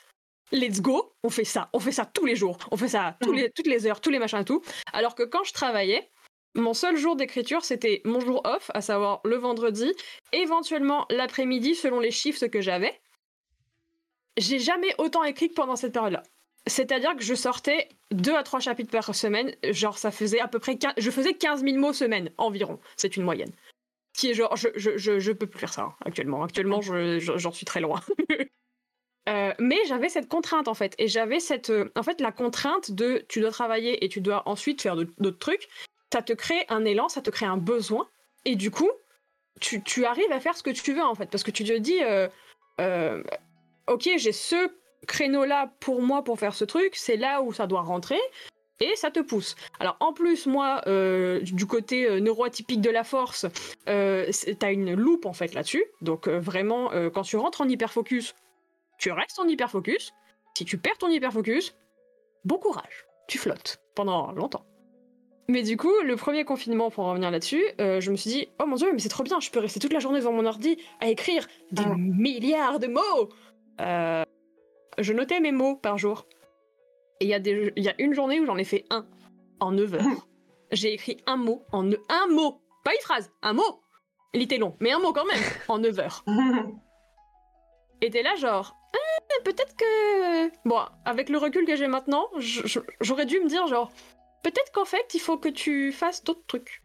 Let's 0.52 0.80
go, 0.80 1.12
on 1.22 1.30
fait 1.30 1.44
ça, 1.44 1.68
on 1.72 1.80
fait 1.80 1.92
ça 1.92 2.04
tous 2.04 2.24
les 2.24 2.36
jours, 2.36 2.58
on 2.70 2.76
fait 2.76 2.88
ça 2.88 3.16
tous 3.20 3.32
les, 3.32 3.50
toutes 3.50 3.66
les 3.66 3.86
heures, 3.86 4.00
tous 4.00 4.10
les 4.10 4.18
machins 4.18 4.40
et 4.40 4.44
tout. 4.44 4.62
Alors 4.92 5.14
que 5.14 5.24
quand 5.24 5.42
je 5.44 5.52
travaillais, 5.52 6.08
mon 6.54 6.72
seul 6.72 6.96
jour 6.96 7.16
d'écriture, 7.16 7.64
c'était 7.64 8.00
mon 8.04 8.20
jour 8.20 8.42
off, 8.44 8.70
à 8.72 8.80
savoir 8.80 9.20
le 9.24 9.36
vendredi, 9.36 9.92
éventuellement 10.32 11.06
l'après-midi 11.10 11.74
selon 11.74 12.00
les 12.00 12.12
shifts 12.12 12.48
que 12.48 12.60
j'avais. 12.60 13.00
J'ai 14.36 14.58
jamais 14.58 14.94
autant 14.98 15.24
écrit 15.24 15.48
que 15.48 15.54
pendant 15.54 15.76
cette 15.76 15.92
période-là. 15.92 16.22
C'est-à-dire 16.66 17.14
que 17.14 17.22
je 17.22 17.34
sortais 17.34 17.88
deux 18.10 18.34
à 18.34 18.42
trois 18.42 18.60
chapitres 18.60 18.90
par 18.90 19.14
semaine. 19.14 19.54
Genre, 19.64 19.98
ça 19.98 20.10
faisait 20.10 20.40
à 20.40 20.48
peu 20.48 20.58
près. 20.58 20.76
15... 20.76 20.94
Je 20.96 21.10
faisais 21.10 21.34
15 21.34 21.62
000 21.62 21.78
mots 21.78 21.92
semaine, 21.92 22.30
environ. 22.38 22.80
C'est 22.96 23.16
une 23.16 23.22
moyenne. 23.22 23.52
Qui 24.14 24.30
est 24.30 24.34
genre, 24.34 24.56
je, 24.56 24.68
je, 24.74 25.18
je, 25.18 25.32
peux 25.32 25.46
plus 25.46 25.60
faire 25.60 25.72
ça 25.72 25.82
hein, 25.82 25.94
actuellement. 26.04 26.42
Actuellement, 26.42 26.80
j'en 26.80 27.52
suis 27.52 27.66
très 27.66 27.80
loin. 27.80 28.00
euh, 29.28 29.52
mais 29.58 29.78
j'avais 29.86 30.08
cette 30.08 30.28
contrainte 30.28 30.68
en 30.68 30.74
fait. 30.74 30.94
Et 30.98 31.06
j'avais 31.06 31.38
cette. 31.38 31.70
Euh, 31.70 31.92
en 31.94 32.02
fait, 32.02 32.20
la 32.20 32.32
contrainte 32.32 32.90
de 32.90 33.24
tu 33.28 33.40
dois 33.40 33.50
travailler 33.50 34.04
et 34.04 34.08
tu 34.08 34.20
dois 34.20 34.48
ensuite 34.48 34.82
faire 34.82 34.96
d'autres 34.96 35.38
trucs. 35.38 35.68
Ça 36.12 36.22
te 36.22 36.32
crée 36.32 36.64
un 36.68 36.84
élan, 36.84 37.08
ça 37.08 37.22
te 37.22 37.30
crée 37.30 37.46
un 37.46 37.58
besoin. 37.58 38.08
Et 38.44 38.56
du 38.56 38.70
coup, 38.70 38.90
tu, 39.60 39.82
tu 39.82 40.04
arrives 40.04 40.32
à 40.32 40.40
faire 40.40 40.56
ce 40.56 40.62
que 40.62 40.70
tu 40.70 40.94
veux 40.94 41.02
en 41.02 41.14
fait. 41.14 41.30
Parce 41.30 41.44
que 41.44 41.52
tu 41.52 41.62
te 41.62 41.76
dis. 41.76 42.02
Euh, 42.02 43.22
ok, 43.88 44.08
j'ai 44.16 44.32
ce 44.32 44.70
créneau-là 45.06 45.72
pour 45.80 46.02
moi 46.02 46.24
pour 46.24 46.38
faire 46.38 46.54
ce 46.54 46.64
truc, 46.64 46.96
c'est 46.96 47.16
là 47.16 47.42
où 47.42 47.52
ça 47.52 47.66
doit 47.66 47.82
rentrer. 47.82 48.20
Et 48.80 48.94
ça 48.94 49.10
te 49.10 49.20
pousse. 49.20 49.56
Alors 49.80 49.96
en 50.00 50.12
plus, 50.12 50.46
moi, 50.46 50.82
euh, 50.86 51.40
du 51.40 51.64
côté 51.64 52.06
euh, 52.06 52.20
neuroatypique 52.20 52.82
de 52.82 52.90
la 52.90 53.04
force, 53.04 53.46
euh, 53.88 54.30
t'as 54.58 54.70
une 54.70 54.92
loupe 54.92 55.24
en 55.24 55.32
fait 55.32 55.54
là-dessus. 55.54 55.84
Donc 56.02 56.28
vraiment, 56.28 56.90
quand 57.14 57.22
tu 57.22 57.36
rentres 57.38 57.62
en 57.62 57.68
hyperfocus, 57.68 58.34
tu 58.98 59.10
restes 59.12 59.38
en 59.38 59.48
hyperfocus. 59.48 60.12
Si 60.54 60.66
tu 60.66 60.76
perds 60.76 60.98
ton 60.98 61.08
hyperfocus, 61.08 61.74
bon 62.44 62.58
courage, 62.58 63.06
tu 63.28 63.38
flottes 63.38 63.80
pendant 63.94 64.32
longtemps. 64.32 64.66
Mais 65.48 65.62
du 65.62 65.76
coup, 65.76 65.92
le 66.04 66.16
premier 66.16 66.44
confinement, 66.44 66.90
pour 66.90 67.04
en 67.04 67.10
revenir 67.10 67.30
là-dessus, 67.30 67.64
euh, 67.80 68.00
je 68.00 68.10
me 68.10 68.16
suis 68.16 68.30
dit, 68.30 68.48
oh 68.60 68.66
mon 68.66 68.74
dieu, 68.76 68.88
mais 68.92 68.98
c'est 68.98 69.08
trop 69.08 69.22
bien, 69.22 69.38
je 69.38 69.48
peux 69.50 69.60
rester 69.60 69.78
toute 69.78 69.92
la 69.92 70.00
journée 70.00 70.18
devant 70.18 70.32
mon 70.32 70.44
ordi 70.44 70.76
à 71.00 71.08
écrire 71.08 71.46
des 71.70 71.84
Ah. 71.86 71.94
milliards 71.96 72.80
de 72.80 72.88
mots. 72.88 73.28
Euh, 73.80 74.24
je 74.98 75.12
notais 75.12 75.40
mes 75.40 75.52
mots 75.52 75.76
par 75.76 75.98
jour. 75.98 76.26
Et 77.20 77.26
il 77.26 77.28
y, 77.28 77.34
a 77.34 77.38
y 77.38 77.94
une 77.98 78.14
journée 78.14 78.40
où 78.40 78.46
j'en 78.46 78.56
ai 78.56 78.64
fait 78.64 78.84
un 78.90 79.06
en 79.60 79.72
9 79.72 79.94
heures. 79.94 80.28
J'ai 80.72 80.92
écrit 80.92 81.18
un 81.26 81.36
mot 81.36 81.64
en 81.72 81.88
un 82.08 82.26
mot, 82.28 82.60
pas 82.84 82.92
une 82.92 83.00
phrase, 83.00 83.30
un 83.42 83.52
mot. 83.52 83.82
Il 84.34 84.42
était 84.42 84.58
long, 84.58 84.76
mais 84.80 84.92
un 84.92 84.98
mot 84.98 85.12
quand 85.12 85.24
même 85.24 85.42
en 85.68 85.78
9 85.78 85.98
heures. 85.98 86.24
Et 88.02 88.10
t'es 88.10 88.22
là 88.22 88.34
genre, 88.34 88.76
Ah, 88.94 89.40
peut-être 89.44 89.74
que 89.76 90.68
bon, 90.68 90.80
avec 91.04 91.30
le 91.30 91.38
recul 91.38 91.64
que 91.64 91.76
j'ai 91.76 91.86
maintenant, 91.86 92.28
j'aurais 93.00 93.24
dû 93.24 93.40
me 93.40 93.48
dire 93.48 93.66
genre, 93.68 93.90
peut-être 94.42 94.70
qu'en 94.72 94.84
fait 94.84 95.14
il 95.14 95.20
faut 95.20 95.38
que 95.38 95.48
tu 95.48 95.92
fasses 95.92 96.22
d'autres 96.22 96.44
trucs. 96.46 96.82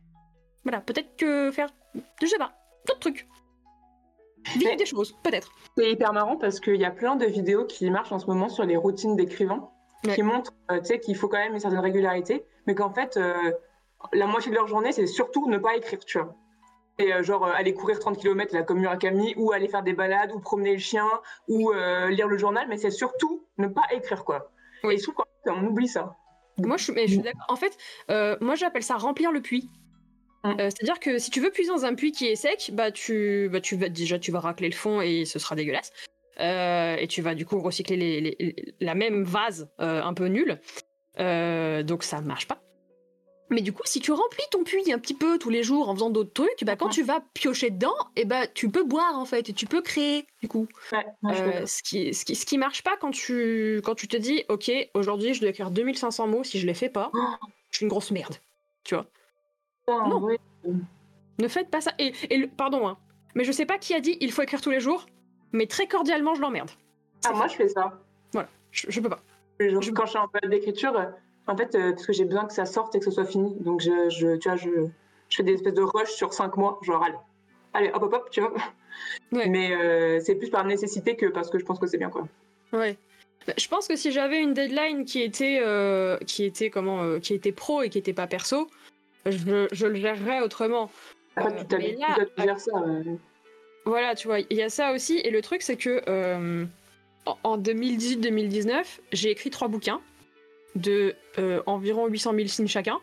Voilà, 0.64 0.80
peut-être 0.80 1.18
que 1.18 1.52
faire, 1.52 1.70
je 2.22 2.28
sais 2.28 2.38
pas, 2.38 2.54
d'autres 2.88 3.00
trucs. 3.00 3.28
Vivre 4.58 4.76
des 4.76 4.86
choses, 4.86 5.16
peut-être. 5.24 5.52
C'est 5.78 5.92
hyper 5.92 6.14
marrant 6.14 6.36
parce 6.38 6.60
qu'il 6.60 6.76
y 6.78 6.86
a 6.86 6.92
plein 6.92 7.16
de 7.16 7.26
vidéos 7.26 7.66
qui 7.66 7.90
marchent 7.90 8.12
en 8.12 8.20
ce 8.20 8.26
moment 8.28 8.50
sur 8.50 8.64
les 8.66 8.76
routines 8.78 9.16
d'écrivains 9.16 9.70
Ouais. 10.04 10.16
qui 10.16 10.24
montrent 10.24 10.54
euh, 10.72 10.80
qu'il 10.80 11.16
faut 11.16 11.28
quand 11.28 11.38
même 11.38 11.54
une 11.54 11.60
certaine 11.60 11.80
régularité, 11.80 12.44
mais 12.66 12.74
qu'en 12.74 12.90
fait, 12.92 13.18
euh, 13.18 13.52
la 14.14 14.26
moitié 14.26 14.50
de 14.50 14.56
leur 14.56 14.66
journée, 14.66 14.92
c'est 14.92 15.06
surtout 15.06 15.48
ne 15.48 15.60
pas 15.60 15.76
écrire, 15.76 16.00
tu 16.04 16.18
vois. 16.18 16.34
Et 16.98 17.14
euh, 17.14 17.22
genre 17.22 17.46
euh, 17.46 17.52
aller 17.54 17.76
courir 17.76 18.00
30 18.00 18.18
km 18.18 18.52
là, 18.56 18.64
comme 18.64 18.80
Murakami, 18.80 19.36
ou 19.38 19.52
aller 19.52 19.68
faire 19.68 19.84
des 19.84 19.94
balades, 19.94 20.32
ou 20.34 20.40
promener 20.40 20.72
le 20.74 20.80
chien, 20.80 21.06
ou 21.48 21.72
lire 22.10 22.28
le 22.28 22.38
journal, 22.40 22.66
mais 22.68 22.78
c'est 22.78 22.90
surtout 22.90 23.46
ne 23.60 23.68
pas 23.68 23.84
écrire, 23.92 24.26
quoi. 24.26 24.50
Oui. 24.84 24.96
Et 24.96 24.98
je 24.98 25.04
trouve 25.04 25.24
qu'on 25.46 25.64
oublie 25.68 25.88
ça. 25.88 26.16
Moi, 26.58 26.78
je 26.78 26.86
suis, 26.86 26.94
mais 26.94 27.06
je 27.06 27.14
suis 27.14 27.22
d'accord. 27.22 27.46
En 27.48 27.56
fait, 27.56 27.78
moi, 28.42 28.56
j'appelle 28.56 28.82
ça 28.84 28.96
remplir 28.96 29.32
le 29.32 29.42
puits. 29.42 29.70
Mm. 30.44 30.50
Euh, 30.52 30.56
C'est-à-dire 30.70 31.00
que 31.00 31.20
si 31.20 31.30
tu 31.32 31.40
veux 31.40 31.52
puiser 31.52 31.70
dans 31.70 31.86
un 31.86 31.94
puits 31.96 32.12
qui 32.12 32.28
est 32.28 32.36
sec, 32.36 32.72
bah 32.74 32.92
tu, 32.92 33.50
bah 33.52 33.62
tu 33.62 33.76
vas 33.76 33.90
déjà 33.90 34.18
tu 34.20 34.32
vas 34.32 34.40
racler 34.40 34.70
le 34.70 34.76
fond 34.76 35.02
et 35.02 35.26
ce 35.26 35.40
sera 35.40 35.56
dégueulasse. 35.56 35.92
Euh, 36.40 36.96
et 36.96 37.08
tu 37.08 37.22
vas 37.22 37.36
du 37.36 37.46
coup 37.46 37.60
recycler 37.62 37.98
les, 37.98 38.22
les- 38.22 38.36
les- 38.40 38.74
la 38.80 38.96
même 38.96 39.24
vase 39.24 39.70
euh, 39.80 40.02
un 40.02 40.14
peu 40.14 40.26
nulle. 40.28 40.60
Donc 41.18 42.04
ça 42.04 42.22
marche 42.22 42.48
pas. 42.48 42.62
Mais 43.50 43.62
du 43.62 43.74
coup, 43.74 43.82
si 43.84 44.00
tu 44.00 44.14
remplis 44.14 44.46
ton 44.50 44.64
puits 44.64 44.94
un 44.94 44.98
petit 44.98 45.14
peu 45.14 45.38
tous 45.38 45.50
les 45.50 45.62
jours 45.62 45.90
en 45.90 45.94
faisant 45.94 46.10
d'autres 46.10 46.32
trucs, 46.32 46.64
bah 46.64 46.78
quand 46.78 46.88
tu 46.88 47.04
vas 47.04 47.22
piocher 47.34 47.70
dedans, 47.70 47.94
et 48.16 48.24
bah 48.24 48.48
tu 48.48 48.70
peux 48.72 48.86
boire 48.86 49.20
en 49.20 49.26
fait 49.26 49.50
et 49.50 49.54
tu 49.54 49.66
peux 49.66 49.82
créer 49.82 50.26
du 50.42 50.48
coup. 50.48 50.68
Ouais, 50.94 51.06
Euh, 51.26 51.66
ce, 51.66 51.84
qui, 51.84 52.14
ce, 52.14 52.24
qui, 52.24 52.36
ce 52.36 52.46
qui 52.46 52.58
marche 52.58 52.82
pas 52.82 52.96
quand 52.96 53.12
tu, 53.12 53.82
quand 53.84 53.94
tu 53.94 54.08
te 54.08 54.16
dis, 54.16 54.46
ok, 54.48 54.72
aujourd'hui 54.94 55.34
je 55.34 55.42
dois 55.42 55.50
écrire 55.50 55.70
2500 55.70 56.28
mots, 56.28 56.46
si 56.46 56.60
je 56.62 56.66
les 56.66 56.74
fais 56.74 56.88
pas, 56.88 57.12
je 57.72 57.78
suis 57.78 57.84
une 57.84 57.90
grosse 57.90 58.12
merde. 58.12 58.36
Tu 58.86 58.96
vois? 58.96 59.06
Non. 60.08 60.22
Ouais. 60.22 60.40
Ne 61.40 61.48
faites 61.48 61.70
pas 61.70 61.82
ça. 61.82 61.92
Et, 62.00 62.14
et 62.30 62.38
le- 62.38 62.48
pardon, 62.48 62.88
hein, 62.88 62.98
mais 63.36 63.44
je 63.44 63.52
sais 63.52 63.66
pas 63.66 63.78
qui 63.78 63.94
a 63.94 64.00
dit 64.00 64.18
il 64.22 64.32
faut 64.32 64.42
écrire 64.42 64.62
tous 64.62 64.70
les 64.72 64.80
jours, 64.80 65.06
mais 65.52 65.66
très 65.66 65.88
cordialement 65.88 66.36
je 66.36 66.42
l'emmerde. 66.42 66.70
Ah, 67.26 67.34
moi, 67.34 67.48
je 67.48 67.56
fais 67.56 67.68
ça. 67.68 68.00
Je, 68.72 68.86
je 68.90 69.00
peux 69.02 69.10
pas. 69.10 69.20
Genre, 69.60 69.82
Je- 69.82 69.92
Quand 69.92 70.06
je 70.06 70.12
suis 70.12 70.18
en 70.20 70.28
période 70.30 70.50
d'écriture, 70.50 70.98
euh, 70.98 71.06
en 71.48 71.58
fait, 71.58 71.76
euh, 71.76 71.92
parce 71.92 72.08
que 72.08 72.14
j'ai 72.14 72.24
besoin 72.24 72.46
que 72.46 72.54
ça 72.54 72.66
sorte 72.66 72.96
et 72.96 73.00
que 73.00 73.06
ce 73.06 73.12
soit 73.12 73.26
fini. 73.26 73.54
Donc, 73.60 73.82
je, 73.82 74.10
je- 74.10 74.38
tu 74.38 74.48
vois, 74.48 74.56
je, 74.58 74.70
je 75.30 75.36
fais 75.36 75.44
des 75.44 75.54
espèces 75.56 75.74
de 75.74 75.82
rush 75.82 76.10
sur 76.12 76.34
cinq 76.34 76.56
mois. 76.56 76.80
Genre, 76.84 77.04
allez, 77.04 77.18
allez 77.74 77.92
hop, 77.94 78.04
hop, 78.04 78.14
hop, 78.14 78.30
tu 78.32 78.40
vois. 78.40 78.54
Ouais. 79.34 79.48
Mais 79.50 79.74
euh, 79.76 80.20
c'est 80.22 80.36
plus 80.36 80.50
par 80.50 80.64
nécessité 80.66 81.16
que 81.18 81.26
parce 81.26 81.50
que 81.50 81.60
je 81.60 81.66
pense 81.66 81.80
que 81.80 81.88
c'est 81.88 81.98
bien, 81.98 82.10
quoi. 82.10 82.26
Ouais. 82.72 82.98
Bah, 83.46 83.54
Je 83.58 83.68
pense 83.68 83.88
que 83.90 83.96
si 83.98 84.12
j'avais 84.14 84.40
une 84.42 84.54
deadline 84.54 85.04
qui 85.04 85.22
était, 85.22 85.60
euh, 85.62 86.18
qui 86.20 86.46
était 86.46 86.70
comment, 86.70 87.20
qui 87.20 87.34
était 87.34 87.52
pro 87.52 87.82
et 87.82 87.90
qui 87.90 87.98
était 87.98 88.14
pas 88.14 88.28
perso, 88.28 88.70
je, 89.26 89.68
je 89.72 89.86
le 89.88 89.96
gérerais 89.96 90.42
autrement. 90.42 90.92
Après, 91.36 91.52
Euh, 91.60 91.64
tu 91.70 91.98
là, 92.00 92.18
à 92.38 92.44
dire 92.44 92.60
ça. 92.60 92.72
euh. 92.78 93.04
Voilà, 93.86 94.16
tu 94.16 94.28
vois, 94.28 94.40
il 94.42 94.58
y 94.58 94.62
a 94.62 94.70
ça 94.70 94.92
aussi. 94.94 95.18
Et 95.20 95.32
le 95.32 95.42
truc, 95.42 95.62
c'est 95.62 95.78
que 95.78 96.02
euh, 96.08 96.66
en- 97.26 97.38
en 97.44 97.58
2018-2019, 97.58 99.00
j'ai 99.12 99.32
écrit 99.32 99.50
trois 99.50 99.68
bouquins 99.68 100.02
de 100.76 101.16
euh, 101.40 101.62
environ 101.66 102.08
800 102.08 102.34
000 102.36 102.48
signes 102.48 102.68
chacun. 102.68 103.00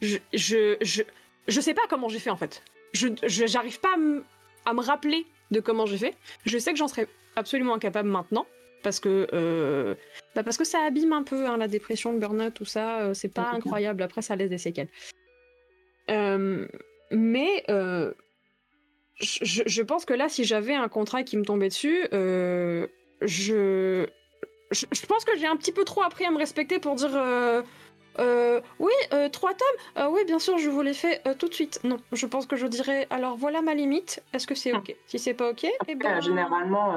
Je, 0.00 0.18
je, 0.32 0.76
je, 0.80 1.02
je 1.48 1.60
sais 1.60 1.74
pas 1.74 1.82
comment 1.88 2.08
j'ai 2.08 2.18
fait 2.18 2.30
en 2.30 2.36
fait. 2.36 2.62
Je 2.92 3.08
j'arrive 3.22 3.78
pas 3.80 3.94
à 4.64 4.72
me 4.74 4.80
rappeler 4.80 5.26
de 5.50 5.60
comment 5.60 5.86
j'ai 5.86 5.98
fait. 5.98 6.16
Je 6.46 6.58
sais 6.58 6.72
que 6.72 6.78
j'en 6.78 6.88
serais 6.88 7.06
absolument 7.36 7.74
incapable 7.74 8.08
maintenant. 8.08 8.46
Parce 8.82 9.00
que, 9.00 9.26
euh, 9.32 9.94
bah 10.34 10.42
parce 10.42 10.56
que 10.56 10.64
ça 10.64 10.80
abîme 10.80 11.12
un 11.12 11.22
peu 11.22 11.46
hein, 11.46 11.56
la 11.56 11.68
dépression, 11.68 12.12
le 12.12 12.18
burn-out, 12.18 12.54
tout 12.54 12.64
ça. 12.64 13.00
euh, 13.00 13.14
c'est 13.14 13.28
pas 13.28 13.50
incroyable. 13.52 14.02
Après, 14.02 14.22
ça 14.22 14.36
laisse 14.36 14.50
des 14.50 14.58
séquelles. 14.58 14.88
Euh, 16.10 16.66
mais 17.10 17.64
je, 19.20 19.82
pense 19.82 20.04
que 20.04 20.14
là, 20.14 20.28
si 20.28 20.44
j'avais 20.44 20.74
un 20.74 20.88
contrat 20.88 21.22
qui 21.22 21.36
me 21.36 21.44
tombait 21.44 21.68
dessus, 21.68 22.06
je, 22.12 22.86
je, 23.20 24.06
je 24.70 25.06
pense 25.06 25.24
que 25.24 25.36
j'ai 25.36 25.46
un 25.46 25.56
petit 25.56 25.72
peu 25.72 25.84
trop 25.84 26.02
appris 26.02 26.24
à 26.24 26.30
me 26.30 26.38
respecter 26.38 26.78
pour 26.78 26.94
dire 26.94 27.14
euh, 28.18 28.60
oui, 28.78 28.92
euh, 29.12 29.28
trois 29.28 29.54
tomes, 29.54 30.02
Euh, 30.02 30.08
oui, 30.10 30.24
bien 30.26 30.38
sûr, 30.38 30.58
je 30.58 30.68
vous 30.68 30.82
les 30.82 30.94
fais 30.94 31.22
tout 31.38 31.48
de 31.48 31.54
suite. 31.54 31.80
Non, 31.84 31.98
je 32.12 32.26
pense 32.26 32.46
que 32.46 32.56
je 32.56 32.66
dirais 32.66 33.06
alors 33.10 33.36
voilà 33.36 33.62
ma 33.62 33.74
limite. 33.74 34.22
Est-ce 34.32 34.46
que 34.46 34.54
c'est 34.54 34.72
ok? 34.72 34.94
Si 35.06 35.18
c'est 35.18 35.34
pas 35.34 35.50
ok, 35.50 35.66
eh 35.88 35.94
ben, 35.94 36.20
généralement, 36.20 36.94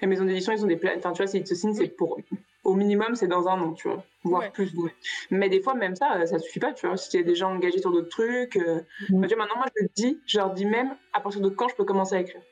les 0.00 0.06
maisons 0.06 0.24
d'édition, 0.24 0.52
ils 0.52 0.64
ont 0.64 0.68
des 0.68 0.76
plans. 0.76 0.92
Enfin, 0.96 1.12
tu 1.12 1.18
vois, 1.22 1.26
s'ils 1.26 1.44
te 1.44 1.54
signent, 1.54 1.74
c'est 1.74 1.88
pour. 1.88 2.18
Au 2.64 2.74
minimum, 2.74 3.14
c'est 3.14 3.28
dans 3.28 3.48
un 3.48 3.60
an, 3.60 3.72
tu 3.72 3.88
vois. 3.88 4.04
Voire 4.24 4.42
Ouais. 4.42 4.50
plus. 4.50 4.74
ouais. 4.76 4.92
Mais 5.30 5.48
des 5.48 5.60
fois, 5.60 5.74
même 5.74 5.94
ça, 5.96 6.16
euh, 6.18 6.26
ça 6.26 6.38
suffit 6.38 6.60
pas, 6.60 6.72
tu 6.72 6.86
vois. 6.86 6.96
Si 6.96 7.08
tu 7.08 7.16
es 7.16 7.22
déjà 7.24 7.48
engagé 7.48 7.78
sur 7.78 7.90
d'autres 7.92 8.08
trucs. 8.10 8.56
euh, 8.56 8.80
bah, 9.10 9.26
tu 9.28 9.34
vois, 9.34 9.44
maintenant, 9.44 9.56
moi, 9.58 9.66
je 9.76 9.82
le 9.84 9.88
dis, 9.94 10.20
je 10.26 10.38
leur 10.38 10.50
dis 10.52 10.66
même 10.66 10.94
à 11.12 11.20
partir 11.20 11.40
de 11.40 11.48
quand 11.48 11.68
je 11.68 11.74
peux 11.76 11.84
commencer 11.84 12.16
à 12.16 12.20
écrire? 12.20 12.42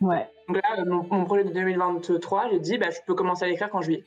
Ouais, 0.00 0.26
Donc 0.48 0.56
là, 0.56 0.80
euh, 0.80 0.84
mon, 0.86 1.02
mon 1.10 1.24
projet 1.26 1.44
de 1.44 1.50
2023, 1.50 2.48
j'ai 2.50 2.58
dit, 2.60 2.78
bah, 2.78 2.88
je 2.90 2.98
peux 3.06 3.14
commencer 3.14 3.44
à 3.44 3.48
l'écrire 3.48 3.68
quand 3.68 3.82
juillet. 3.82 4.04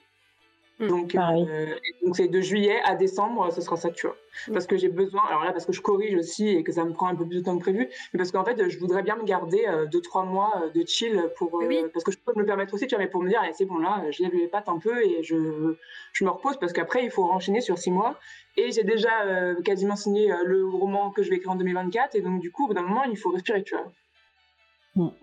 Mm. 0.80 0.88
Donc, 0.88 1.16
euh, 1.16 1.76
donc 2.06 2.16
c'est 2.16 2.28
de 2.30 2.42
juillet 2.42 2.80
à 2.86 2.96
décembre, 2.96 3.52
ce 3.52 3.62
sera 3.62 3.76
ça, 3.78 3.90
tu 3.90 4.08
vois. 4.08 4.16
Mm. 4.48 4.54
Parce 4.54 4.66
que 4.68 4.78
j'ai 4.78 4.88
besoin, 4.90 5.22
alors 5.30 5.44
là, 5.44 5.52
parce 5.52 5.66
que 5.66 5.74
je 5.74 5.82
corrige 5.82 6.16
aussi 6.16 6.48
et 6.50 6.64
que 6.64 6.72
ça 6.72 6.86
me 6.86 6.94
prend 6.94 7.08
un 7.08 7.16
peu 7.16 7.26
plus 7.28 7.40
de 7.40 7.44
temps 7.44 7.58
que 7.58 7.62
prévu, 7.64 7.90
mais 8.14 8.18
parce 8.18 8.32
qu'en 8.32 8.46
fait, 8.46 8.70
je 8.70 8.80
voudrais 8.80 9.04
bien 9.04 9.16
me 9.18 9.24
garder 9.24 9.66
2-3 9.92 10.26
mois 10.26 10.54
euh, 10.64 10.70
de 10.70 10.86
chill 10.88 11.22
pour. 11.38 11.62
euh, 11.62 11.66
Oui. 11.68 11.80
Parce 11.94 12.04
que 12.06 12.12
je 12.12 12.18
peux 12.18 12.34
me 12.34 12.40
le 12.42 12.46
permettre 12.46 12.74
aussi, 12.74 12.88
tu 12.88 12.96
vois, 12.96 13.04
mais 13.04 13.10
pour 13.10 13.22
me 13.22 13.30
dire, 13.30 13.42
allez, 13.42 13.54
c'est 13.54 13.66
bon, 13.66 13.78
là, 13.78 14.04
je 14.12 14.24
lève 14.24 14.34
les 14.34 14.48
pattes 14.48 14.70
un 14.70 14.80
peu 14.80 15.04
et 15.04 15.22
je, 15.24 15.76
je 16.14 16.24
me 16.24 16.30
repose 16.30 16.58
parce 16.60 16.72
qu'après, 16.74 17.04
il 17.04 17.12
faut 17.12 17.26
enchaîner 17.26 17.62
sur 17.62 17.78
6 17.78 17.92
mois. 17.92 18.18
Et 18.58 18.72
j'ai 18.72 18.84
déjà 18.84 19.24
euh, 19.26 19.62
quasiment 19.62 19.96
signé 19.96 20.32
euh, 20.32 20.44
le 20.46 20.68
roman 20.68 21.12
que 21.12 21.24
je 21.24 21.30
vais 21.30 21.38
écrire 21.38 21.52
en 21.52 21.56
2024, 21.56 22.16
et 22.16 22.22
donc, 22.22 22.40
du 22.42 22.52
coup, 22.52 22.66
au 22.66 22.68
bout 22.70 22.74
d'un 22.74 22.82
moment, 22.82 23.04
il 23.04 23.18
faut 23.18 23.30
respirer, 23.32 23.64
tu 23.64 23.76
vois. 23.76 23.86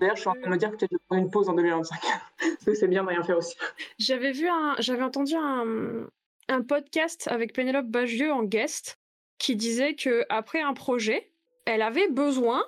D'ailleurs, 0.00 0.16
je 0.16 0.20
suis 0.20 0.28
en 0.28 0.34
train 0.34 0.42
de 0.42 0.48
me 0.48 0.56
dire 0.56 0.70
que 0.70 0.76
peut-être 0.76 0.90
je 0.92 0.96
vais 0.96 1.02
prendre 1.06 1.22
une 1.22 1.30
pause 1.30 1.48
en 1.48 1.54
2025. 1.54 1.98
c'est 2.74 2.88
bien 2.88 3.02
de 3.02 3.08
rien 3.08 3.22
faire 3.22 3.38
aussi. 3.38 3.56
J'avais 3.98 4.32
vu 4.32 4.48
un, 4.48 4.74
j'avais 4.78 5.02
entendu 5.02 5.34
un, 5.34 6.06
un 6.48 6.62
podcast 6.62 7.28
avec 7.28 7.52
Pénélope 7.52 7.86
Bagieux 7.86 8.32
en 8.32 8.42
guest 8.42 8.98
qui 9.38 9.56
disait 9.56 9.94
que 9.94 10.24
après 10.28 10.60
un 10.60 10.74
projet, 10.74 11.30
elle 11.64 11.82
avait 11.82 12.08
besoin 12.08 12.64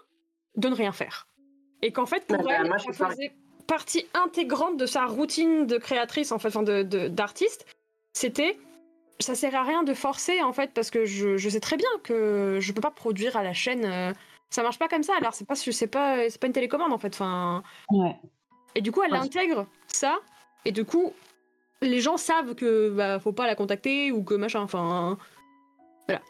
de 0.57 0.69
ne 0.69 0.75
rien 0.75 0.93
faire. 0.93 1.27
Et 1.83 1.93
qu'en 1.93 2.07
fait, 2.07 2.27
pour 2.27 2.51
elle, 2.51 2.73
ça 2.79 2.93
faisait 2.93 3.33
partie 3.67 4.07
intégrante 4.15 4.77
de 4.77 4.87
sa 4.87 5.07
routine 5.07 5.67
de 5.67 5.79
créatrice, 5.79 6.33
en 6.33 6.39
fait, 6.39 6.49
enfin 6.49 6.63
de, 6.63 6.83
d'artiste. 7.09 7.67
C'était 8.13 8.59
ça 9.21 9.35
sert 9.35 9.55
à 9.57 9.65
rien 9.65 9.83
de 9.83 9.95
forcer 9.95 10.43
en 10.43 10.53
fait 10.53 10.71
parce 10.73 10.93
que 10.93 11.05
je, 11.05 11.37
je, 11.37 11.49
sais 11.49 11.59
très 11.59 11.77
bien 11.77 11.89
que 12.05 12.59
je 12.61 12.73
peux 12.73 12.81
pas 12.81 12.93
produire 12.93 13.37
à 13.37 13.43
la 13.43 13.53
chaîne 13.53 13.85
euh, 13.85 14.13
ça 14.51 14.63
marche 14.63 14.79
pas 14.79 14.89
comme 14.89 15.03
ça 15.03 15.15
alors 15.17 15.35
c'est 15.35 15.47
pas 15.47 15.55
c'est 15.55 15.87
pas 15.87 16.29
c'est 16.31 16.41
pas 16.41 16.47
une 16.47 16.53
télécommande 16.53 16.93
en 16.93 16.99
fait 16.99 17.15
enfin 17.15 17.63
ouais. 17.91 18.17
et 18.75 18.81
du 18.81 18.93
coup 18.93 19.03
elle 19.03 19.15
intègre 19.15 19.67
ça 19.87 20.19
et 20.65 20.73
du 20.73 20.85
coup 20.85 21.13
les 21.83 22.01
gens 22.01 22.17
savent 22.17 22.55
que 22.55 22.91
bah 22.91 23.21
faut 23.21 23.33
pas 23.33 23.47
la 23.47 23.55
contacter 23.55 24.11
ou 24.13 24.25
que 24.25 24.35
machin 24.35 24.61
enfin 24.61 25.19
voilà 26.07 26.23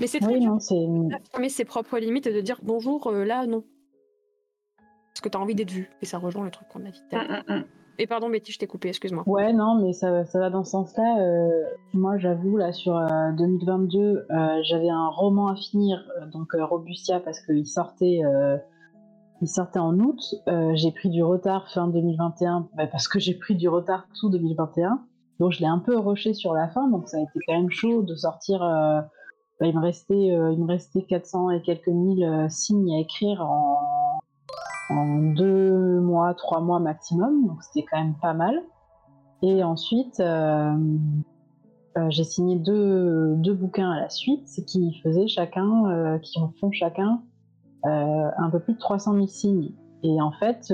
mais 0.00 0.06
c'est 0.06 0.20
très 0.20 0.38
dur 0.38 0.58
d'affirmer 1.08 1.48
ses 1.48 1.64
propres 1.64 1.98
limites 1.98 2.26
et 2.26 2.32
de 2.32 2.40
dire 2.40 2.58
bonjour, 2.62 3.06
euh, 3.06 3.24
là, 3.24 3.46
non. 3.46 3.64
Parce 5.08 5.20
que 5.20 5.28
t'as 5.28 5.38
envie 5.38 5.54
d'être 5.54 5.70
vu. 5.70 5.88
Et 6.02 6.06
ça 6.06 6.18
rejoint 6.18 6.44
le 6.44 6.50
truc 6.50 6.68
qu'on 6.68 6.84
a 6.84 6.90
dit. 6.90 7.02
Et 7.98 8.06
pardon, 8.06 8.28
Betty, 8.28 8.52
je 8.52 8.58
t'ai 8.58 8.66
coupé, 8.66 8.88
excuse-moi. 8.88 9.22
Ouais, 9.26 9.52
non, 9.52 9.80
mais 9.80 9.92
ça, 9.92 10.24
ça 10.24 10.38
va 10.38 10.50
dans 10.50 10.64
ce 10.64 10.72
sens-là. 10.72 11.20
Euh, 11.20 11.48
moi, 11.92 12.18
j'avoue, 12.18 12.56
là, 12.56 12.72
sur 12.72 13.00
2022, 13.38 13.98
euh, 14.00 14.60
j'avais 14.62 14.88
un 14.88 15.08
roman 15.08 15.48
à 15.48 15.56
finir, 15.56 16.04
donc 16.32 16.48
Robustia, 16.54 17.20
parce 17.20 17.40
qu'il 17.40 17.66
sortait, 17.66 18.20
il 19.40 19.48
sortait 19.48 19.78
en 19.78 19.98
août. 20.00 20.20
j'ai 20.74 20.90
pris 20.90 21.10
du 21.10 21.22
retard 21.22 21.68
fin 21.70 21.88
2021, 21.88 22.68
bah, 22.76 22.86
parce 22.86 23.06
que 23.06 23.18
j'ai 23.20 23.34
pris 23.34 23.54
du 23.54 23.68
retard 23.68 24.08
tout 24.20 24.28
2021. 24.28 25.00
Donc, 25.40 25.52
je 25.52 25.60
l'ai 25.60 25.66
un 25.66 25.78
peu 25.78 25.98
rushé 25.98 26.34
sur 26.34 26.52
la 26.52 26.68
fin, 26.68 26.88
donc 26.88 27.08
ça 27.08 27.18
a 27.18 27.20
été 27.20 27.38
quand 27.46 27.54
même 27.54 27.70
chaud 27.70 28.02
de 28.02 28.14
sortir 28.14 28.62
bah, 29.60 29.66
il, 29.66 29.76
me 29.76 29.80
restait, 29.80 30.14
euh, 30.14 30.52
il 30.52 30.60
me 30.60 30.66
restait 30.66 31.02
400 31.02 31.50
et 31.50 31.62
quelques 31.62 31.88
mille 31.88 32.24
euh, 32.24 32.48
signes 32.48 32.92
à 32.92 33.00
écrire 33.00 33.40
en, 33.42 33.78
en 34.90 35.18
deux 35.18 36.00
mois, 36.00 36.34
trois 36.34 36.60
mois 36.60 36.80
maximum, 36.80 37.46
donc 37.46 37.62
c'était 37.62 37.86
quand 37.90 37.98
même 37.98 38.14
pas 38.20 38.34
mal. 38.34 38.62
Et 39.42 39.62
ensuite, 39.62 40.20
euh, 40.20 40.74
j'ai 42.08 42.24
signé 42.24 42.56
deux, 42.56 43.34
deux, 43.36 43.54
bouquins 43.54 43.90
à 43.90 44.00
la 44.00 44.08
suite 44.08 44.46
qui 44.66 45.00
faisaient 45.02 45.28
chacun, 45.28 46.18
qui 46.22 46.38
en 46.38 46.52
font 46.60 46.70
chacun 46.72 47.20
un 47.84 48.50
peu 48.50 48.58
plus 48.58 48.74
de 48.74 48.78
300 48.78 49.14
000 49.14 49.26
signes. 49.26 49.72
Et 50.02 50.20
en 50.20 50.32
fait, 50.32 50.72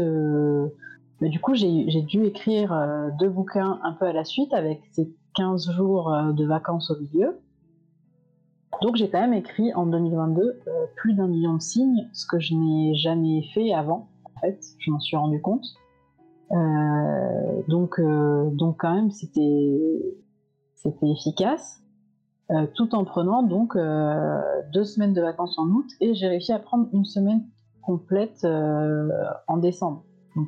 bah, 1.21 1.29
du 1.29 1.41
coup, 1.41 1.55
j'ai 1.55 2.03
dû 2.03 2.25
écrire 2.25 3.11
deux 3.19 3.29
bouquins 3.29 3.81
un 3.83 3.93
peu 3.93 4.07
à 4.07 4.13
la 4.13 4.25
suite 4.25 4.53
avec 4.55 4.83
ces 4.93 5.13
15 5.35 5.73
jours 5.73 6.15
de 6.33 6.47
vacances 6.47 6.91
au 6.91 7.01
milieu. 7.01 7.41
Donc 8.81 8.97
j'ai 8.97 9.11
quand 9.11 9.21
même 9.21 9.35
écrit 9.35 9.75
en 9.75 9.87
2022 9.87 10.43
euh, 10.43 10.87
plus 10.97 11.15
d'un 11.15 11.29
million 11.29 11.55
de 11.55 11.61
signes, 11.61 12.09
ce 12.13 12.27
que 12.27 12.39
je 12.39 12.55
n'ai 12.55 12.95
jamais 12.95 13.43
fait 13.55 13.75
avant, 13.75 14.09
en 14.25 14.41
fait, 14.41 14.59
je 14.79 14.91
m'en 14.91 15.01
suis 15.01 15.17
rendu 15.17 15.41
compte. 15.41 15.67
Euh, 16.53 17.63
donc, 17.69 18.01
euh, 18.01 18.51
donc 18.53 18.77
quand 18.81 18.95
même 18.95 19.11
c'était 19.11 20.17
c'était 20.75 21.11
efficace, 21.11 21.83
tout 22.75 22.95
en 22.95 23.05
prenant 23.05 23.43
donc 23.43 23.77
deux 24.73 24.85
semaines 24.85 25.13
de 25.13 25.21
vacances 25.21 25.59
en 25.59 25.69
août 25.69 25.87
et 26.01 26.15
j'ai 26.15 26.27
réussi 26.27 26.53
à 26.53 26.59
prendre 26.59 26.89
une 26.93 27.05
semaine 27.05 27.45
complète 27.83 28.45
en 29.47 29.59
décembre, 29.59 30.05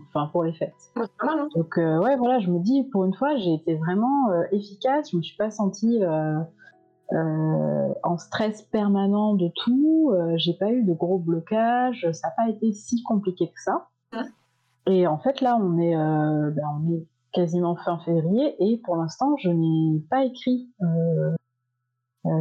enfin 0.08 0.28
pour 0.32 0.42
les 0.42 0.54
fêtes. 0.54 0.72
Hein. 1.20 1.48
donc 1.54 1.76
ouais 1.76 2.16
voilà, 2.16 2.40
je 2.40 2.50
me 2.50 2.60
dis 2.60 2.82
pour 2.84 3.04
une 3.04 3.14
fois 3.14 3.36
j'ai 3.36 3.52
été 3.52 3.76
vraiment 3.76 4.32
efficace, 4.52 5.10
je 5.12 5.18
me 5.18 5.22
suis 5.22 5.36
pas 5.36 5.50
sentie 5.50 6.00
euh, 7.12 7.92
en 8.02 8.16
stress 8.16 8.62
permanent 8.62 9.34
de 9.34 9.48
tout. 9.54 10.12
Euh, 10.14 10.34
j'ai 10.36 10.54
pas 10.54 10.70
eu 10.70 10.82
de 10.82 10.94
gros 10.94 11.18
blocages. 11.18 12.08
Ça 12.12 12.28
n'a 12.28 12.34
pas 12.36 12.50
été 12.50 12.72
si 12.72 13.02
compliqué 13.02 13.48
que 13.48 13.60
ça. 13.60 13.88
Et 14.86 15.06
en 15.06 15.18
fait, 15.18 15.40
là, 15.40 15.58
on 15.60 15.78
est, 15.78 15.94
euh, 15.94 16.50
ben, 16.50 16.64
on 16.80 16.92
est 16.94 17.06
quasiment 17.32 17.76
fin 17.76 17.98
février 18.04 18.56
et 18.60 18.78
pour 18.78 18.96
l'instant, 18.96 19.36
je 19.38 19.50
n'ai 19.50 20.00
pas 20.10 20.24
écrit. 20.24 20.70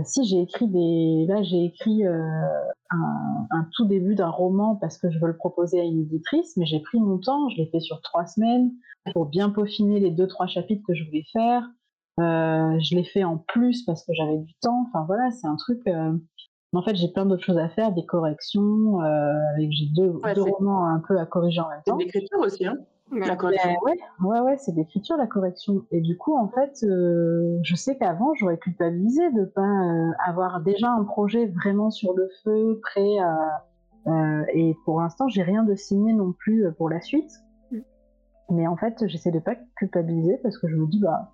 si 0.06 0.24
j'ai 0.26 0.42
écrit 0.42 0.68
des, 0.68 1.26
là, 1.28 1.44
j'ai 1.44 1.66
écrit 1.66 2.06
un, 2.06 3.48
un, 3.52 3.68
tout 3.76 3.86
début 3.86 4.16
d'un 4.16 4.30
roman 4.30 4.76
parce 4.76 4.98
que 4.98 5.10
je 5.12 5.20
veux 5.20 5.28
le 5.28 5.38
proposer 5.38 5.80
à 5.80 5.84
une 5.84 6.02
éditrice, 6.02 6.58
mais 6.58 6.66
j'ai 6.66 6.80
pris 6.80 7.00
mon 7.00 7.20
temps. 7.20 7.50
Je 7.50 7.58
l'ai 7.58 7.68
fait 7.68 7.80
sur 7.80 8.02
trois 8.02 8.26
semaines 8.26 8.72
pour 9.14 9.26
bien 9.28 9.50
peaufiner 9.50 10.00
les 10.00 10.12
deux 10.12 10.28
trois 10.28 10.48
chapitres 10.48 10.84
que 10.86 10.94
je 10.94 11.06
voulais 11.06 11.26
faire. 11.32 11.64
Euh, 12.22 12.80
je 12.80 12.96
l'ai 12.96 13.04
fait 13.04 13.24
en 13.24 13.38
plus 13.38 13.84
parce 13.84 14.06
que 14.06 14.14
j'avais 14.14 14.38
du 14.38 14.54
temps. 14.62 14.86
Enfin 14.88 15.06
voilà, 15.06 15.32
c'est 15.32 15.48
un 15.48 15.56
truc. 15.56 15.80
Euh, 15.88 16.14
en 16.74 16.82
fait, 16.84 16.96
j'ai 16.96 17.10
plein 17.10 17.26
d'autres 17.26 17.44
choses 17.44 17.58
à 17.58 17.70
faire, 17.70 17.92
des 17.92 18.06
corrections. 18.06 19.02
Euh, 19.02 19.34
avec 19.56 19.72
j'ai 19.72 19.88
deux, 19.96 20.12
romans 20.36 20.86
un 20.86 21.02
peu 21.06 21.20
à 21.20 21.26
corriger 21.26 21.62
en 21.62 21.70
même 21.70 21.82
temps. 21.86 21.98
C'est 21.98 22.06
l'écriture 22.06 22.40
aussi, 22.40 22.66
hein 22.66 22.78
la 23.14 23.36
correction. 23.36 23.72
ouais, 23.84 23.98
ouais, 24.22 24.40
ouais 24.40 24.58
c'est 24.58 24.74
l'écriture, 24.74 25.18
la 25.18 25.28
correction. 25.28 25.84
Et 25.92 26.00
du 26.00 26.18
coup, 26.18 26.38
en 26.38 26.48
fait, 26.48 26.78
je 26.82 27.76
sais 27.76 27.98
qu'avant, 27.98 28.34
j'aurais 28.36 28.58
culpabilisé 28.58 29.32
de 29.32 29.44
pas 29.44 30.16
avoir 30.26 30.62
déjà 30.62 30.90
un 30.90 31.04
projet 31.04 31.48
vraiment 31.48 31.92
sur 31.92 32.14
le 32.14 32.30
feu, 32.42 32.80
prêt 32.82 33.18
à. 33.20 34.46
et 34.54 34.78
pour 34.86 35.02
l'instant, 35.02 35.28
j'ai 35.28 35.44
rien 35.44 35.64
de 35.64 35.76
signé 35.76 36.14
non 36.14 36.32
plus 36.32 36.72
pour 36.78 36.90
la 36.90 37.02
suite. 37.02 37.32
Mm. 37.72 37.80
Mais 38.52 38.68
en 38.68 38.78
fait, 38.78 39.06
j'essaie 39.08 39.32
de 39.32 39.40
pas 39.40 39.56
culpabiliser 39.76 40.38
parce 40.42 40.58
que 40.58 40.70
je 40.70 40.78
me 40.78 40.88
dis, 40.88 41.02
bah, 41.02 41.32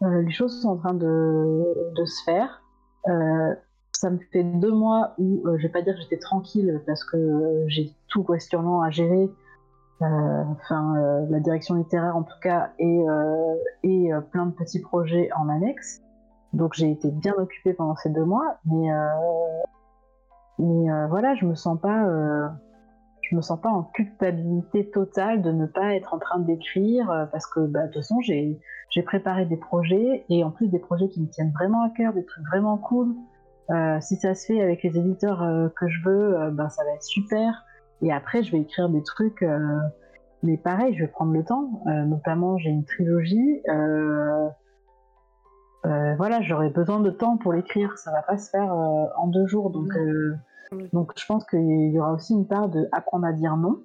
les 0.00 0.30
choses 0.32 0.60
sont 0.60 0.70
en 0.70 0.76
train 0.76 0.94
de, 0.94 2.04
se 2.04 2.24
faire. 2.24 2.62
Euh, 3.08 3.54
ça 3.92 4.10
me 4.10 4.18
fait 4.32 4.42
deux 4.42 4.72
mois 4.72 5.14
où 5.18 5.46
euh, 5.46 5.56
je 5.58 5.62
vais 5.62 5.72
pas 5.72 5.82
dire 5.82 5.94
que 5.94 6.00
j'étais 6.00 6.18
tranquille 6.18 6.82
parce 6.86 7.04
que 7.04 7.64
j'ai 7.68 7.92
tout 8.08 8.24
questionnement 8.24 8.82
à 8.82 8.90
gérer. 8.90 9.30
Enfin, 10.00 10.96
la 11.30 11.38
direction 11.38 11.76
littéraire 11.76 12.16
en 12.16 12.24
tout 12.24 12.40
cas 12.42 12.72
et, 12.80 13.04
et 13.84 14.10
plein 14.32 14.46
de 14.46 14.50
petits 14.50 14.80
projets 14.80 15.30
en 15.36 15.48
annexe. 15.48 16.02
Donc 16.52 16.74
j'ai 16.74 16.90
été 16.90 17.12
bien 17.12 17.34
occupée 17.34 17.72
pendant 17.72 17.94
ces 17.94 18.10
deux 18.10 18.24
mois, 18.24 18.56
mais 18.64 18.88
mais 20.58 21.06
voilà, 21.08 21.36
je 21.36 21.46
me 21.46 21.54
sens 21.54 21.78
pas 21.80 22.04
je 23.32 23.36
me 23.36 23.40
sens 23.40 23.58
pas 23.58 23.70
en 23.70 23.82
culpabilité 23.82 24.90
totale 24.90 25.40
de 25.40 25.50
ne 25.50 25.64
pas 25.64 25.94
être 25.94 26.12
en 26.12 26.18
train 26.18 26.38
d'écrire 26.38 27.10
euh, 27.10 27.24
parce 27.24 27.46
que 27.46 27.60
bah, 27.60 27.86
de 27.86 27.86
toute 27.86 28.02
façon 28.02 28.20
j'ai 28.20 28.60
préparé 29.06 29.46
des 29.46 29.56
projets 29.56 30.24
et 30.28 30.44
en 30.44 30.50
plus 30.50 30.68
des 30.68 30.78
projets 30.78 31.08
qui 31.08 31.22
me 31.22 31.28
tiennent 31.28 31.52
vraiment 31.52 31.82
à 31.82 31.88
cœur, 31.88 32.12
des 32.12 32.26
trucs 32.26 32.46
vraiment 32.46 32.76
cool. 32.76 33.14
Euh, 33.70 33.98
si 34.00 34.16
ça 34.16 34.34
se 34.34 34.46
fait 34.46 34.60
avec 34.60 34.82
les 34.82 34.98
éditeurs 34.98 35.42
euh, 35.42 35.68
que 35.80 35.88
je 35.88 36.02
veux, 36.04 36.50
ben 36.50 36.68
ça 36.68 36.84
va 36.84 36.90
être 36.90 37.02
super. 37.02 37.64
Et 38.02 38.12
après 38.12 38.42
je 38.42 38.52
vais 38.52 38.60
écrire 38.60 38.90
des 38.90 39.02
trucs, 39.02 39.44
mais 40.42 40.58
pareil, 40.58 40.94
je 40.94 41.04
vais 41.04 41.08
prendre 41.08 41.32
le 41.32 41.44
temps. 41.44 41.82
notamment 41.86 42.58
j'ai 42.58 42.70
une 42.70 42.84
trilogie. 42.84 43.62
voilà, 45.84 46.42
j'aurai 46.42 46.68
besoin 46.68 47.00
de 47.00 47.10
temps 47.10 47.38
pour 47.38 47.54
l'écrire. 47.54 47.96
Ça 47.96 48.10
va 48.10 48.20
pas 48.22 48.36
se 48.36 48.50
faire 48.50 48.74
en 48.74 49.26
deux 49.28 49.46
jours, 49.46 49.70
donc. 49.70 49.88
Donc 50.92 51.12
je 51.16 51.26
pense 51.26 51.44
qu'il 51.46 51.90
y 51.92 51.98
aura 51.98 52.12
aussi 52.12 52.32
une 52.32 52.46
part 52.46 52.68
de 52.68 52.88
apprendre 52.92 53.26
à 53.26 53.32
dire 53.32 53.56
non. 53.56 53.80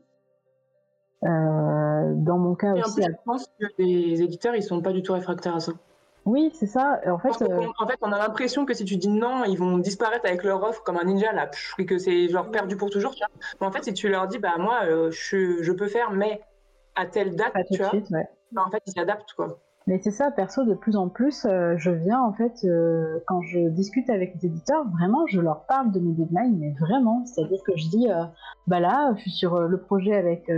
Euh, 1.24 2.14
dans 2.16 2.38
mon 2.38 2.54
cas 2.56 2.74
aussi. 2.74 3.02
je 3.02 3.10
pense 3.26 3.48
que 3.60 3.66
les 3.80 4.22
éditeurs, 4.22 4.56
ils 4.56 4.64
sont 4.64 4.82
pas 4.82 4.94
du 4.94 5.02
tout 5.02 5.14
réfractaires 5.14 5.56
à 5.56 5.60
ça. 5.60 5.74
Oui, 6.26 6.52
c'est 6.54 6.68
ça. 6.68 7.00
En 7.08 7.18
fait, 7.18 7.42
euh, 7.42 7.68
en 7.80 7.88
fait, 7.88 7.98
on 8.02 8.12
a 8.12 8.18
l'impression 8.18 8.66
que 8.66 8.74
si 8.74 8.84
tu 8.84 8.98
dis 8.98 9.08
non, 9.08 9.46
ils 9.46 9.58
vont 9.58 9.78
disparaître 9.78 10.26
avec 10.26 10.44
leur 10.44 10.62
offre 10.62 10.84
comme 10.84 10.98
un 10.98 11.06
ninja 11.06 11.32
là, 11.32 11.50
et 11.80 11.86
que 11.86 11.98
c'est 11.98 12.28
genre 12.28 12.52
perdu 12.52 12.76
pour 12.76 12.90
toujours. 12.90 13.16
Tu 13.16 13.20
vois. 13.20 13.30
Mais 13.62 13.68
en 13.68 13.72
fait, 13.72 13.86
si 13.86 13.94
tu 13.94 14.10
leur 14.10 14.28
dis, 14.28 14.38
bah 14.38 14.58
moi, 14.60 14.82
euh, 14.84 15.10
je, 15.12 15.64
je, 15.64 15.72
peux 15.72 15.88
faire, 15.88 16.12
mais 16.12 16.42
à 16.96 17.06
telle 17.06 17.36
date, 17.36 17.54
tu 17.72 17.82
vois, 17.82 17.92
bah, 18.52 18.64
en 18.66 18.70
fait, 18.70 18.84
ils 18.86 18.92
s'adaptent 18.92 19.34
quoi. 19.34 19.58
Mais 19.88 20.02
c'est 20.04 20.12
ça, 20.12 20.32
perso, 20.32 20.66
de 20.66 20.74
plus 20.74 20.98
en 20.98 21.08
plus, 21.08 21.46
euh, 21.46 21.76
je 21.78 21.92
viens 21.92 22.22
en 22.22 22.34
fait, 22.34 22.66
euh, 22.66 23.20
quand 23.26 23.42
je 23.42 23.70
discute 23.70 24.10
avec 24.10 24.36
les 24.36 24.48
éditeurs, 24.48 24.86
vraiment, 24.92 25.26
je 25.28 25.40
leur 25.40 25.64
parle 25.66 25.94
de 25.94 26.02
mes 26.02 26.12
deadlines, 26.12 26.58
mais 26.60 26.76
vraiment, 26.78 27.24
c'est-à-dire 27.26 27.64
que 27.66 27.72
je 27.78 27.88
dis, 27.88 28.12
euh, 28.12 28.26
bah 28.68 28.82
là, 28.82 29.14
je 29.16 29.22
suis 29.22 29.32
sur 29.32 29.58
le 29.58 29.80
projet 29.80 30.14
avec, 30.14 30.52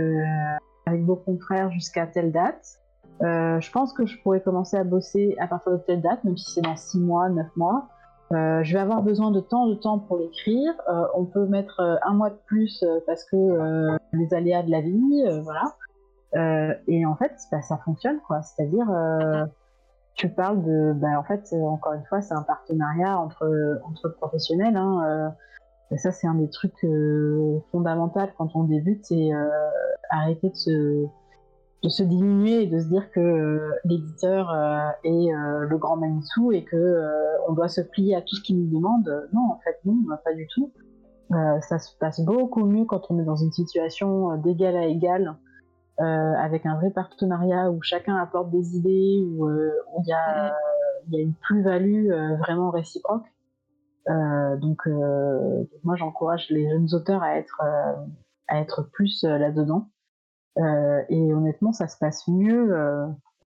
avec 0.84 1.04
vos 1.04 1.14
confrères 1.14 1.70
jusqu'à 1.70 2.08
telle 2.08 2.32
date. 2.32 2.80
je 3.20 3.70
pense 3.70 3.92
que 3.92 4.04
je 4.04 4.20
pourrais 4.20 4.40
commencer 4.40 4.76
à 4.76 4.82
bosser 4.82 5.36
à 5.38 5.46
partir 5.46 5.72
de 5.72 5.78
telle 5.78 6.02
date, 6.02 6.24
même 6.24 6.36
si 6.36 6.50
c'est 6.50 6.62
dans 6.62 6.76
6 6.76 6.98
mois, 6.98 7.28
9 7.28 7.46
mois. 7.54 7.86
je 8.32 8.72
vais 8.72 8.80
avoir 8.80 9.00
besoin 9.02 9.30
de 9.30 9.40
temps 9.40 9.68
de 9.68 9.74
temps 9.74 10.00
pour 10.00 10.18
l'écrire. 10.18 10.72
on 11.14 11.24
peut 11.24 11.46
mettre 11.46 11.80
un 12.02 12.14
mois 12.14 12.30
de 12.30 12.38
plus 12.46 12.84
parce 13.06 13.24
que 13.26 13.96
les 14.12 14.34
aléas 14.34 14.64
de 14.64 14.72
la 14.72 14.80
vie, 14.80 15.22
voilà. 15.44 15.76
Euh, 16.36 16.74
et 16.86 17.04
en 17.06 17.16
fait, 17.16 17.32
bah, 17.50 17.62
ça 17.62 17.78
fonctionne, 17.84 18.20
quoi. 18.26 18.42
C'est-à-dire, 18.42 18.90
euh, 18.90 19.44
tu 20.14 20.28
parles 20.28 20.62
de, 20.62 20.92
bah, 20.92 21.18
en 21.18 21.24
fait, 21.24 21.52
encore 21.52 21.94
une 21.94 22.04
fois, 22.04 22.20
c'est 22.20 22.34
un 22.34 22.42
partenariat 22.42 23.18
entre 23.18 23.80
entre 23.88 24.08
professionnels. 24.08 24.76
Hein, 24.76 25.34
euh, 25.92 25.96
ça, 25.96 26.12
c'est 26.12 26.26
un 26.26 26.34
des 26.34 26.48
trucs 26.48 26.86
fondamentaux 27.72 28.20
quand 28.38 28.54
on 28.54 28.64
débute, 28.64 29.04
c'est 29.04 29.30
arrêter 30.10 30.50
de 30.50 30.54
se 30.54 31.06
de 31.82 31.88
se 31.88 32.02
diminuer 32.02 32.62
et 32.62 32.66
de 32.66 32.78
se 32.78 32.88
dire 32.88 33.10
que 33.10 33.72
l'éditeur 33.84 34.54
est 35.02 35.32
le 35.32 35.76
grand 35.78 35.96
Manitou 35.96 36.52
et 36.52 36.62
que 36.62 37.00
on 37.48 37.54
doit 37.54 37.66
se 37.66 37.80
plier 37.80 38.14
à 38.14 38.22
tout 38.22 38.36
ce 38.36 38.42
qu'il 38.42 38.60
nous 38.60 38.72
demande. 38.72 39.28
Non, 39.32 39.50
en 39.50 39.58
fait, 39.64 39.80
non, 39.84 39.96
pas 40.24 40.32
du 40.32 40.46
tout. 40.54 40.70
ça 41.30 41.80
se 41.80 41.96
passe 41.98 42.20
beaucoup 42.20 42.64
mieux 42.66 42.84
quand 42.84 43.10
on 43.10 43.18
est 43.18 43.24
dans 43.24 43.34
une 43.34 43.50
situation 43.50 44.36
d'égal 44.36 44.76
à 44.76 44.84
égal, 44.84 45.34
avec 45.98 46.64
un 46.64 46.76
vrai 46.76 46.90
partenariat 46.90 47.70
où 47.70 47.82
chacun 47.82 48.16
apporte 48.16 48.50
des 48.50 48.76
idées, 48.76 49.22
où 49.22 49.48
il 49.50 50.06
y, 50.06 50.12
a 50.12 50.52
une 51.12 51.34
plus-value 51.34 52.10
vraiment 52.38 52.70
réciproque. 52.70 53.26
donc, 54.06 54.86
moi, 55.84 55.96
j'encourage 55.96 56.48
les 56.50 56.68
jeunes 56.70 56.88
auteurs 56.94 57.22
à 57.22 57.36
être, 57.36 57.60
à 58.48 58.60
être 58.60 58.82
plus 58.92 59.24
là-dedans. 59.24 59.88
Euh, 60.58 61.02
et 61.08 61.32
honnêtement, 61.32 61.72
ça 61.72 61.88
se 61.88 61.96
passe 61.98 62.26
mieux 62.28 62.74
euh, 62.74 63.06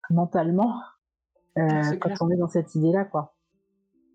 mentalement 0.10 0.82
euh, 1.58 1.96
quand 2.02 2.14
on 2.22 2.30
est 2.30 2.38
dans 2.38 2.48
cette 2.48 2.76
idée-là, 2.76 3.06
quoi. 3.06 3.34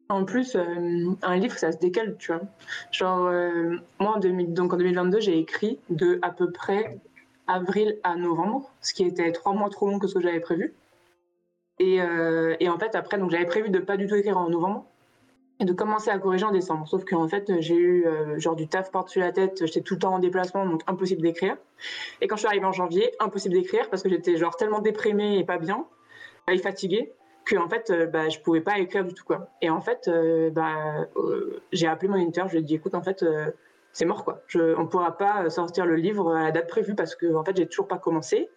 En 0.09 0.25
plus, 0.25 0.57
un 0.57 1.37
livre, 1.37 1.57
ça 1.57 1.73
se 1.73 1.79
décale, 1.79 2.17
tu 2.19 2.33
vois. 2.33 2.43
Genre, 2.91 3.33
moi, 3.99 4.17
en, 4.17 4.21
donc 4.49 4.75
en 4.75 4.77
2022, 4.77 5.21
j'ai 5.21 5.39
écrit 5.39 5.81
de 5.89 6.19
à 6.21 6.31
peu 6.31 6.53
près 6.53 7.01
avril 7.47 7.99
à 8.03 8.17
novembre, 8.17 8.71
ce 8.81 8.95
qui 8.95 9.05
était 9.05 9.33
trois 9.33 9.53
mois 9.53 9.71
trop 9.71 9.89
long 9.89 9.99
que 9.99 10.07
ce 10.07 10.15
que 10.15 10.21
j'avais 10.21 10.41
prévu. 10.41 10.75
Et, 11.79 11.97
et, 12.61 12.69
en 12.69 12.79
fait, 12.79 12.95
après, 12.95 13.19
j'avais 13.29 13.47
prévu 13.47 13.69
de 13.69 13.81
pas 13.81 13.97
du 13.97 14.07
tout 14.07 14.15
écrire 14.15 14.39
en 14.39 14.49
novembre 14.49 14.87
et 15.63 15.65
de 15.65 15.73
commencer 15.73 16.11
à 16.11 16.19
corriger 16.19 16.45
en 16.45 16.51
décembre. 16.51 16.87
Sauf 16.89 17.05
qu'en 17.05 17.29
fait, 17.29 17.61
j'ai 17.61 17.77
eu 17.77 18.05
euh, 18.07 18.39
genre 18.39 18.57
du 18.57 18.67
taf 18.67 18.91
par-dessus 18.91 19.21
la 19.21 19.31
tête, 19.31 19.65
j'étais 19.65 19.81
tout 19.81 19.95
le 19.95 20.01
temps 20.01 20.15
en 20.15 20.19
déplacement, 20.19 20.67
donc 20.67 20.83
impossible 20.89 21.23
d'écrire. 21.23 21.57
Et 22.21 22.27
quand 22.27 22.37
je 22.37 22.41
suis 22.41 22.49
arrivée 22.49 22.67
en 22.67 22.73
janvier, 22.73 23.13
impossible 23.21 23.55
d'écrire 23.55 23.89
parce 23.89 24.03
que 24.03 24.09
j'étais 24.09 24.37
genre 24.37 24.57
tellement 24.57 24.81
déprimée 24.81 25.39
et 25.39 25.45
pas 25.45 25.59
bien, 25.59 25.87
et 26.51 26.59
fatiguée, 26.59 27.13
que 27.45 27.57
en 27.57 27.69
fait, 27.69 27.91
euh, 27.91 28.07
bah, 28.07 28.29
je 28.29 28.41
pouvais 28.41 28.61
pas 28.61 28.79
écrire 28.79 29.05
du 29.05 29.15
tout 29.15 29.25
quoi. 29.25 29.51
Et 29.61 29.71
en 29.71 29.81
fait, 29.81 30.09
euh, 30.09 30.51
bah, 30.51 31.07
j'ai 31.73 31.87
appelé 31.87 32.09
mon 32.09 32.17
éditeur, 32.17 32.49
je 32.49 32.55
lui 32.55 32.61
ai 32.61 32.63
dit 32.63 32.75
écoute, 32.75 32.97
en 32.97 33.03
fait, 33.03 33.25
c'est 33.93 34.05
mort 34.05 34.25
quoi. 34.25 34.43
Je, 34.47 34.75
on 34.77 34.87
pourra 34.87 35.17
pas 35.17 35.51
sortir 35.51 35.87
le 35.87 35.97
livre 35.97 36.35
à 36.35 36.45
la 36.45 36.51
date 36.53 36.69
prévue 36.69 36.95
parce 36.95 37.15
que 37.15 37.35
en 37.35 37.45
fait, 37.45 37.57
j'ai 37.57 37.67
toujours 37.67 37.89
pas 37.89 37.99
commencé. 37.99 38.51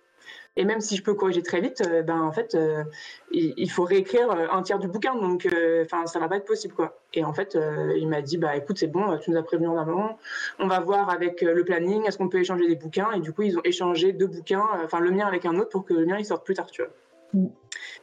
Et 0.58 0.66
même 0.66 0.82
si 0.82 0.96
je 0.96 1.04
peux 1.04 1.14
corriger 1.14 1.44
très 1.44 1.62
vite, 1.62 1.84
euh, 1.86 2.02
ben 2.02 2.22
en 2.22 2.32
fait, 2.32 2.56
euh, 2.56 2.84
il, 3.32 3.70
faut 3.70 3.84
réécrire 3.84 4.32
euh, 4.32 4.48
un 4.52 4.62
tiers 4.62 4.80
du 4.80 4.88
bouquin, 4.88 5.16
donc 5.16 5.48
enfin 5.84 6.06
ça 6.06 6.20
va 6.20 6.28
pas 6.28 6.38
être 6.38 6.46
possible 6.46 6.74
quoi. 6.74 7.00
Et 7.14 7.24
en 7.24 7.34
fait, 7.34 7.58
il 7.98 8.08
m'a 8.08 8.22
dit 8.22 8.38
bah 8.38 8.56
écoute 8.56 8.78
c'est 8.78 8.88
bon, 8.88 9.18
tu 9.18 9.32
nous 9.32 9.38
as 9.38 9.44
prévenu 9.44 9.68
en 9.68 9.78
amont, 9.78 10.16
on 10.60 10.68
va 10.68 10.80
voir 10.80 11.10
avec 11.10 11.42
le 11.42 11.64
planning, 11.64 12.06
est-ce 12.06 12.18
qu'on 12.18 12.30
peut 12.30 12.40
échanger 12.40 12.68
des 12.68 12.76
bouquins? 12.76 13.12
Et 13.12 13.20
du 13.20 13.34
coup 13.34 13.44
ils 13.44 13.58
ont 13.58 13.64
échangé 13.64 14.14
deux 14.14 14.28
bouquins, 14.28 14.66
enfin 14.84 15.00
le 15.00 15.12
mien 15.12 15.28
avec 15.28 15.46
un 15.46 15.56
autre 15.58 15.70
pour 15.70 15.86
que 15.86 15.94
le 15.94 16.06
mien 16.06 16.18
il 16.18 16.26
sorte 16.26 16.46
plus 16.46 16.56
tard, 16.56 16.72
tu 16.72 16.82
vois. 16.82 16.92
Mm. 17.34 17.48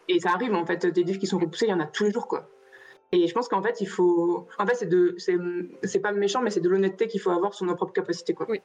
Et 0.09 0.21
ça 0.21 0.31
arrive 0.31 0.55
en 0.55 0.67
fait, 0.67 0.87
des 0.87 1.03
livres 1.03 1.19
qui 1.19 1.27
sont 1.27 1.39
repoussés, 1.39 1.67
il 1.67 1.71
y 1.71 1.75
en 1.75 1.81
a 1.81 1.87
tous 1.87 2.05
les 2.05 2.13
jours 2.13 2.29
quoi. 2.29 2.49
Et 3.15 3.29
je 3.29 3.35
pense 3.35 3.47
qu'en 3.49 3.63
fait, 3.63 3.83
il 3.83 3.87
faut. 3.87 4.47
En 4.59 4.67
fait, 4.67 4.75
c'est 4.75 4.89
de, 4.89 5.15
c'est, 5.19 5.99
pas 6.01 6.13
méchant, 6.13 6.41
mais 6.41 6.49
c'est 6.49 6.61
de 6.61 6.69
l'honnêteté 6.71 7.09
qu'il 7.09 7.21
faut 7.21 7.31
avoir 7.31 7.53
sur 7.53 7.67
nos 7.67 7.75
propres 7.75 7.93
capacités, 7.93 8.33
quoi. 8.33 8.47
Oui. 8.49 8.61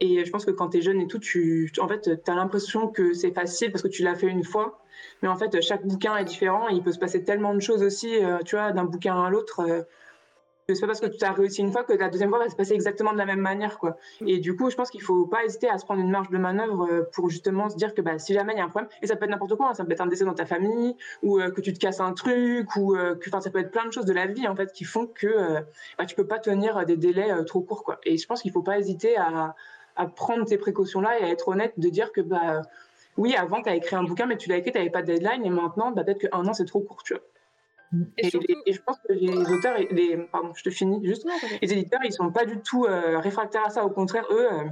Et 0.00 0.24
je 0.24 0.30
pense 0.30 0.44
que 0.44 0.50
quand 0.50 0.70
tu 0.70 0.78
es 0.78 0.80
jeune 0.82 1.00
et 1.00 1.06
tout, 1.06 1.20
tu, 1.20 1.72
en 1.78 1.86
fait, 1.86 2.10
as 2.26 2.34
l'impression 2.34 2.88
que 2.88 3.14
c'est 3.14 3.32
facile 3.32 3.70
parce 3.70 3.82
que 3.82 3.88
tu 3.88 4.02
l'as 4.02 4.16
fait 4.16 4.26
une 4.26 4.42
fois. 4.42 4.82
Mais 5.22 5.28
en 5.28 5.36
fait, 5.36 5.60
chaque 5.60 5.86
bouquin 5.86 6.16
est 6.16 6.24
différent. 6.24 6.68
Et 6.68 6.74
il 6.74 6.82
peut 6.82 6.90
se 6.90 6.98
passer 6.98 7.22
tellement 7.24 7.54
de 7.54 7.60
choses 7.60 7.84
aussi, 7.84 8.22
euh, 8.24 8.38
tu 8.44 8.56
vois, 8.56 8.72
d'un 8.72 8.84
bouquin 8.84 9.22
à 9.22 9.30
l'autre. 9.30 9.60
Euh, 9.60 9.82
c'est 10.74 10.80
pas 10.82 10.88
parce 10.88 11.00
que 11.00 11.06
tu 11.06 11.24
as 11.24 11.32
réussi 11.32 11.60
une 11.60 11.72
fois 11.72 11.84
que 11.84 11.92
la 11.92 12.08
deuxième 12.08 12.30
fois 12.30 12.38
va 12.38 12.48
se 12.48 12.56
passer 12.56 12.74
exactement 12.74 13.12
de 13.12 13.18
la 13.18 13.26
même 13.26 13.40
manière, 13.40 13.78
quoi. 13.78 13.96
Et 14.26 14.38
du 14.38 14.56
coup, 14.56 14.70
je 14.70 14.76
pense 14.76 14.90
qu'il 14.90 15.02
faut 15.02 15.26
pas 15.26 15.44
hésiter 15.44 15.68
à 15.68 15.78
se 15.78 15.84
prendre 15.84 16.00
une 16.00 16.10
marge 16.10 16.30
de 16.30 16.38
manœuvre 16.38 16.88
euh, 16.90 17.02
pour 17.12 17.30
justement 17.30 17.68
se 17.68 17.76
dire 17.76 17.94
que 17.94 18.00
bah, 18.00 18.18
si 18.18 18.34
jamais 18.34 18.52
il 18.54 18.58
y 18.58 18.60
a 18.60 18.64
un 18.64 18.68
problème, 18.68 18.90
et 19.02 19.06
ça 19.06 19.16
peut 19.16 19.24
être 19.24 19.30
n'importe 19.30 19.56
quoi, 19.56 19.70
hein, 19.70 19.74
ça 19.74 19.84
peut 19.84 19.92
être 19.92 20.00
un 20.00 20.06
décès 20.06 20.24
dans 20.24 20.34
ta 20.34 20.46
famille, 20.46 20.96
ou 21.22 21.40
euh, 21.40 21.50
que 21.50 21.60
tu 21.60 21.72
te 21.72 21.78
casses 21.78 22.00
un 22.00 22.12
truc, 22.12 22.74
ou 22.76 22.96
euh, 22.96 23.14
que, 23.14 23.28
enfin, 23.28 23.40
ça 23.40 23.50
peut 23.50 23.58
être 23.58 23.70
plein 23.70 23.86
de 23.86 23.92
choses 23.92 24.06
de 24.06 24.12
la 24.12 24.26
vie 24.26 24.46
en 24.48 24.56
fait 24.56 24.72
qui 24.72 24.84
font 24.84 25.06
que 25.06 25.56
bah, 25.98 26.06
tu 26.06 26.14
peux 26.14 26.26
pas 26.26 26.38
tenir 26.38 26.84
des 26.86 26.96
délais 26.96 27.30
trop 27.44 27.60
courts, 27.60 27.84
quoi. 27.84 27.98
Et 28.04 28.16
je 28.16 28.26
pense 28.26 28.42
qu'il 28.42 28.52
faut 28.52 28.62
pas 28.62 28.78
hésiter 28.78 29.16
à, 29.16 29.54
à 29.96 30.06
prendre 30.06 30.46
ces 30.46 30.58
précautions-là 30.58 31.20
et 31.20 31.24
à 31.24 31.28
être 31.28 31.48
honnête 31.48 31.74
de 31.76 31.88
dire 31.88 32.12
que 32.12 32.20
bah 32.20 32.62
oui, 33.16 33.34
avant, 33.34 33.62
tu 33.62 33.68
as 33.68 33.76
écrit 33.76 33.96
un 33.96 34.04
bouquin, 34.04 34.26
mais 34.26 34.36
tu 34.36 34.48
l'as 34.48 34.56
écrit, 34.56 34.72
tu 34.72 34.78
n'avais 34.78 34.90
pas 34.90 35.02
de 35.02 35.06
deadline, 35.06 35.44
et 35.44 35.50
maintenant, 35.50 35.90
bah, 35.90 36.04
peut-être 36.04 36.30
qu'un 36.30 36.46
an, 36.46 36.54
c'est 36.54 36.64
trop 36.64 36.80
court, 36.80 37.02
tu 37.02 37.14
vois. 37.14 37.22
Et, 38.18 38.30
je 38.30 38.80
pense 38.80 38.98
que 38.98 39.12
les 39.12 39.50
auteurs, 39.50 39.76
les, 39.90 40.16
pardon, 40.16 40.52
je 40.54 40.62
te 40.62 40.70
finis 40.70 41.04
juste, 41.04 41.26
les 41.60 41.72
éditeurs, 41.72 42.00
ils 42.04 42.12
sont 42.12 42.30
pas 42.30 42.44
du 42.44 42.60
tout 42.60 42.84
euh, 42.84 43.18
réfractaires 43.18 43.66
à 43.66 43.70
ça. 43.70 43.84
Au 43.84 43.90
contraire, 43.90 44.24
eux, 44.30 44.52
euh, 44.52 44.64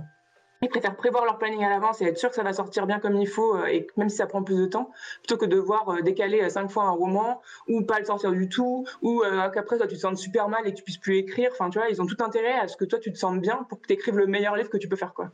ils 0.62 0.68
préfèrent 0.68 0.96
prévoir 0.96 1.24
leur 1.24 1.38
planning 1.38 1.64
à 1.64 1.70
l'avance 1.70 2.00
et 2.02 2.06
être 2.06 2.18
sûr 2.18 2.30
que 2.30 2.34
ça 2.34 2.42
va 2.42 2.52
sortir 2.52 2.86
bien 2.86 2.98
comme 2.98 3.16
il 3.16 3.28
faut, 3.28 3.56
euh, 3.56 3.66
et 3.66 3.86
même 3.96 4.08
si 4.08 4.16
ça 4.16 4.26
prend 4.26 4.42
plus 4.42 4.56
de 4.56 4.66
temps, 4.66 4.90
plutôt 5.22 5.36
que 5.36 5.46
de 5.46 5.56
voir 5.56 6.02
décaler 6.02 6.48
cinq 6.50 6.70
fois 6.70 6.84
un 6.84 6.90
roman 6.90 7.40
ou 7.68 7.82
pas 7.82 7.98
le 7.98 8.04
sortir 8.04 8.32
du 8.32 8.48
tout, 8.48 8.86
ou 9.02 9.22
qu'après 9.52 9.76
toi 9.76 9.86
tu 9.86 9.96
te 9.96 10.00
sens 10.00 10.20
super 10.20 10.48
mal 10.48 10.66
et 10.66 10.72
que 10.72 10.76
tu 10.76 10.82
puisses 10.82 10.98
plus 10.98 11.18
écrire. 11.18 11.50
Enfin, 11.52 11.70
tu 11.70 11.78
vois, 11.78 11.88
ils 11.88 12.00
ont 12.00 12.06
tout 12.06 12.22
intérêt 12.22 12.58
à 12.58 12.68
ce 12.68 12.76
que 12.76 12.84
toi 12.84 12.98
tu 12.98 13.12
te 13.12 13.18
sentes 13.18 13.40
bien 13.40 13.66
pour 13.68 13.80
que 13.80 13.86
tu 13.86 13.94
écrives 13.94 14.16
le 14.16 14.26
meilleur 14.26 14.56
livre 14.56 14.70
que 14.70 14.78
tu 14.78 14.88
peux 14.88 14.96
faire, 14.96 15.14
quoi. 15.14 15.32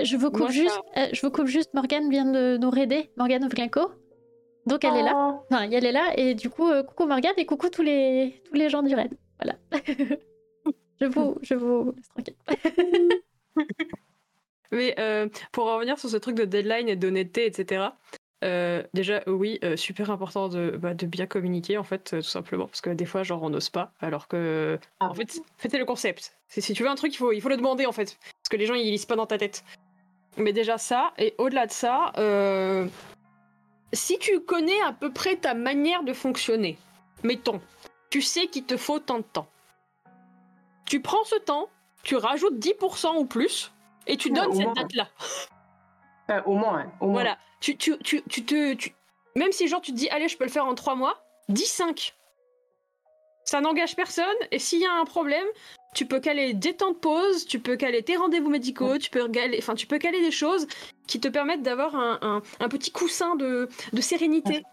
Je 0.00 0.16
vous 0.16 0.30
coupe 0.30 0.50
juste, 0.50 0.80
je 1.12 1.20
vous 1.26 1.32
coupe 1.32 1.46
juste. 1.46 1.74
Morgane 1.74 2.10
vient 2.10 2.30
de 2.30 2.56
nous 2.58 2.70
raider, 2.70 3.10
Morgane 3.16 3.44
Ovlinko. 3.44 3.90
Donc 4.68 4.84
elle 4.84 4.96
est 4.96 5.02
là. 5.02 5.14
Oh. 5.16 5.46
Enfin, 5.50 5.68
elle 5.70 5.84
est 5.84 5.92
là. 5.92 6.12
Et 6.16 6.34
du 6.34 6.50
coup, 6.50 6.68
euh, 6.68 6.82
coucou 6.82 7.06
Morgane 7.06 7.32
et 7.38 7.46
coucou 7.46 7.70
tous 7.70 7.82
les, 7.82 8.42
tous 8.46 8.54
les 8.54 8.68
gens 8.68 8.82
du 8.82 8.94
raid. 8.94 9.12
Voilà. 9.40 9.56
je 11.00 11.06
vous, 11.06 11.38
je 11.40 11.54
vous 11.54 11.94
laisse 11.96 12.08
tranquille. 12.08 12.36
Mais 14.70 14.94
euh, 14.98 15.28
pour 15.52 15.64
revenir 15.64 15.98
sur 15.98 16.10
ce 16.10 16.18
truc 16.18 16.36
de 16.36 16.44
deadline 16.44 16.88
et 16.88 16.96
d'honnêteté, 16.96 17.46
etc. 17.46 17.86
Euh, 18.44 18.82
déjà, 18.92 19.22
oui, 19.26 19.58
super 19.76 20.10
important 20.10 20.48
de, 20.48 20.76
bah, 20.76 20.92
de, 20.92 21.06
bien 21.06 21.26
communiquer, 21.26 21.78
en 21.78 21.84
fait, 21.84 22.10
tout 22.10 22.22
simplement, 22.22 22.66
parce 22.66 22.82
que 22.82 22.90
des 22.90 23.06
fois, 23.06 23.22
genre, 23.22 23.42
on 23.42 23.50
n'ose 23.50 23.70
pas, 23.70 23.92
alors 23.98 24.28
que, 24.28 24.78
ah 25.00 25.08
en 25.08 25.14
fait, 25.14 25.40
c'est 25.56 25.76
le 25.76 25.86
concept. 25.86 26.36
Si 26.48 26.74
tu 26.74 26.82
veux 26.82 26.88
un 26.88 26.94
truc, 26.94 27.14
il 27.14 27.16
faut, 27.16 27.32
il 27.32 27.40
faut 27.40 27.48
le 27.48 27.56
demander, 27.56 27.86
en 27.86 27.92
fait, 27.92 28.18
parce 28.20 28.48
que 28.50 28.56
les 28.58 28.66
gens, 28.66 28.74
ils 28.74 28.90
lisent 28.90 29.06
pas 29.06 29.16
dans 29.16 29.26
ta 29.26 29.38
tête. 29.38 29.64
Mais 30.36 30.52
déjà 30.52 30.78
ça, 30.78 31.14
et 31.18 31.34
au-delà 31.38 31.66
de 31.66 31.72
ça, 31.72 32.12
si 33.92 34.18
tu 34.18 34.40
connais 34.40 34.80
à 34.82 34.92
peu 34.92 35.12
près 35.12 35.36
ta 35.36 35.54
manière 35.54 36.02
de 36.02 36.12
fonctionner, 36.12 36.78
mettons, 37.22 37.60
tu 38.10 38.22
sais 38.22 38.46
qu'il 38.46 38.64
te 38.64 38.76
faut 38.76 38.98
tant 38.98 39.18
de 39.18 39.24
temps. 39.24 39.48
Tu 40.86 41.00
prends 41.00 41.24
ce 41.24 41.36
temps, 41.36 41.68
tu 42.02 42.16
rajoutes 42.16 42.58
10% 42.58 43.16
ou 43.18 43.24
plus, 43.26 43.72
et 44.06 44.16
tu 44.16 44.30
donnes 44.30 44.54
cette 44.54 44.74
date-là. 44.74 45.08
au 46.46 46.54
moins, 46.54 46.90
au 47.00 47.06
moins. 47.06 47.12
Voilà. 47.12 47.38
Tu, 47.60 47.76
tu, 47.76 47.98
tu, 47.98 48.22
tu 48.22 48.44
te, 48.44 48.90
Même 49.36 49.52
si 49.52 49.68
genre 49.68 49.80
tu 49.80 49.92
te 49.92 49.96
dis, 49.96 50.08
allez, 50.10 50.28
je 50.28 50.36
peux 50.36 50.44
le 50.44 50.50
faire 50.50 50.66
en 50.66 50.74
3 50.74 50.94
mois, 50.94 51.22
dis 51.48 51.66
5. 51.66 52.14
Ça 53.48 53.62
n'engage 53.62 53.96
personne, 53.96 54.26
et 54.50 54.58
s'il 54.58 54.78
y 54.78 54.84
a 54.84 54.92
un 54.92 55.06
problème, 55.06 55.46
tu 55.94 56.04
peux 56.04 56.20
caler 56.20 56.52
des 56.52 56.74
temps 56.74 56.90
de 56.90 56.98
pause, 56.98 57.46
tu 57.46 57.58
peux 57.58 57.76
caler 57.76 58.02
tes 58.02 58.14
rendez-vous 58.14 58.50
médicaux, 58.50 58.98
tu 58.98 59.08
peux 59.08 59.26
caler, 59.26 59.56
enfin, 59.58 59.74
tu 59.74 59.86
peux 59.86 59.96
caler 59.96 60.20
des 60.20 60.30
choses 60.30 60.66
qui 61.06 61.18
te 61.18 61.28
permettent 61.28 61.62
d'avoir 61.62 61.96
un, 61.96 62.42
petit 62.68 62.90
coussin 62.90 63.36
de, 63.36 63.70
sérénité. 64.02 64.64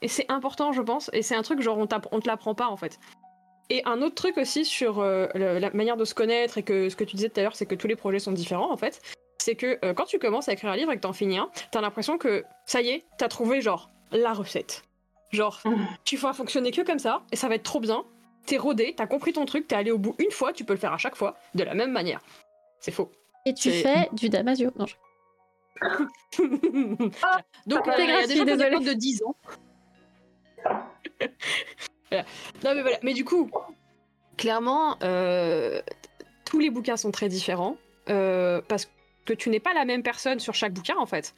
Et 0.00 0.08
c'est 0.08 0.24
important, 0.30 0.72
je 0.72 0.80
pense. 0.80 1.10
Et 1.12 1.20
c'est 1.20 1.34
un 1.34 1.42
truc, 1.42 1.60
genre, 1.60 1.76
on, 1.76 1.86
on 2.10 2.20
te 2.20 2.26
l'apprend 2.26 2.54
pas, 2.54 2.68
en 2.68 2.76
fait. 2.78 2.98
Et 3.68 3.82
un 3.84 4.00
autre 4.00 4.14
truc 4.14 4.38
aussi 4.38 4.64
sur 4.64 5.00
euh, 5.00 5.26
la 5.34 5.70
manière 5.72 5.98
de 5.98 6.06
se 6.06 6.14
connaître 6.14 6.56
et 6.56 6.62
que 6.62 6.88
ce 6.88 6.96
que 6.96 7.04
tu 7.04 7.16
disais 7.16 7.28
tout 7.28 7.38
à 7.38 7.42
l'heure, 7.42 7.54
c'est 7.54 7.66
que 7.66 7.74
tous 7.74 7.86
les 7.86 7.96
projets 7.96 8.18
sont 8.18 8.32
différents, 8.32 8.72
en 8.72 8.78
fait. 8.78 9.02
C'est 9.42 9.56
que 9.56 9.78
euh, 9.84 9.92
quand 9.92 10.06
tu 10.06 10.18
commences 10.18 10.48
à 10.48 10.54
écrire 10.54 10.70
un 10.70 10.76
livre 10.76 10.90
et 10.90 10.96
que 10.96 11.02
t'en 11.02 11.12
finis 11.12 11.36
un, 11.36 11.50
t'as 11.70 11.82
l'impression 11.82 12.16
que 12.16 12.44
ça 12.64 12.80
y 12.80 12.88
est, 12.88 13.04
t'as 13.18 13.28
trouvé, 13.28 13.60
genre, 13.60 13.90
la 14.10 14.32
recette. 14.32 14.84
Genre, 15.32 15.60
mmh. 15.66 15.74
tu 16.04 16.16
vas 16.16 16.32
fonctionner 16.32 16.70
que 16.70 16.80
comme 16.80 16.98
ça, 16.98 17.24
et 17.30 17.36
ça 17.36 17.48
va 17.48 17.56
être 17.56 17.62
trop 17.62 17.80
bien, 17.80 18.04
t'es 18.46 18.56
rodé, 18.56 18.94
t'as 18.96 19.06
compris 19.06 19.32
ton 19.32 19.44
truc, 19.44 19.68
t'es 19.68 19.76
allé 19.76 19.90
au 19.90 19.98
bout 19.98 20.14
une 20.18 20.30
fois, 20.30 20.52
tu 20.52 20.64
peux 20.64 20.72
le 20.72 20.78
faire 20.78 20.92
à 20.92 20.98
chaque 20.98 21.16
fois, 21.16 21.36
de 21.54 21.64
la 21.64 21.74
même 21.74 21.92
manière. 21.92 22.20
C'est 22.80 22.92
faux. 22.92 23.10
Et 23.44 23.54
tu 23.54 23.70
fais 23.70 24.08
du 24.12 24.28
Damasio. 24.28 24.70
Non, 24.76 24.86
Donc, 27.66 27.88
euh, 27.88 27.92
il 27.98 28.08
y 28.08 28.12
a 28.12 28.26
des 28.26 28.36
gens 28.36 28.80
de 28.80 28.92
10 28.92 29.22
ans. 29.24 29.36
Non, 32.62 32.74
mais 32.74 32.82
voilà. 32.82 32.98
Mais 33.02 33.14
du 33.14 33.24
coup, 33.24 33.50
clairement, 34.36 34.98
euh, 35.02 35.80
tous 36.44 36.58
les 36.58 36.68
bouquins 36.68 36.98
sont 36.98 37.10
très 37.10 37.30
différents 37.30 37.78
euh, 38.10 38.60
parce 38.68 38.90
que 39.24 39.32
tu 39.32 39.48
n'es 39.48 39.60
pas 39.60 39.72
la 39.72 39.86
même 39.86 40.02
personne 40.02 40.38
sur 40.38 40.54
chaque 40.54 40.74
bouquin, 40.74 40.96
en 40.98 41.06
fait. 41.06 41.34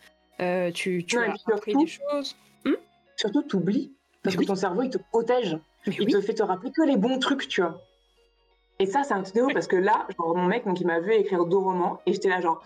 tu 0.75 1.05
tu 1.07 1.17
as 1.17 1.33
appris 1.47 1.77
des 1.77 1.87
choses. 1.87 2.37
Hmm? 2.65 2.75
Surtout, 3.15 3.45
tu 3.45 3.55
oublies. 3.55 3.93
Parce 4.25 4.35
que 4.35 4.43
ton 4.43 4.57
cerveau, 4.57 4.83
il 4.83 4.91
te 4.91 4.99
protège 4.99 5.57
il 5.86 6.06
te 6.06 6.20
fait 6.20 6.35
te 6.35 6.43
rappeler 6.43 6.73
que 6.73 6.82
les 6.82 6.97
bons 6.97 7.19
trucs, 7.19 7.48
tu 7.48 7.62
vois. 7.62 7.82
Et 8.78 8.86
ça, 8.86 9.05
c'est 9.05 9.15
un 9.15 9.23
truc 9.23 9.36
de 9.36 9.52
parce 9.52 9.69
que 9.69 9.77
là, 9.77 10.06
genre, 10.19 10.36
mon 10.36 10.47
mec, 10.47 10.65
donc, 10.65 10.81
il 10.81 10.86
m'a 10.86 11.01
vu 11.01 11.12
écrire 11.12 11.44
deux 11.44 11.56
romans, 11.56 12.01
et 12.06 12.12
j'étais 12.12 12.28
là, 12.28 12.40
genre, 12.40 12.62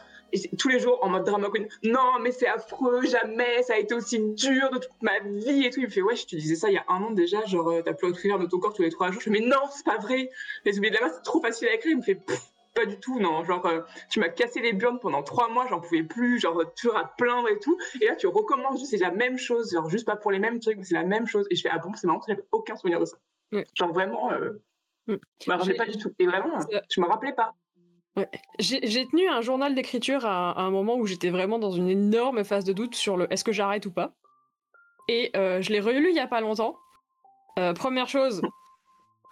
tous 0.59 0.69
les 0.69 0.79
jours 0.79 0.99
en 1.03 1.09
mode 1.09 1.25
drama 1.25 1.49
queen. 1.51 1.69
Non, 1.85 2.19
mais 2.21 2.33
c'est 2.33 2.47
affreux, 2.47 3.03
jamais, 3.07 3.63
ça 3.63 3.75
a 3.75 3.79
été 3.79 3.95
aussi 3.95 4.19
dur 4.35 4.71
de 4.71 4.79
toute 4.79 5.03
ma 5.03 5.19
vie 5.21 5.65
et 5.65 5.71
tout. 5.71 5.81
Il 5.81 5.87
me 5.87 5.91
fait, 5.91 6.03
ouais, 6.03 6.17
je 6.17 6.27
te 6.27 6.37
disais 6.37 6.55
ça 6.55 6.69
il 6.69 6.75
y 6.75 6.79
a 6.79 6.85
un 6.89 7.03
an 7.03 7.11
déjà, 7.11 7.45
genre, 7.45 7.69
euh, 7.71 7.83
t'as 7.83 7.95
plus 7.95 8.09
à 8.09 8.11
écrire 8.11 8.39
de 8.39 8.47
ton 8.47 8.59
corps 8.59 8.73
tous 8.73 8.83
les 8.83 8.91
trois 8.91 9.11
jours. 9.11 9.21
Je 9.21 9.31
fais, 9.31 9.31
mais 9.31 9.47
non, 9.47 9.57
c'est 9.71 9.85
pas 9.85 9.99
vrai. 9.99 10.31
Les 10.65 10.79
oubliés 10.79 10.91
de 10.91 10.99
la 10.99 11.07
main, 11.07 11.13
c'est 11.15 11.23
trop 11.23 11.41
facile 11.41 11.69
à 11.69 11.75
écrire. 11.75 11.93
Il 11.93 11.99
me 11.99 12.03
fait, 12.03 12.21
pas 12.79 12.87
du 12.87 12.99
tout, 13.01 13.19
non. 13.19 13.45
Genre, 13.45 13.67
euh, 13.67 13.81
tu 14.09 14.21
m'as 14.21 14.29
cassé 14.29 14.61
les 14.61 14.73
burnes 14.73 15.01
pendant 15.01 15.23
trois 15.25 15.49
mois, 15.49 15.67
j'en 15.69 15.81
pouvais 15.81 16.05
plus, 16.05 16.39
genre, 16.39 16.63
toujours 16.77 16.97
à 16.97 17.13
plaindre 17.17 17.49
et 17.49 17.59
tout. 17.59 17.77
Et 18.01 18.07
là, 18.07 18.15
tu 18.15 18.29
recommences 18.29 18.89
c'est 18.89 18.99
la 18.99 19.11
même 19.11 19.37
chose, 19.37 19.73
genre, 19.73 19.91
juste 19.91 20.07
pas 20.07 20.15
pour 20.15 20.31
les 20.31 20.39
mêmes 20.39 20.61
trucs, 20.61 20.79
mais 20.79 20.85
c'est 20.85 20.95
la 20.95 21.03
même 21.03 21.27
chose. 21.27 21.47
Et 21.51 21.57
je 21.57 21.63
fais, 21.63 21.71
ah 21.73 21.79
bon, 21.79 21.93
c'est 21.95 22.07
marrant, 22.07 22.21
j'avais 22.29 22.45
aucun 22.53 22.77
souvenir 22.77 23.01
de 23.01 23.05
ça. 23.05 23.17
Genre, 23.75 23.93
vraiment, 23.93 24.31
euh, 24.31 24.53
mm. 25.09 25.17
je 25.45 25.51
me 25.51 25.57
rappelais 25.57 25.75
pas 25.75 25.87
du 25.87 25.99
tout. 25.99 26.13
Et 26.21 26.27
vraiment, 26.27 26.61
je 26.89 27.01
me 27.01 27.07
rappelais 27.07 27.33
pas. 27.33 27.55
Ouais. 28.17 28.29
J'ai 28.61 29.07
tenu 29.09 29.29
un 29.29 29.41
journal 29.41 29.75
d'écriture 29.75 30.25
à, 30.25 30.61
un 30.61 30.71
moment 30.71 30.97
où 30.97 31.07
j'étais 31.07 31.31
vraiment 31.31 31.59
dans 31.59 31.71
une 31.73 31.89
énorme 31.89 32.45
phase 32.45 32.65
de 32.65 32.73
doute 32.73 32.95
sur 32.95 33.17
le 33.17 33.33
est-ce 33.33 33.45
que 33.45 33.53
j'arrête 33.53 33.87
ou 33.87 33.93
pas. 33.93 34.13
Et 35.09 35.31
euh, 35.37 35.63
je 35.63 35.73
l'ai 35.73 35.81
relu 35.81 36.11
il 36.11 36.17
y 36.17 36.21
a 36.21 36.27
pas 36.27 36.41
longtemps. 36.41 36.77
Euh, 37.59 37.73
première 37.75 38.09
chose, 38.09 38.43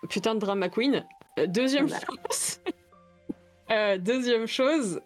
putain 0.09 0.35
de 0.35 0.40
drama 0.40 0.68
queen. 0.68 1.06
Deuxième 1.48 1.89
chose, 1.89 2.60
deuxième 3.98 4.47
chose, 4.47 5.01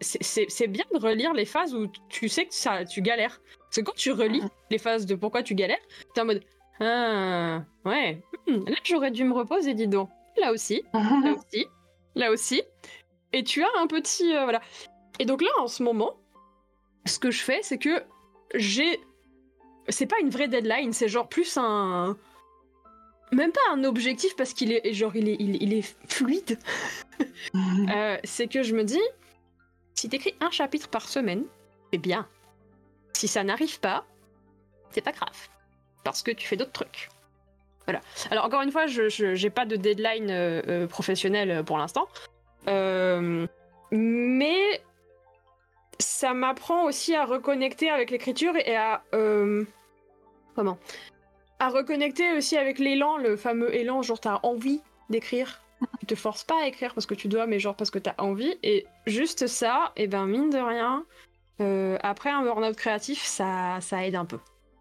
c'est 0.00 0.66
bien 0.66 0.84
de 0.92 0.98
relire 0.98 1.32
les 1.32 1.44
phases 1.44 1.74
où 1.74 1.86
tu 2.08 2.28
sais 2.28 2.46
que 2.46 2.54
ça, 2.54 2.84
tu 2.84 3.02
galères. 3.02 3.40
Parce 3.58 3.76
que 3.76 3.80
quand 3.82 3.96
tu 3.96 4.12
relis 4.12 4.42
les 4.70 4.78
phases 4.78 5.06
de 5.06 5.14
pourquoi 5.14 5.42
tu 5.42 5.54
galères, 5.54 5.78
t'es 6.14 6.20
en 6.20 6.26
mode 6.26 6.42
ah 6.80 7.62
ouais, 7.84 8.20
hmm, 8.48 8.64
là 8.66 8.76
j'aurais 8.82 9.12
dû 9.12 9.24
me 9.24 9.32
reposer, 9.34 9.74
dis 9.74 9.86
donc. 9.86 10.10
Là 10.36 10.52
aussi, 10.52 10.82
là 10.92 11.32
aussi, 11.32 11.66
là 12.16 12.30
aussi. 12.32 12.62
Et 13.32 13.44
tu 13.44 13.62
as 13.62 13.68
un 13.78 13.86
petit 13.86 14.32
voilà. 14.32 14.60
Et 15.20 15.24
donc 15.24 15.42
là 15.42 15.50
en 15.60 15.68
ce 15.68 15.82
moment, 15.82 16.16
ce 17.06 17.18
que 17.18 17.30
je 17.30 17.42
fais, 17.42 17.60
c'est 17.62 17.78
que 17.78 18.02
j'ai. 18.54 19.00
C'est 19.88 20.06
pas 20.06 20.18
une 20.20 20.30
vraie 20.30 20.48
deadline, 20.48 20.92
c'est 20.92 21.08
genre 21.08 21.28
plus 21.28 21.56
un. 21.56 22.16
Même 23.34 23.52
pas 23.52 23.60
un 23.72 23.84
objectif 23.84 24.36
parce 24.36 24.52
qu'il 24.52 24.72
est 24.72 24.92
genre 24.92 25.14
il 25.16 25.28
est, 25.28 25.36
il, 25.38 25.72
est 25.72 25.96
fluide. 26.08 26.58
Euh, 27.54 28.16
c'est 28.24 28.48
que 28.48 28.62
je 28.62 28.74
me 28.74 28.82
dis, 28.82 29.00
si 29.94 30.08
t'écris 30.08 30.34
un 30.40 30.50
chapitre 30.50 30.88
par 30.88 31.08
semaine, 31.08 31.44
c'est 31.92 31.98
bien. 31.98 32.26
Si 33.12 33.28
ça 33.28 33.44
n'arrive 33.44 33.78
pas, 33.78 34.04
c'est 34.90 35.00
pas 35.00 35.12
grave. 35.12 35.48
Parce 36.02 36.22
que 36.22 36.32
tu 36.32 36.46
fais 36.46 36.56
d'autres 36.56 36.72
trucs. 36.72 37.08
Voilà. 37.86 38.00
Alors 38.30 38.46
encore 38.46 38.62
une 38.62 38.72
fois, 38.72 38.86
je 38.86 39.08
j'ai 39.08 39.50
pas 39.50 39.64
de 39.64 39.76
deadline 39.76 40.30
euh, 40.30 40.62
euh, 40.66 40.86
professionnel 40.86 41.62
pour 41.64 41.78
l'instant. 41.78 42.08
mais 43.92 44.82
ça 45.98 46.34
m'apprend 46.34 46.84
aussi 46.84 47.14
à 47.14 47.24
reconnecter 47.24 47.90
avec 47.90 48.10
l'écriture 48.10 48.54
et 48.56 48.76
à 48.76 49.02
euh, 49.14 49.64
comment? 50.54 50.78
À 51.58 51.68
reconnecter 51.68 52.32
aussi 52.32 52.56
avec 52.56 52.78
l'élan, 52.78 53.16
le 53.16 53.36
fameux 53.36 53.74
élan, 53.74 54.02
genre 54.02 54.20
t'as 54.20 54.40
envie 54.42 54.80
d'écrire. 55.10 55.60
Tu 56.00 56.06
te 56.06 56.14
forces 56.14 56.44
pas 56.44 56.62
à 56.62 56.66
écrire 56.66 56.94
parce 56.94 57.06
que 57.06 57.14
tu 57.14 57.28
dois, 57.28 57.46
mais 57.46 57.58
genre 57.58 57.74
parce 57.74 57.90
que 57.90 57.98
t'as 57.98 58.14
envie. 58.18 58.56
Et 58.62 58.86
juste 59.06 59.46
ça, 59.46 59.92
et 59.96 60.04
eh 60.04 60.06
ben 60.06 60.26
mine 60.26 60.50
de 60.50 60.58
rien, 60.58 61.04
euh, 61.60 61.98
après 62.02 62.30
un 62.30 62.42
burn-out 62.42 62.76
créatif, 62.76 63.22
ça, 63.24 63.78
ça 63.80 64.06
aide 64.06 64.14
un 64.14 64.24
peu. 64.24 64.38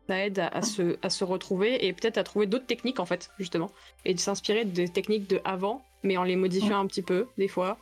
Ça 0.07 0.25
aide 0.25 0.39
à, 0.39 0.61
se, 0.61 0.97
à 1.01 1.09
se 1.09 1.23
retrouver 1.23 1.85
et 1.85 1.93
peut-être 1.93 2.17
à 2.17 2.23
trouver 2.23 2.45
d'autres 2.45 2.65
techniques 2.65 2.99
en 2.99 3.05
fait, 3.05 3.31
justement. 3.39 3.71
Et 4.05 4.13
de 4.13 4.19
s'inspirer 4.19 4.65
des 4.65 4.89
techniques 4.89 5.29
de 5.29 5.41
avant, 5.45 5.83
mais 6.03 6.17
en 6.17 6.23
les 6.23 6.35
modifiant 6.35 6.79
un 6.79 6.87
petit 6.87 7.01
peu, 7.03 7.27
des 7.37 7.47
fois. 7.47 7.77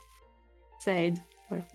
Ça 0.80 0.94
aide. 0.94 1.18
Voilà. 1.50 1.66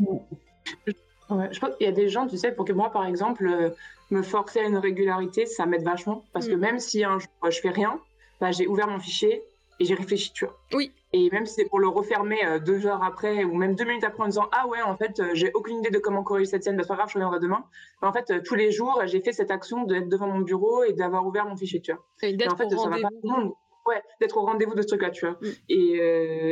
Ouais, 1.31 1.48
je 1.51 1.59
pense 1.59 1.74
qu'il 1.77 1.86
y 1.86 1.89
a 1.89 1.93
des 1.93 2.09
gens, 2.09 2.27
tu 2.27 2.36
sais, 2.36 2.53
pour 2.53 2.65
que 2.65 2.73
moi, 2.73 2.90
par 2.90 3.05
exemple, 3.05 3.47
euh, 3.47 3.70
me 4.11 4.23
forcer 4.23 4.61
à 4.61 4.65
une 4.65 4.77
régularité, 4.77 5.47
ça 5.47 5.66
m'aide 5.66 5.82
vachement. 5.82 6.24
Parce 6.32 6.47
que 6.47 6.55
mm. 6.55 6.61
même 6.61 6.78
si 6.78 7.05
un 7.05 7.19
jour 7.19 7.31
je 7.48 7.61
fais 7.61 7.70
rien, 7.70 7.98
bah, 8.40 8.53
j'ai 8.53 8.66
ouvert 8.66 8.86
mon 8.86 9.01
fichier 9.01 9.43
et 9.81 9.85
j'ai 9.85 9.94
réfléchi, 9.94 10.32
tu 10.32 10.44
vois. 10.44 10.57
Oui. 10.73 10.93
Et 11.12 11.31
même 11.31 11.47
si 11.47 11.55
c'est 11.55 11.65
pour 11.65 11.81
le 11.81 11.89
refermer 11.89 12.44
euh, 12.44 12.59
deux 12.59 12.86
heures 12.86 13.03
après 13.03 13.44
ou 13.44 13.55
même 13.55 13.74
deux 13.74 13.85
minutes 13.85 14.05
après 14.05 14.23
en 14.23 14.27
disant 14.27 14.48
Ah 14.53 14.66
ouais, 14.69 14.82
en 14.82 14.97
fait, 14.97 15.19
euh, 15.19 15.31
j'ai 15.35 15.51
aucune 15.55 15.78
idée 15.78 15.90
de 15.90 15.98
comment 15.98 16.23
corriger 16.23 16.51
cette 16.51 16.65
scène, 16.65 16.77
bah, 16.77 16.82
c'est 16.82 16.89
pas 16.89 16.97
grave, 16.97 17.09
je 17.09 17.15
reviendrai 17.15 17.40
demain. 17.40 17.65
Bah, 18.01 18.09
en 18.09 18.12
fait, 18.12 18.43
tous 18.44 18.55
les 18.55 18.70
jours, 18.70 19.03
j'ai 19.07 19.20
fait 19.20 19.32
cette 19.32 19.51
action 19.51 19.85
d'être 19.85 20.09
devant 20.09 20.28
mon 20.28 20.40
bureau 20.40 20.85
et 20.85 20.93
d'avoir 20.93 21.27
ouvert 21.27 21.47
mon 21.47 21.57
fichier, 21.57 21.81
tu 21.81 21.93
vois. 21.93 22.05
Et, 22.23 22.36
en 22.48 22.57
fait, 22.57 22.70
ça 22.70 22.89
va 22.89 23.01
pas 23.01 23.09
tout 23.09 23.20
le 23.23 23.28
monde. 23.28 23.53
Ouais, 23.86 24.03
d'être 24.20 24.36
au 24.36 24.44
rendez-vous 24.44 24.74
de 24.74 24.82
ce 24.82 24.89
truc-là, 24.89 25.11
tu 25.11 25.27
vois. 25.27 25.36
Mm. 25.40 25.47
Et, 25.69 25.74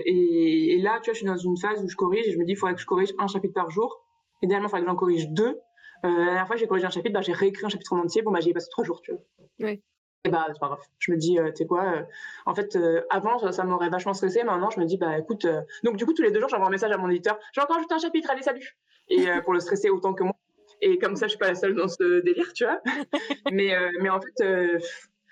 et, 0.07 0.75
et, 0.75 0.79
là, 0.79 1.01
tu 1.03 1.11
vois, 1.11 1.15
je 1.15 1.19
suis 1.19 1.27
dans 1.27 1.37
une 1.37 1.57
phase 1.57 1.83
où 1.83 1.89
je 1.89 1.97
corrige 1.97 2.29
et 2.29 2.33
je 2.33 2.39
me 2.39 2.45
dis, 2.45 2.53
il 2.53 2.57
faudrait 2.57 2.75
que 2.75 2.81
je 2.81 2.87
corrige 2.87 3.13
un 3.19 3.27
chapitre 3.27 3.55
par 3.55 3.71
jour. 3.71 4.04
Idéalement, 4.45 4.67
il 4.67 4.71
faudrait 4.71 4.83
que 4.83 4.91
j'en 4.91 4.97
corrige 4.97 5.29
deux. 5.31 5.59
Euh, 6.05 6.19
la 6.19 6.25
dernière 6.27 6.47
fois, 6.47 6.57
j'ai 6.57 6.67
corrigé 6.67 6.87
un 6.87 6.91
chapitre, 6.91 7.15
bah, 7.15 7.23
j'ai 7.23 7.33
réécrit 7.33 7.65
un 7.65 7.71
chapitre 7.71 7.95
en 7.95 7.99
entier. 7.99 8.21
Bon, 8.21 8.31
bah, 8.31 8.41
j'y 8.41 8.51
ai 8.51 8.53
passé 8.53 8.69
trois 8.71 8.85
jours, 8.85 9.01
tu 9.01 9.13
vois. 9.13 9.21
Oui. 9.61 9.83
Et 10.27 10.31
bah, 10.31 10.45
c'est 10.49 10.61
pas 10.61 10.67
grave. 10.67 10.83
Je 10.99 11.13
me 11.13 11.17
dis, 11.17 11.39
euh, 11.39 11.49
tu 11.49 11.57
sais 11.57 11.67
quoi, 11.67 11.85
euh, 11.85 12.03
en 12.45 12.55
fait, 12.55 12.79
avant, 13.09 13.51
ça, 13.53 13.65
m'aurait 13.65 13.89
vachement 13.89 14.13
stressé. 14.13 14.45
Maintenant, 14.45 14.69
je 14.69 14.81
me 14.81 14.85
dis, 14.85 14.99
bah, 14.99 15.19
écoute, 15.19 15.47
donc, 15.83 15.97
du 15.97 16.05
coup, 16.05 16.13
tous 16.13 16.23
les 16.23 16.31
deux 16.31 16.41
jours, 16.41 16.51
j'envoie 16.51 16.67
un 16.67 16.71
message 16.71 16.93
à 16.93 16.99
mon 16.99 17.09
éditeur. 17.09 17.39
J'ai 17.55 17.63
encore 17.63 17.79
ajouté 17.79 17.95
un 17.95 17.99
chapitre, 17.99 18.31
allez, 18.31 18.43
salut. 18.43 18.77
Et 19.09 19.27
pour 19.45 19.55
le 19.55 19.61
stresser 19.61 19.89
autant 19.89 20.13
que 20.13 20.25
moi. 20.25 20.35
Et 20.83 20.99
comme 20.99 21.17
ça, 21.17 21.27
je 21.27 21.31
suis 21.31 21.39
pas 21.39 21.49
la 21.49 21.55
seule 21.55 21.75
dans 21.75 21.89
ce 21.89 22.21
délire, 22.21 22.53
tu 22.53 22.65
vois. 22.65 22.81
mais, 23.53 23.75
mais 24.03 24.11
en 24.11 24.21
fait, 24.21 24.45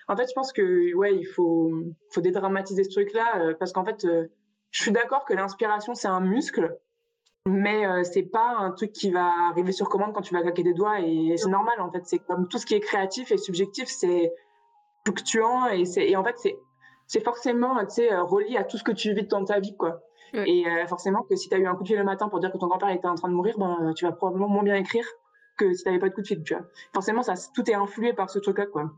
en 0.08 0.16
fait, 0.16 0.26
je 0.26 0.32
pense 0.32 0.54
que, 0.54 0.94
ouais, 0.94 1.14
il 1.14 1.26
faut, 1.26 1.70
faut 2.10 2.20
dédramatiser 2.22 2.84
ce 2.84 2.90
truc-là. 2.90 3.54
parce 3.58 3.72
qu'en 3.72 3.84
fait, 3.84 4.06
je 4.06 4.82
suis 4.82 4.90
d'accord 4.90 5.26
que 5.26 5.34
l'inspiration, 5.34 5.94
c'est 5.94 6.08
un 6.08 6.20
muscle 6.20 6.78
mais 7.46 7.86
euh, 7.86 8.04
c'est 8.04 8.22
pas 8.22 8.56
un 8.58 8.70
truc 8.70 8.92
qui 8.92 9.10
va 9.10 9.30
arriver 9.50 9.72
sur 9.72 9.88
commande 9.88 10.12
quand 10.12 10.22
tu 10.22 10.32
vas 10.32 10.42
claquer 10.42 10.62
des 10.62 10.74
doigts 10.74 11.00
et 11.00 11.34
c'est 11.36 11.50
normal 11.50 11.80
en 11.80 11.90
fait. 11.90 12.02
C'est 12.04 12.20
comme 12.20 12.48
tout 12.48 12.58
ce 12.58 12.66
qui 12.66 12.74
est 12.74 12.80
créatif 12.80 13.32
et 13.32 13.36
subjectif 13.36 13.88
c'est 13.88 14.32
fluctuant 15.04 15.66
et 15.66 15.84
c'est 15.84 16.08
et 16.08 16.16
en 16.16 16.22
fait 16.22 16.38
c'est 16.38 16.56
c'est 17.06 17.22
forcément 17.22 17.78
tu 17.80 17.90
sais 17.90 18.12
euh, 18.12 18.22
relié 18.22 18.56
à 18.56 18.64
tout 18.64 18.78
ce 18.78 18.84
que 18.84 18.92
tu 18.92 19.12
vis 19.12 19.26
dans 19.26 19.44
ta 19.44 19.58
vie 19.58 19.76
quoi. 19.76 20.00
Et 20.34 20.66
euh, 20.66 20.86
forcément 20.86 21.22
que 21.24 21.36
si 21.36 21.50
tu 21.50 21.54
as 21.54 21.58
eu 21.58 21.66
un 21.66 21.74
coup 21.74 21.82
de 21.82 21.88
fil 21.88 21.98
le 21.98 22.04
matin 22.04 22.30
pour 22.30 22.40
dire 22.40 22.50
que 22.50 22.56
ton 22.56 22.66
grand-père 22.66 22.88
était 22.88 23.06
en 23.06 23.16
train 23.16 23.28
de 23.28 23.34
mourir 23.34 23.58
ben 23.58 23.92
tu 23.94 24.06
vas 24.06 24.12
probablement 24.12 24.48
moins 24.48 24.62
bien 24.62 24.76
écrire 24.76 25.04
que 25.58 25.74
si 25.74 25.84
tu 25.84 25.98
pas 25.98 26.08
de 26.08 26.14
coup 26.14 26.22
de 26.22 26.26
fil 26.26 26.42
tu 26.42 26.54
vois. 26.54 26.64
Forcément 26.94 27.22
ça 27.22 27.34
tout 27.54 27.68
est 27.68 27.74
influé 27.74 28.14
par 28.14 28.30
ce 28.30 28.38
truc 28.38 28.58
là 28.58 28.66
quoi. 28.66 28.90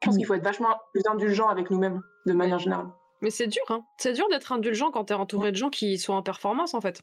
Je 0.00 0.06
pense 0.06 0.16
qu'il 0.16 0.24
faut 0.24 0.34
être 0.34 0.44
vachement 0.44 0.68
plus 0.92 1.02
indulgent 1.06 1.48
avec 1.48 1.70
nous-mêmes 1.70 2.00
de 2.26 2.32
manière 2.32 2.58
générale. 2.58 2.88
Mais 3.20 3.30
c'est 3.30 3.48
dur 3.48 3.62
hein. 3.68 3.84
C'est 3.98 4.14
dur 4.14 4.28
d'être 4.30 4.52
indulgent 4.52 4.90
quand 4.90 5.04
tu 5.04 5.12
es 5.12 5.16
entouré 5.16 5.50
de 5.50 5.56
gens 5.56 5.68
qui 5.68 5.98
sont 5.98 6.14
en 6.14 6.22
performance 6.22 6.74
en 6.74 6.80
fait 6.80 7.02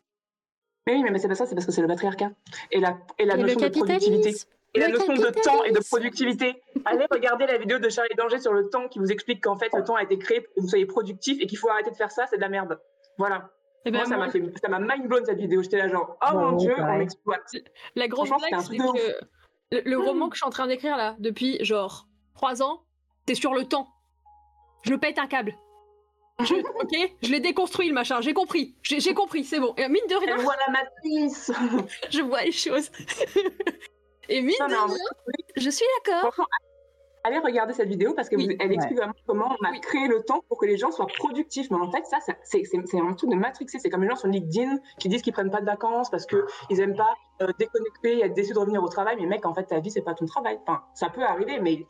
oui, 0.87 1.03
mais 1.03 1.19
c'est 1.19 1.27
pas 1.27 1.35
ça, 1.35 1.45
c'est 1.45 1.55
parce 1.55 1.65
que 1.65 1.71
c'est 1.71 1.81
le 1.81 1.87
patriarcat. 1.87 2.31
Et 2.71 2.79
la, 2.79 2.97
et 3.17 3.25
la 3.25 3.37
notion 3.37 3.59
de 3.59 3.67
productivité. 3.67 4.35
Et 4.73 4.79
la 4.79 4.87
notion 4.89 5.13
de 5.13 5.29
temps 5.41 5.63
et 5.63 5.71
de 5.71 5.79
productivité. 5.79 6.61
Allez 6.85 7.05
regarder 7.09 7.47
la 7.47 7.57
vidéo 7.57 7.79
de 7.79 7.89
Charlie 7.89 8.15
Danger 8.15 8.39
sur 8.39 8.53
le 8.53 8.69
temps 8.69 8.87
qui 8.87 8.99
vous 8.99 9.11
explique 9.11 9.43
qu'en 9.43 9.55
fait, 9.55 9.69
le 9.73 9.83
temps 9.83 9.95
a 9.95 10.03
été 10.03 10.17
créé 10.17 10.41
pour 10.41 10.53
que 10.55 10.61
vous 10.61 10.67
soyez 10.67 10.85
productif 10.85 11.37
et 11.41 11.47
qu'il 11.47 11.57
faut 11.57 11.69
arrêter 11.69 11.91
de 11.91 11.95
faire 11.95 12.11
ça, 12.11 12.27
c'est 12.27 12.37
de 12.37 12.41
la 12.41 12.49
merde. 12.49 12.79
Voilà. 13.17 13.49
Et 13.85 13.89
eh 13.89 13.91
ben 13.91 13.99
moi, 13.99 14.07
ça 14.07 14.17
m'a 14.17 14.29
fait, 14.29 14.43
ça 14.61 14.67
m'a 14.67 14.79
mind 14.79 15.07
blown 15.07 15.25
cette 15.25 15.39
vidéo. 15.39 15.63
J'étais 15.63 15.77
là 15.77 15.87
genre, 15.87 16.17
oh 16.21 16.37
mon 16.37 16.51
dieu, 16.53 16.75
on 16.77 16.97
m'exploite. 16.97 17.49
La 17.95 18.07
grosse 18.07 18.29
blague, 18.29 18.59
c'est 18.59 18.77
que 18.77 19.89
le, 19.89 19.97
roman 19.97 20.27
que 20.27 20.35
je 20.35 20.41
suis 20.41 20.47
en 20.47 20.51
train 20.51 20.67
d'écrire 20.67 20.97
là, 20.97 21.15
depuis 21.19 21.63
genre 21.63 22.07
trois 22.35 22.61
ans, 22.61 22.83
c'est 23.27 23.35
sur 23.35 23.53
le 23.53 23.63
temps. 23.65 23.87
Je 24.83 24.95
pète 24.95 25.17
un 25.17 25.27
câble. 25.27 25.55
Je, 26.39 26.53
ok, 26.55 27.13
je 27.21 27.31
l'ai 27.31 27.41
déconstruit 27.41 27.89
le 27.89 27.93
machin, 27.93 28.21
j'ai 28.21 28.33
compris, 28.33 28.75
j'ai 28.81 29.13
compris, 29.13 29.43
c'est 29.43 29.59
bon. 29.59 29.73
Et 29.77 29.87
mine 29.89 30.01
de 30.09 30.15
rien. 30.15 30.37
Je 30.37 30.41
vois 30.41 30.55
la 30.67 30.71
matrice. 30.71 31.51
je 32.09 32.21
vois 32.21 32.43
les 32.43 32.51
choses. 32.51 32.89
Et 34.29 34.41
mine 34.41 34.55
de 34.59 34.65
rien, 34.65 34.97
je 35.57 35.69
suis 35.69 35.85
d'accord 36.05 36.47
allez 37.29 37.39
regarder 37.39 37.73
cette 37.73 37.87
vidéo 37.87 38.13
parce 38.13 38.29
qu'elle 38.29 38.41
explique 38.41 38.97
vraiment 38.97 39.13
comment 39.27 39.55
on 39.59 39.65
a 39.65 39.77
créé 39.79 40.07
le 40.07 40.21
temps 40.23 40.43
pour 40.47 40.57
que 40.57 40.65
les 40.65 40.77
gens 40.77 40.91
soient 40.91 41.07
productifs. 41.07 41.69
Mais 41.71 41.77
en 41.77 41.91
fait, 41.91 42.05
ça, 42.05 42.17
c'est 42.43 42.63
un 42.99 43.13
truc 43.13 43.29
de 43.29 43.35
matrixé. 43.35 43.79
C'est 43.79 43.89
comme 43.89 44.03
les 44.03 44.09
gens 44.09 44.15
sur 44.15 44.27
LinkedIn 44.27 44.77
qui 44.97 45.09
disent 45.09 45.21
qu'ils 45.21 45.33
prennent 45.33 45.51
pas 45.51 45.61
de 45.61 45.65
vacances 45.65 46.09
parce 46.09 46.25
qu'ils 46.25 46.77
n'aiment 46.77 46.95
pas 46.95 47.15
euh, 47.41 47.51
déconnecter, 47.57 48.25
être 48.25 48.33
déçus 48.33 48.53
de 48.53 48.59
revenir 48.59 48.83
au 48.83 48.89
travail. 48.89 49.15
Mais 49.19 49.25
mec, 49.25 49.45
en 49.45 49.53
fait, 49.53 49.63
ta 49.63 49.79
vie, 49.79 49.91
c'est 49.91 50.01
pas 50.01 50.13
ton 50.13 50.25
travail. 50.25 50.59
Enfin, 50.65 50.81
ça 50.93 51.09
peut 51.09 51.23
arriver, 51.23 51.59
mais 51.59 51.85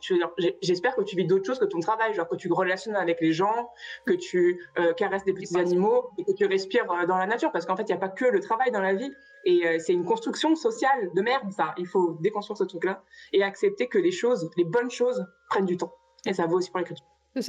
j'espère 0.62 0.94
que 0.94 1.02
tu 1.02 1.16
vis 1.16 1.26
d'autres 1.26 1.46
choses 1.46 1.58
que 1.58 1.64
ton 1.64 1.80
travail. 1.80 2.14
Genre 2.14 2.28
que 2.28 2.36
tu 2.36 2.52
relationnes 2.52 2.96
avec 2.96 3.20
les 3.20 3.32
gens, 3.32 3.70
que 4.06 4.12
tu 4.12 4.64
euh, 4.78 4.92
caresses 4.92 5.24
des 5.24 5.32
petits 5.32 5.58
animaux 5.58 6.10
et 6.18 6.24
que 6.24 6.32
tu 6.32 6.46
respires 6.46 6.90
euh, 6.90 7.06
dans 7.06 7.16
la 7.16 7.26
nature. 7.26 7.50
Parce 7.52 7.66
qu'en 7.66 7.76
fait, 7.76 7.82
il 7.82 7.92
n'y 7.92 7.94
a 7.94 7.98
pas 7.98 8.08
que 8.08 8.26
le 8.26 8.40
travail 8.40 8.70
dans 8.70 8.82
la 8.82 8.94
vie. 8.94 9.12
Et 9.44 9.66
euh, 9.66 9.78
c'est 9.78 9.92
une 9.92 10.04
construction 10.04 10.54
sociale 10.54 11.10
de 11.14 11.22
merde, 11.22 11.50
ça. 11.52 11.74
Il 11.78 11.86
faut 11.86 12.16
déconstruire 12.20 12.58
ce 12.58 12.64
truc-là 12.64 13.02
et 13.32 13.42
accepter 13.42 13.88
que 13.88 13.98
les 13.98 14.10
choses, 14.10 14.50
les 14.56 14.64
bonnes 14.64 14.90
choses, 14.90 15.24
prennent 15.48 15.66
du 15.66 15.76
temps. 15.76 15.92
Et 16.26 16.34
ça 16.34 16.46
vaut 16.46 16.58
aussi 16.58 16.70
pour 16.70 16.78
l'écriture. 16.78 17.06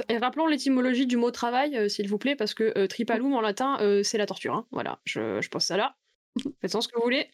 Et 0.08 0.16
rappelons 0.16 0.46
l'étymologie 0.46 1.06
du 1.06 1.16
mot 1.16 1.30
travail, 1.30 1.76
euh, 1.76 1.88
s'il 1.88 2.08
vous 2.08 2.18
plaît, 2.18 2.36
parce 2.36 2.54
que 2.54 2.72
euh, 2.78 2.86
tripalum 2.86 3.34
en 3.34 3.40
latin, 3.40 3.78
c'est 4.02 4.18
la 4.18 4.26
torture. 4.26 4.54
Hein. 4.54 4.66
Voilà, 4.70 5.00
je, 5.04 5.40
je 5.40 5.48
pose 5.50 5.62
ça 5.62 5.76
là. 5.76 5.96
Faites 6.60 6.70
ce 6.70 6.88
que 6.88 6.96
vous 6.96 7.02
voulez. 7.02 7.28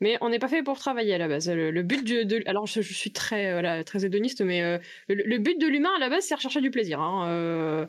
Mais 0.00 0.18
on 0.20 0.30
n'est 0.30 0.40
pas 0.40 0.48
fait 0.48 0.64
pour 0.64 0.78
travailler 0.78 1.14
à 1.14 1.18
la 1.18 1.28
base. 1.28 1.48
Le, 1.48 1.82
but 1.82 2.04
de, 2.04 2.42
alors 2.46 2.66
je, 2.66 2.80
suis 2.80 3.12
très 3.12 3.52
voilà, 3.52 3.84
très 3.84 4.04
hédoniste, 4.04 4.40
mais 4.40 4.80
le, 5.08 5.38
but 5.38 5.60
de 5.60 5.68
l'humain 5.68 5.92
à 5.96 6.00
la 6.00 6.08
base, 6.08 6.24
c'est 6.24 6.34
rechercher 6.34 6.60
du 6.60 6.72
plaisir. 6.72 7.00
Hein. 7.00 7.86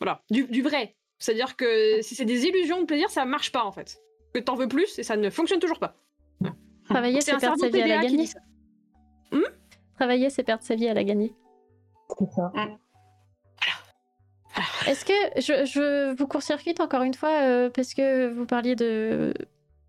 voilà, 0.00 0.24
du, 0.30 0.48
du 0.48 0.60
vrai. 0.60 0.96
C'est-à-dire 1.20 1.54
que 1.54 2.02
si 2.02 2.16
c'est 2.16 2.24
des 2.24 2.46
illusions 2.46 2.80
de 2.80 2.86
plaisir, 2.86 3.10
ça 3.10 3.24
marche 3.24 3.52
pas 3.52 3.62
en 3.62 3.70
fait 3.70 3.96
que 4.34 4.40
t'en 4.40 4.56
veux 4.56 4.68
plus 4.68 4.98
et 4.98 5.02
ça 5.02 5.16
ne 5.16 5.30
fonctionne 5.30 5.60
toujours 5.60 5.78
pas. 5.78 5.96
Travailler, 6.88 7.20
c'est 7.20 7.36
perdre 7.38 7.58
sa 7.58 7.68
vie 7.68 7.80
à 7.80 7.86
la 7.86 8.02
gagner. 8.02 8.28
Hmm 9.32 9.40
Travailler, 9.96 10.28
c'est 10.28 10.42
perdre 10.42 10.62
sa 10.62 10.74
vie 10.74 10.88
à 10.88 10.94
la 10.94 11.04
gagner. 11.04 11.34
C'est 12.18 12.30
ça. 12.34 12.50
Voilà. 12.52 12.78
Est-ce 14.86 15.04
que 15.04 15.40
je, 15.40 15.64
je, 15.64 16.14
vous 16.14 16.26
court-circuite 16.26 16.80
encore 16.80 17.02
une 17.02 17.14
fois 17.14 17.70
parce 17.70 17.94
que 17.94 18.28
vous 18.28 18.46
parliez 18.46 18.76
de 18.76 19.34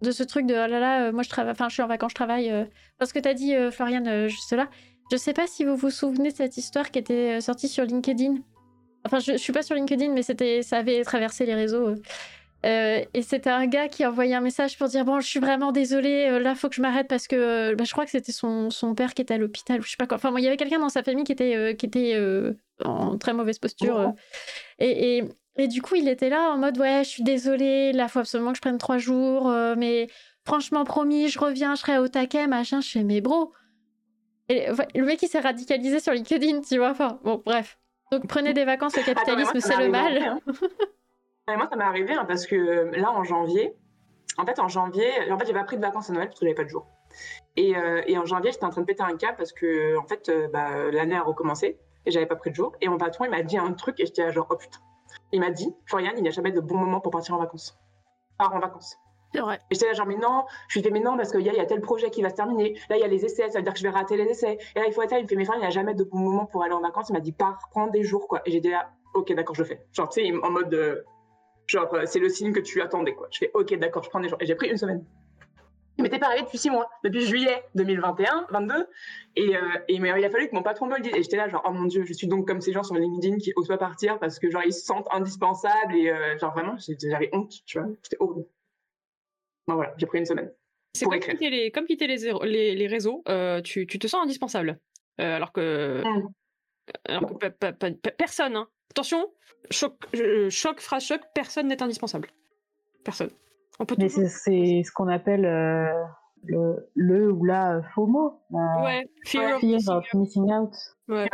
de 0.01 0.11
ce 0.11 0.23
truc 0.23 0.45
de 0.45 0.53
oh 0.53 0.67
là 0.67 0.79
là, 0.79 1.11
moi 1.11 1.23
je 1.23 1.29
travaille, 1.29 1.51
enfin 1.51 1.69
je 1.69 1.73
suis 1.73 1.83
en 1.83 1.87
vacances, 1.87 2.11
je 2.11 2.15
travaille. 2.15 2.67
parce 2.97 3.11
que 3.13 3.19
tu 3.19 3.27
as 3.27 3.33
dit, 3.33 3.53
Floriane, 3.71 4.27
juste 4.27 4.53
là. 4.53 4.69
Je 5.11 5.17
sais 5.17 5.33
pas 5.33 5.45
si 5.45 5.65
vous 5.65 5.75
vous 5.75 5.91
souvenez 5.91 6.31
de 6.31 6.35
cette 6.35 6.57
histoire 6.57 6.89
qui 6.89 6.99
était 6.99 7.41
sortie 7.41 7.67
sur 7.67 7.83
LinkedIn. 7.83 8.35
Enfin, 9.05 9.19
je, 9.19 9.33
je 9.33 9.37
suis 9.37 9.53
pas 9.53 9.61
sur 9.61 9.75
LinkedIn, 9.75 10.11
mais 10.13 10.23
c'était, 10.23 10.63
ça 10.63 10.77
avait 10.77 11.03
traversé 11.03 11.45
les 11.45 11.53
réseaux. 11.53 11.95
Euh, 12.65 13.03
et 13.13 13.21
c'était 13.21 13.51
un 13.51 13.67
gars 13.67 13.87
qui 13.87 14.05
envoyait 14.05 14.33
un 14.33 14.41
message 14.41 14.77
pour 14.77 14.87
dire 14.87 15.05
bon 15.05 15.19
je 15.19 15.27
suis 15.27 15.39
vraiment 15.39 15.71
désolé 15.71 16.27
euh, 16.29 16.39
là 16.39 16.55
faut 16.55 16.67
que 16.67 16.73
je 16.73 16.81
m'arrête 16.81 17.07
parce 17.07 17.27
que 17.27 17.35
euh, 17.35 17.75
bah, 17.75 17.83
je 17.83 17.91
crois 17.91 18.05
que 18.05 18.11
c'était 18.11 18.31
son, 18.31 18.71
son, 18.71 18.95
père 18.95 19.13
qui 19.13 19.21
était 19.21 19.35
à 19.35 19.37
l'hôpital 19.37 19.79
ou 19.79 19.83
je 19.83 19.91
sais 19.91 19.97
pas 19.97 20.07
quoi. 20.07 20.17
Enfin 20.17 20.33
il 20.35 20.43
y 20.43 20.47
avait 20.47 20.57
quelqu'un 20.57 20.79
dans 20.79 20.89
sa 20.89 21.03
famille 21.03 21.25
qui 21.25 21.31
était 21.31 21.75
qui 21.77 21.85
était 21.85 22.19
en 22.83 23.17
très 23.17 23.33
mauvaise 23.33 23.59
posture 23.59 24.13
et, 24.79 25.17
et, 25.17 25.23
et, 25.57 25.67
du 25.67 25.81
coup 25.81 25.95
il 25.95 26.07
était 26.07 26.29
là 26.29 26.49
en 26.49 26.57
mode 26.57 26.79
ouais 26.79 27.03
je 27.03 27.09
suis 27.09 27.23
désolé 27.23 27.93
là 27.93 28.07
faut 28.07 28.19
absolument 28.19 28.51
que 28.51 28.57
je 28.57 28.61
prenne 28.61 28.79
trois 28.79 28.97
jours 28.97 29.47
mais 29.77 30.07
franchement 30.43 30.85
promis 30.85 31.29
je 31.29 31.37
reviens 31.37 31.75
je 31.75 31.81
serai 31.81 31.99
au 31.99 32.07
taquet 32.07 32.47
machin. 32.47 32.81
Je 32.81 32.89
fais 32.89 33.03
mais 33.03 33.21
bro. 33.21 33.53
Et, 34.49 34.67
le 34.95 35.05
mec 35.05 35.21
il 35.21 35.27
s'est 35.27 35.39
radicalisé 35.39 35.99
sur 35.99 36.13
LinkedIn 36.13 36.61
tu 36.61 36.77
vois. 36.77 36.89
Enfin 36.89 37.19
bon 37.23 37.43
bref. 37.45 37.77
Donc 38.11 38.25
prenez 38.27 38.53
des 38.55 38.65
vacances 38.65 38.95
le 38.95 39.03
capitalisme 39.03 39.59
c'est 39.59 39.77
le 39.77 39.89
mal 39.89 40.39
moi, 41.53 41.67
ça 41.69 41.75
m'est 41.75 41.83
arrivé 41.83 42.13
hein, 42.13 42.25
parce 42.25 42.47
que 42.47 42.55
euh, 42.55 42.91
là, 42.91 43.11
en 43.11 43.23
janvier, 43.23 43.75
en 44.37 44.45
fait, 44.45 44.59
en 44.59 44.67
janvier, 44.67 45.09
en 45.31 45.37
fait, 45.37 45.45
j'avais 45.45 45.59
pas 45.59 45.65
pris 45.65 45.77
de 45.77 45.81
vacances 45.81 46.09
à 46.09 46.13
Noël 46.13 46.27
parce 46.27 46.39
que 46.39 46.45
j'avais 46.45 46.55
pas 46.55 46.63
de 46.63 46.69
jour. 46.69 46.87
Et, 47.55 47.77
euh, 47.77 48.01
et 48.07 48.17
en 48.17 48.25
janvier, 48.25 48.51
j'étais 48.51 48.65
en 48.65 48.69
train 48.69 48.81
de 48.81 48.85
péter 48.85 49.03
un 49.03 49.15
câble 49.15 49.37
parce 49.37 49.53
que, 49.53 49.97
en 49.97 50.05
fait, 50.07 50.27
euh, 50.29 50.47
bah, 50.51 50.91
l'année 50.91 51.15
a 51.15 51.21
recommencé 51.21 51.79
et 52.05 52.11
j'avais 52.11 52.25
pas 52.25 52.35
pris 52.35 52.49
de 52.49 52.55
jour. 52.55 52.73
Et 52.81 52.89
mon 52.89 52.97
patron, 52.97 53.25
il 53.25 53.31
m'a 53.31 53.43
dit 53.43 53.57
un 53.57 53.71
truc 53.73 53.99
et 53.99 54.05
j'étais 54.05 54.31
genre, 54.31 54.47
oh 54.49 54.55
putain. 54.55 54.79
Il 55.31 55.39
m'a 55.39 55.51
dit, 55.51 55.73
Florian, 55.85 56.11
il 56.17 56.23
n'y 56.23 56.27
a 56.27 56.31
jamais 56.31 56.51
de 56.51 56.59
bon 56.59 56.77
moment 56.77 56.99
pour 56.99 57.11
partir 57.11 57.35
en 57.35 57.37
vacances. 57.37 57.77
Pars 58.37 58.53
en 58.53 58.59
vacances. 58.59 58.97
C'est 59.33 59.41
vrai. 59.41 59.59
Et 59.69 59.75
j'étais 59.75 59.87
là, 59.87 59.93
genre, 59.93 60.07
mais 60.07 60.17
non, 60.17 60.45
je 60.67 60.79
lui 60.79 60.83
fais, 60.83 60.91
mais 60.91 60.99
non, 60.99 61.15
parce 61.15 61.31
qu'il 61.31 61.41
y, 61.41 61.45
y, 61.45 61.59
a 61.59 61.65
tel 61.65 61.81
projet 61.81 62.09
qui 62.09 62.21
va 62.21 62.29
se 62.29 62.35
terminer. 62.35 62.77
Là, 62.89 62.97
il 62.97 63.01
y 63.01 63.03
a 63.03 63.07
les 63.07 63.23
essais, 63.25 63.49
ça 63.49 63.59
veut 63.59 63.63
dire 63.63 63.73
que 63.73 63.79
je 63.79 63.83
vais 63.83 63.89
rater 63.89 64.17
les 64.17 64.25
essais. 64.25 64.57
Et 64.75 64.79
là, 64.79 64.85
il 64.87 64.93
faut 64.93 65.01
être 65.01 65.11
là. 65.11 65.19
Il 65.19 65.23
me 65.23 65.27
fait, 65.27 65.35
mais 65.35 65.45
Florian, 65.45 65.61
il 65.61 65.65
n'y 65.65 65.67
a 65.67 65.71
jamais 65.71 65.93
de 65.93 66.03
bon 66.03 66.17
moment 66.17 66.45
pour 66.45 66.63
aller 66.63 66.73
en 66.73 66.81
vacances. 66.81 67.09
Il 67.09 67.13
m'a 67.13 67.19
dit, 67.19 67.31
pars, 67.31 67.59
prends 67.71 67.87
des 67.87 68.03
jours, 68.03 68.27
quoi. 68.27 68.41
Et 68.45 68.51
j'étais 68.51 68.71
là, 68.71 68.89
ok, 69.13 69.33
d'accord, 69.33 69.55
je 69.55 69.61
le 69.61 69.67
fais. 69.67 69.85
Genre, 69.93 70.09
tu 70.09 70.21
sais, 70.21 70.33
en 70.43 70.51
mode, 70.51 71.05
Genre, 71.67 71.93
euh, 71.93 72.05
c'est 72.05 72.19
le 72.19 72.29
signe 72.29 72.53
que 72.53 72.59
tu 72.59 72.81
attendais, 72.81 73.13
quoi. 73.13 73.27
Je 73.31 73.39
fais, 73.39 73.51
ok, 73.53 73.73
d'accord, 73.75 74.03
je 74.03 74.09
prends 74.09 74.19
des 74.19 74.29
jours. 74.29 74.37
Et 74.41 74.45
j'ai 74.45 74.55
pris 74.55 74.69
une 74.69 74.77
semaine. 74.77 75.03
Il 75.97 76.03
m'était 76.03 76.19
pas 76.19 76.27
arrivé 76.27 76.43
depuis 76.43 76.57
six 76.57 76.69
mois, 76.69 76.89
depuis 77.03 77.21
juillet 77.21 77.63
2021, 77.75 78.47
22. 78.49 78.87
Et, 79.37 79.55
euh, 79.55 79.61
et 79.87 79.99
mais 79.99 80.11
il 80.17 80.25
a 80.25 80.29
fallu 80.29 80.49
que 80.49 80.55
mon 80.55 80.61
patron 80.61 80.87
me 80.87 80.97
le 80.97 81.01
dise. 81.01 81.13
Et 81.15 81.23
j'étais 81.23 81.37
là, 81.37 81.47
genre, 81.47 81.63
oh 81.65 81.71
mon 81.71 81.85
dieu, 81.85 82.03
je 82.05 82.11
suis 82.11 82.27
donc 82.27 82.47
comme 82.47 82.59
ces 82.59 82.73
gens 82.73 82.83
sur 82.83 82.95
LinkedIn 82.95 83.37
qui 83.37 83.53
osent 83.55 83.69
pas 83.69 83.77
partir 83.77 84.19
parce 84.19 84.37
que, 84.37 84.51
genre, 84.51 84.63
ils 84.65 84.73
se 84.73 84.85
sentent 84.85 85.07
indispensables. 85.11 85.95
Et, 85.95 86.09
euh, 86.09 86.37
genre, 86.37 86.53
vraiment, 86.53 86.75
j'avais 86.77 87.29
honte, 87.31 87.53
tu 87.65 87.79
vois. 87.79 87.87
C'était 88.03 88.17
horrible. 88.19 88.45
Bon, 89.67 89.75
voilà, 89.75 89.93
j'ai 89.97 90.05
pris 90.05 90.19
une 90.19 90.25
semaine. 90.25 90.51
C'est 90.93 91.05
comme, 91.05 91.19
quitter 91.19 91.49
les, 91.49 91.71
comme 91.71 91.85
quitter 91.85 92.07
les, 92.07 92.31
les, 92.43 92.75
les 92.75 92.87
réseaux, 92.87 93.23
euh, 93.27 93.61
tu, 93.61 93.85
tu, 93.87 93.99
te 93.99 94.07
sens 94.07 94.23
indispensable. 94.23 94.79
Euh, 95.19 95.35
alors 95.35 95.51
que. 95.51 96.01
Mm. 96.05 96.29
Alors 97.07 97.39
que 97.39 97.47
personne, 98.09 98.55
hein. 98.55 98.67
Attention, 98.91 99.27
choc, 99.71 99.93
choc, 100.49 100.79
phrase 100.79 101.03
choc, 101.03 101.21
personne 101.33 101.67
n'est 101.67 101.81
indispensable. 101.81 102.29
Personne. 103.03 103.29
On 103.79 103.85
peut 103.85 103.95
Mais 103.97 104.09
c'est 104.09 104.27
ce 104.27 104.91
qu'on 104.91 105.07
appelle 105.07 105.45
euh, 105.45 105.91
le, 106.45 106.89
le, 106.95 107.31
ou 107.31 107.43
la 107.45 107.81
FOMO. 107.93 108.39
ouais, 108.51 109.09
fear, 109.25 109.59
of, 109.89 110.13
missing 110.13 110.51
out. 110.51 110.73
Ouais. 111.07 111.29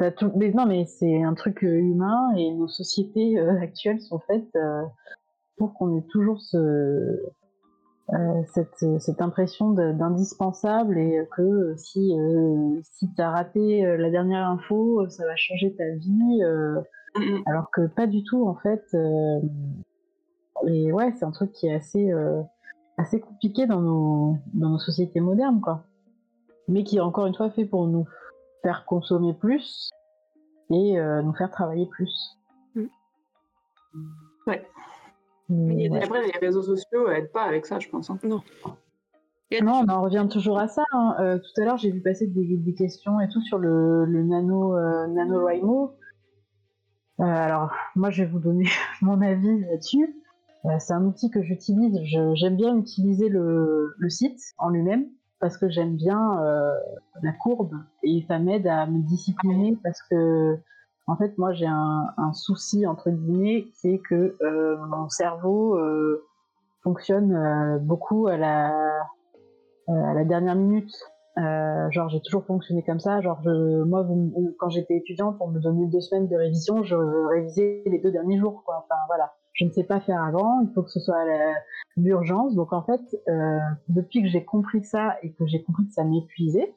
Euh, 0.00 0.10
tout... 0.16 0.32
mais 0.34 0.50
non, 0.50 0.66
mais 0.66 0.86
c'est 0.86 1.22
un 1.22 1.34
truc 1.34 1.62
euh, 1.62 1.78
humain 1.78 2.34
et 2.36 2.52
nos 2.52 2.68
sociétés 2.68 3.38
actuelles 3.38 4.00
sont 4.00 4.18
faites 4.26 4.56
pour 5.60 5.74
qu'on 5.74 5.98
ait 5.98 6.06
toujours 6.10 6.40
ce, 6.40 6.56
euh, 6.56 7.32
cette, 8.52 9.00
cette, 9.00 9.20
impression 9.20 9.70
d'indispensable 9.70 10.98
et 10.98 11.28
que 11.36 11.74
si, 11.76 12.12
euh, 12.18 12.80
si 12.82 13.12
tu 13.14 13.22
as 13.22 13.30
raté 13.30 13.84
euh, 13.84 13.96
la 13.96 14.10
dernière 14.10 14.48
info, 14.48 15.08
ça 15.08 15.24
va 15.24 15.36
changer 15.36 15.74
ta 15.76 15.88
vie, 15.90 16.42
alors 17.46 17.70
que 17.70 17.86
pas 17.86 18.06
du 18.06 18.24
tout 18.24 18.46
en 18.48 18.56
fait. 18.56 18.84
et 20.66 20.92
ouais, 20.92 21.12
c'est 21.16 21.24
un 21.24 21.30
truc 21.30 21.52
qui 21.52 21.68
est 21.68 21.74
assez, 21.74 22.10
assez 22.96 23.20
compliqué 23.20 23.66
dans 23.66 23.80
nos, 23.80 24.36
dans 24.54 24.70
nos 24.70 24.78
sociétés 24.78 25.20
modernes, 25.20 25.60
quoi. 25.60 25.84
Mais 26.68 26.84
qui 26.84 26.98
est 26.98 27.00
encore 27.00 27.26
une 27.26 27.34
fois 27.34 27.50
fait 27.50 27.64
pour 27.64 27.86
nous 27.86 28.06
faire 28.62 28.84
consommer 28.86 29.34
plus 29.34 29.90
et 30.70 30.96
nous 31.22 31.34
faire 31.34 31.50
travailler 31.50 31.86
plus. 31.86 32.38
Mm. 32.74 32.86
Ouais. 34.46 34.66
Après, 36.02 36.22
les 36.22 36.38
réseaux 36.40 36.62
sociaux 36.62 37.08
n'aident 37.08 37.32
pas 37.32 37.42
avec 37.42 37.66
ça, 37.66 37.78
je 37.78 37.88
pense. 37.88 38.10
Hein. 38.10 38.18
Non. 38.22 38.40
Non, 39.62 39.82
on 39.84 39.90
en 39.90 40.02
revient 40.02 40.28
toujours 40.30 40.58
à 40.58 40.68
ça. 40.68 40.84
Hein. 40.92 41.16
Euh, 41.18 41.38
tout 41.38 41.60
à 41.60 41.64
l'heure, 41.64 41.76
j'ai 41.76 41.90
vu 41.90 42.00
passer 42.00 42.26
des, 42.28 42.74
questions 42.74 43.20
et 43.20 43.28
tout 43.28 43.40
sur 43.42 43.58
le, 43.58 44.06
nano, 44.06 44.76
euh, 44.76 45.08
nano 45.08 45.40
NaNoWriMo. 45.40 45.96
Euh, 47.18 47.24
alors, 47.24 47.72
moi, 47.96 48.10
je 48.10 48.22
vais 48.22 48.30
vous 48.30 48.38
donner 48.38 48.66
mon 49.02 49.20
avis 49.20 49.60
là-dessus. 49.62 50.14
c'est 50.78 50.92
un 50.92 51.04
outil 51.04 51.30
que 51.30 51.42
j'utilise. 51.42 51.98
J'aime 52.34 52.56
bien 52.56 52.76
utiliser 52.76 53.28
le, 53.28 53.94
le, 53.98 54.08
site 54.08 54.40
en 54.58 54.68
lui-même 54.68 55.06
parce 55.40 55.58
que 55.58 55.68
j'aime 55.68 55.96
bien 55.96 56.38
la 57.22 57.32
courbe 57.32 57.74
et 58.02 58.24
ça 58.28 58.38
m'aide 58.38 58.66
à 58.66 58.86
me 58.86 59.02
discipliner 59.02 59.76
parce 59.82 60.02
que 60.02 60.58
en 61.10 61.16
fait, 61.16 61.36
moi, 61.38 61.52
j'ai 61.52 61.66
un, 61.66 62.32
souci, 62.34 62.86
entre 62.86 63.10
guillemets, 63.10 63.66
c'est 63.74 63.98
que 63.98 64.36
euh, 64.42 64.76
mon 64.86 65.08
cerveau 65.08 65.74
euh, 65.76 66.24
fonctionne 66.84 67.34
euh, 67.34 67.78
beaucoup 67.78 68.28
à 68.28 68.36
la, 68.36 69.02
dernière 70.24 70.54
minute. 70.54 70.94
genre, 71.36 72.08
j'ai 72.10 72.20
toujours 72.20 72.44
fonctionné 72.44 72.84
comme 72.84 73.00
ça. 73.00 73.20
Genre, 73.22 73.40
je, 73.42 73.82
moi, 73.82 74.06
quand 74.60 74.68
j'étais 74.68 74.96
étudiante, 74.98 75.36
on 75.40 75.48
me 75.48 75.58
donnait 75.58 75.86
deux 75.86 76.00
semaines 76.00 76.28
de 76.28 76.36
révision, 76.36 76.84
je 76.84 76.94
révisais 76.94 77.82
les 77.86 77.98
deux 77.98 78.12
derniers 78.12 78.38
jours. 78.38 78.62
Enfin, 78.68 79.00
voilà. 79.08 79.32
Je 79.52 79.64
ne 79.64 79.70
sais 79.72 79.82
pas 79.82 79.98
faire 79.98 80.22
avant, 80.22 80.60
il 80.60 80.72
faut 80.72 80.82
que 80.82 80.90
ce 80.90 81.00
soit 81.00 81.24
l'urgence. 81.96 82.54
Donc, 82.54 82.72
en 82.72 82.82
fait, 82.82 83.00
depuis 83.88 84.22
que 84.22 84.28
j'ai 84.28 84.44
compris 84.44 84.84
ça 84.84 85.16
et 85.24 85.32
que 85.32 85.44
j'ai 85.44 85.64
compris 85.64 85.88
que 85.88 85.92
ça 85.92 86.04
m'épuisait, 86.04 86.72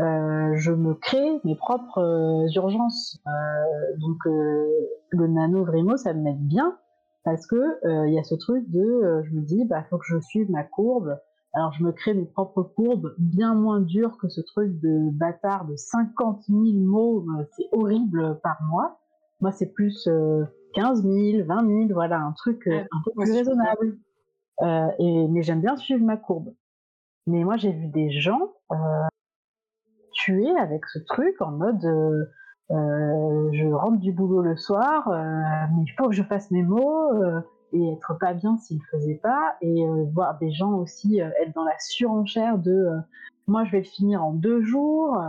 euh, 0.00 0.56
je 0.56 0.72
me 0.72 0.94
crée 0.94 1.40
mes 1.44 1.56
propres 1.56 1.98
euh, 1.98 2.48
urgences. 2.54 3.20
Euh, 3.26 3.98
donc 3.98 4.18
le 4.24 5.26
nano 5.26 5.64
Vrimo, 5.64 5.96
ça 5.96 6.14
me 6.14 6.22
met 6.22 6.34
bien 6.34 6.78
parce 7.24 7.46
que 7.46 8.06
il 8.08 8.14
y 8.14 8.18
a 8.18 8.24
ce 8.24 8.34
truc 8.34 8.70
de, 8.70 9.22
je 9.24 9.34
me 9.34 9.42
dis, 9.42 9.64
bah 9.66 9.84
faut 9.90 9.98
que 9.98 10.06
je 10.06 10.20
suive 10.20 10.50
ma 10.50 10.64
courbe. 10.64 11.18
Alors 11.52 11.72
je 11.72 11.82
me 11.84 11.92
crée 11.92 12.14
mes 12.14 12.24
propres 12.24 12.62
courbes 12.62 13.14
bien 13.18 13.54
moins 13.54 13.80
dures 13.80 14.16
que 14.18 14.28
ce 14.28 14.40
truc 14.40 14.80
de 14.80 15.10
bâtard 15.10 15.66
de 15.66 15.74
50 15.76 16.44
000 16.48 16.60
mots, 16.76 17.26
c'est 17.56 17.68
horrible 17.72 18.38
par 18.42 18.56
mois. 18.62 19.00
Moi 19.40 19.52
c'est 19.52 19.72
plus 19.74 20.08
15 20.74 21.02
000, 21.02 21.44
20 21.46 21.66
000, 21.66 21.88
voilà 21.92 22.20
un 22.20 22.32
truc 22.32 22.66
un 22.68 23.02
peu 23.04 23.10
plus 23.16 23.32
raisonnable. 23.32 23.98
et, 24.98 25.28
mais 25.28 25.42
j'aime 25.42 25.60
bien 25.60 25.76
suivre 25.76 26.04
ma 26.04 26.16
courbe. 26.16 26.54
Mais 27.26 27.44
moi 27.44 27.58
j'ai 27.58 27.72
vu 27.72 27.88
des 27.88 28.10
gens 28.10 28.52
tuer 30.20 30.56
avec 30.58 30.86
ce 30.86 30.98
truc 30.98 31.40
en 31.40 31.52
mode 31.52 31.84
euh, 31.84 32.24
euh, 32.70 33.50
je 33.52 33.66
rentre 33.72 33.98
du 33.98 34.12
boulot 34.12 34.42
le 34.42 34.56
soir, 34.56 35.08
euh, 35.08 35.66
mais 35.74 35.82
il 35.82 35.92
faut 35.96 36.08
que 36.08 36.14
je 36.14 36.22
fasse 36.22 36.50
mes 36.50 36.62
mots 36.62 37.12
et 37.72 37.92
être 37.92 38.18
pas 38.18 38.34
bien 38.34 38.56
s'il 38.58 38.80
faisait 38.90 39.20
pas, 39.22 39.56
et 39.60 39.84
voir 40.12 40.38
des 40.38 40.52
gens 40.52 40.72
aussi 40.74 41.18
être 41.18 41.54
dans 41.54 41.64
la 41.64 41.78
surenchère 41.78 42.58
de 42.58 42.88
moi 43.46 43.64
je 43.64 43.72
vais 43.72 43.78
le 43.78 43.84
finir 43.84 44.24
en 44.24 44.32
deux 44.32 44.60
jours. 44.60 45.20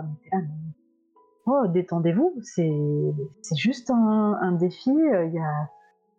Oh, 1.48 1.68
détendez-vous, 1.68 2.36
c'est 2.42 3.56
juste 3.56 3.90
un, 3.90 4.38
un 4.40 4.52
défi. 4.52 4.92
Il 4.92 5.34
y 5.34 5.40
a 5.40 5.70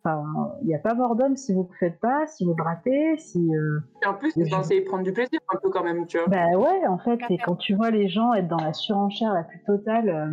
il 0.05 0.67
n'y 0.67 0.75
a 0.75 0.79
pas 0.79 0.93
mort 0.93 1.15
d'homme 1.15 1.37
si 1.37 1.53
vous 1.53 1.69
ne 1.69 1.77
faites 1.77 1.99
pas, 1.99 2.27
si 2.27 2.43
vous 2.45 2.53
le 2.57 2.63
ratez, 2.63 3.17
si. 3.17 3.39
Euh, 3.55 3.79
et 4.03 4.05
en 4.05 4.13
plus, 4.13 4.35
de 4.37 4.85
prendre 4.85 5.03
du 5.03 5.13
plaisir 5.13 5.39
un 5.53 5.57
peu 5.61 5.69
quand 5.69 5.83
même, 5.83 6.05
tu 6.07 6.17
vois. 6.17 6.27
Bah 6.27 6.57
ouais, 6.57 6.87
en 6.87 6.97
fait, 6.97 7.19
et 7.29 7.37
quand 7.37 7.55
tu 7.55 7.73
vois 7.75 7.89
les 7.89 8.09
gens 8.09 8.33
être 8.33 8.47
dans 8.47 8.57
la 8.57 8.73
surenchère 8.73 9.33
la 9.33 9.43
plus 9.43 9.63
totale, 9.63 10.09
euh, 10.09 10.31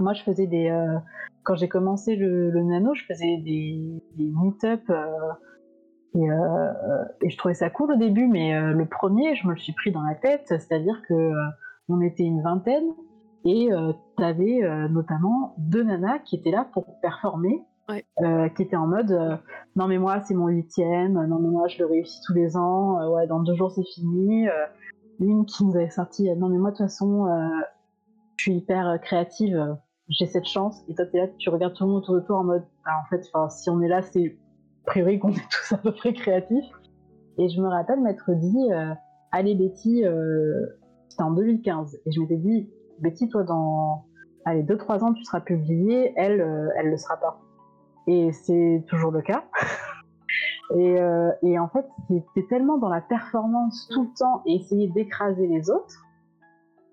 moi 0.00 0.14
je 0.14 0.22
faisais 0.22 0.46
des. 0.46 0.70
Euh, 0.70 0.98
quand 1.42 1.54
j'ai 1.54 1.68
commencé 1.68 2.16
le, 2.16 2.50
nano, 2.62 2.94
je 2.94 3.04
faisais 3.04 3.38
des, 3.38 4.02
des 4.16 4.30
meet-up 4.30 4.82
et, 6.14 6.26
et, 7.22 7.30
je 7.30 7.36
trouvais 7.38 7.54
ça 7.54 7.70
cool 7.70 7.92
au 7.92 7.96
début, 7.96 8.26
mais 8.26 8.58
le 8.72 8.86
premier, 8.86 9.34
je 9.34 9.46
me 9.46 9.52
le 9.52 9.58
suis 9.58 9.72
pris 9.72 9.90
dans 9.90 10.02
la 10.02 10.14
tête, 10.14 10.42
c'est-à-dire 10.46 11.00
que 11.08 11.32
on 11.88 12.02
était 12.02 12.24
une 12.24 12.42
vingtaine 12.42 12.90
et 13.46 13.70
tu 14.18 14.22
avais 14.22 14.60
notamment 14.90 15.54
deux 15.56 15.84
nanas 15.84 16.18
qui 16.18 16.36
étaient 16.36 16.50
là 16.50 16.66
pour 16.70 17.00
performer 17.00 17.62
euh, 17.90 18.48
qui 18.50 18.62
était 18.62 18.76
en 18.76 18.86
mode 18.86 19.12
euh, 19.12 19.36
non 19.76 19.86
mais 19.86 19.98
moi 19.98 20.20
c'est 20.20 20.34
mon 20.34 20.48
huitième, 20.48 21.14
non 21.26 21.38
mais 21.38 21.48
moi 21.48 21.68
je 21.68 21.78
le 21.78 21.86
réussis 21.86 22.20
tous 22.26 22.34
les 22.34 22.56
ans, 22.56 23.00
euh, 23.00 23.08
ouais 23.08 23.26
dans 23.26 23.40
deux 23.40 23.54
jours 23.54 23.70
c'est 23.70 23.86
fini. 23.94 24.46
une 25.20 25.46
qui 25.46 25.64
nous 25.64 25.74
avait 25.74 25.90
sorti 25.90 26.30
non 26.36 26.48
mais 26.48 26.58
moi 26.58 26.70
de 26.70 26.76
toute 26.76 26.86
façon 26.86 27.26
je 28.36 28.42
suis 28.42 28.54
hyper 28.54 29.00
créative, 29.00 29.76
j'ai 30.08 30.26
cette 30.26 30.46
chance. 30.46 30.82
Et 30.88 30.94
toi, 30.94 31.06
t'es 31.06 31.18
là, 31.18 31.28
tu 31.38 31.50
regardes 31.50 31.74
tout 31.74 31.84
le 31.84 31.90
monde 31.90 32.02
autour 32.02 32.14
de 32.14 32.20
toi 32.20 32.38
en 32.38 32.44
mode, 32.44 32.64
ah, 32.84 33.02
en 33.02 33.08
fait, 33.08 33.28
si 33.50 33.70
on 33.70 33.80
est 33.82 33.88
là, 33.88 34.02
c'est 34.02 34.38
a 34.86 34.90
priori 34.90 35.18
qu'on 35.18 35.30
est 35.30 35.50
tous 35.50 35.74
à 35.74 35.78
peu 35.78 35.92
près 35.92 36.12
créatifs. 36.12 36.64
Et 37.38 37.48
je 37.48 37.60
me 37.60 37.68
rappelle 37.68 38.00
m'être 38.00 38.32
dit, 38.32 38.72
euh, 38.72 38.94
allez 39.32 39.54
Betty, 39.54 40.04
euh, 40.04 40.66
c'était 41.08 41.22
en 41.22 41.30
2015, 41.32 42.00
et 42.06 42.10
je 42.10 42.20
m'étais 42.20 42.36
dit, 42.36 42.68
Betty, 43.00 43.28
toi, 43.28 43.44
dans 43.44 44.06
allez, 44.44 44.62
2-3 44.62 45.04
ans, 45.04 45.12
tu 45.12 45.24
seras 45.24 45.40
publiée, 45.40 46.12
elle, 46.16 46.40
euh, 46.40 46.68
elle 46.76 46.90
le 46.90 46.96
sera 46.96 47.16
pas. 47.16 47.40
Et 48.08 48.32
c'est 48.32 48.84
toujours 48.88 49.12
le 49.12 49.22
cas. 49.22 49.44
et, 50.76 50.96
et, 51.42 51.58
en 51.58 51.68
fait, 51.68 51.86
c'était 52.08 52.48
tellement 52.48 52.78
dans 52.78 52.88
la 52.88 53.00
performance 53.00 53.88
tout 53.92 54.02
le 54.02 54.18
temps 54.18 54.42
et 54.46 54.56
essayer 54.56 54.88
d'écraser 54.88 55.46
les 55.46 55.70
autres 55.70 56.04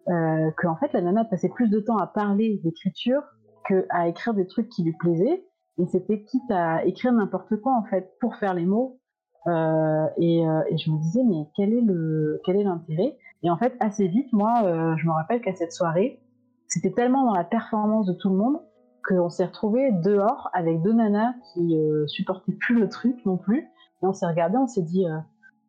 euh, 0.07 0.51
qu'en 0.57 0.75
fait 0.75 0.93
la 0.93 1.01
nana 1.01 1.25
passait 1.25 1.49
plus 1.49 1.67
de 1.69 1.79
temps 1.79 1.97
à 1.97 2.05
parler 2.05 2.59
d'écriture 2.63 3.23
qu'à 3.67 4.07
écrire 4.07 4.35
des 4.35 4.45
trucs 4.45 4.69
qui 4.69 4.83
lui 4.83 4.93
plaisaient. 4.93 5.45
Et 5.77 5.85
c'était 5.87 6.21
quitte 6.21 6.49
à 6.51 6.85
écrire 6.85 7.11
n'importe 7.11 7.55
quoi 7.57 7.73
en 7.75 7.83
fait 7.83 8.13
pour 8.19 8.35
faire 8.35 8.53
les 8.53 8.65
mots. 8.65 8.99
Euh, 9.47 10.07
et, 10.17 10.47
euh, 10.47 10.61
et, 10.69 10.77
je 10.77 10.91
me 10.91 10.97
disais 10.99 11.21
mais 11.23 11.47
quel 11.55 11.73
est 11.73 11.81
le 11.81 12.39
quel 12.45 12.57
est 12.57 12.63
l'intérêt? 12.63 13.17
Et 13.43 13.49
en 13.49 13.57
fait 13.57 13.75
assez 13.79 14.07
vite 14.07 14.31
moi 14.33 14.53
euh, 14.63 14.95
je 14.97 15.05
me 15.05 15.11
rappelle 15.11 15.41
qu'à 15.41 15.53
cette 15.53 15.71
soirée 15.71 16.19
c'était 16.67 16.91
tellement 16.91 17.25
dans 17.25 17.35
la 17.35 17.43
performance 17.43 18.07
de 18.07 18.13
tout 18.13 18.29
le 18.29 18.37
monde 18.37 18.59
qu'on 19.07 19.29
s'est 19.29 19.45
retrouvé 19.45 19.91
dehors 19.91 20.49
avec 20.53 20.81
deux 20.81 20.93
nanas 20.93 21.33
qui 21.53 21.77
euh, 21.77 22.07
supportaient 22.07 22.53
plus 22.53 22.75
le 22.75 22.89
truc 22.89 23.25
non 23.25 23.37
plus. 23.37 23.59
Et 23.59 24.05
on 24.05 24.13
s'est 24.13 24.25
regardé, 24.25 24.57
on 24.57 24.67
s'est 24.67 24.81
dit 24.81 25.05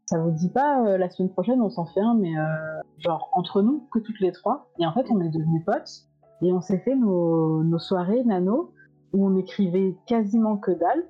ça 0.06 0.18
vous 0.18 0.30
dit 0.30 0.50
pas 0.50 0.86
euh, 0.86 0.98
la 0.98 1.10
semaine 1.10 1.30
prochaine 1.30 1.60
on 1.60 1.68
s'en 1.68 1.84
fait 1.84 2.00
un 2.00 2.14
mais 2.14 2.38
euh, 2.38 2.80
genre 2.98 3.28
entre 3.32 3.60
nous 3.60 3.86
que 3.92 3.98
toutes 3.98 4.20
les 4.20 4.32
trois. 4.32 4.70
Et 4.78 4.86
en 4.86 4.92
fait 4.92 5.06
on 5.10 5.20
est 5.20 5.28
devenus 5.28 5.64
potes. 5.64 6.06
Et 6.42 6.52
on 6.52 6.60
s'est 6.60 6.78
fait 6.78 6.94
nos, 6.94 7.64
nos, 7.64 7.78
soirées 7.78 8.22
nano 8.24 8.72
où 9.12 9.26
on 9.26 9.36
écrivait 9.36 9.96
quasiment 10.06 10.56
que 10.58 10.70
dalle. 10.70 11.04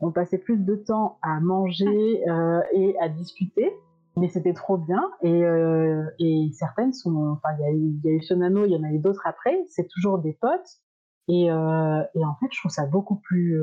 On 0.00 0.10
passait 0.10 0.38
plus 0.38 0.58
de 0.58 0.74
temps 0.74 1.18
à 1.22 1.40
manger 1.40 2.28
euh, 2.28 2.60
et 2.72 2.98
à 3.00 3.08
discuter. 3.08 3.72
Mais 4.16 4.28
c'était 4.28 4.54
trop 4.54 4.76
bien. 4.76 5.02
Et, 5.22 5.44
euh, 5.44 6.04
et 6.18 6.50
certaines 6.52 6.92
sont 6.92 7.16
enfin 7.32 7.50
il 7.58 8.00
y, 8.04 8.08
a 8.08 8.12
eu 8.12 8.22
ce 8.22 8.34
nano 8.34 8.64
il 8.64 8.72
y 8.72 8.76
en 8.76 8.82
a 8.82 8.90
eu 8.90 8.98
d'autres 8.98 9.26
après. 9.26 9.64
C'est 9.68 9.88
toujours 9.88 10.18
des 10.18 10.34
potes 10.34 10.80
et, 11.28 11.50
euh, 11.50 12.02
et 12.14 12.24
en 12.24 12.34
fait 12.36 12.46
je 12.50 12.60
trouve 12.60 12.70
ça 12.70 12.86
beaucoup 12.86 13.16
plus 13.16 13.58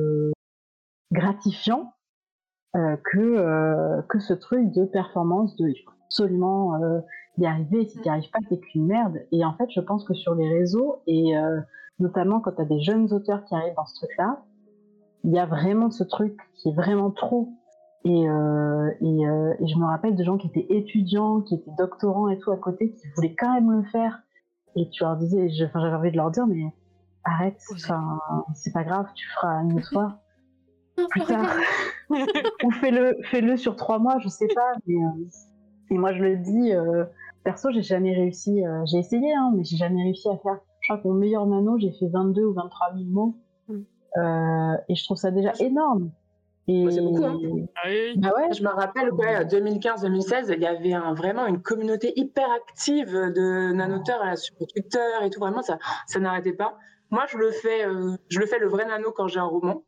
gratifiant 1.12 1.94
euh, 2.76 2.98
que, 3.12 3.20
euh, 3.20 4.02
que 4.10 4.20
ce 4.20 4.34
truc 4.34 4.72
de 4.72 4.84
performance, 4.84 5.56
de 5.58 5.70
il 5.70 5.76
faut 5.86 5.92
absolument 6.06 6.76
euh, 6.82 7.02
y 7.38 7.46
arriver, 7.46 7.88
si 7.88 7.98
tu 7.98 8.04
n'y 8.04 8.10
arrives 8.10 8.32
pas, 8.32 8.40
t'es 8.50 8.58
qu'une 8.58 8.88
merde. 8.88 9.20
Et 9.32 9.46
en 9.46 9.54
fait, 9.54 9.70
je 9.70 9.80
pense 9.80 10.04
que 10.06 10.16
sur 10.16 10.34
les 10.34 10.50
réseaux, 10.50 11.02
et 11.06 11.34
notamment 12.00 12.40
quand 12.40 12.54
tu 12.54 12.62
as 12.62 12.66
des 12.66 12.82
jeunes 12.82 13.12
auteurs 13.14 13.46
qui 13.46 13.54
arrivent 13.54 13.76
dans 13.76 13.86
ce 13.86 13.96
truc-là, 13.96 14.44
il 15.24 15.32
y 15.32 15.40
a 15.40 15.46
vraiment 15.46 15.92
ce 15.92 16.04
truc 16.04 16.38
qui 16.56 16.70
est 16.70 16.74
vraiment 16.74 17.12
trop. 17.12 17.50
Et, 18.06 18.28
euh, 18.28 18.92
et, 19.00 19.28
euh, 19.28 19.54
et, 19.60 19.68
je 19.68 19.78
me 19.78 19.86
rappelle 19.86 20.16
de 20.16 20.24
gens 20.24 20.38
qui 20.38 20.48
étaient 20.48 20.66
étudiants, 20.70 21.42
qui 21.42 21.56
étaient 21.56 21.72
doctorants 21.78 22.28
et 22.28 22.38
tout 22.40 22.52
à 22.52 22.58
côté, 22.58 22.92
qui 22.92 23.08
voulaient 23.16 23.36
quand 23.36 23.54
même 23.54 23.72
le 23.72 23.84
faire. 23.84 24.24
Et 24.76 24.90
tu 24.90 25.04
leur 25.04 25.16
disais, 25.16 25.50
j'avais 25.50 25.72
envie 25.76 26.12
de 26.12 26.18
leur 26.18 26.32
dire, 26.32 26.46
mais 26.46 26.74
arrête, 27.24 27.60
c'est 28.54 28.74
pas 28.74 28.84
grave, 28.84 29.08
tu 29.16 29.28
feras 29.30 29.62
une 29.64 29.78
autre 29.78 29.90
fois. 29.90 30.20
Plus 31.10 31.22
tard. 31.22 31.48
Ou 32.10 32.72
fais-le 32.72 33.18
fais 33.24 33.42
-le 33.42 33.58
sur 33.58 33.76
trois 33.76 34.00
mois, 34.00 34.20
je 34.20 34.30
sais 34.30 34.48
pas. 34.54 34.74
Mais, 34.86 34.96
euh, 34.96 35.90
et 35.90 35.98
moi, 35.98 36.14
je 36.14 36.24
le 36.24 36.38
dis, 36.38 36.74
euh, 36.74 37.06
perso, 37.44 37.72
j'ai 37.72 37.82
jamais 37.82 38.14
réussi. 38.14 38.66
Euh, 38.66 38.84
j'ai 38.86 39.00
essayé, 39.00 39.34
hein, 39.34 39.52
mais 39.56 39.64
j'ai 39.64 39.78
jamais 39.78 40.04
réussi 40.04 40.30
à 40.30 40.38
faire. 40.38 40.60
Je 40.82 40.88
crois 40.90 41.02
que 41.02 41.08
mon 41.08 41.16
meilleur 41.16 41.46
nano, 41.46 41.78
j'ai 41.80 41.92
fait 41.92 42.08
22 42.08 42.44
ou 42.44 42.54
23 42.54 42.94
000 42.96 43.06
mots. 43.10 43.36
Mm. 43.68 43.84
et 44.90 44.96
je 44.96 45.04
trouve 45.06 45.18
ça 45.18 45.32
déjà 45.32 45.54
énorme. 45.60 46.12
Et... 46.68 46.86
C'est 46.92 47.02
beaucoup. 47.02 47.26
Hein. 47.26 47.40
Ah 47.84 47.90
bah 48.18 48.32
ouais. 48.38 48.54
Je 48.54 48.64
me 48.64 48.70
rappelle, 48.70 49.12
ouais, 49.14 49.46
2015-2016, 49.46 50.54
il 50.54 50.62
y 50.62 50.66
avait 50.66 50.94
un, 50.94 51.14
vraiment 51.14 51.46
une 51.46 51.62
communauté 51.62 52.14
hyper 52.16 52.50
active 52.52 53.12
de 53.12 53.74
nanoteurs 53.74 54.38
sur 54.38 54.56
Twitter 54.68 55.10
et 55.24 55.30
tout. 55.30 55.40
Vraiment, 55.40 55.62
ça, 55.62 55.80
ça 56.08 56.20
n'arrêtait 56.20 56.54
pas. 56.54 56.78
Moi, 57.14 57.26
je 57.28 57.38
le 57.38 57.52
fais, 57.52 57.86
je 58.30 58.40
le 58.40 58.46
fais 58.46 58.60
le 58.60 58.68
vrai 58.68 58.86
nano 58.86 59.12
quand 59.12 59.28
j'ai 59.28 59.40
un 59.40 59.46
roman. 59.46 59.84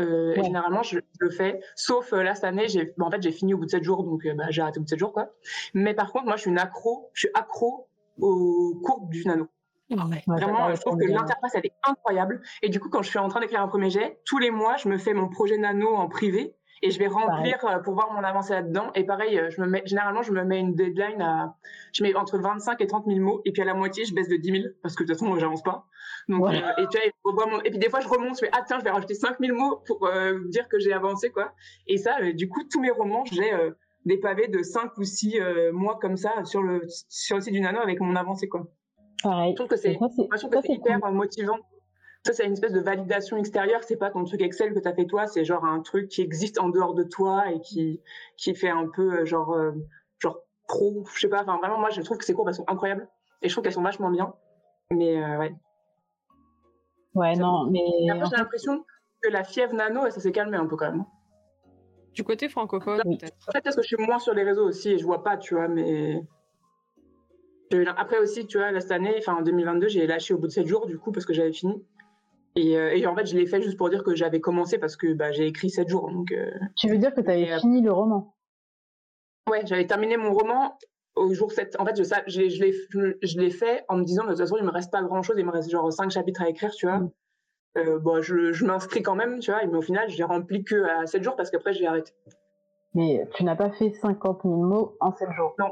Euh, 0.00 0.34
et 0.34 0.44
généralement, 0.44 0.82
je, 0.82 0.98
le 1.20 1.30
fais. 1.30 1.60
Sauf 1.74 2.12
euh, 2.12 2.22
là, 2.22 2.34
cette 2.34 2.44
année, 2.44 2.68
j'ai, 2.68 2.92
en 3.00 3.10
fait, 3.10 3.22
j'ai 3.22 3.32
fini 3.32 3.54
au 3.54 3.58
bout 3.58 3.64
de 3.64 3.70
7 3.70 3.82
jours, 3.82 4.04
donc 4.04 4.26
euh, 4.26 4.34
bah, 4.34 4.44
j'ai 4.50 4.60
arrêté 4.60 4.78
au 4.78 4.82
bout 4.82 4.84
de 4.84 4.90
7 4.90 4.98
jours, 4.98 5.12
quoi. 5.12 5.30
Mais 5.74 5.94
par 5.94 6.12
contre, 6.12 6.26
moi, 6.26 6.36
je 6.36 6.42
suis 6.42 6.50
une 6.50 6.58
accro, 6.58 7.10
je 7.14 7.20
suis 7.20 7.30
accro 7.34 7.88
aux 8.20 8.78
courbes 8.82 9.10
du 9.10 9.24
nano. 9.24 9.48
Vraiment, 9.88 10.74
je 10.74 10.80
trouve 10.80 10.98
que 10.98 11.06
l'interface, 11.06 11.54
elle 11.54 11.66
est 11.66 11.74
incroyable. 11.84 12.42
Et 12.62 12.68
du 12.68 12.80
coup, 12.80 12.88
quand 12.88 13.02
je 13.02 13.08
suis 13.08 13.18
en 13.18 13.28
train 13.28 13.40
d'écrire 13.40 13.62
un 13.62 13.68
premier 13.68 13.88
jet, 13.88 14.20
tous 14.24 14.38
les 14.38 14.50
mois, 14.50 14.76
je 14.76 14.88
me 14.88 14.98
fais 14.98 15.14
mon 15.14 15.28
projet 15.28 15.56
nano 15.56 15.94
en 15.94 16.08
privé 16.08 16.55
et 16.82 16.90
je 16.90 16.98
vais 16.98 17.06
remplir 17.06 17.58
pour 17.84 17.94
voir 17.94 18.12
mon 18.12 18.22
avancée 18.22 18.52
là-dedans. 18.52 18.90
Et 18.94 19.04
pareil, 19.04 19.40
je 19.50 19.60
me 19.60 19.66
mets, 19.66 19.82
généralement, 19.86 20.22
je 20.22 20.32
me 20.32 20.44
mets 20.44 20.60
une 20.60 20.74
deadline 20.74 21.20
à, 21.22 21.56
je 21.92 22.02
mets 22.02 22.14
entre 22.14 22.38
25 22.38 22.80
et 22.80 22.86
30 22.86 23.06
000 23.06 23.20
mots, 23.20 23.40
et 23.44 23.52
puis 23.52 23.62
à 23.62 23.64
la 23.64 23.74
moitié, 23.74 24.04
je 24.04 24.14
baisse 24.14 24.28
de 24.28 24.36
10 24.36 24.50
000, 24.50 24.64
parce 24.82 24.94
que 24.94 25.04
de 25.04 25.12
toute 25.12 25.18
façon, 25.18 25.36
j'avance 25.38 25.62
pas. 25.62 25.86
Donc, 26.28 26.46
euh, 26.46 26.60
et, 26.78 26.86
tu 26.90 26.98
vois, 27.24 27.46
mon... 27.46 27.60
et 27.60 27.70
puis 27.70 27.78
des 27.78 27.88
fois, 27.88 28.00
je 28.00 28.08
remonte, 28.08 28.34
je 28.34 28.46
fais, 28.46 28.50
ah 28.52 28.62
tiens, 28.66 28.78
je 28.78 28.84
vais 28.84 28.90
rajouter 28.90 29.14
5 29.14 29.36
000 29.40 29.56
mots 29.56 29.82
pour 29.86 30.06
euh, 30.06 30.40
dire 30.48 30.68
que 30.68 30.78
j'ai 30.78 30.92
avancé, 30.92 31.30
quoi. 31.30 31.52
Et 31.86 31.98
ça, 31.98 32.16
euh, 32.20 32.32
du 32.32 32.48
coup, 32.48 32.62
tous 32.70 32.80
mes 32.80 32.90
romans, 32.90 33.24
j'ai 33.24 33.50
des 34.04 34.18
pavés 34.18 34.48
de 34.48 34.62
5 34.62 34.96
ou 34.98 35.04
6 35.04 35.40
mois 35.72 35.98
comme 36.00 36.16
ça 36.16 36.44
sur 36.44 36.62
le, 36.62 36.82
sur 37.08 37.36
le 37.36 37.42
site 37.42 37.52
du 37.52 37.60
Nano 37.60 37.80
avec 37.80 38.00
mon 38.00 38.16
avancée, 38.16 38.48
quoi. 38.48 38.66
Pareil. 39.22 39.52
Je 39.52 39.56
trouve 39.56 39.68
que 39.68 39.76
c'est, 39.76 39.98
hyper 40.72 40.98
motivant 41.12 41.58
ça, 42.26 42.32
c'est 42.32 42.44
une 42.44 42.52
espèce 42.52 42.72
de 42.72 42.80
validation 42.80 43.36
extérieure. 43.36 43.82
C'est 43.84 43.96
pas 43.96 44.10
ton 44.10 44.24
truc 44.24 44.40
Excel 44.42 44.74
que 44.74 44.78
tu 44.80 44.88
as 44.88 44.94
fait 44.94 45.06
toi. 45.06 45.26
C'est 45.26 45.44
genre 45.44 45.64
un 45.64 45.80
truc 45.80 46.08
qui 46.08 46.22
existe 46.22 46.58
en 46.58 46.68
dehors 46.68 46.94
de 46.94 47.04
toi 47.04 47.50
et 47.50 47.60
qui, 47.60 48.00
qui 48.36 48.54
fait 48.54 48.68
un 48.68 48.88
peu 48.88 49.24
genre, 49.24 49.56
genre 50.18 50.40
pro. 50.68 51.04
Je 51.14 51.20
sais 51.20 51.28
pas. 51.28 51.42
Enfin, 51.42 51.58
vraiment, 51.58 51.78
moi, 51.78 51.90
je 51.90 52.02
trouve 52.02 52.18
que 52.18 52.24
ces 52.24 52.34
cours, 52.34 52.48
elles 52.48 52.54
sont 52.54 52.68
incroyables. 52.68 53.08
Et 53.42 53.48
je 53.48 53.54
trouve 53.54 53.64
qu'elles 53.64 53.72
sont 53.72 53.82
vachement 53.82 54.10
bien. 54.10 54.34
Mais 54.90 55.18
ouais. 55.36 55.54
Ouais, 57.14 57.34
non, 57.34 57.64
mais. 57.70 57.80
j'ai 58.06 58.36
l'impression 58.36 58.84
que 59.22 59.30
la 59.30 59.42
fièvre 59.42 59.74
nano, 59.74 60.10
ça 60.10 60.20
s'est 60.20 60.32
calmé 60.32 60.58
un 60.58 60.66
peu 60.66 60.76
quand 60.76 60.90
même. 60.90 61.04
Du 62.12 62.24
côté 62.24 62.48
francophone, 62.48 63.00
peut-être. 63.02 63.36
Peut-être 63.46 63.64
parce 63.64 63.76
que 63.76 63.82
je 63.82 63.88
suis 63.88 63.96
moins 64.04 64.18
sur 64.18 64.34
les 64.34 64.42
réseaux 64.42 64.66
aussi 64.66 64.90
et 64.90 64.98
je 64.98 65.04
vois 65.04 65.22
pas, 65.22 65.36
tu 65.36 65.54
vois, 65.54 65.68
mais. 65.68 66.22
Après 67.96 68.18
aussi, 68.18 68.46
tu 68.46 68.58
vois, 68.58 68.70
là, 68.70 68.80
cette 68.80 68.92
année, 68.92 69.14
enfin 69.18 69.36
en 69.36 69.42
2022, 69.42 69.88
j'ai 69.88 70.06
lâché 70.06 70.34
au 70.34 70.38
bout 70.38 70.46
de 70.46 70.52
7 70.52 70.66
jours, 70.66 70.86
du 70.86 70.98
coup, 70.98 71.10
parce 71.10 71.26
que 71.26 71.32
j'avais 71.32 71.52
fini. 71.52 71.82
Et, 72.56 72.76
euh, 72.76 72.96
et, 72.96 73.06
en 73.06 73.14
fait, 73.14 73.26
je 73.26 73.36
l'ai 73.36 73.46
fait 73.46 73.60
juste 73.60 73.76
pour 73.76 73.90
dire 73.90 74.02
que 74.02 74.14
j'avais 74.14 74.40
commencé 74.40 74.78
parce 74.78 74.96
que 74.96 75.12
bah, 75.12 75.30
j'ai 75.30 75.46
écrit 75.46 75.68
7 75.68 75.88
jours. 75.88 76.10
Donc, 76.10 76.32
euh, 76.32 76.50
Tu 76.74 76.88
veux 76.88 76.98
dire 76.98 77.14
que 77.14 77.20
tu 77.20 77.30
avais 77.30 77.52
euh, 77.52 77.58
fini 77.58 77.82
le 77.82 77.92
roman? 77.92 78.34
Ouais, 79.50 79.60
j'avais 79.66 79.86
terminé 79.86 80.16
mon 80.16 80.32
roman 80.32 80.78
au 81.14 81.32
jour 81.34 81.52
7. 81.52 81.76
En 81.78 81.84
fait, 81.84 81.96
je, 81.96 82.02
je, 82.02 82.48
je, 82.48 83.16
je 83.22 83.38
l'ai 83.38 83.50
fait 83.50 83.84
en 83.88 83.98
me 83.98 84.04
disant, 84.04 84.24
de 84.24 84.30
toute 84.30 84.38
façon, 84.38 84.56
il 84.58 84.64
me 84.64 84.70
reste 84.70 84.90
pas 84.90 85.02
grand 85.02 85.22
chose, 85.22 85.36
il 85.38 85.44
me 85.44 85.50
reste 85.50 85.70
genre 85.70 85.92
5 85.92 86.10
chapitres 86.10 86.42
à 86.42 86.48
écrire, 86.48 86.72
tu 86.72 86.86
vois. 86.86 86.98
Mm. 86.98 87.10
Euh, 87.76 87.98
bon, 87.98 88.22
je, 88.22 88.52
je 88.52 88.64
m'inscris 88.64 89.02
quand 89.02 89.14
même, 89.14 89.38
tu 89.38 89.50
vois, 89.50 89.64
mais 89.66 89.76
au 89.76 89.82
final, 89.82 90.08
je 90.08 90.16
l'ai 90.16 90.24
rempli 90.24 90.64
que 90.64 90.82
à 90.84 91.06
7 91.06 91.22
jours 91.22 91.36
parce 91.36 91.50
qu'après, 91.50 91.74
j'ai 91.74 91.86
arrêté. 91.86 92.12
Mais 92.94 93.28
tu 93.34 93.44
n'as 93.44 93.56
pas 93.56 93.70
fait 93.70 93.90
50 93.90 94.40
000 94.44 94.54
mots 94.62 94.96
en 95.00 95.12
7 95.12 95.28
jours 95.36 95.54
Non. 95.58 95.70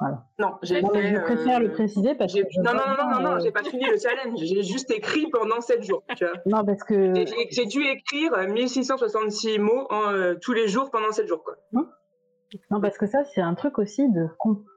Voilà. 0.00 0.24
Non, 0.38 0.54
j'ai 0.62 0.80
fait. 0.80 1.14
Je 1.14 1.20
préfère 1.20 1.58
euh, 1.58 1.62
le 1.64 1.72
préciser 1.72 2.14
parce 2.14 2.32
que. 2.32 2.40
Non, 2.62 2.72
non, 2.72 2.80
non, 2.96 3.22
non, 3.22 3.30
non, 3.30 3.38
j'ai 3.38 3.50
pas 3.50 3.62
fini 3.62 3.84
le 3.84 3.98
challenge. 3.98 4.38
J'ai 4.38 4.62
juste 4.62 4.90
écrit 4.90 5.26
pendant 5.30 5.60
7 5.60 5.82
jours. 5.82 6.02
Tu 6.16 6.24
vois. 6.24 6.34
Non, 6.46 6.64
parce 6.64 6.82
que. 6.84 7.12
J'ai 7.50 7.66
dû 7.66 7.82
écrire 7.82 8.32
1666 8.48 9.58
mots 9.58 9.86
en, 9.90 10.12
euh, 10.12 10.34
tous 10.40 10.54
les 10.54 10.68
jours 10.68 10.90
pendant 10.90 11.12
7 11.12 11.28
jours. 11.28 11.44
Quoi. 11.44 11.56
Hum 11.74 11.86
non, 12.70 12.80
parce 12.80 12.98
que 12.98 13.06
ça, 13.06 13.22
c'est 13.32 13.40
un 13.40 13.54
truc 13.54 13.78
aussi 13.78 14.08
de, 14.08 14.26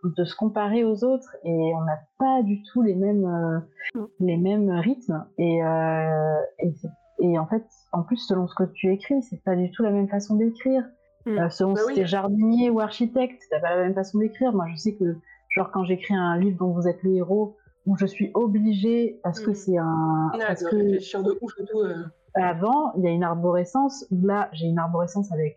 de 0.03 0.25
se 0.25 0.35
comparer 0.35 0.83
aux 0.83 1.03
autres 1.03 1.35
et 1.43 1.73
on 1.73 1.81
n'a 1.81 1.97
pas 2.19 2.43
du 2.43 2.61
tout 2.63 2.83
les 2.83 2.93
mêmes, 2.93 3.25
euh, 3.25 4.05
les 4.19 4.37
mêmes 4.37 4.69
rythmes. 4.69 5.25
Et, 5.37 5.63
euh, 5.63 6.39
et, 6.59 6.73
et, 7.19 7.39
en 7.39 7.47
fait, 7.47 7.63
en 7.91 8.03
plus, 8.03 8.17
selon 8.17 8.47
ce 8.47 8.53
que 8.55 8.63
tu 8.73 8.91
écris, 8.91 9.23
c'est 9.23 9.41
pas 9.43 9.55
du 9.55 9.71
tout 9.71 9.81
la 9.81 9.89
même 9.89 10.07
façon 10.07 10.35
d'écrire. 10.35 10.83
Mm. 11.25 11.37
Euh, 11.37 11.49
selon 11.49 11.73
bah 11.73 11.81
si 11.87 11.95
t'es 11.95 12.05
jardinier 12.05 12.69
ou 12.69 12.79
architecte, 12.79 13.41
t'as 13.49 13.59
pas 13.59 13.75
la 13.75 13.83
même 13.83 13.93
façon 13.93 14.19
d'écrire. 14.19 14.53
Moi, 14.53 14.65
je 14.71 14.77
sais 14.77 14.95
que, 14.95 15.17
genre, 15.55 15.71
quand 15.71 15.83
j'écris 15.83 16.15
un 16.15 16.37
livre 16.37 16.57
dont 16.57 16.71
vous 16.71 16.87
êtes 16.87 17.01
le 17.03 17.15
héros, 17.15 17.57
où 17.85 17.97
je 17.97 18.05
suis 18.05 18.31
obligée 18.33 19.19
parce 19.23 19.39
que 19.39 19.51
mm. 19.51 19.55
c'est 19.55 19.77
un. 19.77 20.31
parce 20.47 20.63
que 20.63 20.75
de 20.75 21.37
ouf 21.41 21.51
et 21.59 21.65
tout. 21.65 21.79
Euh. 21.79 22.05
Avant, 22.35 22.93
il 22.97 23.03
y 23.03 23.07
a 23.07 23.11
une 23.11 23.23
arborescence. 23.23 24.05
Là, 24.09 24.49
j'ai 24.53 24.65
une 24.65 24.79
arborescence 24.79 25.31
avec 25.31 25.55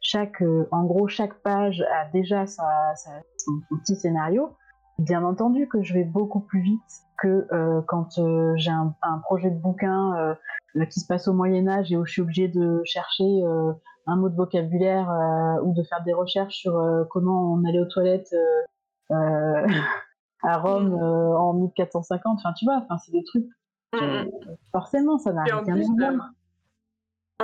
chaque, 0.00 0.40
euh, 0.42 0.66
en 0.70 0.84
gros, 0.84 1.08
chaque 1.08 1.34
page 1.42 1.82
a 1.92 2.06
déjà 2.12 2.46
sa, 2.46 2.94
sa, 2.94 3.10
son, 3.36 3.52
petit 3.78 3.96
scénario. 3.96 4.50
Bien 4.98 5.24
entendu 5.24 5.68
que 5.68 5.82
je 5.82 5.92
vais 5.92 6.04
beaucoup 6.04 6.40
plus 6.40 6.60
vite 6.60 6.80
que 7.18 7.46
euh, 7.52 7.80
quand 7.88 8.18
euh, 8.18 8.52
j'ai 8.56 8.70
un, 8.70 8.94
un, 9.02 9.18
projet 9.18 9.50
de 9.50 9.58
bouquin 9.58 10.14
euh, 10.76 10.84
qui 10.86 11.00
se 11.00 11.06
passe 11.06 11.26
au 11.26 11.32
Moyen 11.32 11.66
Âge 11.68 11.92
et 11.92 11.96
où 11.96 12.04
je 12.04 12.12
suis 12.12 12.22
obligée 12.22 12.48
de 12.48 12.82
chercher 12.84 13.24
euh, 13.24 13.72
un 14.06 14.16
mot 14.16 14.28
de 14.28 14.36
vocabulaire 14.36 15.08
ou 15.62 15.74
de 15.74 15.82
faire 15.82 16.02
des 16.04 16.12
recherches 16.12 16.56
sur 16.56 17.06
comment 17.10 17.54
on 17.54 17.64
allait 17.64 17.80
aux 17.80 17.86
toilettes 17.86 18.34
à 19.10 20.58
Rome 20.58 20.94
en 20.94 21.54
1450. 21.54 22.38
Enfin, 22.38 22.52
tu 22.52 22.64
vois, 22.64 22.76
enfin, 22.76 22.98
c'est 22.98 23.12
des 23.12 23.24
trucs 23.24 23.46
Mm. 24.00 24.30
Forcément, 24.72 25.18
ça 25.18 25.32
n'a 25.32 25.42
rien 25.44 25.58
à 25.58 26.12
voir. 26.12 26.30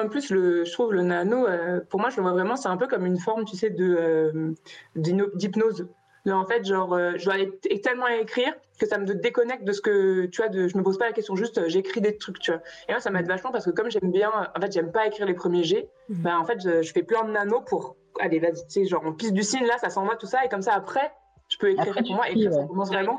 En 0.01 0.09
plus, 0.09 0.31
le, 0.31 0.65
je 0.65 0.73
trouve 0.73 0.93
le 0.93 1.03
nano, 1.03 1.47
euh, 1.47 1.81
pour 1.91 2.01
moi, 2.01 2.11
je 2.11 2.17
le 2.17 2.23
vois 2.23 2.33
vraiment, 2.33 2.57
c'est 2.57 2.69
un 2.69 2.77
peu 2.77 2.87
comme 2.87 3.05
une 3.05 3.19
forme, 3.19 3.45
tu 3.45 3.57
sais, 3.57 3.71
de 3.71 3.85
euh, 3.85 4.55
d'hypnose. 4.97 5.89
En 6.29 6.45
fait, 6.45 6.65
genre, 6.65 6.93
euh, 6.93 7.13
je 7.17 7.25
dois 7.25 7.35
aller 7.35 7.51
tellement 7.83 8.07
écrire 8.09 8.53
que 8.79 8.87
ça 8.87 8.99
me 8.99 9.07
déconnecte 9.07 9.65
de 9.65 9.73
ce 9.73 9.81
que, 9.81 10.27
tu 10.27 10.43
vois, 10.43 10.49
de, 10.49 10.69
je 10.69 10.77
me 10.77 10.83
pose 10.83 10.99
pas 10.99 11.07
la 11.07 11.13
question, 11.13 11.37
juste 11.37 11.69
j'écris 11.69 12.01
des 12.01 12.17
trucs, 12.17 12.39
tu 12.39 12.51
vois. 12.51 12.61
Et 12.89 12.93
moi, 12.93 13.01
ça 13.01 13.11
m'aide 13.11 13.27
vachement 13.27 13.53
parce 13.53 13.65
que 13.65 13.71
comme 13.71 13.91
j'aime 13.91 14.11
bien, 14.11 14.31
en 14.31 14.61
fait, 14.61 14.73
j'aime 14.73 14.93
pas 14.93 15.07
écrire 15.07 15.27
les 15.27 15.35
premiers 15.35 15.65
G, 15.65 15.89
mmh. 16.09 16.23
ben, 16.23 16.39
en 16.39 16.45
fait, 16.45 16.61
je, 16.63 16.93
fais 16.93 17.03
plein 17.03 17.25
de 17.25 17.31
nano 17.31 17.61
pour, 17.61 17.97
allez, 18.21 18.39
vas-y, 18.39 18.67
tu 18.67 18.71
sais, 18.71 18.85
genre, 18.87 19.03
on 19.05 19.13
pisse 19.13 19.33
du 19.33 19.43
signe 19.43 19.67
là, 19.67 19.79
ça 19.79 19.91
s'envoie 19.91 20.17
tout 20.17 20.27
ça, 20.27 20.45
et 20.45 20.49
comme 20.49 20.63
ça, 20.63 20.75
après, 20.75 21.13
je 21.49 21.59
peux 21.59 21.71
écrire 21.71 21.95
pour 21.95 22.15
moi, 22.15 22.31
et 22.31 22.51
ça 22.51 22.65
commence 22.67 22.89
vraiment 22.89 23.19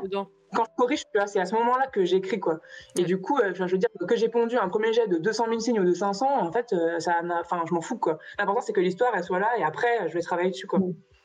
quand 0.54 0.64
je 0.64 0.70
corrige, 0.76 1.02
c'est 1.26 1.40
à 1.40 1.46
ce 1.46 1.54
moment-là 1.54 1.86
que 1.86 2.04
j'écris 2.04 2.40
quoi. 2.40 2.60
Et 2.98 3.04
du 3.04 3.20
coup, 3.20 3.38
euh, 3.38 3.52
je 3.54 3.64
veux 3.64 3.78
dire 3.78 3.88
que 4.06 4.16
j'ai 4.16 4.28
pondu 4.28 4.56
un 4.56 4.68
premier 4.68 4.92
jet 4.92 5.08
de 5.08 5.18
200 5.18 5.46
000 5.48 5.60
signes 5.60 5.80
ou 5.80 5.84
de 5.84 5.92
500, 5.92 6.26
en 6.26 6.52
fait, 6.52 6.72
euh, 6.72 6.98
ça, 6.98 7.20
enfin, 7.40 7.62
je 7.66 7.74
m'en 7.74 7.80
fous 7.80 7.98
quoi. 7.98 8.18
L'important 8.38 8.60
c'est 8.60 8.72
que 8.72 8.80
l'histoire 8.80 9.12
elle 9.14 9.24
soit 9.24 9.38
là 9.38 9.50
et 9.58 9.64
après 9.64 10.08
je 10.08 10.14
vais 10.14 10.20
travailler 10.20 10.50
dessus 10.50 10.66
quoi. 10.66 10.80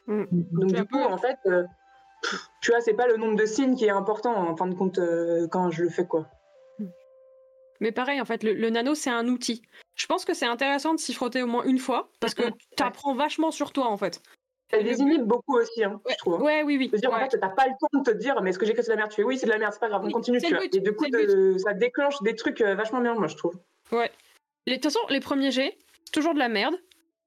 Mm. 0.07 0.21
Mm. 0.21 0.27
Donc 0.51 0.71
du 0.71 0.85
coup, 0.85 0.99
en 0.99 1.17
fait, 1.17 1.37
euh, 1.45 1.63
tu 2.61 2.71
vois, 2.71 2.81
c'est 2.81 2.93
pas 2.93 3.07
le 3.07 3.17
nombre 3.17 3.35
de 3.35 3.45
signes 3.45 3.75
qui 3.75 3.85
est 3.85 3.91
important 3.91 4.35
en 4.35 4.55
fin 4.55 4.67
de 4.67 4.75
compte 4.75 4.99
quand 5.51 5.71
je 5.71 5.83
le 5.83 5.89
fais 5.89 6.05
quoi. 6.05 6.27
Mm. 6.79 6.85
Mais 7.79 7.91
pareil, 7.91 8.19
en 8.19 8.25
fait, 8.25 8.43
le, 8.43 8.69
nano, 8.69 8.95
c'est 8.95 9.09
un 9.09 9.27
outil. 9.27 9.61
Je 9.95 10.05
pense 10.07 10.25
que 10.25 10.33
c'est 10.33 10.45
intéressant 10.45 10.93
de 10.93 10.99
s'y 10.99 11.13
frotter 11.13 11.43
au 11.43 11.47
moins 11.47 11.63
une 11.63 11.79
fois, 11.79 12.09
parce 12.19 12.33
que 12.33 12.43
tu 12.75 12.83
apprends 12.83 13.15
vachement 13.15 13.51
sur 13.51 13.71
toi, 13.71 13.87
en 13.87 13.97
fait. 13.97 14.21
Elle 14.69 14.83
désinhibe 14.83 15.23
beaucoup 15.23 15.57
aussi, 15.57 15.83
hein, 15.83 16.01
je 16.09 16.15
trouve. 16.17 16.41
Ouais, 16.41 16.61
oui, 16.63 16.77
oui. 16.77 16.89
C'est-à-dire, 16.91 17.13
en 17.13 17.19
fait, 17.19 17.37
t'as 17.39 17.49
pas 17.49 17.67
le 17.67 17.73
temps 17.79 17.99
de 17.99 18.11
te 18.11 18.17
dire, 18.17 18.41
mais 18.41 18.49
est-ce 18.49 18.59
que 18.59 18.65
j'écris 18.65 18.83
c'est 18.83 18.91
de 18.91 18.95
la 18.95 18.97
merde? 18.97 19.11
Tu 19.11 19.17
fais, 19.17 19.23
oui, 19.23 19.37
c'est 19.37 19.45
de 19.45 19.51
la 19.51 19.57
merde, 19.57 19.71
c'est 19.71 19.79
pas 19.79 19.87
grave, 19.87 20.03
on 20.03 20.11
continue, 20.11 20.41
tu 20.41 20.53
vois. 20.53 20.65
Et 20.65 20.79
du 20.79 20.93
coup, 20.93 21.05
ça 21.57 21.73
déclenche 21.73 22.21
des 22.21 22.35
trucs 22.35 22.61
euh, 22.61 22.75
vachement 22.75 22.99
bien, 22.99 23.15
moi, 23.15 23.27
je 23.27 23.35
trouve. 23.35 23.55
Ouais. 23.91 24.11
De 24.65 24.73
toute 24.73 24.83
façon, 24.83 24.99
les 25.09 25.21
premiers 25.21 25.51
jets, 25.51 25.77
toujours 26.11 26.33
de 26.33 26.39
la 26.39 26.49
merde. 26.49 26.75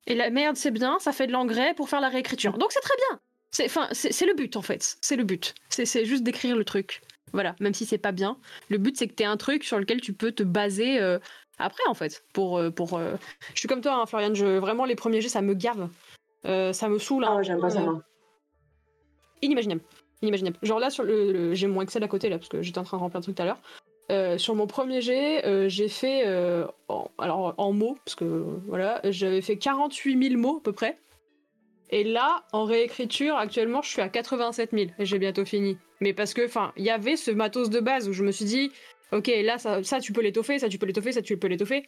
Et 0.07 0.15
la 0.15 0.31
merde, 0.31 0.57
c'est 0.57 0.71
bien, 0.71 0.99
ça 0.99 1.13
fait 1.13 1.27
de 1.27 1.33
l'engrais 1.33 1.75
pour 1.75 1.89
faire 1.89 2.01
la 2.01 2.09
réécriture. 2.09 2.59
Donc 2.59 2.73
c'est 2.73 2.81
très 2.81 2.97
bien. 2.97 3.21
C'est, 3.51 3.69
c'est, 3.93 4.27
le 4.27 4.35
but, 4.35 4.57
en 4.57 4.63
fait. 4.63 4.97
C'est 5.01 5.17
le 5.17 5.25
but. 5.25 5.55
C'est, 5.69 6.05
juste 6.05 6.23
d'écrire 6.23 6.57
le 6.57 6.65
truc. 6.65 7.01
Voilà, 7.33 7.57
même 7.61 7.75
si 7.75 7.85
c'est 7.85 7.99
pas 7.99 8.13
bien. 8.13 8.39
Le 8.69 8.79
but, 8.79 8.97
c'est 8.97 9.09
que 9.09 9.15
tu 9.15 9.25
aies 9.25 9.27
un 9.27 9.37
truc 9.37 9.65
sur 9.65 9.79
lequel 9.79 10.01
tu 10.01 10.13
peux 10.13 10.31
te 10.31 10.45
baser 10.45 11.01
euh, 11.01 11.19
après, 11.59 11.83
en 11.89 11.95
fait. 11.95 12.25
Pour, 12.33 12.59
euh, 12.59 12.71
pour, 12.71 13.01
Je 13.01 13.59
suis 13.59 13.69
comme 13.69 13.81
toi, 13.81 14.01
hein, 14.01 14.07
Florian. 14.07 14.35
Je... 14.35 14.59
Vraiment, 14.59 14.85
les 14.85 14.95
premiers 14.95 15.21
jets, 15.21 15.29
ça 15.29 15.43
me 15.43 15.55
gave. 15.55 15.89
Euh, 16.47 16.73
ça 16.73 16.89
me 16.89 16.99
saoule. 16.99 17.25
Ah, 17.27 17.43
j'aime 17.43 17.61
pas 17.61 17.71
ça. 17.71 17.81
Euh, 17.81 17.99
inimaginable. 19.43 19.83
Inimaginable. 20.23 20.59
Genre 20.63 20.81
là, 20.81 20.91
sur 20.91 21.05
le, 21.05 21.55
j'ai 21.55 21.67
mon 21.67 21.83
Excel 21.83 22.03
à 22.03 22.09
côté 22.09 22.29
là, 22.29 22.39
parce 22.39 22.49
que 22.49 22.63
j'étais 22.63 22.79
en 22.79 22.85
train 22.85 22.97
de 22.97 23.03
remplir 23.03 23.19
un 23.19 23.23
truc 23.23 23.37
tout 23.37 23.43
à 23.43 23.47
l'heure. 23.47 23.61
Euh, 24.11 24.37
sur 24.37 24.55
mon 24.55 24.67
premier 24.67 25.01
jet, 25.01 25.69
j'ai 25.69 25.89
fait, 25.89 26.25
en, 26.89 27.11
alors 27.19 27.55
en 27.57 27.73
mots, 27.73 27.97
parce 28.05 28.15
que 28.15 28.45
voilà, 28.67 29.01
j'avais 29.05 29.41
fait 29.41 29.57
48 29.57 30.31
000 30.31 30.41
mots 30.41 30.59
à 30.59 30.63
peu 30.63 30.73
près. 30.73 30.99
Et 31.91 32.05
là, 32.05 32.45
en 32.53 32.65
réécriture, 32.65 33.37
actuellement, 33.37 33.83
je 33.83 33.91
suis 33.91 34.03
à 34.03 34.09
87 34.09 34.71
000 34.73 34.91
et 34.99 35.05
j'ai 35.05 35.19
bientôt 35.19 35.45
fini. 35.45 35.77
Mais 36.01 36.13
parce 36.13 36.35
que, 36.35 36.45
enfin, 36.47 36.73
il 36.77 36.85
y 36.85 36.91
avait 36.91 37.17
ce 37.17 37.31
matos 37.31 37.69
de 37.69 37.81
base 37.81 38.09
où 38.09 38.13
je 38.13 38.23
me 38.23 38.31
suis 38.31 38.45
dit, 38.45 38.71
ok, 39.13 39.31
là, 39.43 39.59
ça, 39.59 39.83
ça 39.83 40.01
tu 40.01 40.13
peux 40.13 40.23
l'étoffer, 40.23 40.59
ça 40.59 40.69
tu 40.69 40.79
peux 40.79 40.87
l'étoffer, 40.87 41.13
ça 41.13 41.23
tu 41.23 41.37
peux 41.37 41.49
l'étoffer. 41.49 41.85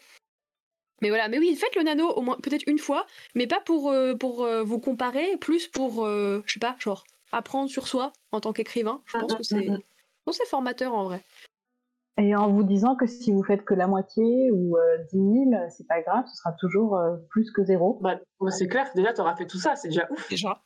Mais 1.02 1.08
voilà, 1.08 1.28
mais 1.28 1.38
oui, 1.38 1.56
faites 1.56 1.74
le 1.74 1.82
nano 1.82 2.10
au 2.10 2.22
moins 2.22 2.36
peut-être 2.40 2.62
une 2.68 2.78
fois, 2.78 3.06
mais 3.34 3.48
pas 3.48 3.60
pour, 3.60 3.90
euh, 3.90 4.14
pour 4.14 4.44
euh, 4.44 4.62
vous 4.62 4.78
comparer, 4.78 5.36
plus 5.36 5.66
pour, 5.66 6.06
euh, 6.06 6.42
je 6.46 6.54
sais 6.54 6.60
pas, 6.60 6.76
genre 6.78 7.04
apprendre 7.32 7.68
sur 7.68 7.88
soi 7.88 8.12
en 8.30 8.40
tant 8.40 8.52
qu'écrivain. 8.52 9.02
Je 9.06 9.18
pense 9.18 9.34
que 9.34 9.42
c'est, 9.42 9.68
mm, 9.68 9.72
mm, 9.72 9.80
mm. 10.26 10.32
c'est 10.32 10.46
formateur 10.46 10.94
en 10.94 11.04
vrai. 11.04 11.24
Et 12.18 12.36
en 12.36 12.48
vous 12.48 12.62
disant 12.62 12.94
que 12.94 13.06
si 13.06 13.32
vous 13.32 13.42
faites 13.42 13.64
que 13.64 13.74
la 13.74 13.86
moitié 13.86 14.50
ou 14.52 14.76
10 15.12 15.16
000, 15.16 15.50
c'est 15.70 15.86
pas 15.86 16.00
grave, 16.02 16.24
ce 16.26 16.36
sera 16.36 16.52
toujours 16.52 16.98
plus 17.30 17.50
que 17.52 17.64
zéro. 17.64 17.98
Bah, 18.02 18.18
c'est 18.50 18.68
clair, 18.68 18.86
déjà 18.94 19.12
tu 19.12 19.20
auras 19.20 19.34
fait 19.34 19.46
tout 19.46 19.58
ça, 19.58 19.76
c'est 19.76 19.88
déjà 19.88 20.06
ouf. 20.10 20.28
Déjà. 20.28 20.60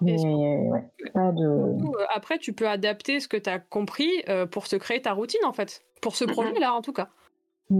Mais 0.00 0.16
ouais, 0.24 0.90
pas 1.14 1.30
de... 1.32 1.76
après, 2.14 2.38
tu 2.38 2.52
peux 2.52 2.68
adapter 2.68 3.20
ce 3.20 3.28
que 3.28 3.36
tu 3.36 3.48
as 3.48 3.60
compris 3.60 4.24
pour 4.50 4.66
se 4.66 4.76
créer 4.76 5.00
ta 5.00 5.12
routine 5.12 5.44
en 5.44 5.52
fait. 5.52 5.82
Pour 6.00 6.16
ce 6.16 6.24
projet-là 6.24 6.74
en 6.74 6.82
tout 6.82 6.92
cas. 6.92 7.08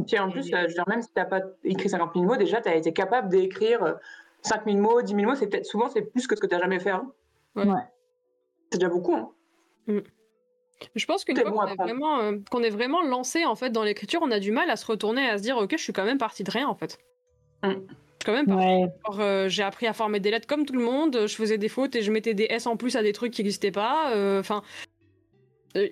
Tiens, 0.06 0.24
en 0.24 0.30
plus, 0.30 0.48
je 0.48 0.56
veux 0.56 0.66
dire, 0.68 0.88
même 0.88 1.02
si 1.02 1.08
tu 1.08 1.14
n'as 1.16 1.26
pas 1.26 1.40
écrit 1.64 1.90
50 1.90 2.14
000 2.14 2.24
mots, 2.24 2.36
déjà, 2.36 2.62
tu 2.62 2.68
as 2.70 2.76
été 2.76 2.94
capable 2.94 3.28
d'écrire 3.28 3.98
5 4.40 4.64
000 4.64 4.78
mots, 4.78 5.02
10 5.02 5.14
000 5.14 5.26
mots. 5.26 5.34
C'est 5.34 5.48
peut-être 5.48 5.66
souvent, 5.66 5.90
c'est 5.90 6.02
plus 6.02 6.26
que 6.26 6.34
ce 6.34 6.40
que 6.40 6.46
tu 6.46 6.54
n'as 6.54 6.62
jamais 6.62 6.80
fait. 6.80 6.90
Hein. 6.90 7.12
Ouais. 7.56 7.66
C'est 8.70 8.78
déjà 8.78 8.88
beaucoup. 8.88 9.14
Hein. 9.14 9.30
Mm. 9.88 9.98
Je 10.94 11.06
pense 11.06 11.24
qu'une 11.24 11.36
fois 11.36 11.50
qu'on 11.50 11.66
est, 11.66 11.76
vraiment, 11.76 12.20
euh, 12.20 12.38
qu'on 12.50 12.62
est 12.62 12.70
vraiment 12.70 13.02
lancé 13.02 13.44
en 13.44 13.54
fait 13.56 13.70
dans 13.70 13.82
l'écriture, 13.82 14.20
on 14.22 14.30
a 14.30 14.38
du 14.38 14.52
mal 14.52 14.70
à 14.70 14.76
se 14.76 14.86
retourner 14.86 15.28
à 15.28 15.38
se 15.38 15.42
dire 15.42 15.56
ok, 15.56 15.72
je 15.72 15.82
suis 15.82 15.92
quand 15.92 16.04
même 16.04 16.18
partie 16.18 16.44
de 16.44 16.50
rien 16.50 16.68
en 16.68 16.74
fait. 16.74 16.98
Mm. 17.62 17.74
quand 18.26 18.32
même 18.32 18.90
euh, 19.20 19.48
j'ai 19.48 19.62
appris 19.62 19.86
à 19.86 19.92
former 19.92 20.18
des 20.18 20.30
lettres 20.30 20.46
comme 20.46 20.66
tout 20.66 20.74
le 20.74 20.82
monde. 20.82 21.26
Je 21.26 21.34
faisais 21.34 21.58
des 21.58 21.68
fautes 21.68 21.94
et 21.96 22.02
je 22.02 22.10
mettais 22.10 22.34
des 22.34 22.46
S 22.50 22.66
en 22.66 22.76
plus 22.76 22.96
à 22.96 23.02
des 23.02 23.12
trucs 23.12 23.32
qui 23.32 23.42
n'existaient 23.42 23.70
pas. 23.70 24.12
Euh, 24.14 24.40
enfin, 24.40 24.62
euh, 25.76 25.88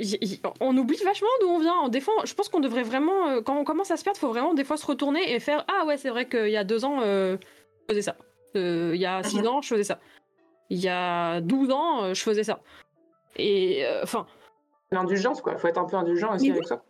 on 0.61 0.77
oublie 0.77 0.99
vachement 1.05 1.29
d'où 1.41 1.49
on 1.49 1.59
vient. 1.59 1.89
Des 1.89 2.01
fois, 2.01 2.15
je 2.25 2.35
pense 2.35 2.49
qu'on 2.49 2.61
devrait 2.61 2.83
vraiment, 2.83 3.29
euh, 3.29 3.41
quand 3.41 3.57
on 3.59 3.65
commence 3.65 3.91
à 3.91 3.97
se 3.97 4.05
perdre, 4.05 4.19
il 4.19 4.21
faut 4.21 4.29
vraiment 4.29 4.55
des 4.55 4.65
fois 4.65 4.77
se 4.77 4.85
retourner 4.87 5.33
et 5.33 5.41
faire 5.41 5.65
Ah 5.69 5.87
ouais, 5.87 5.97
c'est 5.97 6.11
vrai 6.11 6.29
qu'il 6.29 6.51
y 6.51 6.57
a 6.57 6.65
deux 6.65 6.85
ans, 6.85 7.01
euh, 7.03 7.37
je 7.89 7.95
faisais 7.95 8.03
ça. 8.03 8.17
il 8.55 8.97
y 8.97 9.07
a 9.07 9.23
six 9.23 9.41
mhm. 9.41 9.47
ans, 9.47 9.63
je 9.63 9.69
faisais 9.69 9.85
ça. 9.85 9.99
Il 10.69 10.79
y 10.79 10.89
a 10.89 11.41
douze 11.41 11.71
ans, 11.71 12.13
je 12.15 12.23
faisais 12.23 12.45
ça. 12.45 12.61
Et 13.37 13.85
enfin. 14.03 14.27
L'indulgence, 14.93 15.41
quoi. 15.41 15.57
Faut 15.57 15.69
être 15.69 15.79
un 15.79 15.85
peu 15.85 15.97
indulgent 15.97 16.35
aussi 16.35 16.51
avec 16.51 16.67
ça. 16.67 16.85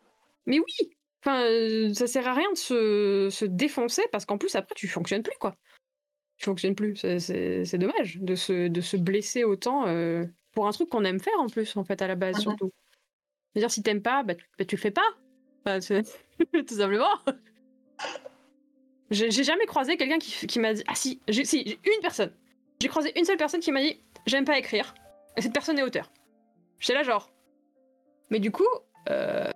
Mais 0.47 0.59
oui 0.59 0.97
Enfin, 1.23 1.93
ça 1.93 2.07
sert 2.07 2.27
à 2.27 2.33
rien 2.33 2.51
de 2.51 2.57
se, 2.57 3.45
défoncer 3.45 4.03
parce 4.11 4.25
qu'en 4.25 4.39
plus, 4.39 4.57
après, 4.57 4.75
tu 4.75 4.89
fonctionnes 4.89 5.23
plus, 5.23 5.37
quoi. 5.39 5.55
Tu 6.39 6.47
fonctionnes 6.47 6.75
plus. 6.75 6.97
C'est 6.97 7.79
dommage 7.79 8.19
de 8.21 8.35
se, 8.35 8.69
de 8.69 8.81
se 8.81 8.97
blesser 8.97 9.45
autant 9.45 9.85
pour 10.53 10.67
un 10.67 10.73
truc 10.73 10.89
qu'on 10.89 11.05
aime 11.05 11.21
faire 11.21 11.39
en 11.39 11.49
plus, 11.49 11.77
en 11.77 11.85
fait, 11.85 12.01
à 12.01 12.07
la 12.07 12.15
base, 12.15 12.37
mhm. 12.37 12.43
surtout. 12.43 12.73
C'est-à-dire, 13.53 13.71
si 13.71 13.83
t'aimes 13.83 14.03
pas, 14.03 14.23
bah, 14.23 14.35
tu, 14.35 14.47
bah, 14.59 14.65
le 14.71 14.79
fais 14.79 14.91
pas. 14.91 15.03
tout 16.67 16.75
simplement. 16.75 17.19
J'ai 19.11 19.45
jamais 19.45 19.67
croisé 19.67 19.97
quelqu'un 19.97 20.19
qui, 20.19 20.59
m'a 20.59 20.73
dit. 20.73 20.85
Ah 20.87 20.95
si, 20.95 21.21
si, 21.29 21.79
une 21.85 22.01
personne. 22.01 22.33
J'ai 22.81 22.89
croisé 22.89 23.13
une 23.19 23.25
seule 23.25 23.37
personne 23.37 23.61
qui 23.61 23.73
m'a 23.73 23.83
dit 23.83 24.01
J'aime 24.27 24.45
pas 24.45 24.59
écrire. 24.59 24.95
Et 25.37 25.43
cette 25.43 25.53
personne 25.53 25.79
est 25.79 25.83
auteur. 25.83 26.11
J'étais 26.79 26.95
là, 26.95 27.03
genre. 27.03 27.31
Mais 28.31 28.39
du 28.39 28.51
coup. 28.51 28.69
Euh... 29.09 29.51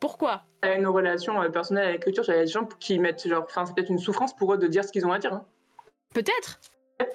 Pourquoi 0.00 0.42
y 0.64 0.66
a 0.66 0.74
une 0.74 0.86
relation 0.86 1.40
euh, 1.42 1.48
personnelle 1.48 1.88
à 1.88 1.92
l'écriture. 1.92 2.24
Il 2.28 2.30
y 2.30 2.34
a 2.34 2.44
des 2.44 2.46
gens 2.46 2.66
qui 2.78 2.98
mettent. 2.98 3.26
genre, 3.26 3.44
Enfin, 3.44 3.66
c'est 3.66 3.74
peut-être 3.74 3.90
une 3.90 3.98
souffrance 3.98 4.34
pour 4.34 4.54
eux 4.54 4.58
de 4.58 4.66
dire 4.66 4.84
ce 4.84 4.92
qu'ils 4.92 5.06
ont 5.06 5.12
à 5.12 5.18
dire. 5.18 5.32
Hein. 5.32 5.44
Peut-être. 6.14 6.60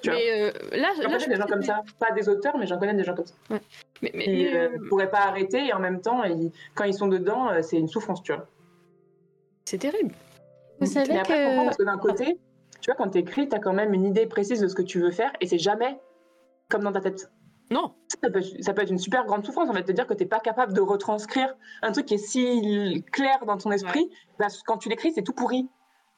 Mais 0.06 0.42
euh, 0.42 0.52
là, 0.72 0.90
j'en 0.96 1.02
connais 1.02 1.26
des 1.26 1.36
gens 1.36 1.46
comme 1.46 1.62
ça, 1.62 1.82
pas 1.98 2.12
des 2.12 2.28
auteurs, 2.28 2.56
mais 2.56 2.66
j'en 2.66 2.78
connais 2.78 2.94
des 2.94 3.04
gens 3.04 3.14
comme 3.14 3.26
ça. 3.26 3.34
Ouais. 3.50 3.60
Mais, 4.02 4.10
mais 4.14 4.24
ils 4.26 4.56
euh, 4.56 4.68
euh, 4.68 4.88
pourraient 4.88 5.10
pas 5.10 5.26
arrêter 5.26 5.66
et 5.66 5.72
en 5.72 5.78
même 5.78 6.00
temps, 6.00 6.22
quand 6.74 6.84
ils 6.84 6.94
sont 6.94 7.08
dedans, 7.08 7.50
c'est 7.62 7.76
une 7.76 7.88
souffrance, 7.88 8.22
tu 8.22 8.32
vois. 8.32 8.46
C'est 9.64 9.78
terrible. 9.78 10.14
Vous 10.80 10.86
savez 10.86 11.12
mais 11.12 11.20
après, 11.20 11.34
que... 11.34 11.64
parce 11.64 11.76
que 11.76 11.84
d'un 11.84 11.98
côté, 11.98 12.38
tu 12.80 12.90
vois, 12.90 12.94
quand 12.96 13.10
tu 13.10 13.18
écris, 13.18 13.48
tu 13.48 13.54
as 13.54 13.58
quand 13.58 13.72
même 13.72 13.94
une 13.94 14.04
idée 14.04 14.26
précise 14.26 14.60
de 14.60 14.68
ce 14.68 14.74
que 14.74 14.82
tu 14.82 15.00
veux 15.00 15.10
faire 15.10 15.32
et 15.40 15.46
c'est 15.46 15.58
jamais 15.58 15.98
comme 16.68 16.82
dans 16.82 16.92
ta 16.92 17.00
tête. 17.00 17.30
Non. 17.70 17.94
Ça 18.08 18.30
peut, 18.30 18.38
être, 18.38 18.90
une 18.90 18.98
super 18.98 19.24
grande 19.24 19.44
souffrance, 19.44 19.68
en 19.68 19.72
fait, 19.72 19.82
de 19.82 19.92
dire 19.92 20.06
que 20.06 20.14
tu 20.14 20.22
n'es 20.22 20.28
pas 20.28 20.40
capable 20.40 20.72
de 20.72 20.80
retranscrire 20.80 21.54
un 21.82 21.92
truc 21.92 22.06
qui 22.06 22.14
est 22.14 22.18
si 22.18 23.04
clair 23.10 23.44
dans 23.46 23.56
ton 23.56 23.70
esprit. 23.70 24.10
Bah, 24.38 24.46
quand 24.66 24.78
tu 24.78 24.88
l'écris, 24.88 25.12
c'est 25.12 25.22
tout 25.22 25.32
pourri 25.32 25.68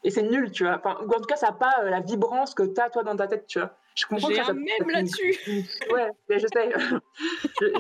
et 0.05 0.11
c'est 0.11 0.23
nul, 0.23 0.51
tu 0.51 0.65
vois. 0.65 0.77
Enfin, 0.79 0.97
en 1.01 1.21
tout 1.21 1.27
cas, 1.27 1.37
ça 1.37 1.49
n'a 1.49 1.53
pas 1.53 1.73
euh, 1.83 1.91
la 1.91 2.01
vibrance 2.01 2.55
que 2.55 2.63
tu 2.63 2.81
as 2.81 2.91
toi 2.91 3.03
dans 3.03 3.17
ta 3.17 3.27
tête, 3.27 3.47
tu 3.47 3.59
vois. 3.59 3.77
Je 3.97 4.07
comprends 4.07 4.29
J'ai 4.29 4.41
un 4.41 4.53
même 4.53 4.89
là-dessus. 4.89 5.35
Ouais, 5.93 6.11
mais 6.29 6.39
je 6.39 6.47
sais. 6.47 6.73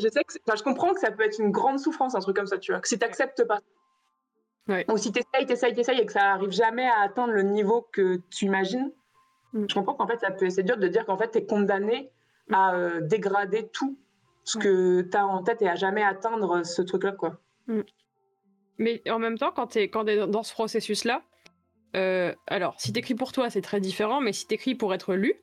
je, 0.00 0.08
sais 0.08 0.24
que 0.24 0.32
enfin, 0.46 0.56
je 0.56 0.62
comprends 0.62 0.94
que 0.94 1.00
ça 1.00 1.10
peut 1.10 1.24
être 1.24 1.38
une 1.38 1.50
grande 1.50 1.78
souffrance, 1.78 2.14
un 2.14 2.20
truc 2.20 2.36
comme 2.36 2.46
ça, 2.46 2.58
tu 2.58 2.72
vois. 2.72 2.80
Que 2.80 2.88
si 2.88 2.98
tu 2.98 3.04
n'acceptes 3.04 3.44
pas. 3.44 3.60
Ouais. 4.68 4.84
Ou 4.90 4.96
si 4.96 5.12
tu 5.12 5.20
essayes, 5.20 5.46
tu 5.46 5.52
essayes, 5.52 6.00
et 6.00 6.06
que 6.06 6.12
ça 6.12 6.32
arrive 6.32 6.50
jamais 6.50 6.88
à 6.88 7.00
atteindre 7.02 7.32
le 7.32 7.42
niveau 7.42 7.86
que 7.92 8.20
tu 8.30 8.46
imagines, 8.46 8.90
mm. 9.52 9.66
je 9.68 9.74
comprends 9.74 9.94
qu'en 9.94 10.08
fait, 10.08 10.18
ça 10.18 10.30
peut, 10.30 10.50
c'est 10.50 10.64
dur 10.64 10.78
de 10.78 10.88
dire 10.88 11.06
qu'en 11.06 11.18
fait, 11.18 11.30
tu 11.30 11.38
es 11.38 11.46
condamné 11.46 12.10
à 12.52 12.74
euh, 12.74 13.00
dégrader 13.00 13.68
tout 13.72 13.98
ce 14.44 14.58
que 14.58 15.02
tu 15.02 15.16
as 15.16 15.26
en 15.26 15.42
tête 15.42 15.62
et 15.62 15.68
à 15.68 15.74
jamais 15.74 16.02
atteindre 16.02 16.64
ce 16.64 16.82
truc-là, 16.82 17.12
quoi. 17.12 17.40
Mm. 17.66 17.80
Mais 18.78 19.02
en 19.10 19.18
même 19.18 19.38
temps, 19.38 19.52
quand 19.52 19.68
tu 19.68 19.78
es, 19.78 19.84
es 19.84 20.26
dans 20.26 20.42
ce 20.42 20.52
processus-là, 20.52 21.22
euh, 21.96 22.34
alors, 22.46 22.78
si 22.78 22.92
t'écris 22.92 23.14
pour 23.14 23.32
toi, 23.32 23.48
c'est 23.50 23.62
très 23.62 23.80
différent, 23.80 24.20
mais 24.20 24.32
si 24.32 24.46
t'écris 24.46 24.74
pour 24.74 24.92
être 24.92 25.14
lu, 25.14 25.34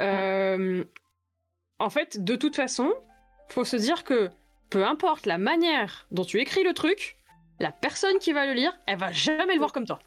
euh, 0.00 0.82
en 1.78 1.90
fait, 1.90 2.24
de 2.24 2.36
toute 2.36 2.56
façon, 2.56 2.92
faut 3.48 3.64
se 3.64 3.76
dire 3.76 4.04
que 4.04 4.30
peu 4.70 4.84
importe 4.84 5.26
la 5.26 5.38
manière 5.38 6.06
dont 6.10 6.24
tu 6.24 6.40
écris 6.40 6.64
le 6.64 6.72
truc, 6.72 7.16
la 7.60 7.70
personne 7.70 8.18
qui 8.18 8.32
va 8.32 8.46
le 8.46 8.54
lire, 8.54 8.76
elle 8.86 8.98
va 8.98 9.12
jamais 9.12 9.52
le 9.52 9.58
voir 9.58 9.72
comme 9.72 9.86
toi. 9.86 9.98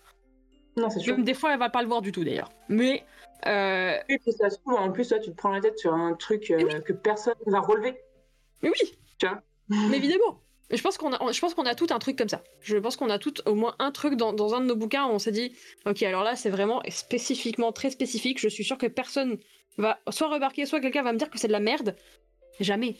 Non, 0.77 0.89
c'est 0.89 0.99
sûr. 0.99 1.15
Même 1.15 1.23
des 1.23 1.33
fois, 1.33 1.53
elle 1.53 1.59
va 1.59 1.69
pas 1.69 1.81
le 1.81 1.87
voir 1.87 2.01
du 2.01 2.11
tout 2.11 2.23
d'ailleurs. 2.23 2.51
Mais. 2.69 3.05
Euh... 3.45 3.97
ça 4.37 4.49
se 4.49 4.57
trouve, 4.59 4.75
en 4.75 4.91
plus, 4.91 5.09
toi, 5.09 5.19
tu 5.19 5.31
te 5.31 5.35
prends 5.35 5.51
la 5.51 5.61
tête 5.61 5.77
sur 5.77 5.93
un 5.93 6.13
truc 6.13 6.49
euh, 6.51 6.81
que 6.81 6.93
personne 6.93 7.35
ne 7.45 7.51
va 7.51 7.59
relever. 7.59 7.95
Mais 8.63 8.69
oui 8.69 8.97
Tu 9.19 9.27
vois 9.27 9.41
Mais 9.69 9.97
évidemment 9.97 10.41
je 10.69 10.81
pense 10.81 10.97
qu'on 10.97 11.13
a, 11.13 11.31
je 11.31 11.39
pense 11.39 11.53
qu'on 11.53 11.65
a 11.65 11.75
tout 11.75 11.87
un 11.91 11.99
truc 11.99 12.17
comme 12.17 12.27
ça. 12.27 12.43
Je 12.61 12.77
pense 12.77 12.97
qu'on 12.97 13.09
a 13.09 13.19
tout 13.19 13.35
au 13.47 13.55
moins 13.55 13.75
un 13.79 13.91
truc 13.91 14.15
dans, 14.15 14.33
dans 14.33 14.53
un 14.53 14.59
de 14.59 14.65
nos 14.65 14.75
bouquins 14.75 15.05
où 15.05 15.11
on 15.11 15.19
s'est 15.19 15.31
dit, 15.31 15.55
ok, 15.85 16.03
alors 16.03 16.23
là 16.23 16.35
c'est 16.35 16.49
vraiment 16.49 16.81
spécifiquement 16.89 17.71
très 17.71 17.89
spécifique. 17.89 18.39
Je 18.39 18.49
suis 18.49 18.65
sûr 18.65 18.77
que 18.77 18.87
personne 18.87 19.37
va 19.77 19.99
soit 20.09 20.27
remarquer, 20.27 20.65
soit 20.65 20.81
quelqu'un 20.81 21.03
va 21.03 21.13
me 21.13 21.17
dire 21.17 21.29
que 21.29 21.37
c'est 21.39 21.47
de 21.47 21.53
la 21.53 21.59
merde. 21.59 21.95
Jamais. 22.59 22.97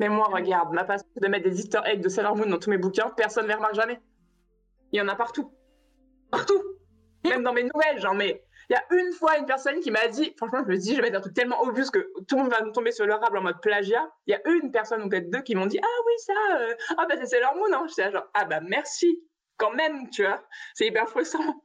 Mais 0.00 0.08
moi, 0.08 0.26
regarde, 0.32 0.72
ma 0.72 0.84
passion 0.84 1.06
de 1.20 1.28
mettre 1.28 1.48
des 1.48 1.60
Easter 1.60 1.80
eggs 1.84 2.00
de 2.00 2.08
Sailor 2.08 2.34
Moon 2.34 2.46
dans 2.46 2.58
tous 2.58 2.70
mes 2.70 2.78
bouquins, 2.78 3.10
personne 3.16 3.44
ne 3.44 3.48
les 3.48 3.54
remarque 3.54 3.74
jamais. 3.74 4.00
Il 4.90 4.98
y 4.98 5.00
en 5.00 5.08
a 5.08 5.14
partout. 5.14 5.52
Partout. 6.30 6.60
Même 7.24 7.44
dans 7.44 7.52
mes 7.52 7.62
nouvelles, 7.62 8.00
genre, 8.00 8.14
mais 8.14 8.42
il 8.72 8.76
y 8.76 8.78
a 8.78 9.02
une 9.02 9.12
fois 9.12 9.36
une 9.36 9.44
personne 9.44 9.80
qui 9.80 9.90
m'a 9.90 10.08
dit, 10.08 10.32
franchement, 10.38 10.60
je 10.64 10.70
me 10.70 10.78
dis, 10.78 10.92
je 10.92 10.96
vais 10.96 11.02
mettre 11.02 11.18
un 11.18 11.20
truc 11.20 11.34
tellement 11.34 11.60
obvious 11.60 11.90
que 11.92 11.98
tout 12.26 12.36
le 12.36 12.44
monde 12.44 12.50
va 12.50 12.62
nous 12.62 12.72
tomber 12.72 12.90
sur 12.90 13.04
le 13.04 13.12
rable 13.12 13.36
en 13.36 13.42
mode 13.42 13.60
plagiat. 13.60 14.10
Il 14.26 14.30
y 14.30 14.34
a 14.34 14.40
une 14.48 14.70
personne 14.70 15.02
ou 15.02 15.10
peut-être 15.10 15.28
deux 15.28 15.42
qui 15.42 15.54
m'ont 15.54 15.66
dit, 15.66 15.78
ah 15.82 16.00
oui, 16.06 16.12
ça, 16.16 16.32
euh, 16.58 16.74
ah 16.96 17.04
bah 17.06 17.16
c'est 17.18 17.26
Sailor 17.26 17.54
Moon, 17.54 17.70
hein. 17.70 17.84
J'étais 17.86 18.10
genre, 18.10 18.24
ah 18.32 18.46
bah 18.46 18.62
merci, 18.62 19.22
quand 19.58 19.74
même, 19.74 20.08
tu 20.08 20.22
vois. 20.22 20.42
C'est 20.72 20.86
hyper 20.86 21.06
frustrant. 21.06 21.62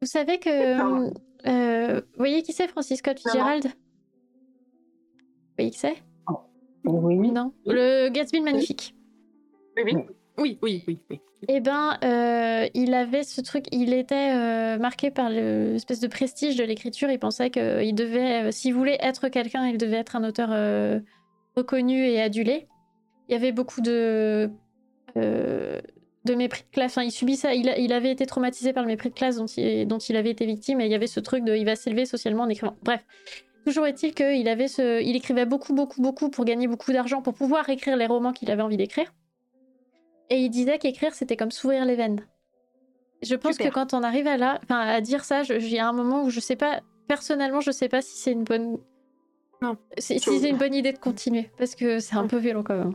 Vous 0.00 0.06
savez 0.06 0.38
que. 0.38 1.08
Euh, 1.48 2.00
vous 2.00 2.18
voyez 2.18 2.44
qui 2.44 2.52
c'est, 2.52 2.68
Francisco 2.68 3.10
Fitzgerald? 3.10 3.64
Vous 3.64 3.72
voyez 5.56 5.72
qui 5.72 5.78
c'est? 5.78 5.96
Oui. 6.84 7.32
Non? 7.32 7.52
Le 7.66 8.10
Gatsby 8.10 8.40
magnifique. 8.40 8.94
Oui, 9.76 9.82
oui. 9.86 9.96
Oui, 10.38 10.58
oui, 10.62 10.84
oui, 10.86 10.98
oui. 11.10 11.20
Eh 11.48 11.60
ben, 11.60 11.98
euh, 12.04 12.68
il 12.74 12.94
avait 12.94 13.22
ce 13.22 13.40
truc, 13.40 13.66
il 13.70 13.92
était 13.92 14.32
euh, 14.34 14.78
marqué 14.78 15.10
par 15.10 15.30
l'espèce 15.30 16.00
de 16.00 16.08
prestige 16.08 16.56
de 16.56 16.64
l'écriture. 16.64 17.10
Il 17.10 17.18
pensait 17.18 17.50
qu'il 17.50 17.94
devait, 17.94 18.44
euh, 18.46 18.50
s'il 18.50 18.74
voulait 18.74 18.98
être 19.00 19.28
quelqu'un, 19.28 19.66
il 19.68 19.78
devait 19.78 19.98
être 19.98 20.16
un 20.16 20.24
auteur 20.24 20.50
reconnu 21.56 22.06
et 22.06 22.20
adulé. 22.20 22.66
Il 23.28 23.32
y 23.32 23.36
avait 23.36 23.52
beaucoup 23.52 23.80
de, 23.80 24.50
de 25.14 26.34
mépris 26.34 26.62
de 26.62 26.70
classe. 26.72 26.92
Enfin, 26.92 27.04
il 27.04 27.12
subit 27.12 27.36
ça. 27.36 27.54
Il, 27.54 27.68
a- 27.68 27.78
il 27.78 27.92
avait 27.92 28.10
été 28.10 28.26
traumatisé 28.26 28.72
par 28.72 28.82
le 28.82 28.88
mépris 28.88 29.10
de 29.10 29.14
classe 29.14 29.36
dont 29.36 29.46
il, 29.46 29.86
dont 29.86 29.98
il 29.98 30.16
avait 30.16 30.30
été 30.30 30.46
victime. 30.46 30.80
Et 30.80 30.86
il 30.86 30.90
y 30.90 30.94
avait 30.94 31.06
ce 31.06 31.20
truc 31.20 31.44
de, 31.44 31.54
il 31.54 31.64
va 31.64 31.76
s'élever 31.76 32.06
socialement 32.06 32.44
en 32.44 32.48
écrivant. 32.48 32.76
Bref. 32.82 33.04
Toujours 33.66 33.86
est-il 33.86 34.14
qu'il 34.14 34.48
avait 34.48 34.68
ce, 34.68 35.02
il 35.02 35.14
écrivait 35.14 35.44
beaucoup, 35.44 35.74
beaucoup, 35.74 36.00
beaucoup 36.00 36.30
pour 36.30 36.44
gagner 36.46 36.66
beaucoup 36.68 36.92
d'argent, 36.92 37.20
pour 37.20 37.34
pouvoir 37.34 37.68
écrire 37.68 37.96
les 37.98 38.06
romans 38.06 38.32
qu'il 38.32 38.50
avait 38.50 38.62
envie 38.62 38.78
d'écrire. 38.78 39.12
Et 40.30 40.36
il 40.36 40.50
disait 40.50 40.78
qu'écrire, 40.78 41.14
c'était 41.14 41.36
comme 41.36 41.50
s'ouvrir 41.50 41.84
les 41.84 41.96
veines. 41.96 42.26
Je 43.22 43.34
pense 43.34 43.52
Super. 43.52 43.68
que 43.70 43.74
quand 43.74 43.94
on 43.94 44.02
arrive 44.02 44.26
à 44.26 44.36
là, 44.36 44.60
enfin, 44.62 44.78
à 44.80 45.00
dire 45.00 45.24
ça, 45.24 45.42
il 45.42 45.68
y 45.68 45.78
a 45.78 45.88
un 45.88 45.92
moment 45.92 46.22
où 46.24 46.30
je 46.30 46.38
sais 46.40 46.54
pas, 46.56 46.80
personnellement, 47.08 47.60
je 47.60 47.70
sais 47.70 47.88
pas 47.88 48.00
si 48.02 48.16
c'est 48.16 48.32
une 48.32 48.44
bonne, 48.44 48.78
Non. 49.62 49.76
si, 49.96 50.20
si 50.20 50.38
c'est 50.38 50.50
une 50.50 50.58
bonne 50.58 50.74
idée 50.74 50.92
de 50.92 50.98
continuer, 50.98 51.50
parce 51.58 51.74
que 51.74 51.98
c'est 51.98 52.14
un 52.16 52.26
peu 52.26 52.36
violent 52.36 52.62
quand 52.62 52.76
même. 52.78 52.94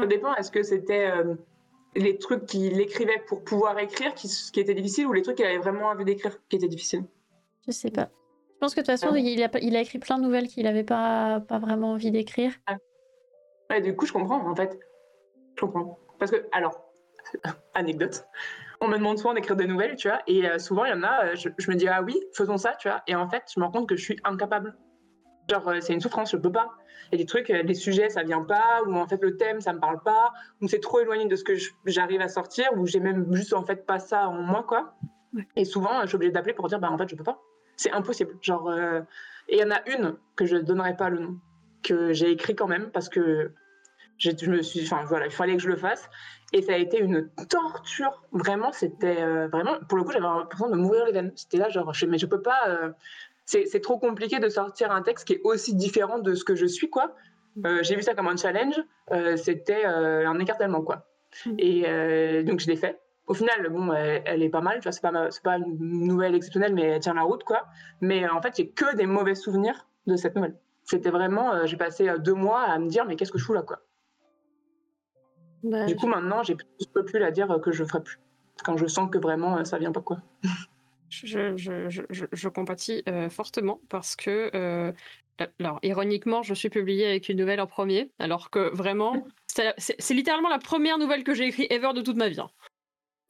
Ça 0.00 0.06
dépend. 0.06 0.34
Est-ce 0.36 0.50
que 0.52 0.62
c'était 0.62 1.10
euh, 1.10 1.34
les 1.96 2.16
trucs 2.18 2.46
qu'il 2.46 2.78
écrivait 2.80 3.22
pour 3.26 3.42
pouvoir 3.42 3.78
écrire 3.78 4.14
qui, 4.14 4.28
qui 4.52 4.60
étaient 4.60 4.74
difficiles 4.74 5.06
ou 5.06 5.12
les 5.12 5.22
trucs 5.22 5.36
qu'il 5.36 5.46
avait 5.46 5.58
vraiment 5.58 5.86
envie 5.88 6.04
d'écrire 6.04 6.38
qui 6.48 6.56
étaient 6.56 6.68
difficiles? 6.68 7.04
Je 7.66 7.72
sais 7.72 7.90
pas. 7.90 8.10
Je 8.52 8.58
pense 8.60 8.74
que 8.74 8.80
de 8.80 8.86
toute 8.86 8.98
façon, 8.98 9.12
Ah. 9.14 9.18
il 9.18 9.42
a, 9.42 9.48
pas- 9.48 9.58
il 9.60 9.74
a 9.76 9.80
écrit 9.80 9.98
plein 9.98 10.16
de 10.18 10.22
nouvelles 10.22 10.46
qu'il 10.46 10.66
avait 10.66 10.84
pas, 10.84 11.40
pas 11.40 11.58
vraiment 11.58 11.90
envie 11.92 12.10
d'écrire. 12.12 12.52
Ouais, 13.68 13.80
du 13.80 13.96
coup, 13.96 14.06
je 14.06 14.12
comprends, 14.12 14.48
en 14.48 14.54
fait. 14.54 14.78
Je 15.56 15.60
comprends. 15.64 15.98
Parce 16.18 16.30
que, 16.30 16.46
alors, 16.52 16.84
anecdote, 17.74 18.26
on 18.80 18.88
me 18.88 18.96
demande 18.96 19.18
souvent 19.18 19.34
d'écrire 19.34 19.56
des 19.56 19.66
nouvelles, 19.66 19.96
tu 19.96 20.08
vois, 20.08 20.20
et 20.26 20.48
euh, 20.48 20.58
souvent, 20.58 20.84
il 20.84 20.90
y 20.90 20.92
en 20.92 21.02
a, 21.02 21.26
euh, 21.26 21.34
je, 21.34 21.48
je 21.56 21.70
me 21.70 21.76
dis, 21.76 21.88
ah 21.88 22.02
oui, 22.02 22.20
faisons 22.34 22.56
ça, 22.56 22.74
tu 22.78 22.88
vois, 22.88 23.02
et 23.06 23.14
en 23.14 23.28
fait, 23.28 23.44
je 23.54 23.60
me 23.60 23.64
rends 23.64 23.72
compte 23.72 23.88
que 23.88 23.96
je 23.96 24.02
suis 24.04 24.18
incapable. 24.24 24.76
Genre, 25.50 25.68
euh, 25.68 25.80
c'est 25.80 25.92
une 25.92 26.00
souffrance, 26.00 26.32
je 26.32 26.36
peux 26.36 26.52
pas. 26.52 26.72
Il 27.12 27.18
y 27.18 27.20
a 27.20 27.24
des 27.24 27.26
trucs, 27.26 27.48
les 27.48 27.74
sujets, 27.74 28.08
ça 28.08 28.22
vient 28.22 28.42
pas, 28.42 28.82
ou 28.86 28.94
en 28.94 29.06
fait, 29.06 29.22
le 29.22 29.36
thème, 29.36 29.60
ça 29.60 29.72
me 29.72 29.80
parle 29.80 30.00
pas, 30.02 30.32
ou 30.60 30.68
c'est 30.68 30.80
trop 30.80 31.00
éloigné 31.00 31.26
de 31.26 31.36
ce 31.36 31.44
que 31.44 31.52
j'arrive 31.84 32.20
à 32.20 32.28
sortir, 32.28 32.70
ou 32.76 32.86
j'ai 32.86 33.00
même 33.00 33.32
juste, 33.34 33.52
en 33.52 33.64
fait, 33.64 33.86
pas 33.86 33.98
ça 33.98 34.28
en 34.28 34.40
moi, 34.40 34.64
quoi. 34.66 34.94
Ouais. 35.34 35.46
Et 35.56 35.64
souvent, 35.64 36.00
je 36.02 36.06
suis 36.06 36.16
obligée 36.16 36.32
d'appeler 36.32 36.54
pour 36.54 36.68
dire, 36.68 36.78
bah, 36.78 36.90
en 36.90 36.96
fait, 36.96 37.08
je 37.08 37.14
peux 37.14 37.24
pas. 37.24 37.42
C'est 37.76 37.92
impossible. 37.92 38.36
Genre, 38.40 38.72
et 39.48 39.56
il 39.56 39.58
y 39.58 39.64
en 39.64 39.70
a 39.70 39.86
une 39.90 40.16
que 40.36 40.46
je 40.46 40.56
donnerai 40.56 40.96
pas 40.96 41.10
le 41.10 41.18
nom, 41.18 41.38
que 41.82 42.12
j'ai 42.12 42.30
écrit 42.30 42.54
quand 42.54 42.68
même, 42.68 42.90
parce 42.90 43.08
que 43.08 43.52
je 44.18 44.50
me 44.50 44.62
suis, 44.62 44.82
enfin 44.84 45.04
voilà, 45.06 45.26
il 45.26 45.32
fallait 45.32 45.56
que 45.56 45.62
je 45.62 45.68
le 45.68 45.76
fasse. 45.76 46.08
Et 46.52 46.62
ça 46.62 46.74
a 46.74 46.76
été 46.76 47.00
une 47.00 47.30
torture. 47.48 48.22
Vraiment, 48.30 48.70
c'était 48.70 49.20
euh, 49.20 49.48
vraiment, 49.48 49.72
pour 49.88 49.98
le 49.98 50.04
coup, 50.04 50.12
j'avais 50.12 50.24
l'impression 50.24 50.70
de 50.70 50.76
mourir 50.76 51.04
les 51.04 51.10
veines. 51.12 51.32
C'était 51.34 51.56
là, 51.56 51.68
genre, 51.68 51.92
je, 51.92 52.06
mais 52.06 52.16
je 52.18 52.26
peux 52.26 52.42
pas. 52.42 52.68
euh, 52.68 52.90
c'est 53.44 53.82
trop 53.82 53.98
compliqué 53.98 54.38
de 54.38 54.48
sortir 54.48 54.92
un 54.92 55.02
texte 55.02 55.26
qui 55.26 55.34
est 55.34 55.40
aussi 55.42 55.74
différent 55.74 56.18
de 56.18 56.34
ce 56.34 56.44
que 56.44 56.54
je 56.54 56.66
suis, 56.66 56.88
quoi. 56.88 57.14
Euh, 57.66 57.82
j'ai 57.82 57.96
vu 57.96 58.02
ça 58.02 58.14
comme 58.14 58.28
un 58.28 58.36
challenge. 58.36 58.80
euh, 59.10 59.36
c'était 59.36 59.84
un 59.84 60.38
écartèlement, 60.38 60.82
quoi. 60.82 61.06
Mm. 61.44 61.54
Et 61.58 62.42
donc, 62.44 62.60
je 62.60 62.68
l'ai 62.68 62.76
fait. 62.76 63.00
Au 63.26 63.34
final, 63.34 63.68
bon, 63.70 63.92
elle, 63.92 64.22
elle 64.24 64.42
est 64.42 64.48
pas 64.48 64.60
mal. 64.60 64.76
Tu 64.78 64.84
vois, 64.84 64.92
c'est 64.92 65.02
pas, 65.02 65.28
pas 65.42 65.56
une 65.58 66.06
nouvelle 66.06 66.34
exceptionnelle, 66.36 66.74
mais 66.74 66.82
elle 66.82 67.00
tient 67.00 67.14
la 67.14 67.22
route, 67.22 67.42
quoi. 67.42 67.64
Mais 68.00 68.28
en 68.28 68.40
fait, 68.40 68.54
j'ai 68.56 68.68
que 68.68 68.94
des 68.94 69.06
mauvais 69.06 69.34
souvenirs 69.34 69.88
de 70.06 70.14
cette 70.14 70.36
nouvelle. 70.36 70.54
C'était 70.84 71.10
vraiment, 71.10 71.66
j'ai 71.66 71.76
passé 71.76 72.12
deux 72.18 72.34
mois 72.34 72.60
à 72.62 72.78
me 72.78 72.86
dire, 72.88 73.06
mais 73.06 73.16
qu'est-ce 73.16 73.32
que 73.32 73.38
je 73.38 73.44
fous 73.44 73.54
là, 73.54 73.62
quoi. 73.62 73.80
Bah, 75.64 75.86
Du 75.86 75.96
coup, 75.96 76.06
maintenant, 76.06 76.42
j'ai- 76.44 76.56
je 76.80 76.86
peux 76.92 77.04
plus 77.04 77.18
la 77.18 77.30
dire 77.32 77.50
euh, 77.50 77.58
que 77.58 77.72
je 77.72 77.84
ferai 77.84 78.02
plus. 78.02 78.18
Quand 78.64 78.76
je 78.76 78.86
sens 78.86 79.10
que 79.10 79.18
vraiment 79.18 79.56
euh, 79.58 79.64
ça 79.64 79.78
vient 79.78 79.92
pas 79.92 80.00
quoi. 80.02 80.18
Je, 81.10 81.56
je, 81.56 81.88
je, 81.88 82.02
je, 82.10 82.24
je 82.32 82.48
compatis 82.48 83.02
euh, 83.08 83.28
fortement 83.30 83.80
parce 83.88 84.16
que, 84.16 84.50
euh, 84.54 84.92
alors, 85.60 85.78
ironiquement, 85.82 86.42
je 86.42 86.54
suis 86.54 86.70
publiée 86.70 87.06
avec 87.06 87.28
une 87.28 87.38
nouvelle 87.38 87.60
en 87.60 87.66
premier, 87.66 88.10
alors 88.18 88.50
que 88.50 88.74
vraiment, 88.74 89.24
c'est 89.46 90.14
littéralement 90.14 90.48
la 90.48 90.58
première 90.58 90.98
nouvelle 90.98 91.22
que 91.24 91.34
j'ai 91.34 91.46
écrite 91.46 91.70
ever 91.72 91.92
de 91.94 92.02
toute 92.02 92.16
ma 92.16 92.28
vie. 92.28 92.40
hein. 92.40 92.50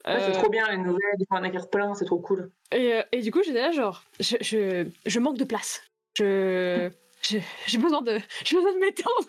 Ouais, 0.07 0.19
c'est 0.21 0.31
trop 0.33 0.49
bien 0.49 0.67
les 0.69 0.77
nouvelles, 0.77 0.99
il 1.19 1.25
faut 1.27 1.35
en 1.35 1.43
écrire 1.43 1.67
plein, 1.69 1.93
c'est 1.95 2.05
trop 2.05 2.19
cool. 2.19 2.51
Et, 2.71 2.93
euh, 2.93 3.01
et 3.11 3.21
du 3.21 3.31
coup, 3.31 3.41
j'étais 3.43 3.61
là, 3.61 3.71
genre, 3.71 4.03
je, 4.19 4.37
je, 4.41 4.87
je 5.05 5.19
manque 5.19 5.37
de 5.37 5.45
place. 5.45 5.81
Je. 6.17 6.89
je- 7.23 7.39
J'ai 7.65 7.77
besoin 7.79 8.01
de, 8.03 8.19
j'ai 8.45 8.55
besoin 8.55 8.73
de 8.73 8.79
m'étendre. 8.79 9.25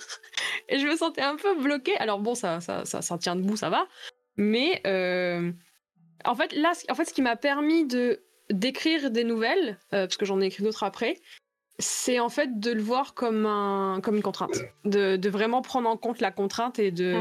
Et 0.69 0.79
je 0.79 0.87
me 0.87 0.97
sentais 0.97 1.23
un 1.23 1.37
peu 1.37 1.55
bloquée. 1.61 1.97
Alors 1.99 2.19
bon, 2.21 2.35
ça, 2.35 2.61
ça, 2.61 2.85
ça, 2.85 3.03
ça 3.03 3.19
tient 3.19 3.37
debout, 3.37 3.57
ça 3.57 3.71
va. 3.71 3.87
Mais 4.37 4.81
euh, 4.87 5.51
en 6.25 6.35
fait, 6.35 6.53
là, 6.55 6.73
ce- 6.75 6.91
en 6.91 6.95
fait, 6.95 7.05
ce 7.05 7.15
qui 7.15 7.23
m'a 7.23 7.37
permis 7.37 7.87
de 7.87 8.21
d'écrire 8.51 9.11
des 9.11 9.25
nouvelles, 9.25 9.79
euh, 9.93 10.07
parce 10.07 10.17
que 10.17 10.25
j'en 10.25 10.41
ai 10.41 10.47
écrit 10.47 10.63
d'autres 10.63 10.85
après, 10.85 11.17
c'est 11.81 12.21
en 12.21 12.29
fait 12.29 12.61
de 12.61 12.71
le 12.71 12.81
voir 12.81 13.13
comme 13.15 13.45
un, 13.45 14.01
comme 14.03 14.17
une 14.17 14.23
contrainte, 14.23 14.57
de, 14.85 15.17
de 15.17 15.29
vraiment 15.29 15.63
prendre 15.63 15.89
en 15.89 15.97
compte 15.97 16.21
la 16.21 16.31
contrainte 16.31 16.79
et 16.79 16.91
de, 16.93 17.13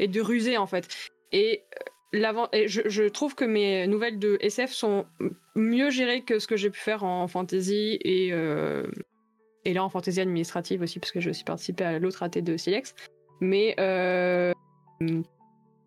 et 0.00 0.08
de 0.08 0.20
ruser 0.20 0.56
en 0.58 0.66
fait. 0.66 0.88
Et 1.32 1.62
euh, 1.62 2.18
l'avant, 2.18 2.48
et 2.52 2.66
je, 2.68 2.82
je 2.86 3.04
trouve 3.04 3.34
que 3.36 3.44
mes 3.44 3.86
nouvelles 3.86 4.18
de 4.18 4.36
SF 4.40 4.72
sont 4.72 5.06
mieux 5.54 5.90
gérées 5.90 6.22
que 6.22 6.38
ce 6.40 6.46
que 6.48 6.56
j'ai 6.56 6.70
pu 6.70 6.80
faire 6.80 7.04
en 7.04 7.28
fantasy 7.28 7.98
et 8.02 8.30
euh, 8.32 8.86
et 9.64 9.72
là 9.72 9.84
en 9.84 9.88
fantasy 9.88 10.20
administrative 10.20 10.82
aussi 10.82 10.98
parce 10.98 11.12
que 11.12 11.20
je 11.20 11.30
suis 11.30 11.44
participé 11.44 11.84
à 11.84 11.98
l'autre 11.98 12.22
AT 12.22 12.40
de 12.40 12.56
Silex. 12.56 12.94
Mais 13.40 13.74
euh, 13.80 14.52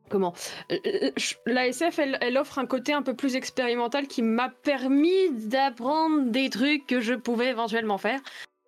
comment? 0.10 0.34
Euh, 0.72 1.12
je- 1.16 1.36
La 1.46 1.68
SF, 1.68 2.00
elle, 2.00 2.38
offre 2.38 2.60
un 2.60 2.66
côté 2.66 2.94
un 2.94 3.02
peu 3.02 3.16
plus 3.16 3.36
expérimental 3.36 4.08
qui 4.08 4.22
m'a 4.22 4.50
permis 4.50 5.32
d'apprendre 5.32 6.30
des 6.32 6.50
trucs 6.50 6.86
que 6.88 7.00
je 7.02 7.14
pouvais 7.14 7.48
éventuellement 7.50 7.98
faire 7.98 8.20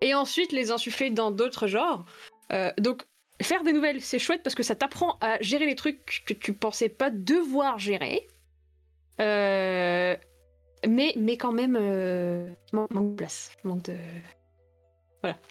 et 0.02 0.14
ensuite 0.14 0.52
les 0.52 0.72
insuffler 0.72 1.10
dans 1.10 1.32
d'autres 1.32 1.68
genres. 1.68 2.06
Euh, 2.52 2.72
donc 2.78 3.04
faire 3.42 3.64
des 3.64 3.74
nouvelles, 3.74 4.02
c'est 4.02 4.20
chouette 4.20 4.44
parce 4.44 4.56
que 4.56 4.64
ça 4.64 4.76
t'apprend 4.76 5.18
à 5.22 5.40
gérer 5.42 5.66
les 5.66 5.76
trucs 5.76 6.24
que 6.26 6.34
tu 6.34 6.54
pensais 6.54 6.90
pas 6.90 7.10
devoir 7.10 7.80
gérer. 7.80 8.28
Euh, 9.22 10.16
mais, 10.88 11.14
mais 11.18 11.36
quand 11.38 11.52
même, 11.52 11.78
euh, 11.80 12.50
manque 12.72 13.12
de 13.12 13.16
place. 13.16 13.52
Manque 13.66 13.84
de... 13.84 13.96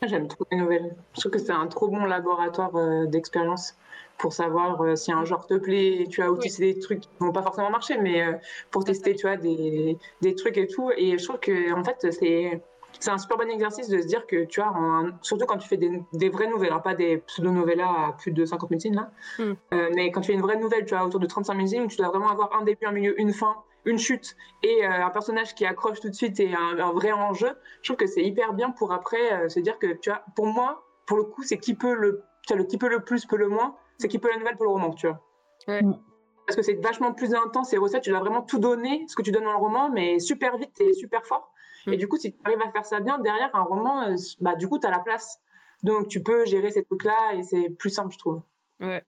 J'aime 0.06 0.28
trop 0.28 0.44
les 0.50 0.58
nouvelles. 0.58 0.96
Je 1.14 1.20
trouve 1.20 1.32
que 1.32 1.38
c'est 1.38 1.52
un 1.52 1.66
trop 1.66 1.88
bon 1.88 2.04
laboratoire 2.04 2.74
euh, 2.76 3.06
d'expérience 3.06 3.76
pour 4.16 4.32
savoir 4.32 4.80
euh, 4.82 4.96
si 4.96 5.12
un 5.12 5.24
genre 5.24 5.46
te 5.46 5.54
plaît, 5.54 6.06
tu 6.10 6.22
as 6.22 6.30
aussi 6.30 6.60
des 6.60 6.78
trucs 6.78 7.00
qui 7.00 7.08
vont 7.20 7.32
pas 7.32 7.42
forcément 7.42 7.70
marcher, 7.70 7.98
mais 7.98 8.22
euh, 8.22 8.32
pour 8.70 8.84
tester, 8.84 9.14
tu 9.14 9.26
vois, 9.26 9.36
des, 9.36 9.96
des 10.22 10.34
trucs 10.34 10.56
et 10.56 10.66
tout. 10.66 10.90
Et 10.96 11.18
je 11.18 11.24
trouve 11.24 11.38
que 11.38 11.72
en 11.72 11.84
fait, 11.84 12.06
c'est 12.12 12.62
c'est 13.00 13.10
un 13.10 13.18
super 13.18 13.36
bon 13.36 13.48
exercice 13.48 13.88
de 13.88 14.00
se 14.00 14.06
dire 14.06 14.26
que 14.26 14.44
tu 14.44 14.60
as, 14.60 14.66
un- 14.66 15.12
surtout 15.22 15.44
quand 15.46 15.58
tu 15.58 15.68
fais 15.68 15.76
des, 15.76 16.02
des 16.14 16.30
vraies 16.30 16.48
nouvelles, 16.48 16.72
pas 16.82 16.94
des 16.94 17.18
pseudo-novellas 17.18 17.86
à 18.08 18.12
plus 18.18 18.32
de 18.32 18.44
50 18.44 18.70
000 18.70 18.80
signes, 18.80 18.96
là, 18.96 19.10
Mm. 19.38 19.52
Euh, 19.74 19.90
mais 19.94 20.10
quand 20.10 20.22
tu 20.22 20.28
fais 20.28 20.32
une 20.32 20.40
vraie 20.40 20.56
nouvelle, 20.56 20.84
tu 20.84 20.94
as 20.94 21.04
autour 21.06 21.20
de 21.20 21.26
35 21.26 21.54
000 21.54 21.66
signes, 21.66 21.86
tu 21.86 21.96
dois 21.98 22.08
vraiment 22.08 22.30
avoir 22.30 22.56
un 22.58 22.64
début, 22.64 22.86
un 22.86 22.90
milieu, 22.92 23.14
une 23.20 23.32
fin, 23.32 23.54
une 23.84 23.98
chute 23.98 24.36
et 24.62 24.84
euh, 24.84 25.06
un 25.06 25.10
personnage 25.10 25.54
qui 25.54 25.64
accroche 25.64 26.00
tout 26.00 26.08
de 26.08 26.14
suite 26.14 26.38
et 26.40 26.54
un, 26.54 26.78
un 26.78 26.92
vrai 26.92 27.12
enjeu. 27.12 27.56
Je 27.82 27.88
trouve 27.88 27.96
que 27.96 28.06
c'est 28.06 28.24
hyper 28.24 28.52
bien 28.52 28.70
pour 28.70 28.92
après 28.92 29.32
euh, 29.32 29.48
se 29.48 29.60
dire 29.60 29.78
que, 29.78 29.94
tu 29.94 30.10
vois, 30.10 30.24
pour 30.36 30.46
moi, 30.46 30.84
pour 31.06 31.16
le 31.16 31.24
coup, 31.24 31.42
c'est 31.42 31.58
qui 31.58 31.74
peut 31.74 31.94
le, 31.94 32.22
tu 32.46 32.52
vois, 32.52 32.58
le 32.58 32.64
qui 32.64 32.78
peut 32.78 32.88
le 32.88 33.00
plus, 33.00 33.26
peut 33.26 33.36
le 33.36 33.48
moins, 33.48 33.76
c'est 33.98 34.08
qui 34.08 34.18
peut 34.18 34.28
la 34.30 34.38
nouvelle, 34.38 34.56
peut 34.56 34.64
le 34.64 34.70
roman, 34.70 34.92
tu 34.92 35.06
vois. 35.06 35.20
Ouais. 35.66 35.82
Mm. 35.82 35.98
Parce 36.46 36.56
que 36.56 36.62
c'est 36.62 36.74
vachement 36.82 37.12
plus 37.12 37.34
intense 37.34 37.72
et 37.74 37.78
recettes, 37.78 38.02
tu 38.02 38.10
dois 38.10 38.20
vraiment 38.20 38.40
tout 38.42 38.58
donner, 38.58 39.04
ce 39.06 39.14
que 39.14 39.22
tu 39.22 39.32
donnes 39.32 39.44
dans 39.44 39.52
le 39.52 39.58
roman, 39.58 39.90
mais 39.90 40.18
super 40.18 40.56
vite 40.56 40.80
et 40.80 40.94
super 40.94 41.26
fort. 41.26 41.52
Mm. 41.86 41.92
Et 41.92 41.96
du 41.96 42.08
coup, 42.08 42.16
si 42.16 42.32
tu 42.32 42.38
arrives 42.44 42.62
à 42.62 42.70
faire 42.70 42.86
ça 42.86 43.00
bien, 43.00 43.18
derrière 43.18 43.54
un 43.54 43.62
roman, 43.62 44.02
euh, 44.02 44.14
bah, 44.40 44.54
du 44.54 44.68
coup, 44.68 44.78
tu 44.78 44.86
as 44.86 44.90
la 44.90 45.00
place 45.00 45.40
Donc 45.82 46.08
tu 46.08 46.22
peux 46.22 46.46
gérer 46.46 46.70
ces 46.70 46.84
trucs-là 46.84 47.34
et 47.34 47.42
c'est 47.42 47.70
plus 47.70 47.90
simple, 47.90 48.12
je 48.12 48.18
trouve. 48.18 48.42
Ouais. 48.80 49.04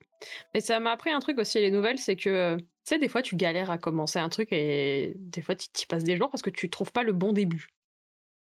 Et 0.53 0.61
ça 0.61 0.79
m'a 0.79 0.91
appris 0.91 1.11
un 1.11 1.19
truc 1.19 1.39
aussi, 1.39 1.59
les 1.59 1.71
nouvelles, 1.71 1.97
c'est 1.97 2.15
que, 2.15 2.57
sais, 2.85 2.99
des 2.99 3.07
fois, 3.07 3.21
tu 3.21 3.35
galères 3.35 3.71
à 3.71 3.77
commencer 3.77 4.19
un 4.19 4.29
truc 4.29 4.51
et 4.51 5.13
des 5.17 5.41
fois, 5.41 5.55
tu 5.55 5.67
y 5.81 5.85
passes 5.85 6.03
des 6.03 6.17
jours 6.17 6.29
parce 6.29 6.41
que 6.41 6.49
tu 6.49 6.69
trouves 6.69 6.91
pas 6.91 7.03
le 7.03 7.13
bon 7.13 7.33
début. 7.33 7.67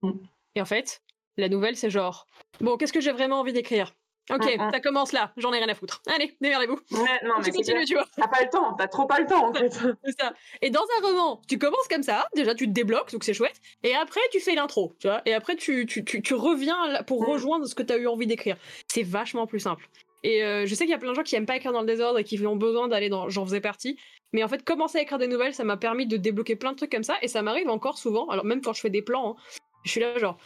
Mm. 0.03 0.13
Et 0.55 0.61
en 0.61 0.65
fait, 0.65 1.03
la 1.37 1.49
nouvelle, 1.49 1.77
c'est 1.77 1.91
genre, 1.91 2.27
bon, 2.61 2.77
qu'est-ce 2.77 2.93
que 2.93 3.01
j'ai 3.01 3.13
vraiment 3.13 3.41
envie 3.41 3.53
d'écrire? 3.53 3.95
Ok, 4.33 4.57
Mm, 4.59 4.63
mm. 4.67 4.71
ça 4.73 4.81
commence 4.81 5.13
là, 5.13 5.33
j'en 5.37 5.53
ai 5.53 5.59
rien 5.59 5.69
à 5.69 5.75
foutre. 5.75 6.03
Allez, 6.07 6.37
démerdez-vous. 6.41 6.79
Ouais, 6.93 7.21
non, 7.25 7.35
mais 7.39 7.45
tu 7.45 7.51
c'est 7.51 7.53
continues, 7.53 7.85
tu 7.85 7.95
vois. 7.95 8.07
T'as 8.17 8.29
pas 8.29 8.43
le 8.43 8.49
temps, 8.51 8.75
t'as 8.75 8.89
trop 8.89 9.07
pas 9.07 9.21
le 9.21 9.27
temps 9.27 9.49
en 9.49 9.53
fait. 9.55 9.71
C'est 9.71 10.21
ça. 10.21 10.33
Et 10.63 10.71
dans 10.71 10.85
un 10.99 11.07
roman, 11.07 11.41
tu 11.49 11.59
commences 11.59 11.89
comme 11.89 12.03
ça, 12.03 12.27
déjà 12.35 12.55
tu 12.55 12.67
te 12.67 12.73
débloques, 12.73 13.13
donc 13.13 13.25
c'est 13.25 13.35
chouette, 13.35 13.61
et 13.83 13.95
après 13.95 14.21
tu 14.33 14.41
fais 14.41 14.55
l'intro, 14.55 14.95
tu 14.99 15.09
vois, 15.09 15.23
et 15.27 15.35
après 15.35 15.57
tu, 15.57 15.87
tu, 15.87 16.05
tu, 16.05 16.23
tu 16.23 16.35
reviens 16.35 17.03
pour 17.07 17.23
Mm. 17.23 17.27
rejoindre 17.31 17.67
ce 17.67 17.75
que 17.75 17.83
tu 17.83 17.93
as 17.93 17.97
eu 17.97 18.07
envie 18.07 18.27
d'écrire. 18.27 18.57
C'est 18.89 19.03
vachement 19.03 19.47
plus 19.47 19.61
simple. 19.61 19.89
Et 20.23 20.45
euh, 20.45 20.67
je 20.67 20.75
sais 20.75 20.85
qu'il 20.85 20.91
y 20.91 20.95
a 20.95 20.99
plein 20.99 21.11
de 21.11 21.15
gens 21.17 21.23
qui 21.23 21.35
aiment 21.35 21.47
pas 21.47 21.57
écrire 21.57 21.73
dans 21.73 21.81
le 21.81 21.87
désordre 21.87 22.19
et 22.19 22.25
qui 22.25 22.45
ont 22.47 22.55
besoin 22.57 22.89
d'aller 22.89 23.09
dans. 23.09 23.31
J'en 23.31 23.47
faisais 23.47 23.63
partie. 23.63 23.99
Mais 24.35 24.45
en 24.45 24.49
fait, 24.49 24.63
commencer 24.63 24.99
à 24.99 25.01
écrire 25.01 25.17
des 25.19 25.27
nouvelles, 25.27 25.55
ça 25.55 25.65
m'a 25.65 25.79
permis 25.79 26.07
de 26.07 26.19
débloquer 26.19 26.57
plein 26.57 26.73
de 26.73 26.77
trucs 26.77 26.93
comme 26.93 27.03
ça, 27.03 27.17
et 27.23 27.27
ça 27.29 27.41
m'arrive 27.43 27.69
encore 27.71 27.97
souvent. 27.97 28.29
Alors, 28.29 28.45
même 28.45 28.61
quand 28.61 28.75
je 28.75 28.81
fais 28.83 28.91
des 28.91 29.01
plans, 29.01 29.31
hein, 29.39 29.43
je 29.85 29.91
suis 29.91 30.01
là 30.01 30.17
genre. 30.19 30.37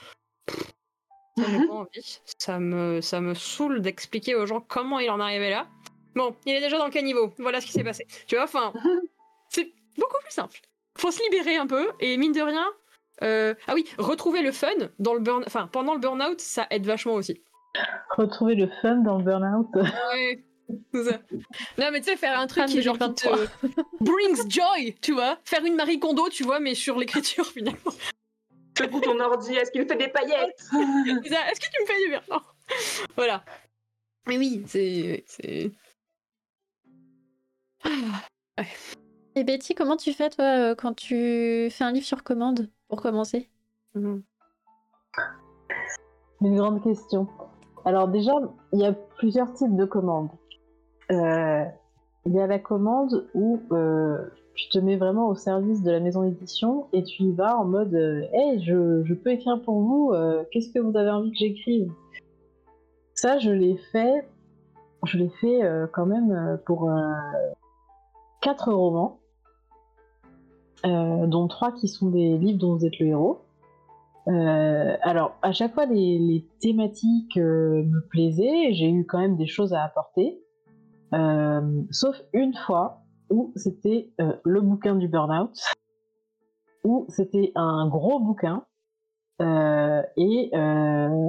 Ça, 1.37 1.45
j'ai 1.51 1.67
pas 1.67 1.73
envie. 1.75 2.21
Ça 2.39 2.59
me, 2.61 3.01
ça 3.01 3.21
me 3.21 3.35
saoule 3.35 3.81
d'expliquer 3.81 4.35
aux 4.37 4.47
gens 4.47 4.61
comment 4.61 4.99
il 5.01 5.11
en 5.11 5.19
est 5.21 5.23
arrivé 5.23 5.51
là. 5.51 5.67
Bon, 6.15 6.37
il 6.47 6.55
est 6.55 6.61
déjà 6.61 6.79
dans 6.79 6.85
le 6.87 6.93
caniveau. 6.93 7.33
Voilà 7.39 7.61
ce 7.61 7.67
qui 7.67 7.73
s'est 7.73 7.83
passé. 7.85 8.07
Tu 8.29 8.37
vois, 8.37 8.45
enfin, 8.45 8.73
c'est 9.49 9.73
beaucoup 9.99 10.17
plus 10.23 10.33
simple. 10.33 10.61
Faut 10.97 11.11
se 11.11 11.21
libérer 11.25 11.57
un 11.57 11.67
peu 11.67 11.91
et 11.99 12.17
mine 12.17 12.33
de 12.33 12.41
rien. 12.41 12.67
euh, 13.23 13.55
Ah 13.67 13.75
oui, 13.75 13.85
retrouver 13.99 14.43
le 14.43 14.53
fun 14.53 14.69
dans 15.01 15.15
le 15.15 15.21
burn, 15.21 15.43
enfin 15.47 15.69
pendant 15.73 15.95
le 15.95 16.01
burn-out, 16.01 16.41
ça 16.41 16.67
aide 16.71 16.87
vachement 16.87 17.15
aussi. 17.15 17.43
Retrouver 18.17 18.55
le 18.55 18.69
fun 18.81 18.97
dans 18.99 19.19
le 19.19 19.25
burn-out. 19.25 19.67
Ouais. 19.75 20.45
ça. 20.95 21.19
Non 21.79 21.91
mais 21.91 22.01
tu 22.01 22.11
sais 22.11 22.17
faire 22.17 22.39
un 22.39 22.47
truc 22.47 22.67
qui 22.67 22.81
genre 22.81 22.97
qui 22.97 23.01
2023. 23.25 23.37
te 23.37 24.05
brings 24.05 24.49
joy, 24.51 24.95
tu 25.03 25.13
vois, 25.13 25.37
faire 25.45 25.65
une 25.65 25.75
Marie 25.75 25.99
Kondo, 25.99 26.29
tu 26.29 26.45
vois, 26.45 26.61
mais 26.61 26.77
sur 26.77 26.97
l'écriture 26.97 27.47
finalement. 27.53 27.93
Fais 28.77 28.89
pour 28.89 29.01
ton 29.01 29.19
ordi, 29.21 29.55
est-ce 29.55 29.71
qu'il 29.71 29.87
fait 29.87 29.97
des 29.97 30.09
paillettes? 30.09 30.59
Est-ce 30.73 31.61
que 31.61 31.67
tu 31.71 31.83
me 31.83 31.87
fais 31.87 32.03
du 32.03 32.09
bien 32.09 32.23
Non. 32.31 32.41
Voilà. 33.17 33.45
Mais 34.27 34.39
oui, 34.39 34.65
c'est 34.67 35.25
c'est 35.27 35.71
Et 39.37 39.45
Betty, 39.45 39.75
comment 39.75 39.97
tu 39.97 40.13
fais 40.13 40.31
toi 40.31 40.45
euh, 40.45 40.75
quand 40.75 40.95
tu 40.95 41.69
fais 41.71 41.85
un 41.85 41.93
livre 41.93 42.07
sur 42.07 42.25
commande 42.25 42.71
pour 42.89 43.03
commencer? 43.03 43.51
Mhm. 43.95 44.23
Une 46.41 46.57
grande 46.57 46.83
question. 46.83 47.29
Alors 47.85 48.09
déjà, 48.09 48.33
il 48.73 48.81
y 48.81 48.87
a 48.87 48.93
plusieurs 48.93 49.53
types 49.53 49.77
de 49.77 49.85
commandes. 49.85 50.31
Euh, 51.13 51.65
il 52.27 52.33
y 52.33 52.41
a 52.41 52.47
la 52.47 52.59
commande 52.59 53.29
où 53.35 53.61
euh, 53.73 54.31
tu 54.55 54.69
te 54.69 54.79
mets 54.79 54.97
vraiment 54.97 55.29
au 55.29 55.35
service 55.35 55.83
de 55.83 55.91
la 55.91 56.01
maison 56.01 56.23
d'édition 56.23 56.87
et 56.93 57.03
tu 57.03 57.25
y 57.25 57.33
vas 57.33 57.59
en 57.59 57.65
mode 57.65 57.95
euh, 57.95 58.23
Hey, 58.33 58.63
je, 58.63 59.13
peux 59.15 59.31
écrire 59.31 59.61
pour 59.63 59.81
vous, 59.81 60.13
euh, 60.13 60.45
qu'est-ce 60.51 60.73
que 60.73 60.79
vous 60.79 60.97
avez 60.97 61.11
envie 61.11 61.33
que 61.33 61.39
j'écrive? 61.39 61.93
Ça, 63.15 63.39
je 63.39 63.51
l'ai 63.51 63.77
fait, 63.91 64.27
je 65.05 65.19
l'ai 65.19 65.31
fait 65.41 65.65
euh, 65.65 65.87
quand 65.93 66.07
même 66.07 66.59
pour 66.67 66.91
quatre 68.41 68.73
romans, 68.73 69.19
dont 70.85 71.49
trois 71.49 71.73
qui 71.73 71.89
sont 71.89 72.11
des 72.11 72.37
livres 72.39 72.59
dont 72.59 72.77
vous 72.77 72.85
êtes 72.85 72.99
le 72.99 73.07
héros. 73.07 73.41
Alors, 74.27 75.37
à 75.43 75.53
chaque 75.53 75.75
fois, 75.75 75.87
les, 75.87 76.47
thématiques 76.61 77.37
me 77.37 78.01
plaisaient, 78.09 78.73
j'ai 78.73 78.91
eu 78.91 79.05
quand 79.05 79.19
même 79.19 79.37
des 79.37 79.47
choses 79.47 79.73
à 79.73 79.83
apporter, 79.83 80.41
sauf 81.91 82.23
une 82.33 82.55
fois 82.55 83.04
où 83.31 83.53
c'était 83.57 84.13
euh, 84.21 84.35
le 84.45 84.61
bouquin 84.61 84.95
du 84.95 85.09
burn-out, 85.09 85.59
où 86.85 87.07
c'était 87.09 87.53
un 87.55 87.89
gros 87.89 88.21
bouquin, 88.21 88.65
euh, 89.43 90.03
et 90.17 90.51
euh, 90.55 91.29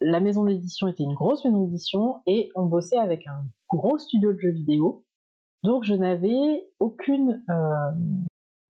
la 0.00 0.20
maison 0.20 0.44
d'édition 0.44 0.88
était 0.88 1.02
une 1.02 1.14
grosse 1.14 1.44
maison 1.44 1.64
d'édition, 1.64 2.22
et 2.26 2.50
on 2.54 2.66
bossait 2.66 2.98
avec 2.98 3.26
un 3.26 3.44
gros 3.68 3.98
studio 3.98 4.32
de 4.32 4.38
jeux 4.38 4.50
vidéo, 4.50 5.04
donc 5.62 5.84
je 5.84 5.94
n'avais 5.94 6.68
aucune 6.80 7.42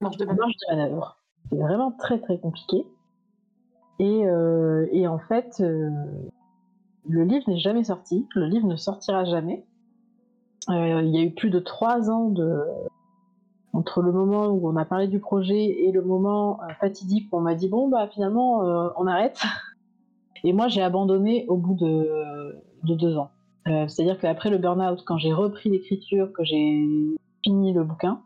marge 0.00 0.16
de 0.16 0.24
manœuvre. 0.26 1.18
C'était 1.44 1.62
vraiment 1.62 1.92
très 1.92 2.20
très 2.20 2.38
compliqué. 2.38 2.86
Et, 3.98 4.24
et 4.92 5.06
en 5.06 5.18
fait, 5.18 5.58
le 5.60 7.24
livre 7.24 7.48
n'est 7.48 7.58
jamais 7.58 7.84
sorti. 7.84 8.26
Le 8.34 8.46
livre 8.46 8.66
ne 8.66 8.76
sortira 8.76 9.24
jamais. 9.24 9.64
Euh, 10.70 11.02
il 11.02 11.14
y 11.14 11.18
a 11.18 11.22
eu 11.22 11.32
plus 11.32 11.50
de 11.50 11.58
trois 11.58 12.10
ans 12.10 12.28
de... 12.28 12.62
entre 13.72 14.02
le 14.02 14.12
moment 14.12 14.46
où 14.48 14.68
on 14.68 14.76
a 14.76 14.84
parlé 14.84 15.08
du 15.08 15.18
projet 15.18 15.64
et 15.64 15.90
le 15.92 16.02
moment 16.02 16.60
euh, 16.62 16.72
fatidique 16.80 17.28
où 17.32 17.38
on 17.38 17.40
m'a 17.40 17.54
dit 17.54 17.68
bon 17.68 17.88
bah 17.88 18.08
finalement 18.08 18.64
euh, 18.64 18.88
on 18.96 19.06
arrête. 19.06 19.42
Et 20.44 20.52
moi 20.52 20.66
j'ai 20.66 20.82
abandonné 20.82 21.46
au 21.46 21.56
bout 21.56 21.74
de, 21.74 22.60
de 22.82 22.94
deux 22.96 23.16
ans. 23.16 23.30
C'est-à-dire 23.64 24.18
qu'après 24.18 24.50
le 24.50 24.58
burn-out, 24.58 25.04
quand 25.06 25.18
j'ai 25.18 25.32
repris 25.32 25.70
l'écriture, 25.70 26.32
que 26.32 26.42
j'ai 26.42 26.84
fini 27.44 27.72
le 27.72 27.84
bouquin, 27.84 28.20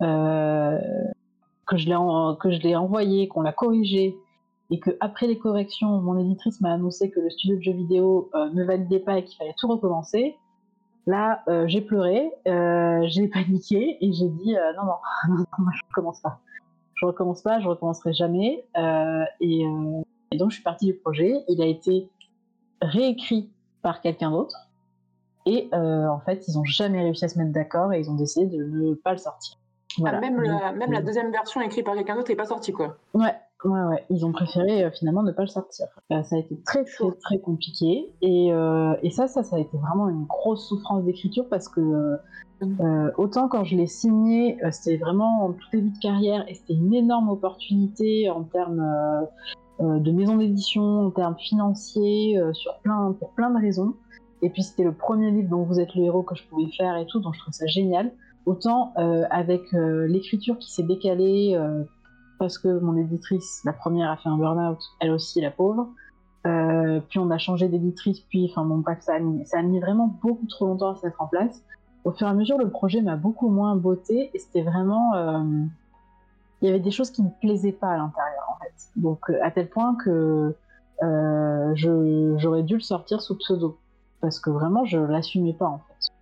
que 0.00 0.76
je 1.76 1.86
l'ai 1.86 2.74
envoyé, 2.74 3.28
qu'on 3.28 3.42
l'a 3.42 3.52
corrigé, 3.52 4.16
et 4.70 4.80
que 4.80 4.90
après 4.98 5.28
les 5.28 5.38
corrections, 5.38 6.00
mon 6.02 6.18
éditrice 6.18 6.60
m'a 6.60 6.72
annoncé 6.72 7.12
que 7.12 7.20
le 7.20 7.30
studio 7.30 7.58
de 7.58 7.62
jeux 7.62 7.74
vidéo 7.74 8.28
ne 8.34 8.64
validait 8.64 8.98
pas 8.98 9.18
et 9.18 9.24
qu'il 9.24 9.36
fallait 9.36 9.54
tout 9.56 9.68
recommencer. 9.68 10.36
Là, 11.06 11.42
euh, 11.48 11.68
j'ai 11.68 11.80
pleuré, 11.80 12.32
euh, 12.48 13.04
j'ai 13.06 13.28
paniqué 13.28 13.98
et 14.00 14.12
j'ai 14.12 14.28
dit 14.28 14.56
euh, 14.56 14.72
non, 14.76 14.84
non, 14.84 14.94
non, 15.28 15.44
non, 15.58 15.70
je 15.72 15.82
recommence 15.88 16.20
pas. 16.20 16.40
Je 16.94 17.06
recommence 17.06 17.42
pas, 17.42 17.60
je 17.60 17.68
recommencerai 17.68 18.12
jamais. 18.14 18.66
Et, 19.40 19.66
et 20.30 20.36
donc, 20.38 20.50
je 20.50 20.54
suis 20.54 20.62
partie 20.62 20.86
du 20.86 20.94
projet. 20.94 21.44
Il 21.46 21.60
a 21.60 21.66
été 21.66 22.08
réécrit 22.80 23.50
par 23.82 24.00
quelqu'un 24.00 24.30
d'autre. 24.30 24.56
Et 25.44 25.68
en 25.74 26.18
fait, 26.20 26.48
ils 26.48 26.58
ont 26.58 26.64
jamais 26.64 27.02
réussi 27.02 27.26
à 27.26 27.28
se 27.28 27.38
mettre 27.38 27.52
d'accord 27.52 27.92
et 27.92 28.00
ils 28.00 28.10
ont 28.10 28.14
décidé 28.14 28.46
de 28.46 28.64
ne 28.64 28.94
pas 28.94 29.12
le 29.12 29.18
sortir. 29.18 29.58
Voilà. 29.98 30.16
Ah, 30.16 30.20
même, 30.22 30.40
la, 30.40 30.72
même 30.72 30.90
la 30.90 31.02
deuxième 31.02 31.30
version 31.30 31.60
écrite 31.60 31.84
par 31.84 31.94
quelqu'un 31.94 32.16
d'autre 32.16 32.30
n'est 32.30 32.36
pas 32.36 32.46
sortie, 32.46 32.72
quoi. 32.72 32.96
Ouais, 33.12 33.34
ouais, 33.64 33.82
ouais. 33.84 34.04
Ils 34.10 34.24
ont 34.24 34.32
préféré 34.32 34.84
euh, 34.84 34.90
finalement 34.90 35.22
ne 35.22 35.32
pas 35.32 35.42
le 35.42 35.48
sortir. 35.48 35.86
Euh, 36.12 36.22
ça 36.22 36.36
a 36.36 36.38
été 36.38 36.60
très, 36.64 36.84
très, 36.84 37.10
très 37.20 37.38
compliqué. 37.38 38.12
Et, 38.22 38.52
euh, 38.52 38.94
et 39.02 39.10
ça, 39.10 39.26
ça, 39.26 39.42
ça 39.42 39.56
a 39.56 39.58
été 39.58 39.76
vraiment 39.76 40.08
une 40.08 40.24
grosse 40.24 40.68
souffrance 40.68 41.04
d'écriture 41.04 41.48
parce 41.48 41.68
que 41.68 42.16
euh, 42.62 43.10
autant 43.18 43.48
quand 43.48 43.64
je 43.64 43.76
l'ai 43.76 43.86
signé, 43.86 44.58
c'était 44.70 44.96
vraiment 44.96 45.44
en 45.44 45.52
tout 45.52 45.68
début 45.72 45.90
de 45.90 45.98
carrière 45.98 46.44
et 46.48 46.54
c'était 46.54 46.74
une 46.74 46.94
énorme 46.94 47.28
opportunité 47.28 48.30
en 48.30 48.44
termes 48.44 48.82
de 49.78 50.10
maison 50.10 50.38
d'édition, 50.38 51.06
en 51.06 51.10
termes 51.10 51.36
financiers, 51.36 52.40
sur 52.54 52.78
plein, 52.78 53.14
pour 53.18 53.32
plein 53.32 53.50
de 53.50 53.60
raisons. 53.60 53.94
Et 54.40 54.48
puis 54.48 54.62
c'était 54.62 54.84
le 54.84 54.92
premier 54.92 55.30
livre 55.30 55.50
dont 55.50 55.64
vous 55.64 55.80
êtes 55.80 55.94
le 55.94 56.04
héros 56.04 56.22
que 56.22 56.34
je 56.34 56.44
pouvais 56.44 56.70
faire 56.78 56.96
et 56.96 57.04
tout, 57.04 57.20
donc 57.20 57.34
je 57.34 57.40
trouve 57.40 57.52
ça 57.52 57.66
génial. 57.66 58.10
Autant 58.46 58.94
avec 59.30 59.60
l'écriture 59.72 60.58
qui 60.58 60.72
s'est 60.72 60.82
décalée 60.82 61.58
parce 62.38 62.58
que 62.58 62.78
mon 62.80 62.96
éditrice, 62.96 63.62
la 63.64 63.72
première, 63.72 64.10
a 64.10 64.16
fait 64.16 64.28
un 64.28 64.36
burn-out, 64.36 64.78
elle 65.00 65.10
aussi, 65.10 65.40
la 65.40 65.50
pauvre. 65.50 65.88
Euh, 66.46 67.00
puis 67.08 67.18
on 67.18 67.30
a 67.30 67.38
changé 67.38 67.68
d'éditrice, 67.68 68.20
puis, 68.20 68.48
enfin 68.50 68.64
bon, 68.64 68.78
bref, 68.78 68.98
ça 69.00 69.14
a, 69.14 69.18
mis, 69.18 69.44
ça 69.46 69.58
a 69.58 69.62
mis 69.62 69.80
vraiment 69.80 70.06
beaucoup 70.22 70.46
trop 70.46 70.66
longtemps 70.66 70.90
à 70.90 70.96
se 70.96 71.04
mettre 71.04 71.20
en 71.20 71.26
place. 71.26 71.62
Au 72.04 72.12
fur 72.12 72.26
et 72.26 72.30
à 72.30 72.34
mesure, 72.34 72.56
le 72.56 72.70
projet 72.70 73.02
m'a 73.02 73.16
beaucoup 73.16 73.48
moins 73.48 73.74
beauté 73.74 74.30
et 74.32 74.38
c'était 74.38 74.62
vraiment. 74.62 75.14
euh, 75.14 75.64
il 76.62 76.66
y 76.66 76.70
avait 76.70 76.80
des 76.80 76.90
choses 76.90 77.10
qui 77.10 77.22
me 77.22 77.30
plaisaient 77.40 77.72
pas 77.72 77.88
à 77.88 77.96
l'intérieur, 77.96 78.44
en 78.48 78.62
fait. 78.62 78.72
Donc, 78.96 79.28
euh, 79.28 79.38
à 79.42 79.50
tel 79.50 79.68
point 79.68 79.96
que 79.96 80.54
euh, 81.02 81.72
j'aurais 81.74 82.62
dû 82.62 82.74
le 82.74 82.80
sortir 82.80 83.20
sous 83.20 83.36
pseudo. 83.36 83.76
Parce 84.20 84.38
que 84.40 84.50
vraiment, 84.50 84.84
je 84.84 84.98
l'assumais 84.98 85.52
pas, 85.52 85.66
en 85.66 85.80
fait. 85.80 86.12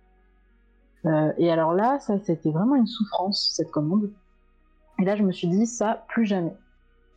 Et 1.37 1.51
alors 1.51 1.73
là, 1.73 1.99
ça, 1.99 2.17
c'était 2.17 2.49
vraiment 2.49 2.75
une 2.75 2.87
souffrance, 2.87 3.51
cette 3.55 3.69
commande. 3.69 4.09
Et 4.99 5.05
là, 5.05 5.15
je 5.15 5.23
me 5.23 5.31
suis 5.31 5.47
dit, 5.47 5.65
ça, 5.65 6.05
plus 6.07 6.25
jamais. 6.25 6.55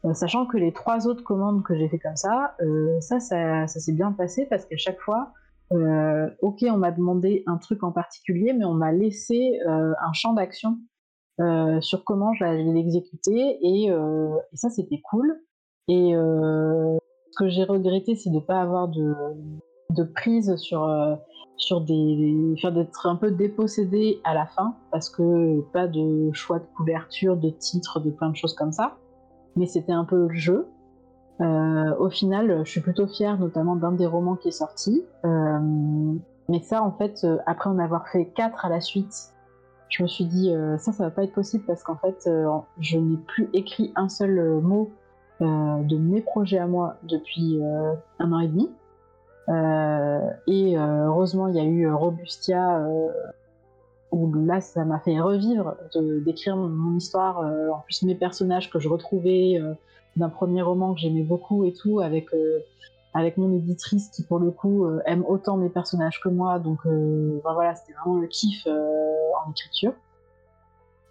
Euh, 0.05 0.15
sachant 0.15 0.47
que 0.47 0.57
les 0.57 0.73
trois 0.73 1.09
autres 1.09 1.25
commandes 1.25 1.63
que 1.65 1.77
j'ai 1.77 1.89
fait 1.89 1.99
comme 1.99 2.17
ça, 2.17 2.55
euh, 2.61 3.01
ça, 3.01 3.19
ça, 3.19 3.67
ça 3.67 3.81
s'est 3.81 3.93
bien 3.93 4.13
passé 4.13 4.47
parce 4.47 4.65
qu'à 4.65 4.77
chaque 4.77 5.01
fois, 5.01 5.33
euh, 5.73 6.31
ok, 6.41 6.65
on 6.71 6.77
m'a 6.77 6.93
demandé 6.93 7.43
un 7.47 7.57
truc 7.57 7.83
en 7.83 7.91
particulier, 7.91 8.53
mais 8.53 8.65
on 8.65 8.75
m'a 8.75 8.93
laissé 8.93 9.59
un 9.67 10.13
champ 10.13 10.33
d'action 10.33 10.79
sur 11.81 12.05
comment 12.05 12.33
j'allais 12.35 12.65
l'exécuter, 12.65 13.59
et, 13.63 13.91
ça, 14.55 14.71
c'était 14.71 15.01
cool. 15.11 15.41
Et 15.89 16.13
ce 16.15 17.39
que 17.39 17.49
j'ai 17.49 17.65
regretté, 17.65 18.17
c'est 18.17 18.31
de 18.31 18.37
ne 18.37 18.41
pas 18.41 18.61
avoir 18.61 18.89
de, 18.89 20.05
prise 20.15 20.57
sur, 20.57 20.89
sur 21.59 21.81
des. 21.81 22.55
Enfin, 22.55 22.71
d'être 22.71 23.07
un 23.07 23.17
peu 23.17 23.31
dépossédé 23.31 24.21
à 24.25 24.33
la 24.33 24.47
fin, 24.47 24.75
parce 24.91 25.11
que 25.11 25.61
pas 25.73 25.87
de 25.87 26.33
choix 26.33 26.61
de 26.61 26.67
couverture, 26.77 27.37
de 27.37 27.51
titre, 27.51 28.01
de 28.01 28.11
plein 28.11 28.31
de 28.31 28.37
choses 28.37 28.55
comme 28.55 28.73
ça. 28.73 28.97
Mais 29.57 29.67
c'était 29.67 29.93
un 29.93 30.05
peu 30.05 30.29
le 30.29 30.35
jeu. 30.35 30.69
au 31.41 32.11
final, 32.11 32.63
je 32.65 32.71
suis 32.71 32.81
plutôt 32.81 33.07
fière, 33.07 33.39
notamment 33.39 33.77
d'un 33.77 33.93
des 33.93 34.07
romans 34.07 34.37
qui 34.37 34.49
est 34.49 34.53
sorti. 34.53 35.05
mais 35.25 36.63
ça, 36.63 36.83
en 36.83 36.93
fait, 36.93 37.27
après 37.47 37.69
en 37.69 37.79
avoir 37.79 38.09
fait 38.09 38.27
quatre 38.27 38.65
à 38.65 38.69
la 38.69 38.81
suite, 38.81 39.35
je 39.89 40.03
me 40.03 40.09
suis 40.09 40.27
dit 40.27 40.53
ça, 40.79 40.93
ça 40.93 41.05
va 41.05 41.11
pas 41.11 41.25
être 41.25 41.33
possible 41.33 41.65
parce 41.67 41.83
qu'en 41.83 41.97
fait, 41.97 42.31
je 42.79 42.99
n'ai 42.99 43.17
plus 43.17 43.51
écrit 43.53 43.93
un 43.97 44.09
seul 44.09 44.61
mot 44.61 44.91
de 45.41 45.97
mes 45.97 46.21
projets 46.21 46.59
à 46.59 46.69
moi 46.69 46.97
depuis 47.03 47.61
un 48.21 48.33
an 48.33 48.39
et 48.39 48.49
demi. 48.49 48.71
Et 49.49 50.77
heureusement, 50.77 51.49
il 51.49 51.57
y 51.57 51.61
a 51.61 51.65
eu 51.65 51.91
Robustia 51.91 52.85
où 54.11 54.33
là 54.35 54.61
ça 54.61 54.85
m'a 54.85 54.99
fait 55.01 55.21
revivre 55.21 55.77
d'écrire 56.25 56.57
mon 56.57 56.97
histoire, 56.97 57.41
euh, 57.41 57.71
en 57.71 57.81
plus 57.81 58.03
mes 58.03 58.15
personnages 58.15 58.71
que 58.71 58.79
je 58.79 58.89
retrouvais 58.89 59.59
euh, 59.61 59.75
d'un 60.17 60.29
premier 60.29 60.63
roman 60.63 60.95
que 60.95 61.01
j'aimais 61.01 61.23
beaucoup 61.23 61.65
et 61.65 61.73
tout, 61.73 62.01
avec, 62.01 62.33
euh, 62.33 62.61
avec 63.15 63.37
mon 63.37 63.55
éditrice 63.55 64.09
qui 64.09 64.23
pour 64.23 64.39
le 64.39 64.51
coup 64.51 64.87
aime 65.07 65.25
autant 65.27 65.57
mes 65.57 65.69
personnages 65.69 66.21
que 66.21 66.29
moi, 66.29 66.59
donc 66.59 66.81
voilà, 67.43 67.75
c'était 67.75 67.93
vraiment 67.93 68.21
le 68.21 68.27
kiff 68.27 68.67
en 68.67 69.51
écriture. 69.51 69.93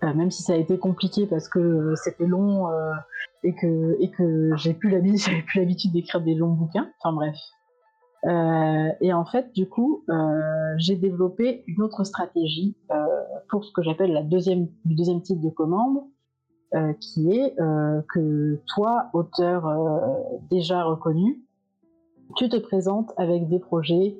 même 0.01 0.31
si 0.31 0.43
ça 0.43 0.53
a 0.53 0.55
été 0.57 0.77
compliqué 0.77 1.25
parce 1.25 1.47
que 1.47 1.93
c'était 1.95 2.27
long 2.27 2.69
et 3.43 3.53
que, 3.53 3.97
et 3.99 4.09
que 4.11 4.55
j'ai 4.57 4.73
plus 4.75 4.89
l'habitude 4.89 5.91
d'écrire 5.91 6.21
des 6.21 6.35
longs 6.35 6.53
bouquins, 6.53 6.89
enfin 6.99 7.13
bref, 7.13 7.35
euh, 8.25 8.89
et 8.99 9.13
en 9.13 9.25
fait, 9.25 9.53
du 9.53 9.67
coup, 9.67 10.03
euh, 10.09 10.73
j'ai 10.77 10.95
développé 10.95 11.63
une 11.67 11.81
autre 11.81 12.03
stratégie 12.03 12.75
euh, 12.91 13.05
pour 13.49 13.63
ce 13.63 13.71
que 13.71 13.81
j'appelle 13.81 14.11
la 14.11 14.23
deuxième, 14.23 14.67
le 14.85 14.95
deuxième 14.95 15.21
type 15.21 15.41
de 15.41 15.49
commande, 15.49 16.03
qui 16.99 17.31
est 17.31 17.55
que 17.55 18.59
toi, 18.67 19.09
auteur 19.13 19.73
déjà 20.49 20.83
reconnu, 20.83 21.41
tu 22.35 22.49
te 22.49 22.57
présentes 22.57 23.13
avec 23.15 23.47
des 23.47 23.57
projets 23.57 24.17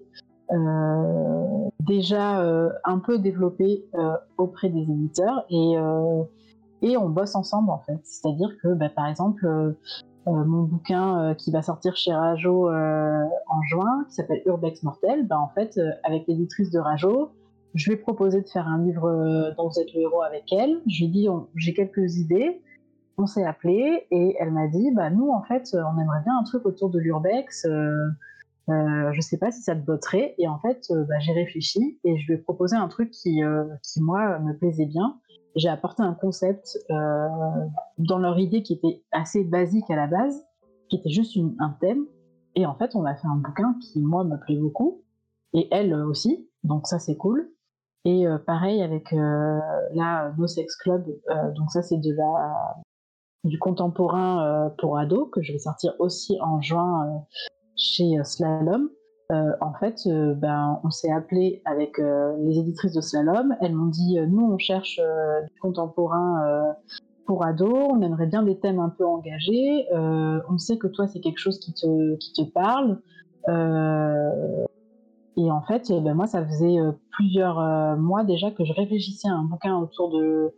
déjà 1.82 2.42
un 2.86 3.00
peu 3.00 3.20
développés 3.20 3.86
auprès 4.38 4.70
des 4.70 4.80
éditeurs 4.80 5.44
et, 5.50 5.76
et 6.84 6.96
on 6.96 7.10
bosse 7.10 7.36
ensemble 7.36 7.70
en 7.70 7.80
fait. 7.80 8.00
C'est-à-dire 8.06 8.56
que, 8.64 8.74
bah, 8.74 8.88
par 8.88 9.08
exemple, 9.08 9.76
mon 10.32 10.64
bouquin 10.64 11.20
euh, 11.20 11.34
qui 11.34 11.52
va 11.52 11.62
sortir 11.62 11.96
chez 11.96 12.14
Rajo 12.14 12.70
euh, 12.70 13.24
en 13.48 13.62
juin, 13.64 14.06
qui 14.08 14.16
s'appelle 14.16 14.42
Urbex 14.46 14.84
Mortel, 14.84 15.26
ben, 15.26 15.38
en 15.38 15.50
fait, 15.50 15.80
avec 16.04 16.28
l'éditrice 16.28 16.70
de 16.72 16.80
Rajo, 16.80 17.32
je 17.74 17.90
lui 17.90 17.94
ai 17.94 17.98
proposé 17.98 18.42
de 18.42 18.48
faire 18.48 18.68
un 18.68 18.84
livre 18.84 19.54
dont 19.58 19.70
vous 19.70 19.80
êtes 19.80 19.94
le 19.94 20.02
héros 20.02 20.24
avec 20.24 20.52
elle. 20.52 20.82
Je 20.88 21.04
lui 21.04 21.10
dit, 21.10 21.28
j'ai 21.56 21.74
quelques 21.74 22.18
idées. 22.18 22.62
On 23.18 23.28
s'est 23.28 23.46
appelé 23.46 24.08
et 24.10 24.36
elle 24.40 24.52
m'a 24.52 24.68
dit, 24.68 24.92
bah, 24.96 25.10
nous, 25.10 25.30
en 25.30 25.44
fait, 25.44 25.76
on 25.76 26.00
aimerait 26.00 26.22
bien 26.24 26.38
un 26.40 26.44
truc 26.44 26.66
autour 26.66 26.90
de 26.90 26.98
l'Urbex. 26.98 27.66
Euh, 27.66 29.12
je 29.12 29.22
sais 29.22 29.38
pas 29.38 29.52
si 29.52 29.62
ça 29.62 29.76
te 29.76 29.86
botterait. 29.86 30.34
Et 30.40 30.48
en 30.48 30.58
fait, 30.60 30.88
bah, 30.90 31.20
j'ai 31.20 31.34
réfléchi 31.34 32.00
et 32.04 32.18
je 32.18 32.28
lui 32.28 32.34
ai 32.34 32.38
proposé 32.38 32.76
un 32.76 32.88
truc 32.88 33.12
qui, 33.12 33.42
qui, 33.84 34.02
moi, 34.02 34.40
me 34.40 34.54
plaisait 34.54 34.88
bien 34.88 35.20
j'ai 35.58 35.70
apporté 35.70 36.04
un 36.04 36.14
concept 36.14 36.78
euh, 36.92 37.28
dans 37.98 38.20
leur 38.20 38.40
idée 38.40 38.64
qui 38.64 38.74
était 38.74 39.04
assez 39.12 39.44
basique 39.44 39.90
à 39.90 39.96
la 39.96 40.08
base, 40.08 40.46
qui 40.88 40.98
était 40.98 41.10
juste 41.10 41.38
un 41.60 41.72
thème. 41.82 42.06
Et 42.56 42.66
en 42.66 42.76
fait, 42.76 42.96
on 42.96 43.06
a 43.06 43.16
fait 43.16 43.28
un 43.28 43.36
bouquin 43.36 43.76
qui, 43.82 44.00
moi, 44.00 44.24
me 44.24 44.38
plaît 44.38 44.56
beaucoup, 44.56 45.04
et 45.54 45.68
elle 45.72 45.94
aussi, 45.94 46.48
donc 46.64 46.88
ça, 46.88 47.00
c'est 47.00 47.18
cool. 47.18 47.52
Et 48.06 48.28
euh, 48.28 48.38
pareil 48.38 48.82
avec 48.82 49.12
euh, 49.12 49.60
là, 49.94 50.32
No 50.38 50.48
Sex 50.48 50.76
Club, 50.78 51.06
donc 51.56 51.72
ça, 51.72 51.82
c'est 51.82 51.98
de 51.98 52.14
la, 52.14 52.76
du 53.44 53.60
contemporain 53.60 54.72
pour 54.78 54.98
ados, 54.98 55.30
que 55.32 55.42
je 55.42 55.54
vais 55.54 55.60
sortir 55.60 55.94
aussi 56.00 56.38
en 56.42 56.62
juin 56.62 57.26
chez 57.76 58.24
Slalom. 58.24 58.90
Euh, 59.30 59.52
en 59.60 59.74
fait, 59.74 60.00
euh, 60.06 60.34
ben, 60.34 60.80
on 60.86 60.90
s'est 60.90 61.12
appelé 61.12 61.62
avec 61.66 62.00
euh, 62.00 62.38
les 62.46 62.60
éditrices 62.60 62.94
de 62.94 63.02
Slalom. 63.02 63.56
Elles 63.62 63.76
m'ont 63.76 63.88
dit, 63.88 64.18
nous, 64.28 64.54
on 64.54 64.58
cherche 64.58 65.02
du 65.52 65.60
contemporain 65.60 66.76
pour 67.26 67.46
ados, 67.46 67.90
on 67.90 68.02
aimerait 68.02 68.28
bien 68.28 68.44
des 68.44 68.58
thèmes 68.58 68.80
un 68.80 68.90
peu 68.90 69.06
engagés. 69.06 69.86
on 69.92 70.58
sait 70.58 70.78
que 70.78 70.88
toi, 70.88 71.08
c'est 71.08 71.20
quelque 71.20 71.40
chose 71.40 71.60
qui 71.60 71.74
te, 71.74 72.44
parle. 72.52 73.02
et 75.38 75.52
en 75.52 75.62
fait, 75.64 75.92
ben, 75.92 76.14
moi, 76.14 76.28
ça 76.28 76.46
faisait 76.46 76.78
plusieurs 77.12 77.98
mois 77.98 78.24
déjà 78.24 78.52
que 78.52 78.64
je 78.64 78.72
réfléchissais 78.72 79.28
à 79.28 79.34
un 79.34 79.44
bouquin 79.44 79.76
autour 79.78 80.10
de 80.10 80.54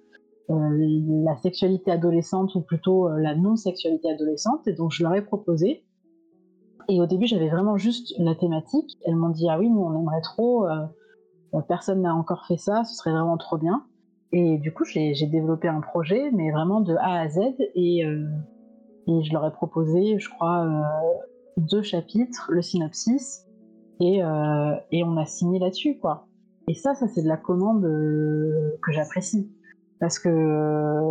la 0.48 1.36
sexualité 1.38 1.91
adolescente 1.91 2.54
ou 2.54 2.62
plutôt 2.62 3.10
la 3.10 3.36
non-sexualité 3.36 4.12
adolescente. 4.12 4.68
Et 4.68 4.74
donc, 4.74 4.91
je 4.91 5.02
leur 5.02 5.16
ai 5.16 5.24
proposé. 5.24 5.84
Et 6.90 6.99
au 6.99 7.06
début, 7.06 7.28
j'avais 7.28 7.49
vraiment 7.49 7.78
juste 7.78 8.16
la 8.18 8.34
thématique. 8.34 8.98
Elles 9.06 9.16
m'ont 9.16 9.30
dit 9.30 9.48
Ah 9.48 9.60
oui, 9.60 9.70
nous, 9.70 9.80
on 9.80 9.98
aimerait 9.98 10.22
trop. 10.22 10.68
Euh, 10.68 10.86
euh, 11.53 11.61
personne 11.61 12.02
n'a 12.02 12.14
encore 12.16 12.45
fait 12.48 12.57
ça, 12.57 12.84
ce 12.84 12.95
serait 12.95 13.11
vraiment 13.11 13.38
trop 13.38 13.57
bien. 13.57 13.86
Et 14.32 14.57
du 14.57 14.74
coup, 14.74 14.84
j'ai 14.86 15.14
développé 15.28 15.68
un 15.68 15.82
projet, 15.82 16.32
mais 16.32 16.52
vraiment 16.52 16.82
de 16.82 16.95
A 16.95 17.22
à 17.22 17.30
Z. 17.30 17.40
Et, 17.76 18.06
euh, 18.06 18.28
je 19.07 19.32
leur 19.32 19.45
ai 19.45 19.52
proposé, 19.52 20.20
je 20.20 20.30
crois, 20.30 20.68
deux 21.57 21.82
chapitres, 21.82 22.48
le 22.49 22.61
synopsis. 22.61 23.48
Et, 23.99 24.20
et 24.91 25.03
on 25.03 25.18
a 25.18 25.26
signé 25.26 25.57
là-dessus, 25.57 25.98
quoi. 25.98 26.28
Et 26.68 26.76
ça, 26.76 26.94
ça, 26.94 27.07
c'est 27.07 27.24
de 27.24 27.28
la 27.28 27.38
commande 27.38 27.82
que 27.82 28.91
j'apprécie. 28.91 29.52
Parce 29.99 30.20
que, 30.20 31.10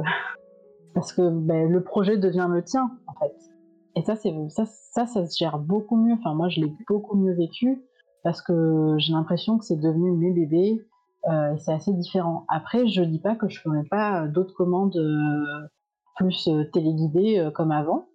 parce 0.94 1.12
que 1.12 1.28
ben, 1.28 1.68
le 1.68 1.82
projet 1.82 2.18
devient 2.18 2.46
le 2.48 2.62
tien, 2.62 2.88
en 3.08 3.14
fait. 3.18 3.34
Et 3.98 4.02
ça, 4.02 4.14
c'est 4.14 4.32
ça, 4.48 4.64
ça, 5.06 5.26
se 5.26 5.36
gère 5.36 5.58
beaucoup 5.58 5.96
mieux. 5.96 6.14
Enfin, 6.14 6.32
moi, 6.32 6.48
je 6.48 6.60
l'ai 6.60 6.72
beaucoup 6.88 7.16
mieux 7.16 7.34
vécu 7.34 7.82
parce 8.22 8.40
que 8.40 8.94
j'ai 8.98 9.12
l'impression 9.12 9.58
que 9.58 9.64
c'est 9.64 9.80
devenu 9.80 10.12
mes 10.12 10.30
bébés 10.30 10.86
euh, 11.28 11.54
et 11.54 11.58
c'est 11.58 11.72
assez 11.72 11.92
différent. 11.92 12.44
Après, 12.48 12.86
je 12.86 13.02
dis 13.02 13.18
pas 13.18 13.34
que 13.34 13.48
je 13.48 13.60
ferai 13.60 13.82
pas 13.90 14.28
d'autres 14.28 14.54
commandes 14.54 14.96
euh, 14.96 15.66
plus 16.14 16.46
euh, 16.46 16.62
téléguidées 16.72 17.50
comme 17.56 17.72
avant, 17.72 18.06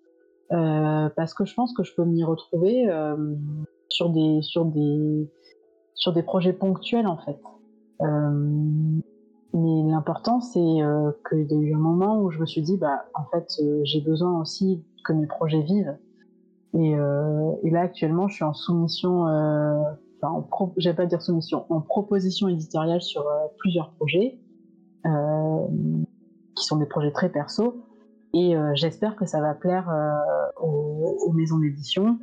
parce 0.49 1.33
que 1.33 1.43
je 1.43 1.53
pense 1.53 1.73
que 1.73 1.83
je 1.83 1.93
peux 1.95 2.05
m'y 2.05 2.23
retrouver 2.23 2.87
sur 3.89 4.09
des 4.09 4.41
sur 4.41 4.63
des 4.65 5.29
sur 5.95 6.13
des 6.13 6.23
projets 6.23 6.53
ponctuels 6.53 7.07
en 7.07 7.17
fait. 7.17 7.41
Mais 9.53 9.91
l'important, 9.91 10.41
c'est 10.41 10.59
qu'il 10.59 11.51
y 11.51 11.53
a 11.53 11.57
eu 11.57 11.73
un 11.75 11.79
moment 11.79 12.21
où 12.21 12.31
je 12.31 12.39
me 12.39 12.45
suis 12.45 12.61
dit, 12.61 12.77
bah, 12.77 13.05
en 13.13 13.25
fait, 13.25 13.61
j'ai 13.83 14.01
besoin 14.01 14.39
aussi 14.41 14.83
que 15.03 15.13
mes 15.13 15.27
projets 15.27 15.61
vivent. 15.61 15.95
Euh, 16.75 17.51
et, 17.63 17.69
là, 17.69 17.81
actuellement, 17.81 18.27
je 18.27 18.35
suis 18.35 18.43
en 18.43 18.53
soumission, 18.53 19.27
euh, 19.27 19.81
enfin, 20.21 20.45
je 20.77 20.89
vais 20.89 20.95
pas 20.95 21.05
dire 21.05 21.21
soumission, 21.21 21.65
en 21.69 21.81
proposition 21.81 22.47
éditoriale 22.47 23.01
sur 23.01 23.27
euh, 23.27 23.45
plusieurs 23.59 23.91
projets, 23.91 24.39
euh, 25.05 25.67
qui 26.55 26.65
sont 26.65 26.77
des 26.77 26.85
projets 26.85 27.11
très 27.11 27.29
perso. 27.29 27.83
Et 28.35 28.55
j'espère 28.73 29.15
que 29.15 29.27
ça 29.27 29.41
va 29.41 29.53
plaire 29.53 29.93
aux, 30.59 31.31
maisons 31.35 31.59
d'édition. 31.59 32.17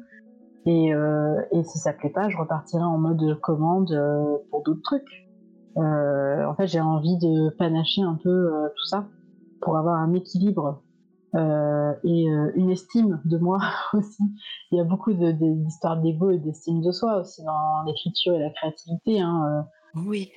Et, 0.67 0.89
et, 0.89 1.63
si 1.63 1.79
ça 1.79 1.93
plaît 1.93 2.11
pas, 2.11 2.29
je 2.29 2.37
repartirai 2.37 2.83
en 2.83 2.99
mode 2.99 3.39
commande 3.41 3.97
pour 4.51 4.65
d'autres 4.65 4.83
trucs. 4.83 5.30
En 5.77 6.55
fait, 6.57 6.67
j'ai 6.67 6.81
envie 6.81 7.17
de 7.19 7.51
panacher 7.51 8.03
un 8.03 8.19
peu 8.23 8.51
tout 8.77 8.87
ça 8.87 9.07
pour 9.61 9.77
avoir 9.77 9.97
un 9.97 10.13
équilibre 10.15 10.83
euh, 11.37 11.93
et 12.03 12.29
euh, 12.29 12.51
une 12.57 12.71
estime 12.71 13.21
de 13.25 13.39
moi 13.39 13.61
aussi. 13.93 14.23
Il 14.73 14.79
y 14.79 14.81
a 14.81 14.85
beaucoup 14.85 15.13
d'histoires 15.13 15.97
de, 15.97 16.03
d'ego 16.03 16.31
et 16.31 16.39
d'estime 16.39 16.81
de 16.81 16.91
soi 16.91 17.21
aussi 17.21 17.45
dans 17.45 17.85
l'écriture 17.87 18.35
et 18.35 18.41
la 18.41 18.51
créativité. 18.51 19.21
Hein, 19.21 19.67
euh. 19.97 20.01
Oui. 20.07 20.31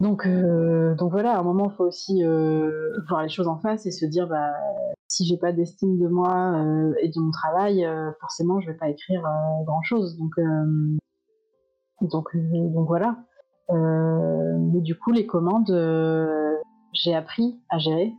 Donc, 0.00 0.28
donc 0.28 1.10
voilà, 1.10 1.36
à 1.36 1.40
un 1.40 1.42
moment, 1.42 1.70
il 1.72 1.76
faut 1.76 1.86
aussi 1.86 2.22
voir 2.22 3.24
les 3.24 3.28
choses 3.28 3.48
en 3.48 3.58
face 3.58 3.84
et 3.84 3.90
se 3.90 4.06
dire, 4.06 4.28
bah, 4.28 4.52
si 5.08 5.26
j'ai 5.26 5.36
pas 5.36 5.50
d'estime 5.50 5.98
de 5.98 6.06
moi 6.06 6.54
et 7.02 7.08
de 7.08 7.20
mon 7.20 7.32
travail, 7.32 7.84
forcément, 8.20 8.60
je 8.60 8.70
vais 8.70 8.76
pas 8.76 8.90
écrire 8.90 9.22
grand 9.66 9.82
chose. 9.82 10.16
Donc, 10.16 10.34
donc, 12.00 12.28
donc 12.36 12.86
voilà. 12.86 13.16
Mais 13.70 14.80
du 14.80 14.98
coup, 14.98 15.12
les 15.12 15.26
commandes, 15.26 15.70
j'ai 16.92 17.14
appris 17.14 17.60
à 17.70 17.78
gérer 17.78 18.14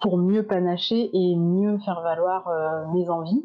pour 0.00 0.16
mieux 0.16 0.42
panacher 0.42 1.10
et 1.12 1.36
mieux 1.36 1.78
faire 1.78 2.00
valoir 2.02 2.48
euh, 2.48 2.86
mes 2.92 3.08
envies. 3.10 3.44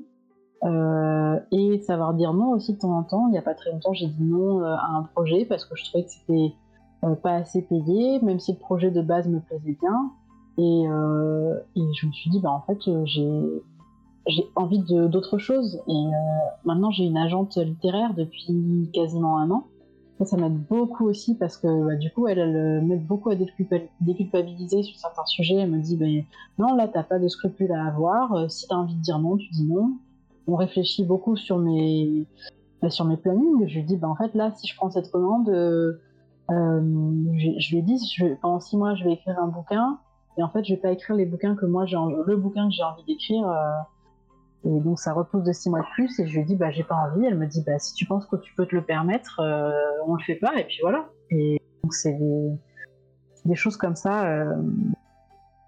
Euh, 0.64 1.40
et 1.52 1.80
savoir 1.82 2.14
dire 2.14 2.34
non 2.34 2.52
aussi 2.52 2.74
de 2.74 2.80
temps 2.80 2.98
en 2.98 3.04
temps. 3.04 3.28
Il 3.28 3.32
n'y 3.32 3.38
a 3.38 3.42
pas 3.42 3.54
très 3.54 3.72
longtemps, 3.72 3.94
j'ai 3.94 4.08
dit 4.08 4.24
non 4.24 4.62
euh, 4.62 4.74
à 4.74 4.88
un 4.96 5.04
projet 5.04 5.46
parce 5.46 5.66
que 5.66 5.76
je 5.76 5.86
trouvais 5.86 6.06
que 6.06 6.12
c'était 6.12 6.56
pas 7.22 7.36
assez 7.36 7.62
payé, 7.62 8.20
même 8.22 8.40
si 8.40 8.54
le 8.54 8.58
projet 8.58 8.90
de 8.90 9.02
base 9.02 9.28
me 9.28 9.40
plaisait 9.40 9.78
bien. 9.80 10.12
Et, 10.58 10.86
et 11.76 11.94
je 11.94 12.08
me 12.08 12.12
suis 12.14 12.32
dit, 12.32 12.40
bah, 12.40 12.50
en 12.50 12.62
fait, 12.62 12.80
j'ai 13.04 13.62
j'ai 14.28 14.44
envie 14.56 14.80
d'autre 14.80 15.38
chose. 15.38 15.82
Et 15.88 16.04
maintenant, 16.64 16.92
j'ai 16.92 17.06
une 17.06 17.18
agente 17.18 17.58
littéraire 17.58 18.14
depuis 18.16 18.90
quasiment 18.94 19.38
un 19.38 19.52
an. 19.52 19.68
Ça, 20.24 20.38
m'aide 20.38 20.58
beaucoup 20.70 21.06
aussi 21.06 21.36
parce 21.36 21.58
que 21.58 21.68
bah, 21.86 21.96
du 21.96 22.10
coup, 22.10 22.28
elle, 22.28 22.40
elle 22.40 22.82
m'aide 22.86 23.06
beaucoup 23.06 23.32
à 23.32 23.36
déculpabiliser 23.36 24.82
sur 24.84 24.98
certains 24.98 25.26
sujets. 25.26 25.56
Elle 25.56 25.72
me 25.72 25.82
dit 25.82 25.98
ben, 25.98 26.24
non, 26.58 26.74
là, 26.74 26.88
t'as 26.88 27.04
pas 27.04 27.20
de 27.20 27.28
scrupules 27.28 27.74
à 27.74 27.86
avoir. 27.86 28.32
Euh, 28.34 28.48
si 28.48 28.66
t'as 28.68 28.76
envie 28.76 28.96
de 28.96 29.02
dire 29.02 29.20
non, 29.20 29.36
tu 29.36 29.50
dis 29.50 29.68
non. 29.68 29.98
On 30.48 30.56
réfléchit 30.56 31.04
beaucoup 31.04 31.36
sur 31.36 31.58
mes, 31.58 32.26
bah, 32.82 32.90
sur 32.90 33.04
mes 33.04 33.18
plannings. 33.18 33.68
Je 33.68 33.76
lui 33.76 33.84
dis 33.84 33.98
ben, 33.98 34.08
en 34.08 34.16
fait, 34.16 34.34
là, 34.36 34.52
si 34.56 34.68
je 34.68 34.76
prends 34.78 34.90
cette 34.90 35.12
commande, 35.12 35.50
euh, 35.50 36.00
euh, 36.50 36.82
je, 37.34 37.72
lui 37.72 37.80
ai 37.80 37.82
dit 37.82 38.00
pendant 38.42 38.62
six 38.62 38.78
mois, 38.78 38.96
je 38.96 39.04
vais 39.04 39.14
écrire 39.14 39.38
un 39.38 39.48
bouquin. 39.48 40.00
Et 40.38 40.44
en 40.44 40.50
fait, 40.50 40.64
je 40.64 40.76
vais 40.76 40.80
pas 40.80 40.92
écrire 40.92 41.18
les 41.18 41.26
bouquins 41.26 41.56
que 41.56 41.66
moi, 41.66 41.86
j'ai 41.86 41.98
le 41.98 42.38
bouquin 42.38 42.70
que 42.70 42.74
j'ai 42.74 42.84
envie 42.84 43.04
d'écrire. 43.04 43.46
Et 44.66 44.80
donc 44.80 45.00
ça 45.00 45.14
repose 45.14 45.44
de 45.44 45.52
six 45.52 45.70
mois 45.70 45.82
de 45.82 45.86
plus 45.94 46.20
et 46.20 46.28
je 46.28 46.40
lui 46.40 46.46
dis 46.46 46.56
bah 46.56 46.72
j'ai 46.72 46.84
pas 46.84 46.96
envie. 46.96 47.26
Elle 47.26 47.38
me 47.38 47.46
dit 47.46 47.64
bah 47.66 47.78
si 47.78 47.94
tu 47.94 48.06
penses 48.06 48.26
que 48.26 48.36
tu 48.38 48.54
peux 48.56 48.66
te 48.66 48.76
le 48.76 48.84
permettre, 48.84 49.40
euh, 49.40 49.72
on 50.08 50.16
le 50.16 50.24
fait 50.24 50.36
pas 50.36 50.56
et 50.58 50.64
puis 50.64 50.80
voilà. 50.82 51.08
Et 51.30 51.62
donc 51.84 51.94
c'est 51.94 52.18
des, 53.46 53.56
choses 53.56 53.78
comme 53.78 53.96
ça. 53.96 54.26
Euh... 54.26 54.56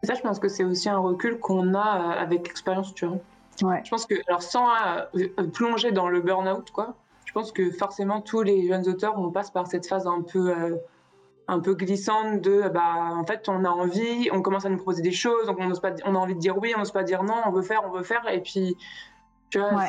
Ça 0.04 0.16
je 0.16 0.22
pense 0.22 0.40
que 0.40 0.48
c'est 0.48 0.64
aussi 0.64 0.90
un 0.90 0.98
recul 0.98 1.40
qu'on 1.40 1.76
a 1.76 1.80
euh, 2.18 2.22
avec 2.24 2.48
l'expérience 2.48 2.94
tu 2.96 3.06
vois. 3.06 3.20
Ouais. 3.62 3.82
Je 3.84 3.90
pense 3.90 4.06
que 4.06 4.16
alors 4.28 4.42
sans 4.42 4.68
euh, 5.16 5.48
plonger 5.54 5.92
dans 5.92 6.10
le 6.10 6.22
burn-out 6.22 6.72
quoi, 6.72 6.96
je 7.26 7.34
pense 7.34 7.52
que 7.52 7.72
forcément 7.72 8.22
tous 8.22 8.42
les 8.42 8.68
jeunes 8.68 8.88
auteurs 8.88 9.20
on 9.20 9.32
passe 9.32 9.52
par 9.52 9.68
cette 9.68 9.88
phase 9.88 10.08
un 10.08 10.22
peu 10.22 10.80
un 11.48 11.60
peu 11.60 11.76
glissante 11.76 12.42
de 12.42 12.70
bah 12.70 13.14
en 13.14 13.26
fait 13.26 13.48
on 13.48 13.64
a 13.64 13.70
envie, 13.70 14.30
on 14.34 14.42
commence 14.42 14.66
à 14.66 14.70
nous 14.70 14.78
proposer 14.78 15.02
des 15.02 15.12
choses, 15.12 15.48
donc 15.48 15.58
on 15.60 15.72
pas, 15.80 15.94
on 16.06 16.16
a 16.16 16.18
envie 16.18 16.36
de 16.36 16.40
dire 16.40 16.58
oui, 16.58 16.74
on 16.76 16.80
n'ose 16.80 16.92
pas 16.92 17.04
dire 17.04 17.24
non, 17.24 17.36
on 17.46 17.52
veut 17.52 17.62
faire, 17.62 17.82
on 17.86 17.92
veut 17.96 18.04
faire, 18.04 18.28
et 18.30 18.42
puis 18.42 18.76
tu 19.50 19.60
vois, 19.60 19.86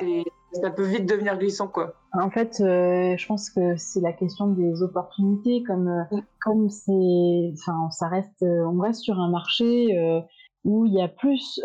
ça 0.53 0.71
peut 0.71 0.85
vite 0.85 1.07
devenir 1.07 1.37
glissant 1.37 1.69
quoi. 1.69 1.95
En 2.13 2.31
fait, 2.31 2.61
euh, 2.61 3.17
je 3.17 3.27
pense 3.27 3.51
que 3.51 3.77
c'est 3.77 4.01
la 4.01 4.13
question 4.13 4.49
des 4.49 4.83
opportunités, 4.83 5.63
comme 5.65 5.89
euh, 5.89 6.21
comme 6.41 6.71
c'est, 6.71 7.53
enfin, 7.55 7.91
ça 7.91 8.09
reste, 8.09 8.43
euh, 8.43 8.65
on 8.65 8.79
reste 8.79 9.03
sur 9.03 9.19
un 9.19 9.31
marché 9.31 9.89
où 10.65 10.87
il 10.87 10.95
y 10.95 11.03
a 11.03 11.09
plus 11.09 11.61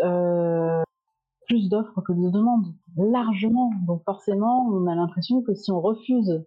plus 1.47 1.69
d'offres 1.69 2.01
que 2.01 2.13
de 2.13 2.29
demandes, 2.29 2.73
largement. 2.97 3.71
Donc 3.85 4.03
forcément, 4.05 4.65
on 4.71 4.87
a 4.87 4.95
l'impression 4.95 5.41
que 5.41 5.53
si 5.53 5.71
on 5.71 5.81
refuse 5.81 6.43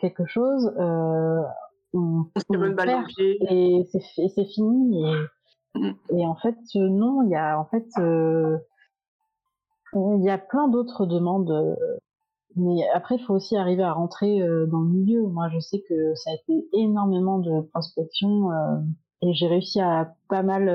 quelque 0.00 0.26
chose, 0.26 0.72
on, 1.92 2.26
et 3.50 3.84
c'est 3.92 4.44
fini. 4.44 5.04
Et, 6.10 6.26
en 6.26 6.36
fait, 6.36 6.56
euh, 6.76 6.88
non, 6.88 7.22
il 7.22 7.30
y 7.30 7.36
a 7.36 7.58
en 7.58 7.66
fait 7.66 7.86
euh, 7.98 8.58
il 9.94 10.24
y 10.24 10.30
a 10.30 10.38
plein 10.38 10.68
d'autres 10.68 11.06
demandes. 11.06 11.50
Euh, 11.50 11.74
mais 12.56 12.88
après, 12.94 13.16
il 13.16 13.24
faut 13.24 13.34
aussi 13.34 13.56
arriver 13.56 13.82
à 13.82 13.92
rentrer 13.92 14.38
dans 14.38 14.80
le 14.80 14.88
milieu. 14.88 15.26
Moi, 15.26 15.50
je 15.50 15.58
sais 15.58 15.82
que 15.86 16.14
ça 16.14 16.30
a 16.30 16.34
été 16.34 16.66
énormément 16.72 17.38
de 17.38 17.60
prospection 17.70 18.48
et 19.20 19.34
j'ai 19.34 19.46
réussi 19.46 19.78
à 19.78 20.14
pas 20.30 20.42
mal. 20.42 20.70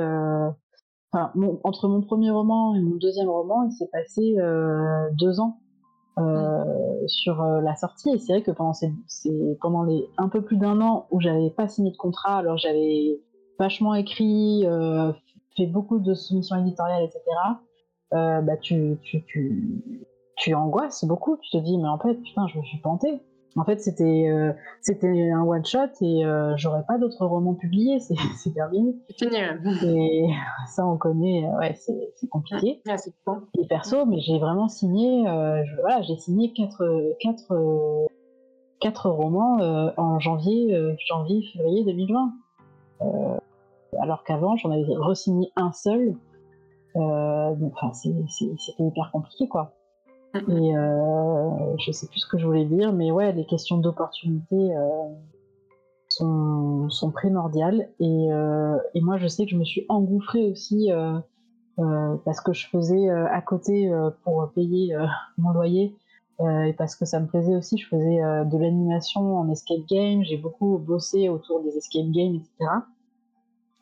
Enfin, 1.12 1.34
entre 1.64 1.88
mon 1.88 2.02
premier 2.02 2.30
roman 2.30 2.76
et 2.76 2.82
mon 2.82 2.98
deuxième 2.98 3.30
roman, 3.30 3.64
il 3.64 3.72
s'est 3.72 3.90
passé 3.92 4.36
deux 5.14 5.40
ans. 5.40 5.60
Euh, 6.20 7.08
sur 7.08 7.42
euh, 7.42 7.62
la 7.62 7.76
sortie. 7.76 8.10
Et 8.10 8.20
c'est 8.20 8.34
vrai 8.34 8.42
que 8.44 8.52
pendant, 8.52 8.74
ces, 8.74 8.92
pendant 9.62 9.84
les 9.84 10.10
un 10.18 10.28
peu 10.28 10.42
plus 10.42 10.58
d'un 10.58 10.82
an 10.82 11.08
où 11.10 11.22
j'avais 11.22 11.50
pas 11.50 11.68
signé 11.68 11.92
de 11.92 11.98
contrat, 11.98 12.38
alors 12.38 12.58
j'avais 12.58 13.20
vachement 13.58 13.96
écrit, 13.96 14.66
euh, 14.66 15.14
fait 15.56 15.68
beaucoup 15.68 16.00
de 16.00 16.14
soumissions 16.14 16.58
éditoriales, 16.58 17.04
etc. 17.04 17.22
bah 18.12 18.58
tu, 18.62 18.98
tu, 19.04 19.24
tu, 19.26 20.06
tu 20.36 20.54
angoisses 20.54 21.06
beaucoup. 21.06 21.38
Tu 21.38 21.50
te 21.50 21.64
dis 21.64 21.78
mais 21.78 21.88
en 21.88 21.98
fait 21.98 22.16
putain 22.16 22.46
je 22.48 22.60
me 22.60 22.64
suis 22.64 22.80
plantée. 22.80 23.22
En 23.58 23.66
fait, 23.66 23.82
c'était 23.82 24.30
euh, 24.30 24.54
c'était 24.80 25.30
un 25.30 25.44
one 25.44 25.66
shot 25.66 25.90
et 26.02 26.26
euh, 26.26 26.56
j'aurais 26.56 26.86
pas 26.88 26.98
d'autres 26.98 27.26
romans 27.26 27.54
publiés, 27.54 28.00
c'est 28.00 28.16
terminé. 28.54 28.96
C'est 29.10 29.30
fini. 29.30 29.38
Et 29.84 30.30
ça, 30.68 30.86
on 30.86 30.98
connaît, 30.98 31.46
euh, 31.46 31.60
ouais, 31.60 31.74
c'est 31.76 32.28
compliqué. 32.30 32.82
Ah, 32.88 32.98
c'est 32.98 33.14
et 33.60 33.68
perso, 33.68 34.06
mais 34.06 34.22
j'ai 34.22 34.40
vraiment 34.40 34.70
signé, 34.70 35.24
voilà, 35.24 36.02
j'ai 36.02 36.18
signé 36.18 36.54
quatre 36.54 37.16
quatre 37.20 38.08
quatre 38.80 39.10
romans 39.10 39.58
en 39.98 40.20
janvier 40.20 40.96
janvier 41.06 41.44
février 41.54 41.84
2020. 41.84 42.34
alors 44.00 44.24
qu'avant, 44.24 44.56
j'en 44.56 44.72
avais 44.72 44.86
re-signé 44.96 45.52
un 45.58 45.74
seul. 45.74 46.16
enfin, 46.96 47.92
c'était 47.94 48.84
hyper 48.84 49.12
compliqué, 49.12 49.48
quoi. 49.50 49.74
Et 50.34 50.78
euh, 50.78 51.78
je 51.78 51.92
sais 51.92 52.08
plus 52.08 52.20
ce 52.20 52.28
que 52.28 52.38
je 52.38 52.46
voulais 52.46 52.66
dire, 52.66 52.94
mais 52.94 53.12
ouais, 53.12 53.34
les 53.34 53.46
questions 53.46 53.78
d'opportunité 53.78 54.76
euh, 54.76 54.90
sont, 56.08 56.90
sont, 56.90 57.12
primordiales. 57.12 57.90
Et, 58.00 58.32
euh, 58.32 58.78
et, 58.94 59.02
moi, 59.02 59.18
je 59.18 59.28
sais 59.28 59.46
que 59.46 59.52
je 59.52 59.58
me 59.58 59.66
suis 59.66 59.86
engouffrée 59.90 60.50
aussi 60.50 60.92
euh, 60.92 61.20
euh, 61.80 62.16
parce 62.24 62.40
que 62.40 62.54
je 62.54 62.68
faisais 62.68 63.10
euh, 63.10 63.28
à 63.30 63.42
côté 63.42 63.92
pour 64.24 64.50
payer 64.56 64.96
mon 65.38 65.52
loyer. 65.52 65.96
et 66.40 66.74
parce 66.78 66.96
que 66.96 67.06
ça 67.06 67.20
me 67.20 67.28
plaisait 67.28 67.56
aussi, 67.56 67.78
je 67.78 67.88
faisais 67.88 68.20
de 68.46 68.58
l'animation 68.58 69.38
en 69.38 69.50
escape 69.50 69.86
game, 69.90 70.24
j'ai 70.24 70.38
beaucoup 70.38 70.78
bossé 70.78 71.30
autour 71.30 71.62
des 71.62 71.78
escape 71.78 72.10
games, 72.10 72.36
etc. 72.36 72.72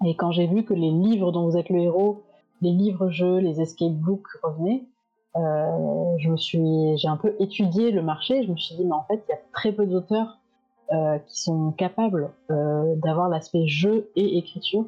Et 0.06 0.16
quand 0.16 0.32
j'ai 0.32 0.48
vu 0.48 0.64
que 0.64 0.74
les 0.74 0.92
livres 0.92 1.32
dont 1.32 1.46
vous 1.50 1.58
êtes 1.58 1.70
le 1.70 1.80
héros, 1.80 2.24
les 2.62 2.72
livres-jeux, 2.72 3.38
les 3.38 3.62
escape 3.62 3.94
books 3.94 4.28
revenaient, 4.44 4.84
euh, 5.36 6.16
je 6.18 6.30
me 6.30 6.38
suis, 6.38 6.98
j'ai 6.98 7.08
un 7.08 7.18
peu 7.18 7.36
étudié 7.40 7.92
le 7.92 8.02
marché. 8.02 8.44
Je 8.44 8.52
me 8.52 8.58
suis 8.58 8.76
dit, 8.76 8.86
mais 8.86 8.94
en 8.94 9.04
fait, 9.04 9.24
il 9.28 9.32
y 9.32 9.34
a 9.34 9.40
très 9.54 9.72
peu 9.72 9.86
d'auteurs 9.86 10.40
euh, 10.92 11.20
qui 11.20 11.42
sont 11.42 11.72
capables 11.72 12.32
euh, 12.50 12.96
d'avoir 12.98 13.30
l'aspect 13.30 13.68
jeu 13.68 14.10
et 14.16 14.38
écriture, 14.38 14.86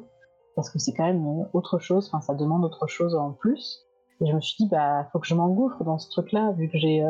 parce 0.56 0.70
que 0.70 0.78
c'est 0.78 0.92
quand 0.92 1.06
même 1.06 1.46
autre 1.52 1.78
chose. 1.78 2.08
Enfin, 2.08 2.20
ça 2.20 2.34
demande 2.34 2.64
autre 2.64 2.86
chose 2.86 3.14
en 3.14 3.32
plus. 3.32 3.86
Et 4.20 4.26
je 4.26 4.34
me 4.34 4.40
suis 4.40 4.56
dit, 4.58 4.68
bah, 4.68 5.08
faut 5.12 5.18
que 5.18 5.26
je 5.26 5.34
m'engouffre 5.34 5.82
dans 5.84 5.98
ce 5.98 6.08
truc-là, 6.10 6.52
vu 6.52 6.68
que 6.68 6.78
j'ai 6.78 7.02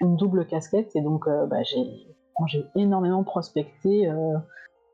une 0.00 0.16
double 0.16 0.46
casquette. 0.46 0.94
Et 0.96 1.00
donc, 1.00 1.28
bah, 1.28 1.62
j'ai, 1.62 2.64
énormément 2.76 3.22
prospecté. 3.24 4.10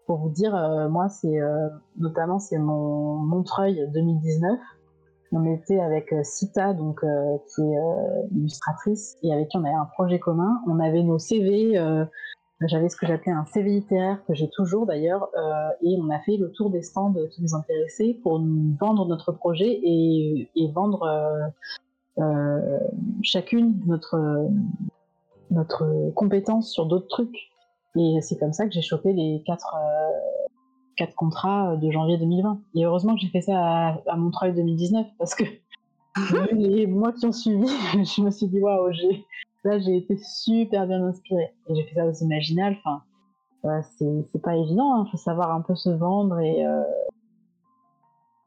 pour 0.07 0.19
vous 0.19 0.29
dire, 0.31 0.53
moi, 0.91 1.09
c'est 1.09 1.39
notamment 1.97 2.39
c'est 2.39 2.59
mon 2.59 3.17
Montreuil 3.17 3.89
2019 3.95 4.59
on 5.35 5.45
était 5.53 5.81
avec 5.81 6.13
euh, 6.13 6.23
Sita, 6.23 6.73
donc, 6.73 7.03
euh, 7.03 7.37
qui 7.49 7.61
est 7.61 7.77
euh, 7.77 8.23
illustratrice, 8.37 9.19
et 9.23 9.33
avec 9.33 9.49
qui 9.49 9.57
on 9.57 9.65
avait 9.65 9.75
un 9.75 9.87
projet 9.87 10.21
commun. 10.21 10.61
On 10.69 10.79
avait 10.79 11.03
nos 11.03 11.19
CV, 11.19 11.75
j'avais 12.61 12.89
ce 12.89 12.97
que 12.97 13.07
j'appelais 13.07 13.33
un 13.33 13.45
CV 13.47 13.71
littéraire, 13.71 14.25
que 14.27 14.35
j'ai 14.35 14.49
toujours 14.49 14.87
d'ailleurs, 14.87 15.29
et 15.83 15.99
on 16.01 16.09
a 16.11 16.19
fait 16.21 16.37
le 16.37 16.51
tour 16.53 16.71
des 16.71 16.83
stands 16.83 17.13
qui 17.33 17.43
nous 17.43 17.55
intéressaient 17.55 18.17
pour 18.23 18.39
nous 18.39 18.75
vendre 18.81 19.07
notre 19.07 19.33
projet 19.33 19.81
et, 19.83 20.73
vendre 20.73 21.53
chacune 23.23 23.79
notre, 23.87 24.49
notre 25.51 26.11
compétence 26.15 26.73
sur 26.73 26.87
d'autres 26.87 27.09
trucs. 27.09 27.51
Et 27.97 28.19
c'est 28.23 28.39
comme 28.39 28.53
ça 28.53 28.67
que 28.67 28.73
j'ai 28.73 28.83
chopé 28.83 29.13
les 29.13 29.43
quatre, 29.45 29.77
quatre 30.97 31.15
contrats 31.15 31.77
de 31.77 31.91
janvier 31.91 32.19
2020. 32.19 32.61
Et 32.75 32.85
heureusement 32.85 33.15
que 33.15 33.21
j'ai 33.21 33.29
fait 33.29 33.43
ça 33.43 33.57
à, 33.57 33.99
à 34.07 34.17
Montreuil 34.17 34.55
2019 34.55 35.07
parce 35.19 35.35
que 35.35 35.45
les 36.53 36.87
mois 36.87 37.13
qui 37.13 37.27
ont 37.27 37.33
suivi, 37.33 37.67
je 37.95 38.23
me 38.23 38.31
suis 38.31 38.47
dit 38.47 38.61
waouh, 38.61 38.91
là 39.65 39.79
j'ai 39.79 39.97
été 39.97 40.17
super 40.19 40.87
bien 40.87 41.03
inspirée. 41.05 41.53
Et 41.69 41.75
j'ai 41.75 41.85
fait 41.85 41.95
ça 41.95 42.07
aux 42.07 42.13
Imaginales. 42.13 42.77
Enfin, 42.85 43.03
c'est 43.99 44.43
pas 44.43 44.57
évident. 44.57 44.97
Il 44.97 45.01
hein. 45.01 45.09
faut 45.11 45.17
savoir 45.17 45.53
un 45.53 45.61
peu 45.61 45.75
se 45.75 45.91
vendre 45.91 46.39
et 46.41 46.67
euh, 46.67 46.83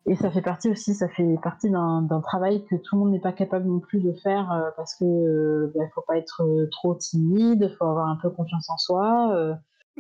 et 0.10 0.16
ça 0.16 0.32
fait 0.32 0.42
partie 0.42 0.70
aussi, 0.70 0.94
ça 0.94 1.10
fait 1.10 1.38
partie 1.44 1.70
d'un 1.70 2.22
travail 2.24 2.64
que 2.64 2.78
tout 2.78 2.96
le 2.96 3.00
monde 3.00 3.12
n'est 3.12 3.20
pas 3.20 3.34
capable 3.34 3.68
non 3.68 3.80
plus 3.80 4.00
de 4.00 4.14
faire 4.14 4.50
euh, 4.54 4.70
parce 4.78 4.96
que 4.96 5.04
euh, 5.04 5.74
bah, 5.76 5.84
faut 5.94 6.04
pas 6.08 6.18
être 6.18 6.44
trop 6.72 6.96
timide, 6.96 7.76
faut 7.78 7.84
avoir 7.84 8.08
un 8.08 8.16
peu 8.16 8.30
confiance 8.30 8.70
en 8.70 8.78
soi. 8.78 9.58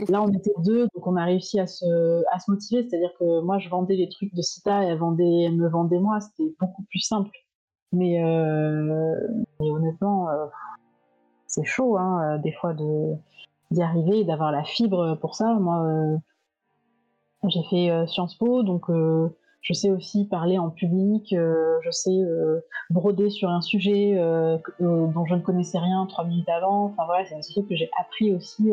Là, 0.09 0.21
on 0.21 0.31
était 0.31 0.53
deux, 0.63 0.87
donc 0.93 1.07
on 1.07 1.15
a 1.15 1.25
réussi 1.25 1.59
à 1.59 1.65
se, 1.65 2.23
à 2.31 2.39
se 2.39 2.51
motiver. 2.51 2.87
C'est-à-dire 2.87 3.11
que 3.19 3.41
moi, 3.41 3.57
je 3.57 3.67
vendais 3.69 3.95
les 3.95 4.09
trucs 4.09 4.33
de 4.33 4.41
Sita 4.41 4.83
et 4.83 4.87
elle, 4.87 4.99
vendait, 4.99 5.49
me 5.49 5.67
vendait 5.67 5.99
moi. 5.99 6.19
C'était 6.19 6.53
beaucoup 6.59 6.83
plus 6.83 6.99
simple. 6.99 7.31
Mais, 7.93 8.23
euh, 8.23 9.15
honnêtement, 9.59 10.29
euh, 10.29 10.45
c'est 11.47 11.63
chaud, 11.63 11.97
hein, 11.97 12.35
euh, 12.35 12.37
des 12.39 12.51
fois, 12.51 12.73
d'y 13.71 13.81
arriver 13.81 14.19
et 14.19 14.23
d'avoir 14.23 14.51
la 14.51 14.63
fibre 14.63 15.15
pour 15.15 15.35
ça. 15.35 15.53
Moi, 15.55 16.19
j'ai 17.47 17.63
fait 17.69 18.07
Sciences 18.07 18.35
Po, 18.35 18.63
donc 18.63 18.85
je 19.61 19.73
sais 19.73 19.89
aussi 19.89 20.25
parler 20.25 20.57
en 20.57 20.69
public, 20.69 21.29
je 21.31 21.91
sais 21.91 22.19
broder 22.89 23.29
sur 23.29 23.49
un 23.49 23.61
sujet 23.61 24.15
dont 24.79 25.25
je 25.25 25.35
ne 25.35 25.41
connaissais 25.41 25.79
rien 25.79 26.05
trois 26.07 26.25
minutes 26.25 26.49
avant. 26.49 26.85
Enfin 26.85 27.05
voilà, 27.05 27.25
c'est 27.25 27.35
un 27.35 27.39
truc 27.39 27.69
que 27.69 27.75
j'ai 27.75 27.89
appris 27.99 28.33
aussi 28.33 28.71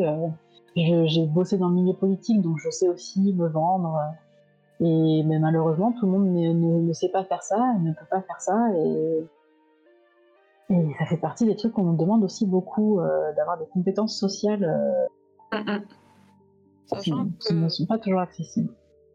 j'ai 0.76 1.26
bossé 1.26 1.59
dans 1.59 1.68
le 1.68 1.74
milieu 1.74 1.94
politique, 1.94 2.40
donc 2.40 2.59
je 2.59 2.70
sais 2.70 2.88
aussi 2.88 3.32
me 3.32 3.48
vendre. 3.48 4.01
Et 4.80 5.22
mais 5.24 5.38
malheureusement, 5.38 5.92
tout 5.92 6.06
le 6.06 6.12
monde 6.12 6.26
ne, 6.26 6.52
ne, 6.80 6.92
sait 6.92 7.09
pas 7.09 7.24
faire 7.24 7.42
ça, 7.42 7.74
ne 7.80 7.92
peut 7.92 8.06
pas 8.10 8.22
faire 8.22 8.40
ça. 8.40 8.70
Et, 8.76 9.24
et 10.70 10.94
ça 10.98 11.06
fait 11.06 11.16
partie 11.16 11.46
des 11.46 11.56
trucs 11.56 11.72
qu'on 11.72 11.84
nous 11.84 11.96
demande 11.96 12.24
aussi 12.24 12.46
beaucoup, 12.46 13.01
euh, 13.01 13.32
d'avoir 13.34 13.59
des 13.59 13.66
compétences 13.66 14.18
sociales. 14.18 14.64
Euh, 15.52 15.78
Sachant 16.86 17.28
qui, 17.38 17.55
ne 17.55 17.68
sont 17.68 17.86
pas 17.86 17.98
toujours 17.98 18.20
accessibles. 18.20 18.72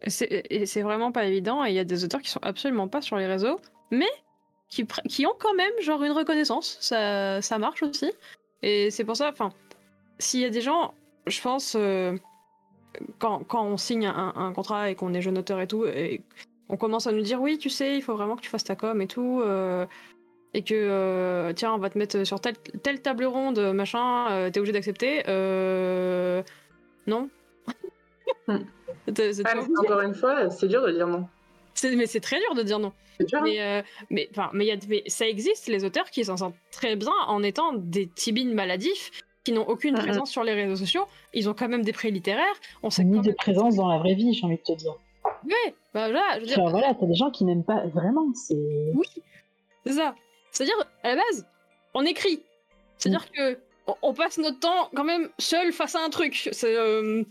C'est 0.07 0.81
vraiment 0.81 1.11
pas 1.11 1.25
évident. 1.25 1.65
Et 1.65 1.69
il 1.69 1.75
y 1.75 1.79
a 1.79 1.83
des 1.83 2.03
auteurs 2.05 2.21
qui 2.21 2.29
sont 2.29 2.39
absolument 2.41 2.87
pas 2.87 3.01
sur 3.01 3.17
les 3.17 3.27
réseaux, 3.27 3.59
mais 3.91 4.07
qui, 4.69 4.85
qui 5.07 5.25
ont 5.25 5.35
quand 5.37 5.53
même 5.55 5.73
genre 5.81 6.01
une 6.03 6.13
reconnaissance. 6.13 6.77
Ça, 6.79 7.41
ça 7.41 7.59
marche 7.59 7.83
aussi. 7.83 8.11
Et 8.61 8.91
c'est 8.91 9.03
pour 9.03 9.17
ça, 9.17 9.29
enfin, 9.29 9.51
s'il 10.19 10.39
y 10.39 10.45
a 10.45 10.49
des 10.49 10.61
gens, 10.61 10.93
je 11.27 11.41
pense, 11.41 11.75
euh, 11.77 12.17
quand, 13.19 13.43
quand, 13.43 13.65
on 13.65 13.77
signe 13.77 14.07
un, 14.07 14.33
un 14.35 14.53
contrat 14.53 14.89
et 14.89 14.95
qu'on 14.95 15.13
est 15.13 15.21
jeune 15.21 15.37
auteur 15.37 15.59
et 15.61 15.67
tout, 15.67 15.85
et 15.85 16.21
on 16.69 16.77
commence 16.77 17.07
à 17.07 17.11
nous 17.11 17.21
dire 17.21 17.41
oui, 17.41 17.57
tu 17.57 17.69
sais, 17.69 17.95
il 17.95 18.01
faut 18.01 18.15
vraiment 18.15 18.35
que 18.35 18.41
tu 18.41 18.49
fasses 18.49 18.63
ta 18.63 18.75
com 18.75 19.01
et 19.01 19.07
tout. 19.07 19.41
Euh, 19.41 19.85
et 20.53 20.63
que 20.63 20.73
euh, 20.73 21.53
tiens, 21.53 21.73
on 21.73 21.77
va 21.77 21.89
te 21.89 21.97
mettre 21.97 22.23
sur 22.23 22.39
telle, 22.39 22.57
telle 22.83 23.01
table 23.01 23.25
ronde, 23.25 23.59
machin, 23.73 24.31
euh, 24.31 24.49
t'es 24.49 24.59
obligé 24.59 24.73
d'accepter. 24.73 25.23
Euh... 25.27 26.43
Non. 27.07 27.29
Hmm. 28.47 28.59
Ah, 29.43 29.55
encore 29.83 30.01
une 30.01 30.13
fois, 30.13 30.51
c'est 30.51 30.67
dur 30.67 30.85
de 30.85 30.91
dire 30.91 31.07
non. 31.07 31.27
Mais 31.83 32.05
c'est 32.05 32.19
très 32.19 32.37
dur 32.39 32.53
de 32.53 32.61
dire 32.61 32.77
non. 32.77 32.93
Mais, 33.41 33.59
euh, 33.59 33.81
mais, 34.11 34.29
mais, 34.53 34.65
y 34.67 34.71
a, 34.71 34.75
mais 34.87 35.01
ça 35.07 35.27
existe, 35.27 35.65
les 35.65 35.83
auteurs 35.83 36.11
qui 36.11 36.23
s'en 36.25 36.37
sortent 36.37 36.55
très 36.71 36.95
bien 36.95 37.13
en 37.25 37.41
étant 37.41 37.73
des 37.73 38.07
tibines 38.07 38.53
maladifs 38.53 39.09
qui 39.43 39.51
n'ont 39.51 39.67
aucune 39.67 39.95
hmm. 39.95 39.99
présence 39.99 40.31
sur 40.31 40.43
les 40.43 40.53
réseaux 40.53 40.75
sociaux. 40.75 41.05
Ils 41.33 41.49
ont 41.49 41.53
quand 41.53 41.69
même 41.69 41.83
des 41.83 41.93
prix 41.93 42.11
littéraires. 42.11 42.45
On 42.83 42.89
sait 42.89 43.03
ni 43.03 43.19
de 43.21 43.31
présence 43.31 43.75
dans 43.75 43.87
la 43.87 43.97
vraie 43.97 44.15
vie, 44.15 44.33
j'ai 44.33 44.45
envie 44.45 44.57
de 44.57 44.63
te 44.63 44.73
dire. 44.73 44.93
Oui, 45.45 45.73
bah 45.93 46.09
voilà, 46.09 46.35
je 46.35 46.39
veux 46.41 46.45
dire. 46.47 46.69
voilà, 46.69 46.93
t'as 46.93 47.05
des 47.05 47.15
gens 47.15 47.31
qui 47.31 47.45
n'aiment 47.45 47.63
pas 47.63 47.85
vraiment. 47.87 48.27
C'est. 48.33 48.55
Oui, 48.93 49.07
c'est 49.85 49.93
ça. 49.93 50.15
C'est-à-dire, 50.51 50.75
à 51.03 51.09
la 51.09 51.15
base, 51.15 51.45
on 51.93 52.05
écrit. 52.05 52.41
C'est-à-dire 52.97 53.25
mm. 53.31 53.37
que 53.37 53.59
on 54.01 54.13
passe 54.13 54.37
notre 54.37 54.59
temps 54.59 54.89
quand 54.93 55.03
même 55.03 55.29
seul 55.39 55.71
face 55.71 55.95
à 55.95 56.03
un 56.03 56.09
truc. 56.09 56.49
C'est 56.51 56.75
euh, 56.75 57.23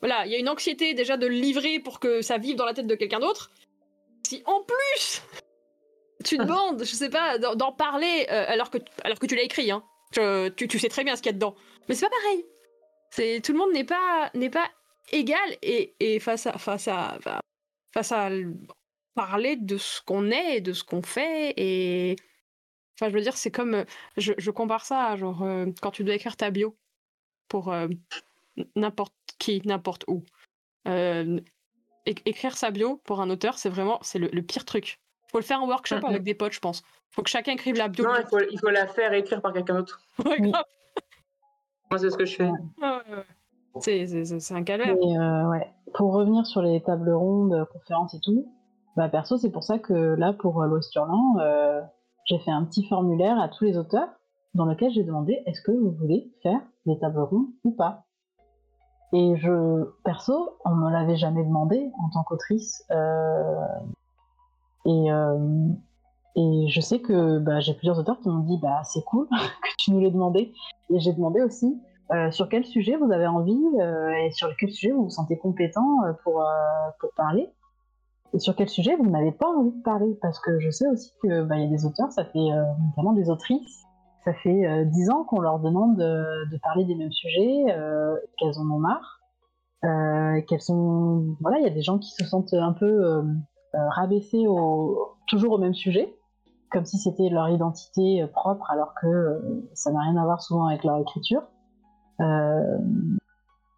voilà, 0.00 0.26
il 0.26 0.32
y 0.32 0.34
a 0.34 0.38
une 0.38 0.48
anxiété 0.48 0.94
déjà 0.94 1.16
de 1.16 1.26
le 1.26 1.34
livrer 1.34 1.78
pour 1.78 2.00
que 2.00 2.22
ça 2.22 2.38
vive 2.38 2.56
dans 2.56 2.66
la 2.66 2.74
tête 2.74 2.86
de 2.86 2.94
quelqu'un 2.94 3.20
d'autre. 3.20 3.50
Si 4.24 4.42
en 4.46 4.62
plus 4.62 5.22
tu 6.24 6.36
demandes, 6.38 6.80
je 6.80 6.94
sais 6.94 7.10
pas, 7.10 7.38
d'en 7.38 7.72
parler 7.72 8.26
euh, 8.30 8.44
alors 8.48 8.70
que 8.70 8.78
alors 9.04 9.18
que 9.18 9.26
tu 9.26 9.36
l'as 9.36 9.42
écrit, 9.42 9.70
hein. 9.70 9.82
Tu, 10.12 10.68
tu, 10.68 10.78
sais 10.78 10.88
très 10.88 11.04
bien 11.04 11.16
ce 11.16 11.22
qu'il 11.22 11.30
y 11.30 11.34
a 11.34 11.34
dedans. 11.34 11.54
Mais 11.88 11.94
c'est 11.94 12.08
pas 12.08 12.14
pareil. 12.22 12.44
C'est 13.10 13.40
tout 13.40 13.52
le 13.52 13.58
monde 13.58 13.72
n'est 13.72 13.84
pas 13.84 14.30
n'est 14.34 14.50
pas 14.50 14.68
égal 15.12 15.56
et, 15.62 15.94
et 16.00 16.20
face 16.20 16.46
à 16.46 16.58
face 16.58 16.88
à 16.88 17.18
face 17.92 18.12
à 18.12 18.30
parler 19.14 19.56
de 19.56 19.78
ce 19.78 20.02
qu'on 20.02 20.30
est 20.30 20.58
et 20.58 20.60
de 20.60 20.72
ce 20.72 20.84
qu'on 20.84 21.02
fait 21.02 21.54
et 21.56 22.16
Enfin, 22.98 23.10
je 23.10 23.14
veux 23.14 23.22
dire, 23.22 23.36
c'est 23.36 23.50
comme. 23.50 23.74
Euh, 23.74 23.84
je, 24.16 24.32
je, 24.38 24.50
compare 24.50 24.84
ça 24.84 25.06
à 25.06 25.16
genre 25.16 25.42
euh, 25.42 25.66
quand 25.82 25.90
tu 25.90 26.02
dois 26.04 26.14
écrire 26.14 26.36
ta 26.36 26.50
bio 26.50 26.76
pour 27.48 27.72
euh, 27.72 27.88
n'importe 28.74 29.14
qui, 29.38 29.60
n'importe 29.66 30.04
où. 30.08 30.24
écrire 32.06 32.56
sa 32.56 32.70
bio 32.70 32.96
pour 33.04 33.20
un 33.20 33.30
auteur, 33.30 33.58
c'est 33.58 33.68
vraiment 33.68 33.98
c'est 34.02 34.18
le, 34.18 34.42
pire 34.42 34.64
truc. 34.64 35.00
Faut 35.36 35.40
le 35.40 35.44
faire 35.44 35.62
en 35.62 35.68
workshop 35.68 35.96
avec 35.96 36.22
des 36.22 36.32
potes, 36.32 36.54
je 36.54 36.60
pense. 36.60 36.82
Faut 37.10 37.22
que 37.22 37.28
chacun 37.28 37.52
écrive 37.52 37.76
la 37.76 37.88
bio. 37.88 38.06
Non, 38.06 38.12
il 38.18 38.26
faut, 38.26 38.38
il 38.50 38.58
faut 38.58 38.70
la 38.70 38.86
faire 38.86 39.12
écrire 39.12 39.42
par 39.42 39.52
quelqu'un 39.52 39.74
d'autre. 39.74 40.00
Ouais, 40.24 40.40
grave. 40.40 40.64
Moi, 41.90 41.98
c'est 41.98 42.08
ce 42.08 42.16
que 42.16 42.24
je 42.24 42.36
fais. 42.36 42.50
c'est 44.38 44.54
un 44.54 44.62
calvaire. 44.62 44.96
ouais. 44.98 45.74
Pour 45.92 46.14
revenir 46.14 46.46
sur 46.46 46.62
les 46.62 46.82
tables 46.82 47.12
rondes, 47.12 47.68
conférences 47.70 48.14
et 48.14 48.20
tout, 48.20 48.50
bah 48.96 49.10
perso, 49.10 49.36
c'est 49.36 49.50
pour 49.50 49.62
ça 49.62 49.78
que 49.78 49.92
là, 49.92 50.32
pour 50.32 50.62
l'Ouest 50.62 50.94
Hurlant, 50.94 51.36
j'ai 52.24 52.38
fait 52.38 52.50
un 52.50 52.64
petit 52.64 52.88
formulaire 52.88 53.38
à 53.38 53.50
tous 53.50 53.64
les 53.64 53.76
auteurs 53.76 54.08
dans 54.54 54.64
lequel 54.64 54.90
j'ai 54.90 55.04
demandé 55.04 55.42
est-ce 55.44 55.60
que 55.60 55.70
vous 55.72 55.90
voulez 55.90 56.32
faire 56.42 56.62
des 56.86 56.98
tables 56.98 57.20
rondes 57.20 57.48
ou 57.62 57.72
pas? 57.72 58.06
Et 59.12 59.36
je, 59.36 59.84
perso, 60.02 60.56
on 60.64 60.74
me 60.76 60.90
l'avait 60.90 61.18
jamais 61.18 61.44
demandé 61.44 61.92
en 62.02 62.08
tant 62.08 62.22
qu'autrice. 62.24 62.82
Euh, 62.90 63.66
et, 64.86 65.12
euh, 65.12 65.68
et 66.36 66.68
je 66.68 66.80
sais 66.80 67.00
que 67.00 67.38
bah, 67.38 67.60
j'ai 67.60 67.74
plusieurs 67.74 67.98
auteurs 67.98 68.20
qui 68.20 68.28
m'ont 68.28 68.44
dit 68.44 68.58
bah 68.60 68.82
c'est 68.84 69.04
cool 69.04 69.26
que 69.30 69.68
tu 69.78 69.92
nous 69.92 70.00
l'aies 70.00 70.10
demandé. 70.10 70.52
Et 70.90 71.00
j'ai 71.00 71.12
demandé 71.12 71.42
aussi 71.42 71.80
euh, 72.12 72.30
sur 72.30 72.48
quel 72.48 72.64
sujet 72.64 72.96
vous 72.96 73.10
avez 73.10 73.26
envie 73.26 73.60
et 74.24 74.30
sur 74.30 74.48
quel 74.56 74.70
sujet 74.70 74.92
vous 74.92 75.04
vous 75.04 75.10
sentez 75.10 75.36
compétent 75.38 75.98
pour, 76.22 76.42
parler. 77.16 77.50
Et 78.34 78.38
sur 78.38 78.54
quel 78.54 78.68
sujet 78.68 78.96
vous 78.96 79.08
n'avez 79.08 79.32
pas 79.32 79.48
envie 79.48 79.72
de 79.72 79.82
parler 79.82 80.18
Parce 80.20 80.38
que 80.40 80.58
je 80.58 80.70
sais 80.70 80.86
aussi 80.88 81.12
qu'il 81.20 81.42
bah, 81.48 81.56
y 81.56 81.64
a 81.64 81.68
des 81.68 81.86
auteurs, 81.86 82.12
ça 82.12 82.24
fait 82.24 82.38
euh, 82.38 82.64
notamment 82.88 83.12
des 83.12 83.30
autrices, 83.30 83.84
ça 84.24 84.34
fait 84.34 84.66
euh, 84.66 84.84
dix 84.84 85.10
ans 85.10 85.24
qu'on 85.24 85.40
leur 85.40 85.58
demande 85.60 85.96
de, 85.96 86.58
parler 86.62 86.84
des 86.84 86.94
mêmes 86.96 87.12
sujets, 87.12 87.64
euh, 87.70 88.14
qu'elles 88.38 88.58
en 88.58 88.70
ont 88.70 88.78
marre, 88.78 89.20
qu'elles 90.48 90.60
sont... 90.60 91.36
Voilà, 91.40 91.58
il 91.58 91.64
y 91.64 91.68
a 91.68 91.70
des 91.70 91.82
gens 91.82 91.98
qui 91.98 92.10
se 92.10 92.24
sentent 92.24 92.52
un 92.52 92.72
peu 92.72 93.22
rabaissés 93.90 94.46
au, 94.46 95.16
toujours 95.26 95.52
au 95.52 95.58
même 95.58 95.74
sujet, 95.74 96.16
comme 96.70 96.84
si 96.84 96.98
c'était 96.98 97.28
leur 97.28 97.48
identité 97.48 98.26
propre, 98.32 98.70
alors 98.70 98.94
que 99.00 99.62
ça 99.74 99.92
n'a 99.92 100.00
rien 100.00 100.16
à 100.16 100.24
voir 100.24 100.42
souvent 100.42 100.66
avec 100.66 100.84
leur 100.84 100.98
écriture. 100.98 101.42
ben 102.18 102.78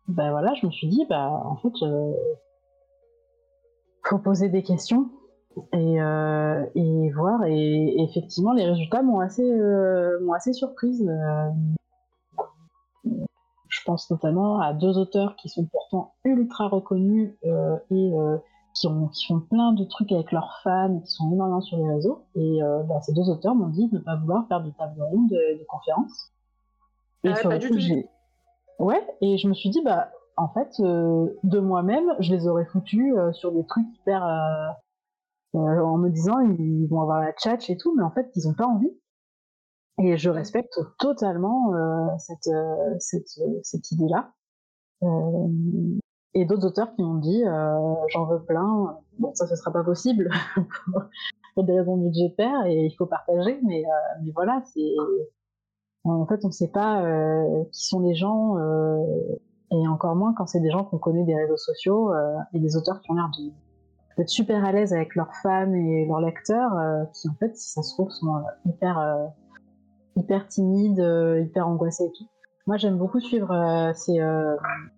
voilà, 0.09 0.55
je 0.55 0.67
me 0.67 0.71
suis 0.71 0.89
dit, 0.89 1.07
bah 1.09 1.43
en 1.45 1.57
fait, 1.57 1.73
faut 4.09 4.19
poser 4.19 4.49
des 4.49 4.63
questions 4.63 5.11
et, 5.73 6.01
euh, 6.01 6.65
voir. 7.15 7.45
Et, 7.45 8.03
effectivement, 8.03 8.53
les 8.53 8.65
résultats 8.65 9.03
m'ont 9.03 9.21
assez, 9.21 9.49
euh, 9.49 10.19
assez 10.35 10.53
surprise. 10.53 11.07
Euh, 11.09 11.51
je 13.69 13.81
pense 13.85 14.11
notamment 14.11 14.61
à 14.61 14.73
deux 14.73 14.99
auteurs 14.99 15.37
qui 15.37 15.49
sont 15.49 15.67
pourtant 15.67 16.15
ultra 16.25 16.69
reconnus 16.69 17.35
et 17.91 18.13
qui, 18.81 18.87
ont, 18.87 19.09
qui 19.09 19.27
font 19.27 19.41
plein 19.41 19.73
de 19.73 19.85
trucs 19.85 20.13
avec 20.13 20.33
leurs 20.33 20.61
fans, 20.63 21.01
qui 21.01 21.11
sont 21.11 21.33
énormément 21.33 21.61
sur 21.61 21.79
les 21.79 21.89
réseaux. 21.89 22.25
Et 22.35 22.61
bah, 22.89 23.01
ces 23.03 23.13
deux 23.13 23.29
auteurs 23.29 23.55
m'ont 23.55 23.69
dit 23.69 23.89
de 23.89 23.99
ne 23.99 24.03
pas 24.03 24.17
vouloir 24.17 24.47
faire 24.49 24.63
de 24.63 24.71
table 24.71 25.03
ronde 25.03 25.29
de, 25.29 25.59
de 25.59 25.65
conférences. 25.69 26.33
Et 27.25 27.31
ah, 27.31 27.41
pas 27.43 27.59
du 27.59 27.69
tout. 27.69 27.79
Ouais, 28.79 29.05
et 29.21 29.39
je 29.39 29.49
me 29.49 29.55
suis 29.55 29.71
dit, 29.71 29.83
bah, 29.83 30.11
en 30.39 30.49
fait, 30.49 30.81
euh, 30.81 31.29
de 31.43 31.59
moi-même, 31.59 32.15
je 32.21 32.33
les 32.33 32.47
aurais 32.47 32.65
foutus 32.65 33.13
euh, 33.17 33.33
sur 33.33 33.53
des 33.53 33.67
trucs 33.67 33.87
hyper. 34.01 34.25
Euh, 34.25 34.71
en 35.55 35.97
me 35.97 36.11
disant, 36.11 36.39
ils 36.41 36.87
vont 36.89 37.01
avoir 37.03 37.21
la 37.21 37.33
tchatch 37.33 37.71
et 37.71 37.77
tout, 37.77 37.95
mais 37.97 38.03
en 38.03 38.11
fait, 38.11 38.31
ils 38.37 38.47
n'ont 38.47 38.55
pas 38.55 38.67
envie. 38.67 38.93
Et 40.01 40.17
je 40.17 40.31
respecte 40.31 40.79
totalement 40.99 41.73
cette, 42.19 42.51
cette, 43.01 43.91
idée-là. 43.91 44.31
Et 46.35 46.45
d'autres 46.45 46.67
auteurs 46.67 46.95
qui 46.95 47.03
m'ont 47.03 47.17
dit, 47.17 47.43
j'en 48.13 48.27
veux 48.27 48.43
plein. 48.43 48.99
Bon, 49.19 49.33
ça, 49.35 49.47
ce 49.47 49.57
sera 49.57 49.73
pas 49.73 49.83
possible 49.83 50.31
pour 51.55 51.65
des 51.65 51.79
raisons 51.79 51.97
budgétaires 51.97 52.67
et 52.67 52.87
il 52.87 52.95
faut 52.97 53.07
partager, 53.07 53.59
mais, 53.65 53.83
mais 54.23 54.31
voilà, 54.35 54.63
c'est. 54.73 54.95
En 56.05 56.27
fait, 56.27 56.41
on 56.45 56.49
ne 56.49 56.53
sait 56.53 56.69
pas 56.69 57.03
qui 57.73 57.87
sont 57.87 58.01
les 58.01 58.15
gens 58.15 58.57
et 59.71 59.89
encore 59.89 60.17
moins 60.17 60.33
quand 60.35 60.47
c'est 60.47 60.61
des 60.61 60.71
gens 60.71 60.85
qu'on 60.85 60.99
connaît 60.99 61.25
des 61.25 61.35
réseaux 61.35 61.57
sociaux 61.57 62.13
euh, 62.13 62.37
et 62.55 62.59
des 62.59 62.77
auteurs 62.77 63.01
qui 63.01 63.11
ont 63.11 63.15
l'air 63.15 63.31
d'être 64.17 64.29
super 64.29 64.65
à 64.65 64.73
l'aise 64.73 64.93
avec 64.93 65.15
leurs 65.15 65.35
fans 65.43 65.73
et 65.73 66.07
leurs 66.07 66.21
lecteurs, 66.21 66.77
euh, 66.77 67.05
qui 67.15 67.29
en 67.29 67.35
fait, 67.35 67.57
si 67.57 67.71
ça 67.71 67.83
se 67.83 67.93
trouve, 67.95 68.11
sont 68.11 68.37
euh, 68.37 68.41
hyper, 68.67 69.29
hyper 70.17 70.49
timides, 70.49 71.05
hyper 71.43 71.69
angoissés 71.69 72.05
et 72.05 72.13
tout. 72.13 72.27
Moi, 72.69 72.77
j'aime 72.77 72.99
beaucoup 72.99 73.19
suivre 73.19 73.93
c'est 73.95 74.19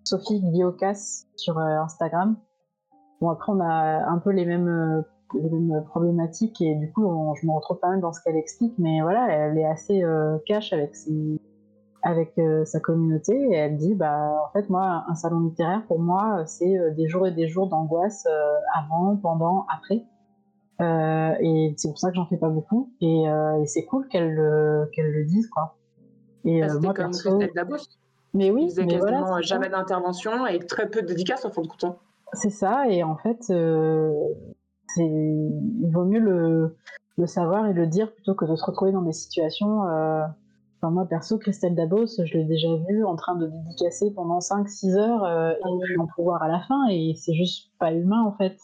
Sophie 0.03 0.41
Guiocas 0.41 1.25
sur 1.37 1.57
Instagram. 1.57 2.35
Bon, 3.21 3.29
après, 3.29 3.53
on 3.53 3.61
a 3.61 4.05
un 4.09 4.17
peu 4.19 4.31
les 4.31 4.45
mêmes, 4.45 5.03
problématiques 5.87 6.61
et 6.61 6.75
du 6.75 6.91
coup, 6.91 7.33
je 7.41 7.47
me 7.47 7.53
retrouve 7.53 7.79
pas 7.79 7.87
mal 7.87 8.01
dans 8.01 8.11
ce 8.11 8.21
qu'elle 8.21 8.35
explique, 8.35 8.73
mais 8.77 9.01
voilà, 9.01 9.25
elle 9.31 9.57
est 9.57 9.65
assez 9.65 10.03
cash 10.45 10.73
avec 10.73 10.95
euh, 12.39 12.65
sa 12.65 12.79
communauté 12.79 13.33
et 13.33 13.55
elle 13.55 13.77
dit 13.77 13.93
bah 13.93 14.43
en 14.45 14.51
fait 14.51 14.69
moi 14.69 15.05
un 15.07 15.15
salon 15.15 15.41
littéraire 15.41 15.83
pour 15.87 15.99
moi 15.99 16.43
c'est 16.45 16.77
euh, 16.77 16.91
des 16.91 17.07
jours 17.07 17.27
et 17.27 17.31
des 17.31 17.47
jours 17.47 17.67
d'angoisse 17.67 18.25
euh, 18.29 18.53
avant, 18.73 19.15
pendant, 19.17 19.65
après 19.73 20.05
et 20.79 21.75
c'est 21.77 21.89
pour 21.89 21.99
ça 21.99 22.09
que 22.09 22.15
j'en 22.15 22.25
fais 22.25 22.37
pas 22.37 22.49
beaucoup 22.49 22.91
et, 23.01 23.25
c'est 23.67 23.85
cool 23.85 24.07
qu'elle 24.07 24.33
le 24.33 25.25
dise 25.25 25.47
quoi. 25.47 25.75
Et 26.45 26.61
bah, 26.61 26.67
moi 26.81 26.93
comme 26.93 27.11
perso... 27.11 27.39
Dabos. 27.55 27.77
Mais 28.33 28.49
oui, 28.49 28.71
il 28.77 28.85
mais 28.85 28.97
quasiment 28.97 29.41
jamais 29.41 29.69
d'intervention 29.69 30.47
et 30.47 30.59
très 30.59 30.89
peu 30.89 31.01
de 31.01 31.07
dédicaces 31.07 31.45
en 31.45 31.49
fin 31.49 31.61
de 31.61 31.67
compte. 31.67 31.83
Hein. 31.83 31.95
C'est 32.33 32.49
ça 32.49 32.87
et 32.87 33.03
en 33.03 33.17
fait 33.17 33.43
c'est 33.43 35.05
il 35.05 35.89
vaut 35.91 36.05
mieux 36.05 36.19
le, 36.19 36.77
le 37.17 37.27
savoir 37.27 37.67
et 37.67 37.73
le 37.73 37.87
dire 37.87 38.13
plutôt 38.13 38.35
que 38.35 38.45
de 38.45 38.55
se 38.55 38.63
retrouver 38.63 38.93
dans 38.93 39.01
des 39.01 39.11
situations 39.11 39.83
moi, 40.89 41.05
perso, 41.05 41.37
Christelle 41.37 41.75
Dabos, 41.75 42.07
je 42.23 42.37
l'ai 42.37 42.45
déjà 42.45 42.67
vue 42.89 43.05
en 43.05 43.15
train 43.15 43.35
de 43.35 43.47
dédicacer 43.47 44.11
pendant 44.11 44.39
5-6 44.39 44.97
heures 44.97 45.23
euh, 45.23 45.51
et 45.51 45.83
puis 45.83 45.97
en 45.99 46.07
pouvoir 46.07 46.41
à 46.41 46.47
la 46.47 46.61
fin, 46.61 46.87
et 46.89 47.13
c'est 47.15 47.35
juste 47.35 47.69
pas 47.77 47.93
humain 47.93 48.23
en 48.23 48.31
fait. 48.31 48.57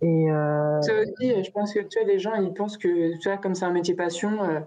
Et 0.00 0.30
euh... 0.30 0.78
aussi, 0.78 1.44
je 1.44 1.50
pense 1.50 1.74
que 1.74 1.80
tu 1.80 1.98
vois, 1.98 2.08
les 2.08 2.18
gens, 2.18 2.34
ils 2.34 2.54
pensent 2.54 2.78
que, 2.78 3.18
tu 3.18 3.28
vois, 3.28 3.36
comme 3.36 3.54
c'est 3.54 3.66
un 3.66 3.72
métier 3.72 3.94
passion, 3.94 4.42
euh, 4.42 4.60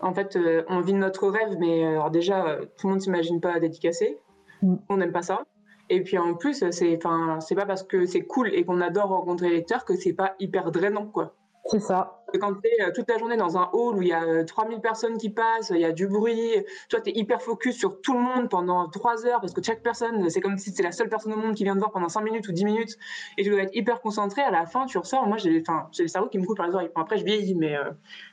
en 0.00 0.14
fait, 0.14 0.36
euh, 0.36 0.62
on 0.68 0.80
vit 0.80 0.94
notre 0.94 1.28
rêve, 1.28 1.56
mais 1.58 1.84
alors 1.84 2.10
déjà, 2.10 2.58
tout 2.78 2.86
le 2.86 2.92
monde 2.94 3.02
s'imagine 3.02 3.40
pas 3.40 3.58
dédicacer. 3.58 4.18
Mm. 4.62 4.76
On 4.88 4.96
n'aime 4.96 5.12
pas 5.12 5.22
ça. 5.22 5.44
Et 5.90 6.02
puis 6.02 6.18
en 6.18 6.34
plus, 6.34 6.64
c'est 6.70 6.98
pas 6.98 7.66
parce 7.66 7.82
que 7.82 8.04
c'est 8.06 8.22
cool 8.22 8.54
et 8.54 8.64
qu'on 8.64 8.80
adore 8.80 9.08
rencontrer 9.08 9.48
les 9.48 9.56
lecteurs 9.56 9.84
que 9.84 9.96
c'est 9.96 10.12
pas 10.12 10.34
hyper 10.38 10.70
drainant, 10.70 11.06
quoi. 11.06 11.34
C'est 11.64 11.80
ça. 11.80 12.17
Quand 12.34 12.54
tu 12.54 12.68
es 12.68 12.84
euh, 12.84 12.92
toute 12.94 13.08
la 13.08 13.16
journée 13.16 13.36
dans 13.36 13.56
un 13.56 13.70
hall 13.72 13.96
où 13.96 14.02
il 14.02 14.08
y 14.08 14.12
a 14.12 14.44
3000 14.44 14.76
euh, 14.76 14.80
personnes 14.80 15.16
qui 15.16 15.30
passent, 15.30 15.70
il 15.74 15.80
y 15.80 15.84
a 15.84 15.92
du 15.92 16.06
bruit, 16.06 16.52
toi 16.90 17.00
tu 17.00 17.10
es 17.10 17.18
hyper 17.18 17.40
focus 17.40 17.76
sur 17.76 18.02
tout 18.02 18.12
le 18.12 18.20
monde 18.20 18.50
pendant 18.50 18.88
3 18.88 19.26
heures 19.26 19.40
parce 19.40 19.54
que 19.54 19.62
chaque 19.62 19.82
personne, 19.82 20.28
c'est 20.28 20.40
comme 20.40 20.58
si 20.58 20.70
c'était 20.70 20.82
la 20.82 20.92
seule 20.92 21.08
personne 21.08 21.32
au 21.32 21.36
monde 21.36 21.54
qui 21.54 21.64
vient 21.64 21.74
de 21.74 21.80
voir 21.80 21.90
pendant 21.90 22.08
5 22.08 22.20
minutes 22.20 22.46
ou 22.48 22.52
10 22.52 22.64
minutes 22.66 22.98
et 23.38 23.44
tu 23.44 23.50
dois 23.50 23.62
être 23.62 23.74
hyper 23.74 24.02
concentré. 24.02 24.42
À 24.42 24.50
la 24.50 24.66
fin, 24.66 24.84
tu 24.84 24.98
ressors. 24.98 25.26
Moi, 25.26 25.38
j'ai, 25.38 25.62
le 25.98 26.06
cerveau 26.06 26.28
qui 26.28 26.38
me 26.38 26.44
coule 26.44 26.56
par 26.56 26.66
les 26.66 26.74
oreilles. 26.74 26.90
après, 26.94 27.16
je 27.16 27.24
vieillis, 27.24 27.54
mais 27.54 27.76
euh, 27.76 27.90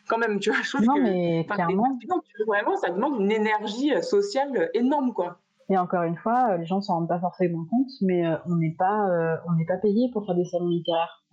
quand 0.09 0.17
même, 0.17 0.39
tu 0.39 0.51
vois, 0.51 0.61
je 0.61 0.69
trouve 0.69 0.85
non, 0.85 0.95
que. 0.95 1.01
mais 1.01 1.47
clairement. 1.49 1.97
Vraiment, 2.47 2.75
ça 2.75 2.89
demande 2.89 3.21
une 3.21 3.31
énergie 3.31 3.91
sociale 4.03 4.69
énorme, 4.73 5.13
quoi. 5.13 5.39
Et 5.69 5.77
encore 5.77 6.03
une 6.03 6.17
fois, 6.17 6.57
les 6.57 6.65
gens 6.65 6.81
s'en 6.81 6.95
rendent 6.95 7.07
pas 7.07 7.19
forcément 7.19 7.65
compte, 7.71 7.89
mais 8.01 8.23
on 8.45 8.55
n'est 8.55 8.75
pas, 8.77 9.07
on 9.47 9.53
n'est 9.53 9.65
pas 9.65 9.77
payé 9.77 10.11
pour 10.11 10.25
faire 10.25 10.35
des 10.35 10.45
salons 10.45 10.67
littéraires. 10.67 11.23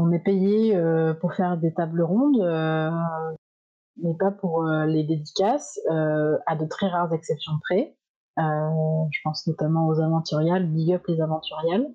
On 0.00 0.12
est 0.12 0.20
payé 0.20 0.76
euh, 0.76 1.12
pour 1.14 1.34
faire 1.34 1.56
des 1.56 1.72
tables 1.74 2.02
rondes, 2.02 2.40
euh, 2.40 2.90
mais 4.00 4.14
pas 4.14 4.30
pour 4.30 4.64
euh, 4.64 4.86
les 4.86 5.02
dédicaces, 5.02 5.80
à 5.88 6.56
de 6.56 6.66
très 6.66 6.88
rares 6.88 7.12
exceptions 7.12 7.52
près. 7.62 7.96
je 8.36 9.18
pense 9.24 9.46
notamment 9.46 9.88
aux 9.88 10.00
aventuriales, 10.00 10.66
big 10.66 10.92
up 10.92 11.02
les 11.08 11.20
aventuriales. 11.20 11.88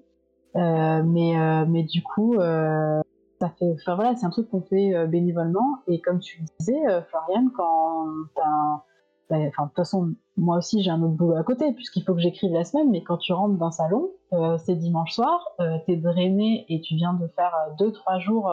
mais, 0.55 1.65
mais 1.67 1.83
du 1.83 2.03
coup, 2.03 2.35
ça 2.35 3.49
fait, 3.57 3.75
voilà, 3.85 4.15
c'est 4.15 4.25
un 4.25 4.31
truc 4.31 4.49
qu'on 4.49 4.61
fait 4.61 5.07
bénévolement. 5.07 5.79
Et 5.87 6.01
comme 6.01 6.19
tu 6.19 6.41
le 6.41 6.45
disais, 6.59 7.01
Floriane, 7.09 7.51
quand 7.55 8.07
t'as 8.35 8.83
enfin, 9.29 9.63
de 9.63 9.67
toute 9.69 9.75
façon, 9.75 10.13
moi 10.37 10.57
aussi 10.57 10.81
j'ai 10.83 10.89
un 10.89 11.01
autre 11.01 11.13
boulot 11.13 11.35
à 11.35 11.43
côté 11.43 11.71
puisqu'il 11.73 12.03
faut 12.03 12.13
que 12.13 12.21
j'écrive 12.21 12.51
la 12.53 12.63
semaine, 12.63 12.89
mais 12.91 13.03
quand 13.03 13.17
tu 13.17 13.33
rentres 13.33 13.57
d'un 13.57 13.71
salon, 13.71 14.11
euh, 14.33 14.57
c'est 14.57 14.75
dimanche 14.75 15.13
soir, 15.13 15.49
euh, 15.59 15.77
t'es 15.85 15.95
drainé 15.95 16.65
et 16.69 16.81
tu 16.81 16.95
viens 16.95 17.13
de 17.13 17.27
faire 17.27 17.53
euh, 17.55 17.73
deux 17.79 17.91
trois 17.91 18.19
jours 18.19 18.51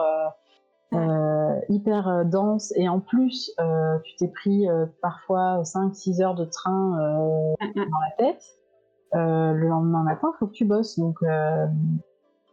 euh, 0.93 1.59
hyper 1.69 2.25
dense 2.25 2.73
et 2.75 2.89
en 2.89 2.99
plus 2.99 3.55
tu 4.03 4.15
t'es 4.17 4.27
pris 4.27 4.67
parfois 5.01 5.61
5-6 5.61 6.21
heures 6.21 6.35
de 6.35 6.43
train 6.43 6.97
dans 7.75 7.99
la 8.01 8.11
tête. 8.17 8.43
le 9.13 9.67
lendemain 9.67 10.03
matin, 10.03 10.31
il 10.33 10.37
faut 10.37 10.47
que 10.47 10.53
tu 10.53 10.65
bosses, 10.65 10.99
donc 10.99 11.19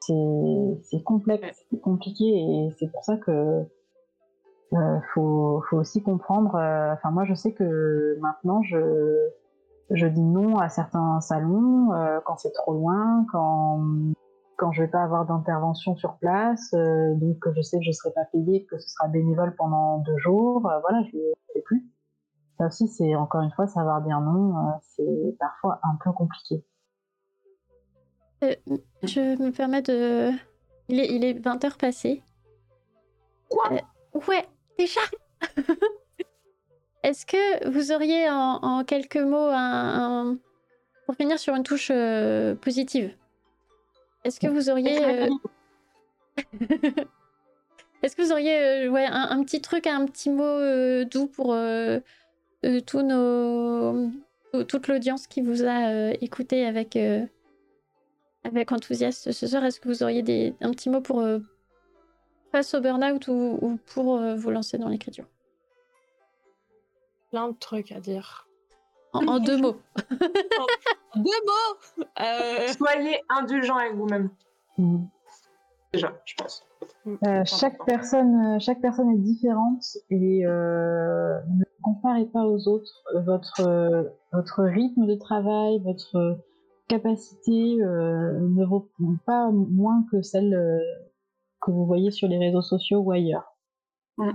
c'est 0.01 1.03
complexe, 1.03 1.65
c'est 1.69 1.81
compliqué 1.81 2.27
et 2.27 2.71
c'est 2.79 2.93
pour 2.93 3.03
ça 3.05 3.17
que 3.17 3.67
euh, 4.75 5.01
faut, 5.15 5.63
faut, 5.69 5.79
aussi 5.79 6.03
comprendre. 6.03 6.55
Euh, 6.57 6.93
enfin, 6.93 7.11
moi, 7.11 7.25
je 7.25 7.35
sais 7.35 7.53
que 7.55 8.19
maintenant, 8.21 8.63
je, 8.63 9.29
je 9.91 10.07
dis 10.07 10.23
non 10.23 10.59
à 10.59 10.69
certains 10.69 11.21
salons 11.21 11.93
euh, 11.93 12.21
quand 12.25 12.37
c'est 12.37 12.53
trop 12.53 12.75
loin, 12.75 13.25
quand 13.33 13.83
quand 14.57 14.73
je 14.73 14.83
vais 14.83 14.89
pas 14.89 15.05
avoir 15.05 15.25
d'intervention 15.25 15.95
sur 15.95 16.17
place, 16.17 16.75
euh, 16.75 17.15
donc 17.15 17.37
je 17.55 17.63
sais 17.63 17.79
que 17.79 17.85
je 17.85 17.93
serai 17.93 18.11
pas 18.13 18.25
payée, 18.33 18.67
que 18.67 18.77
ce 18.79 18.89
sera 18.89 19.07
bénévole 19.07 19.55
pendant 19.57 19.99
deux 19.99 20.19
jours. 20.19 20.63
voilà, 20.63 21.01
je 21.13 21.17
ne 21.17 21.33
sais 21.55 21.63
plus. 21.63 21.87
Ça 22.59 22.67
aussi, 22.67 22.89
c'est 22.89 23.15
encore 23.15 23.43
une 23.43 23.53
fois 23.53 23.69
savoir 23.69 24.03
dire 24.03 24.21
non. 24.21 24.53
c'est 24.83 25.37
parfois 25.39 25.79
un 25.85 25.97
peu 26.03 26.11
compliqué. 26.11 26.65
je 28.43 29.41
me 29.41 29.53
permets 29.53 29.83
de. 29.83 30.33
Il 30.89 30.99
est, 30.99 31.15
il 31.15 31.25
est 31.25 31.39
20 31.39 31.65
heures 31.65 31.79
passées. 31.79 32.23
Quoi? 33.49 33.71
Ouais, 34.27 34.45
déjà. 34.79 35.01
Est-ce 37.03 37.27
que 37.27 37.69
vous 37.69 37.93
auriez 37.93 38.29
en, 38.31 38.85
quelques 38.85 39.17
mots 39.17 39.51
un, 39.51 40.39
pour 41.07 41.15
finir 41.15 41.39
sur 41.39 41.55
une 41.55 41.63
touche 41.63 41.91
euh, 41.93 42.55
positive 42.55 43.15
Est-ce 44.25 44.41
que 44.41 44.47
vous 44.47 44.69
auriez 44.71 45.05
euh, 45.05 45.29
Est-ce 48.03 48.15
que 48.15 48.23
vous 48.23 48.33
auriez 48.33 48.59
euh, 48.59 48.89
ouais, 48.89 49.07
un, 49.07 49.43
petit 49.45 49.61
truc, 49.61 49.87
un 49.87 50.07
petit 50.07 50.31
mot 50.31 51.05
doux 51.05 51.27
pour 51.27 51.57
tous 52.87 53.03
nos 53.03 54.11
toute 54.65 54.89
l'audience 54.89 55.27
qui 55.27 55.41
vous 55.41 55.65
a 55.65 56.11
écouté 56.21 56.67
avec 56.67 56.99
avec 58.45 58.73
enthousiasme 58.73 59.33
ce 59.33 59.47
soir? 59.47 59.65
Est-ce 59.65 59.81
que 59.81 59.89
vous 59.89 60.03
auriez 60.03 60.23
des, 60.23 60.55
un 60.61 60.73
petit 60.73 60.91
mot 60.91 61.01
pour 61.01 61.23
face 62.51 62.75
au 62.75 62.81
burn-out 62.81 63.29
ou, 63.29 63.79
pour 63.95 64.17
euh, 64.17 64.35
vous 64.35 64.51
lancer 64.51 64.79
dans 64.79 64.89
l'écriture? 64.89 65.27
Plein 67.31 67.49
de 67.49 67.57
trucs 67.57 67.93
à 67.93 68.01
dire. 68.01 68.47
En, 69.13 69.39
deux 69.39 69.59
mots. 69.59 69.77
en 71.13 71.21
deux 71.21 71.31
mots 71.47 72.05
euh, 72.21 72.69
Soyez 72.77 73.21
indulgent 73.29 73.77
avec 73.77 73.95
vous-même. 73.95 74.31
Mm. 74.77 75.05
Déjà, 75.93 76.21
je 76.25 76.35
pense. 76.37 76.67
Mm. 77.05 77.15
Euh, 77.27 77.43
chaque, 77.45 77.85
personne, 77.85 78.61
chaque 78.61 78.81
personne 78.81 79.11
est 79.11 79.19
différente 79.19 79.85
et 80.11 80.45
ne 80.45 81.65
comparez 81.83 82.27
pas 82.27 82.45
aux 82.45 82.69
autres. 82.69 83.03
Votre, 83.15 84.13
votre 84.33 84.63
rythme 84.63 85.07
de 85.07 85.15
travail, 85.15 85.81
votre 85.85 86.39
capacité 86.87 87.77
ne 87.79 88.65
vaut 88.65 88.89
pas 89.27 89.51
moins 89.51 90.05
que 90.11 90.23
celle 90.23 90.55
que 91.61 91.71
vous 91.71 91.87
voyez 91.87 92.11
sur 92.11 92.29
les 92.29 92.39
réseaux 92.39 92.63
sociaux 92.63 92.99
ou 92.99 93.13
ailleurs. 93.13 93.57
Mm. 94.17 94.33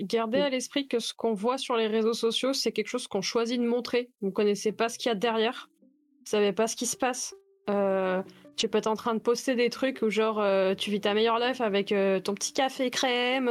Gardez 0.00 0.40
à 0.40 0.50
l'esprit 0.50 0.86
que 0.86 0.98
ce 0.98 1.14
qu'on 1.14 1.34
voit 1.34 1.58
sur 1.58 1.76
les 1.76 1.86
réseaux 1.86 2.14
sociaux, 2.14 2.52
c'est 2.52 2.72
quelque 2.72 2.88
chose 2.88 3.06
qu'on 3.06 3.22
choisit 3.22 3.60
de 3.60 3.66
montrer. 3.66 4.10
Vous 4.20 4.28
ne 4.28 4.32
connaissez 4.32 4.72
pas 4.72 4.88
ce 4.88 4.98
qu'il 4.98 5.08
y 5.08 5.12
a 5.12 5.14
derrière. 5.14 5.70
Vous 5.80 6.30
savez 6.30 6.52
pas 6.52 6.66
ce 6.66 6.76
qui 6.76 6.86
se 6.86 6.96
passe. 6.96 7.34
Euh, 7.70 8.22
tu 8.56 8.68
peux 8.68 8.78
être 8.78 8.86
en 8.86 8.96
train 8.96 9.14
de 9.14 9.20
poster 9.20 9.54
des 9.54 9.70
trucs 9.70 10.02
où 10.02 10.10
genre 10.10 10.40
euh, 10.40 10.74
tu 10.74 10.90
vis 10.90 11.00
ta 11.00 11.14
meilleure 11.14 11.38
life 11.38 11.60
avec 11.60 11.92
euh, 11.92 12.18
ton 12.18 12.34
petit 12.34 12.52
café 12.52 12.90
crème, 12.90 13.50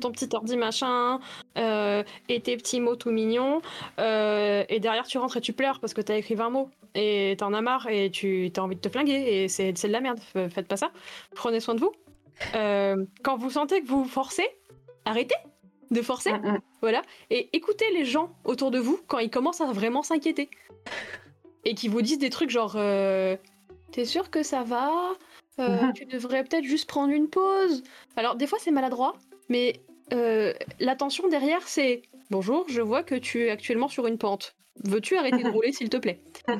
ton 0.00 0.10
petit 0.10 0.28
ordi 0.32 0.56
machin 0.56 1.20
et 2.28 2.40
tes 2.40 2.56
petits 2.56 2.80
mots 2.80 2.96
tout 2.96 3.10
mignons. 3.10 3.60
et 3.98 4.80
derrière 4.80 5.06
tu 5.06 5.18
rentres 5.18 5.36
et 5.36 5.40
tu 5.40 5.52
pleures 5.52 5.80
parce 5.80 5.94
que 5.94 6.00
tu 6.00 6.12
as 6.12 6.16
écrit 6.16 6.34
20 6.34 6.50
mots 6.50 6.70
et 6.94 7.36
t'en 7.38 7.52
as 7.52 7.60
marre 7.60 7.88
et 7.88 8.10
tu 8.10 8.50
as 8.56 8.60
envie 8.60 8.76
de 8.76 8.80
te 8.80 8.88
flinguer 8.88 9.44
et 9.44 9.48
c'est 9.48 9.72
de 9.72 9.88
la 9.88 10.00
merde. 10.00 10.20
Faites 10.50 10.68
pas 10.68 10.76
ça. 10.76 10.90
Prenez 11.34 11.60
soin 11.60 11.74
de 11.74 11.80
vous. 11.80 11.92
quand 13.22 13.36
vous 13.36 13.50
sentez 13.50 13.82
que 13.82 13.86
vous 13.86 14.04
forcez, 14.04 14.48
arrêtez 15.04 15.36
de 15.90 16.02
forcer. 16.02 16.32
Mm, 16.32 16.52
mm. 16.52 16.60
Voilà. 16.82 17.02
Et 17.30 17.48
écoutez 17.56 17.86
les 17.92 18.04
gens 18.04 18.30
autour 18.44 18.70
de 18.70 18.78
vous 18.78 19.00
quand 19.06 19.18
ils 19.18 19.30
commencent 19.30 19.60
à 19.60 19.72
vraiment 19.72 20.02
s'inquiéter. 20.02 20.50
Et 21.64 21.74
qui 21.74 21.88
vous 21.88 22.02
disent 22.02 22.18
des 22.18 22.30
trucs 22.30 22.50
genre 22.50 22.76
T'es 23.92 24.04
sûr 24.04 24.30
que 24.30 24.42
ça 24.42 24.62
va? 24.62 24.90
Euh, 25.58 25.92
Tu 25.94 26.04
devrais 26.04 26.44
peut-être 26.44 26.64
juste 26.64 26.88
prendre 26.88 27.12
une 27.12 27.28
pause. 27.28 27.82
Alors, 28.16 28.36
des 28.36 28.46
fois, 28.46 28.58
c'est 28.60 28.70
maladroit, 28.70 29.14
mais 29.48 29.80
euh, 30.12 30.52
l'attention 30.80 31.28
derrière, 31.28 31.62
c'est 31.66 32.02
Bonjour, 32.30 32.66
je 32.68 32.82
vois 32.82 33.02
que 33.02 33.14
tu 33.14 33.46
es 33.46 33.50
actuellement 33.50 33.88
sur 33.88 34.06
une 34.06 34.18
pente. 34.18 34.54
Veux-tu 34.84 35.16
arrêter 35.16 35.42
de 35.42 35.48
rouler, 35.48 35.72
s'il 35.72 35.88
te 35.88 35.96
plaît? 35.96 36.20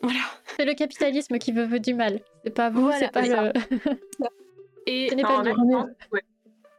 Voilà. 0.00 0.20
C'est 0.56 0.64
le 0.64 0.74
capitalisme 0.74 1.38
qui 1.38 1.50
veut 1.50 1.80
du 1.80 1.92
mal. 1.92 2.20
C'est 2.44 2.54
pas 2.54 2.70
vous, 2.70 2.88
c'est 2.92 3.10
pas 3.10 3.22
le. 3.22 3.52
Et 4.86 5.08
Ce 5.10 5.14
n'est 5.16 5.22
pas 5.22 5.42
prenez... 5.42 5.74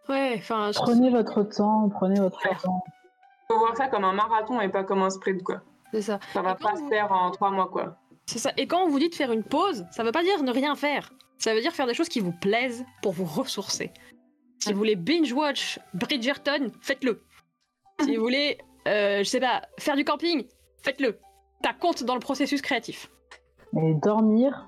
Ouais, 0.07 0.35
enfin. 0.37 0.71
Prenez 0.73 1.09
votre 1.09 1.43
temps, 1.43 1.89
prenez 1.89 2.17
votre 2.17 2.41
temps. 2.61 2.81
Faut 3.51 3.59
voir 3.59 3.75
ça 3.75 3.87
comme 3.89 4.05
un 4.05 4.13
marathon 4.13 4.61
et 4.61 4.69
pas 4.69 4.85
comme 4.85 5.01
un 5.01 5.09
sprint, 5.09 5.43
quoi. 5.43 5.61
C'est 5.93 6.01
ça. 6.01 6.21
Ça 6.31 6.41
va 6.41 6.55
pas 6.55 6.77
se 6.77 6.87
faire 6.87 7.11
en 7.11 7.29
trois 7.31 7.51
mois, 7.51 7.67
quoi. 7.67 7.97
C'est 8.25 8.39
ça. 8.39 8.51
Et 8.55 8.67
quand 8.67 8.83
on 8.83 8.87
vous 8.87 8.99
dit 8.99 9.09
de 9.09 9.15
faire 9.15 9.33
une 9.33 9.43
pause, 9.43 9.85
ça 9.91 10.03
veut 10.03 10.13
pas 10.13 10.23
dire 10.23 10.41
ne 10.41 10.51
rien 10.51 10.75
faire. 10.75 11.11
Ça 11.39 11.53
veut 11.53 11.59
dire 11.59 11.73
faire 11.73 11.87
des 11.87 11.93
choses 11.93 12.09
qui 12.09 12.21
vous 12.21 12.31
plaisent 12.31 12.85
pour 13.01 13.11
vous 13.11 13.25
ressourcer. 13.25 13.91
Si 14.59 14.73
vous 14.73 14.77
voulez 14.77 14.95
binge-watch 14.95 15.79
Bridgerton, 15.93 16.71
faites-le. 16.81 17.23
Si 18.01 18.15
vous 18.15 18.21
voulez, 18.21 18.57
euh, 18.87 19.19
je 19.19 19.23
sais 19.23 19.39
pas, 19.39 19.61
faire 19.77 19.95
du 19.95 20.03
camping, 20.03 20.45
faites-le. 20.83 21.17
Ça 21.63 21.73
compte 21.73 22.03
dans 22.03 22.13
le 22.13 22.19
processus 22.19 22.61
créatif. 22.61 23.09
Et 23.77 23.93
dormir 23.95 24.67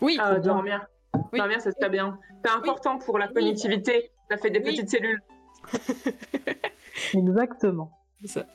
Oui. 0.00 0.16
Ah, 0.20 0.38
dormir. 0.38 0.86
Dormir, 1.32 1.60
c'est 1.60 1.72
très 1.72 1.88
bien. 1.88 2.18
C'est 2.44 2.50
important 2.50 2.98
pour 2.98 3.18
la 3.18 3.28
cognitivité. 3.28 4.10
Ça 4.30 4.36
fait 4.36 4.50
des 4.50 4.60
petites 4.60 4.90
cellules. 4.90 5.22
Exactement. 7.14 7.90
Ça. 8.24 8.46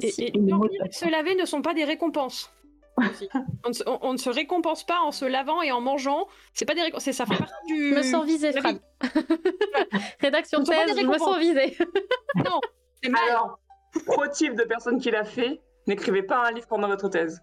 Et, 0.00 0.12
et 0.18 0.30
dormir 0.32 0.70
et 0.84 0.90
se 0.90 1.08
laver 1.08 1.36
ne 1.36 1.44
sont 1.44 1.62
pas 1.62 1.74
des 1.74 1.84
récompenses 1.84 2.52
on, 2.96 4.12
ne 4.12 4.18
se, 4.18 4.30
récompense 4.30 4.84
pas 4.84 5.00
en 5.00 5.12
se 5.12 5.24
lavant 5.24 5.62
et 5.62 5.70
en 5.72 5.80
mangeant. 5.80 6.26
C'est 6.54 6.64
pas 6.64 6.74
des 6.74 6.82
récompenses. 6.82 7.10
Ça 7.10 7.26
fait 7.26 7.36
partie 7.36 7.66
du. 7.66 7.90
Je 7.90 7.94
me 7.94 8.02
sens 8.02 8.24
visée, 8.24 8.52
Fran. 8.52 8.74
Rédaction 10.20 10.60
de 10.60 10.64
thèse, 10.64 10.98
je 10.98 11.06
me 11.06 11.18
sens 11.18 11.38
visée. 11.38 11.76
non, 12.36 12.60
c'est 13.02 13.10
mal. 13.10 13.22
Alors, 13.28 13.58
pro 14.06 14.26
type 14.28 14.54
de 14.54 14.64
personne 14.64 14.98
qui 14.98 15.10
l'a 15.10 15.24
fait, 15.24 15.60
n'écrivez 15.86 16.22
pas 16.22 16.46
un 16.46 16.52
livre 16.52 16.66
pendant 16.66 16.88
votre 16.88 17.08
thèse. 17.08 17.42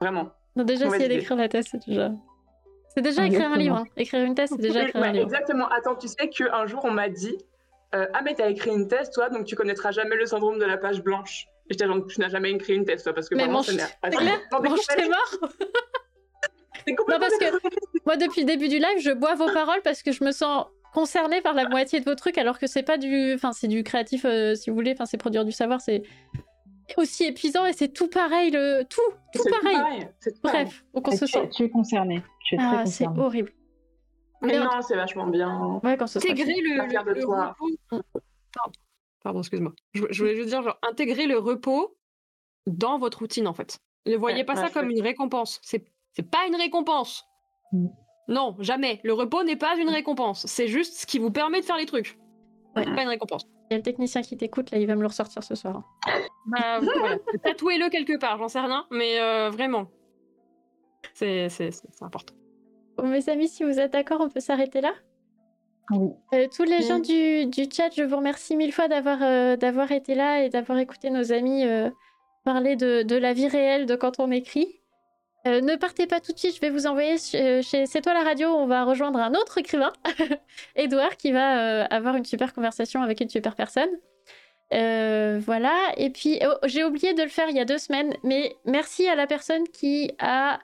Vraiment. 0.00 0.30
Non, 0.56 0.64
déjà, 0.64 0.86
essayer 0.86 1.08
d'écrire 1.08 1.36
la 1.36 1.48
thèse, 1.48 1.66
c'est 1.70 1.86
déjà. 1.86 2.10
C'est 2.94 3.02
déjà 3.02 3.26
écrire 3.26 3.52
un 3.52 3.56
livre. 3.56 3.76
Hein. 3.76 3.84
Écrire 3.96 4.24
une 4.24 4.34
thèse, 4.34 4.50
c'est 4.50 4.60
déjà 4.60 4.82
écrire 4.82 5.02
un 5.02 5.12
livre. 5.12 5.24
Exactement. 5.24 5.68
Attends, 5.68 5.94
tu 5.94 6.08
sais 6.08 6.28
qu'un 6.28 6.66
jour, 6.66 6.80
on 6.84 6.90
m'a 6.90 7.08
dit 7.08 7.36
euh, 7.94 8.06
Ah, 8.14 8.22
mais 8.22 8.34
t'as 8.34 8.48
écrit 8.48 8.70
une 8.70 8.88
thèse, 8.88 9.10
toi, 9.10 9.30
donc 9.30 9.44
tu 9.44 9.54
connaîtras 9.54 9.92
jamais 9.92 10.16
le 10.16 10.26
syndrome 10.26 10.58
de 10.58 10.64
la 10.64 10.76
page 10.76 11.02
blanche. 11.02 11.46
J'étais 11.70 11.86
genre, 11.86 12.06
tu 12.06 12.20
n'as 12.20 12.28
jamais 12.28 12.50
écrit 12.50 12.74
une 12.74 12.84
thèse, 12.84 13.02
toi, 13.02 13.12
parce 13.12 13.28
que 13.28 13.34
Mais 13.34 13.44
vraiment, 13.44 13.62
ça 13.62 13.72
pas 14.00 14.10
clair, 14.10 14.40
mange 14.50 14.86
tes 14.86 15.08
morts. 15.08 15.50
C'est 16.86 16.92
Non, 16.92 17.18
parce 17.18 17.36
que 17.36 17.44
moi, 18.06 18.16
depuis 18.16 18.42
le 18.42 18.46
début 18.46 18.68
du 18.68 18.78
live, 18.78 18.98
je 19.00 19.10
bois 19.10 19.34
vos 19.34 19.52
paroles 19.52 19.82
parce 19.82 20.02
que 20.02 20.12
je 20.12 20.24
me 20.24 20.32
sens 20.32 20.66
concernée 20.94 21.42
par 21.42 21.54
la 21.54 21.68
moitié 21.68 22.00
de 22.00 22.04
vos 22.04 22.14
trucs, 22.14 22.38
alors 22.38 22.58
que 22.58 22.66
c'est 22.66 22.82
pas 22.82 22.96
du. 22.96 23.34
Enfin, 23.34 23.52
c'est 23.52 23.68
du 23.68 23.82
créatif, 23.82 24.24
euh, 24.24 24.54
si 24.54 24.70
vous 24.70 24.76
voulez. 24.76 24.92
Enfin, 24.92 25.04
c'est 25.04 25.18
produire 25.18 25.44
du 25.44 25.52
savoir, 25.52 25.80
c'est 25.80 26.02
aussi 26.96 27.24
épuisant 27.24 27.66
et 27.66 27.74
c'est 27.74 27.88
tout 27.88 28.08
pareil, 28.08 28.50
le 28.50 28.82
tout, 28.84 29.00
tout 29.34 29.42
pareil. 29.50 30.08
c'est 30.20 30.32
tout 30.32 30.40
pareil. 30.40 30.64
Bref, 30.64 30.84
on 30.94 31.10
se 31.10 31.24
tu, 31.26 31.32
sent. 31.32 31.48
tu 31.54 31.64
es 31.64 31.70
concerné. 31.70 32.22
Tu 32.46 32.54
es 32.54 32.58
très 32.58 32.66
Ah, 32.78 32.86
c'est 32.86 33.06
horrible. 33.06 33.52
Mais 34.40 34.52
Mais 34.52 34.58
non, 34.60 34.80
c'est 34.80 34.96
vachement 34.96 35.26
bien. 35.26 35.80
Ouais, 35.82 35.96
quand 35.96 36.16
Intégrer 36.16 36.60
le, 36.62 36.80
repos. 37.90 38.02
Pardon, 39.22 39.40
excuse-moi. 39.40 39.72
Je, 39.94 40.04
je 40.10 40.22
voulais 40.22 40.36
juste 40.36 40.48
dire, 40.48 40.62
genre, 40.62 40.78
intégrer 40.82 41.26
le 41.26 41.38
repos 41.38 41.96
dans 42.66 42.98
votre 42.98 43.18
routine, 43.20 43.46
en 43.48 43.52
fait. 43.54 43.78
Ne 44.06 44.16
voyez 44.16 44.38
Ouais, 44.38 44.44
pas 44.44 44.54
ouais, 44.54 44.60
ça 44.66 44.70
comme 44.70 44.90
une 44.90 45.02
récompense. 45.02 45.60
C'est 45.62 45.84
c'est 46.12 46.28
pas 46.30 46.46
une 46.46 46.56
récompense. 46.56 47.24
Mm. 47.72 47.86
Non, 48.28 48.56
jamais. 48.60 49.00
Le 49.04 49.12
repos 49.12 49.42
n'est 49.42 49.56
pas 49.56 49.76
une 49.76 49.88
récompense. 49.88 50.46
C'est 50.46 50.68
juste 50.68 50.94
ce 50.94 51.06
qui 51.06 51.18
vous 51.18 51.30
permet 51.30 51.60
de 51.60 51.64
faire 51.66 51.76
les 51.76 51.86
trucs. 51.86 52.18
Ouais. 52.76 52.84
Pas 52.84 53.02
une 53.02 53.08
récompense. 53.08 53.44
Il 53.70 53.72
y 53.72 53.74
a 53.74 53.76
le 53.78 53.82
technicien 53.82 54.22
qui 54.22 54.36
t'écoute, 54.36 54.70
là, 54.70 54.78
il 54.78 54.86
va 54.86 54.94
me 54.94 55.00
le 55.02 55.06
ressortir 55.08 55.42
ce 55.42 55.54
soir. 55.54 55.82
Bah, 56.46 56.80
voilà. 56.80 57.18
Tatouez-le 57.44 57.90
quelque 57.90 58.18
part, 58.18 58.38
j'en 58.38 58.48
sais 58.48 58.60
rien, 58.60 58.86
mais 58.90 59.20
euh, 59.20 59.50
vraiment. 59.50 59.88
C'est 61.12 61.48
c'est- 61.50 61.70
c'est- 61.70 61.88
c'est 61.90 62.04
important. 62.04 62.34
Bon, 62.96 63.06
mes 63.08 63.28
amis, 63.28 63.48
si 63.48 63.64
vous 63.64 63.78
êtes 63.78 63.92
d'accord, 63.92 64.20
on 64.22 64.28
peut 64.30 64.40
s'arrêter 64.40 64.80
là? 64.80 64.94
Oui. 65.90 66.10
Euh, 66.34 66.48
tous 66.54 66.64
les 66.64 66.82
Oui. 66.82 66.82
gens 66.82 66.98
du, 66.98 67.46
du 67.46 67.64
chat, 67.70 67.90
je 67.96 68.02
vous 68.02 68.16
remercie 68.16 68.56
mille 68.56 68.72
fois 68.72 68.88
d'avoir 68.88 69.18
euh, 69.22 69.56
d'avoir 69.56 69.90
été 69.92 70.14
là 70.14 70.42
et 70.44 70.50
d'avoir 70.50 70.78
écouté 70.78 71.10
nos 71.10 71.32
amis 71.32 71.64
euh, 71.66 71.90
parler 72.44 72.76
de, 72.76 73.02
de 73.02 73.16
la 73.16 73.32
vie 73.32 73.48
réelle 73.48 73.86
de 73.86 73.96
quand 73.96 74.20
on 74.20 74.30
écrit. 74.30 74.68
Euh, 75.46 75.60
ne 75.60 75.76
partez 75.76 76.06
pas 76.06 76.20
tout 76.20 76.32
de 76.32 76.38
suite, 76.38 76.56
je 76.56 76.60
vais 76.60 76.70
vous 76.70 76.86
envoyer 76.86 77.16
chez, 77.18 77.62
chez 77.62 77.86
C'est 77.86 78.00
toi 78.02 78.12
la 78.14 78.24
radio, 78.24 78.48
on 78.50 78.66
va 78.66 78.84
rejoindre 78.84 79.18
un 79.20 79.32
autre 79.34 79.58
écrivain, 79.58 79.92
Edouard, 80.76 81.16
qui 81.16 81.32
va 81.32 81.82
euh, 81.82 81.86
avoir 81.90 82.16
une 82.16 82.24
super 82.24 82.52
conversation 82.52 83.02
avec 83.02 83.20
une 83.20 83.28
super 83.30 83.54
personne. 83.54 83.88
Euh, 84.74 85.40
voilà, 85.44 85.74
et 85.96 86.10
puis 86.10 86.40
oh, 86.46 86.54
j'ai 86.66 86.84
oublié 86.84 87.14
de 87.14 87.22
le 87.22 87.28
faire 87.28 87.48
il 87.48 87.56
y 87.56 87.60
a 87.60 87.64
deux 87.64 87.78
semaines, 87.78 88.14
mais 88.24 88.54
merci 88.66 89.08
à 89.08 89.14
la 89.14 89.26
personne 89.26 89.66
qui 89.68 90.12
a 90.18 90.60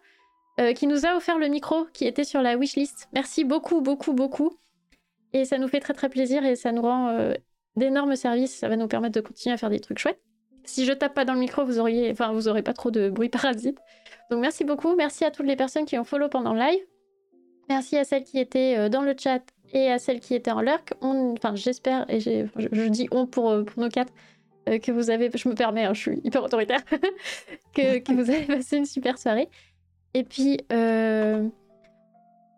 euh, 0.61 0.73
qui 0.75 0.87
nous 0.87 1.07
a 1.07 1.17
offert 1.17 1.39
le 1.39 1.49
micro 1.49 1.87
qui 1.95 2.07
était 2.07 2.25
sur 2.25 2.43
la 2.43 2.57
wishlist. 2.57 3.09
Merci 3.13 3.45
beaucoup, 3.45 3.81
beaucoup, 3.81 4.13
beaucoup. 4.13 4.59
Et 5.35 5.45
ça 5.45 5.59
nous 5.59 5.69
fait 5.69 5.81
très 5.81 5.93
très 5.93 6.09
plaisir 6.09 6.45
et 6.45 6.55
ça 6.55 6.71
nous 6.71 6.83
rend 6.83 7.09
euh, 7.09 7.35
d'énormes 7.77 8.15
services. 8.15 8.55
Ça 8.55 8.69
va 8.69 8.77
nous 8.77 8.87
permettre 8.87 9.17
de 9.17 9.21
continuer 9.21 9.53
à 9.53 9.59
faire 9.59 9.69
des 9.69 9.81
trucs 9.81 9.99
chouettes. 9.99 10.21
Si 10.63 10.87
je 10.87 10.93
tape 10.93 11.13
pas 11.13 11.25
dans 11.25 11.35
le 11.35 11.41
micro, 11.41 11.65
vous 11.65 11.81
auriez, 11.81 12.11
enfin, 12.13 12.33
vous 12.33 12.49
aurez 12.49 12.63
pas 12.63 12.73
trop 12.73 12.93
de 12.93 13.11
bruit 13.11 13.29
parasite. 13.31 13.79
Donc 14.31 14.41
merci 14.41 14.65
beaucoup. 14.65 14.95
Merci 14.95 15.25
à 15.25 15.33
toutes 15.33 15.47
les 15.47 15.57
personnes 15.57 15.85
qui 15.85 15.99
ont 15.99 16.05
follow 16.05 16.29
pendant 16.29 16.55
le 16.55 16.61
live. 16.61 16.81
Merci 17.69 17.97
à 17.97 18.05
celles 18.05 18.23
qui 18.23 18.39
étaient 18.39 18.77
euh, 18.79 18.89
dans 18.89 19.03
le 19.03 19.15
chat 19.19 19.43
et 19.73 19.91
à 19.91 19.99
celles 19.99 20.21
qui 20.21 20.35
étaient 20.35 20.53
en 20.53 20.61
lurk. 20.61 20.95
On, 21.03 21.33
enfin, 21.33 21.57
j'espère 21.57 22.09
et 22.09 22.21
je, 22.21 22.47
je 22.71 22.83
dis 22.85 23.09
on 23.11 23.27
pour, 23.27 23.51
euh, 23.51 23.65
pour 23.65 23.83
nos 23.83 23.89
quatre 23.89 24.13
que 24.67 24.93
vous 24.93 25.11
avez, 25.11 25.31
je 25.35 25.47
me 25.47 25.55
permets, 25.55 25.85
hein, 25.85 25.93
je 25.93 26.01
suis 26.01 26.21
hyper 26.25 26.43
autoritaire, 26.43 26.81
que, 27.75 27.99
que 27.99 28.13
vous 28.15 28.31
avez 28.31 28.47
passé 28.47 28.79
une 28.79 28.87
super 28.87 29.19
soirée. 29.19 29.51
Et 30.15 30.25
puis, 30.25 30.59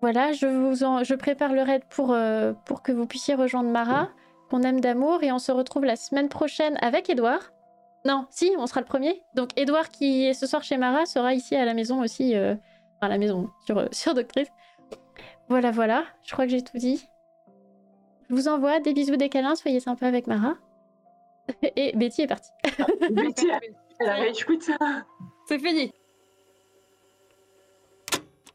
voilà, 0.01 0.32
je, 0.32 0.47
vous 0.47 0.85
en, 0.85 1.05
je 1.05 1.14
prépare 1.14 1.52
le 1.52 1.62
raid 1.62 1.82
pour, 1.89 2.12
euh, 2.12 2.52
pour 2.64 2.82
que 2.82 2.93
vous 2.93 3.06
puissiez 3.06 3.35
rejoindre 3.35 3.70
Mara, 3.70 4.10
qu'on 4.51 4.62
aime 4.62 4.81
d'amour, 4.81 5.23
et 5.23 5.32
on 5.32 5.39
se 5.39 5.52
retrouve 5.52 5.85
la 5.85 5.97
semaine 5.97 6.28
prochaine 6.28 6.78
avec 6.82 7.09
Edouard. 7.09 7.52
Non, 8.05 8.27
si, 8.31 8.52
on 8.59 8.66
sera 8.66 8.81
le 8.81 8.86
premier. 8.86 9.23
Donc, 9.35 9.51
Edouard, 9.56 9.89
qui 9.89 10.27
est 10.27 10.35
ce 10.35 10.47
soir 10.47 10.62
chez 10.62 10.77
Mara, 10.77 11.06
sera 11.06 11.35
ici 11.35 11.56
à 11.56 11.64
la 11.64 11.74
maison 11.74 12.02
aussi, 12.02 12.36
euh, 12.36 12.55
enfin, 12.97 13.06
à 13.06 13.09
la 13.09 13.18
maison, 13.18 13.51
sur, 13.64 13.78
euh, 13.78 13.86
sur 13.93 14.14
Doctrice. 14.14 14.48
Voilà, 15.48 15.70
voilà, 15.70 16.05
je 16.24 16.32
crois 16.32 16.44
que 16.44 16.51
j'ai 16.51 16.62
tout 16.62 16.78
dit. 16.78 17.09
Je 18.28 18.35
vous 18.35 18.48
envoie 18.48 18.81
des 18.81 18.93
bisous, 18.93 19.16
des 19.16 19.28
câlins, 19.28 19.55
soyez 19.55 19.81
sympas 19.81 20.06
avec 20.06 20.27
Mara. 20.27 20.55
Et 21.77 21.97
Betty 21.97 22.23
est 22.23 22.27
partie. 22.27 22.51
Betty, 23.10 23.47
elle 24.01 24.09
a 24.09 24.14
rage 24.16 24.44
quit. 24.44 24.59
C'est 25.48 25.59
fini. 25.59 25.93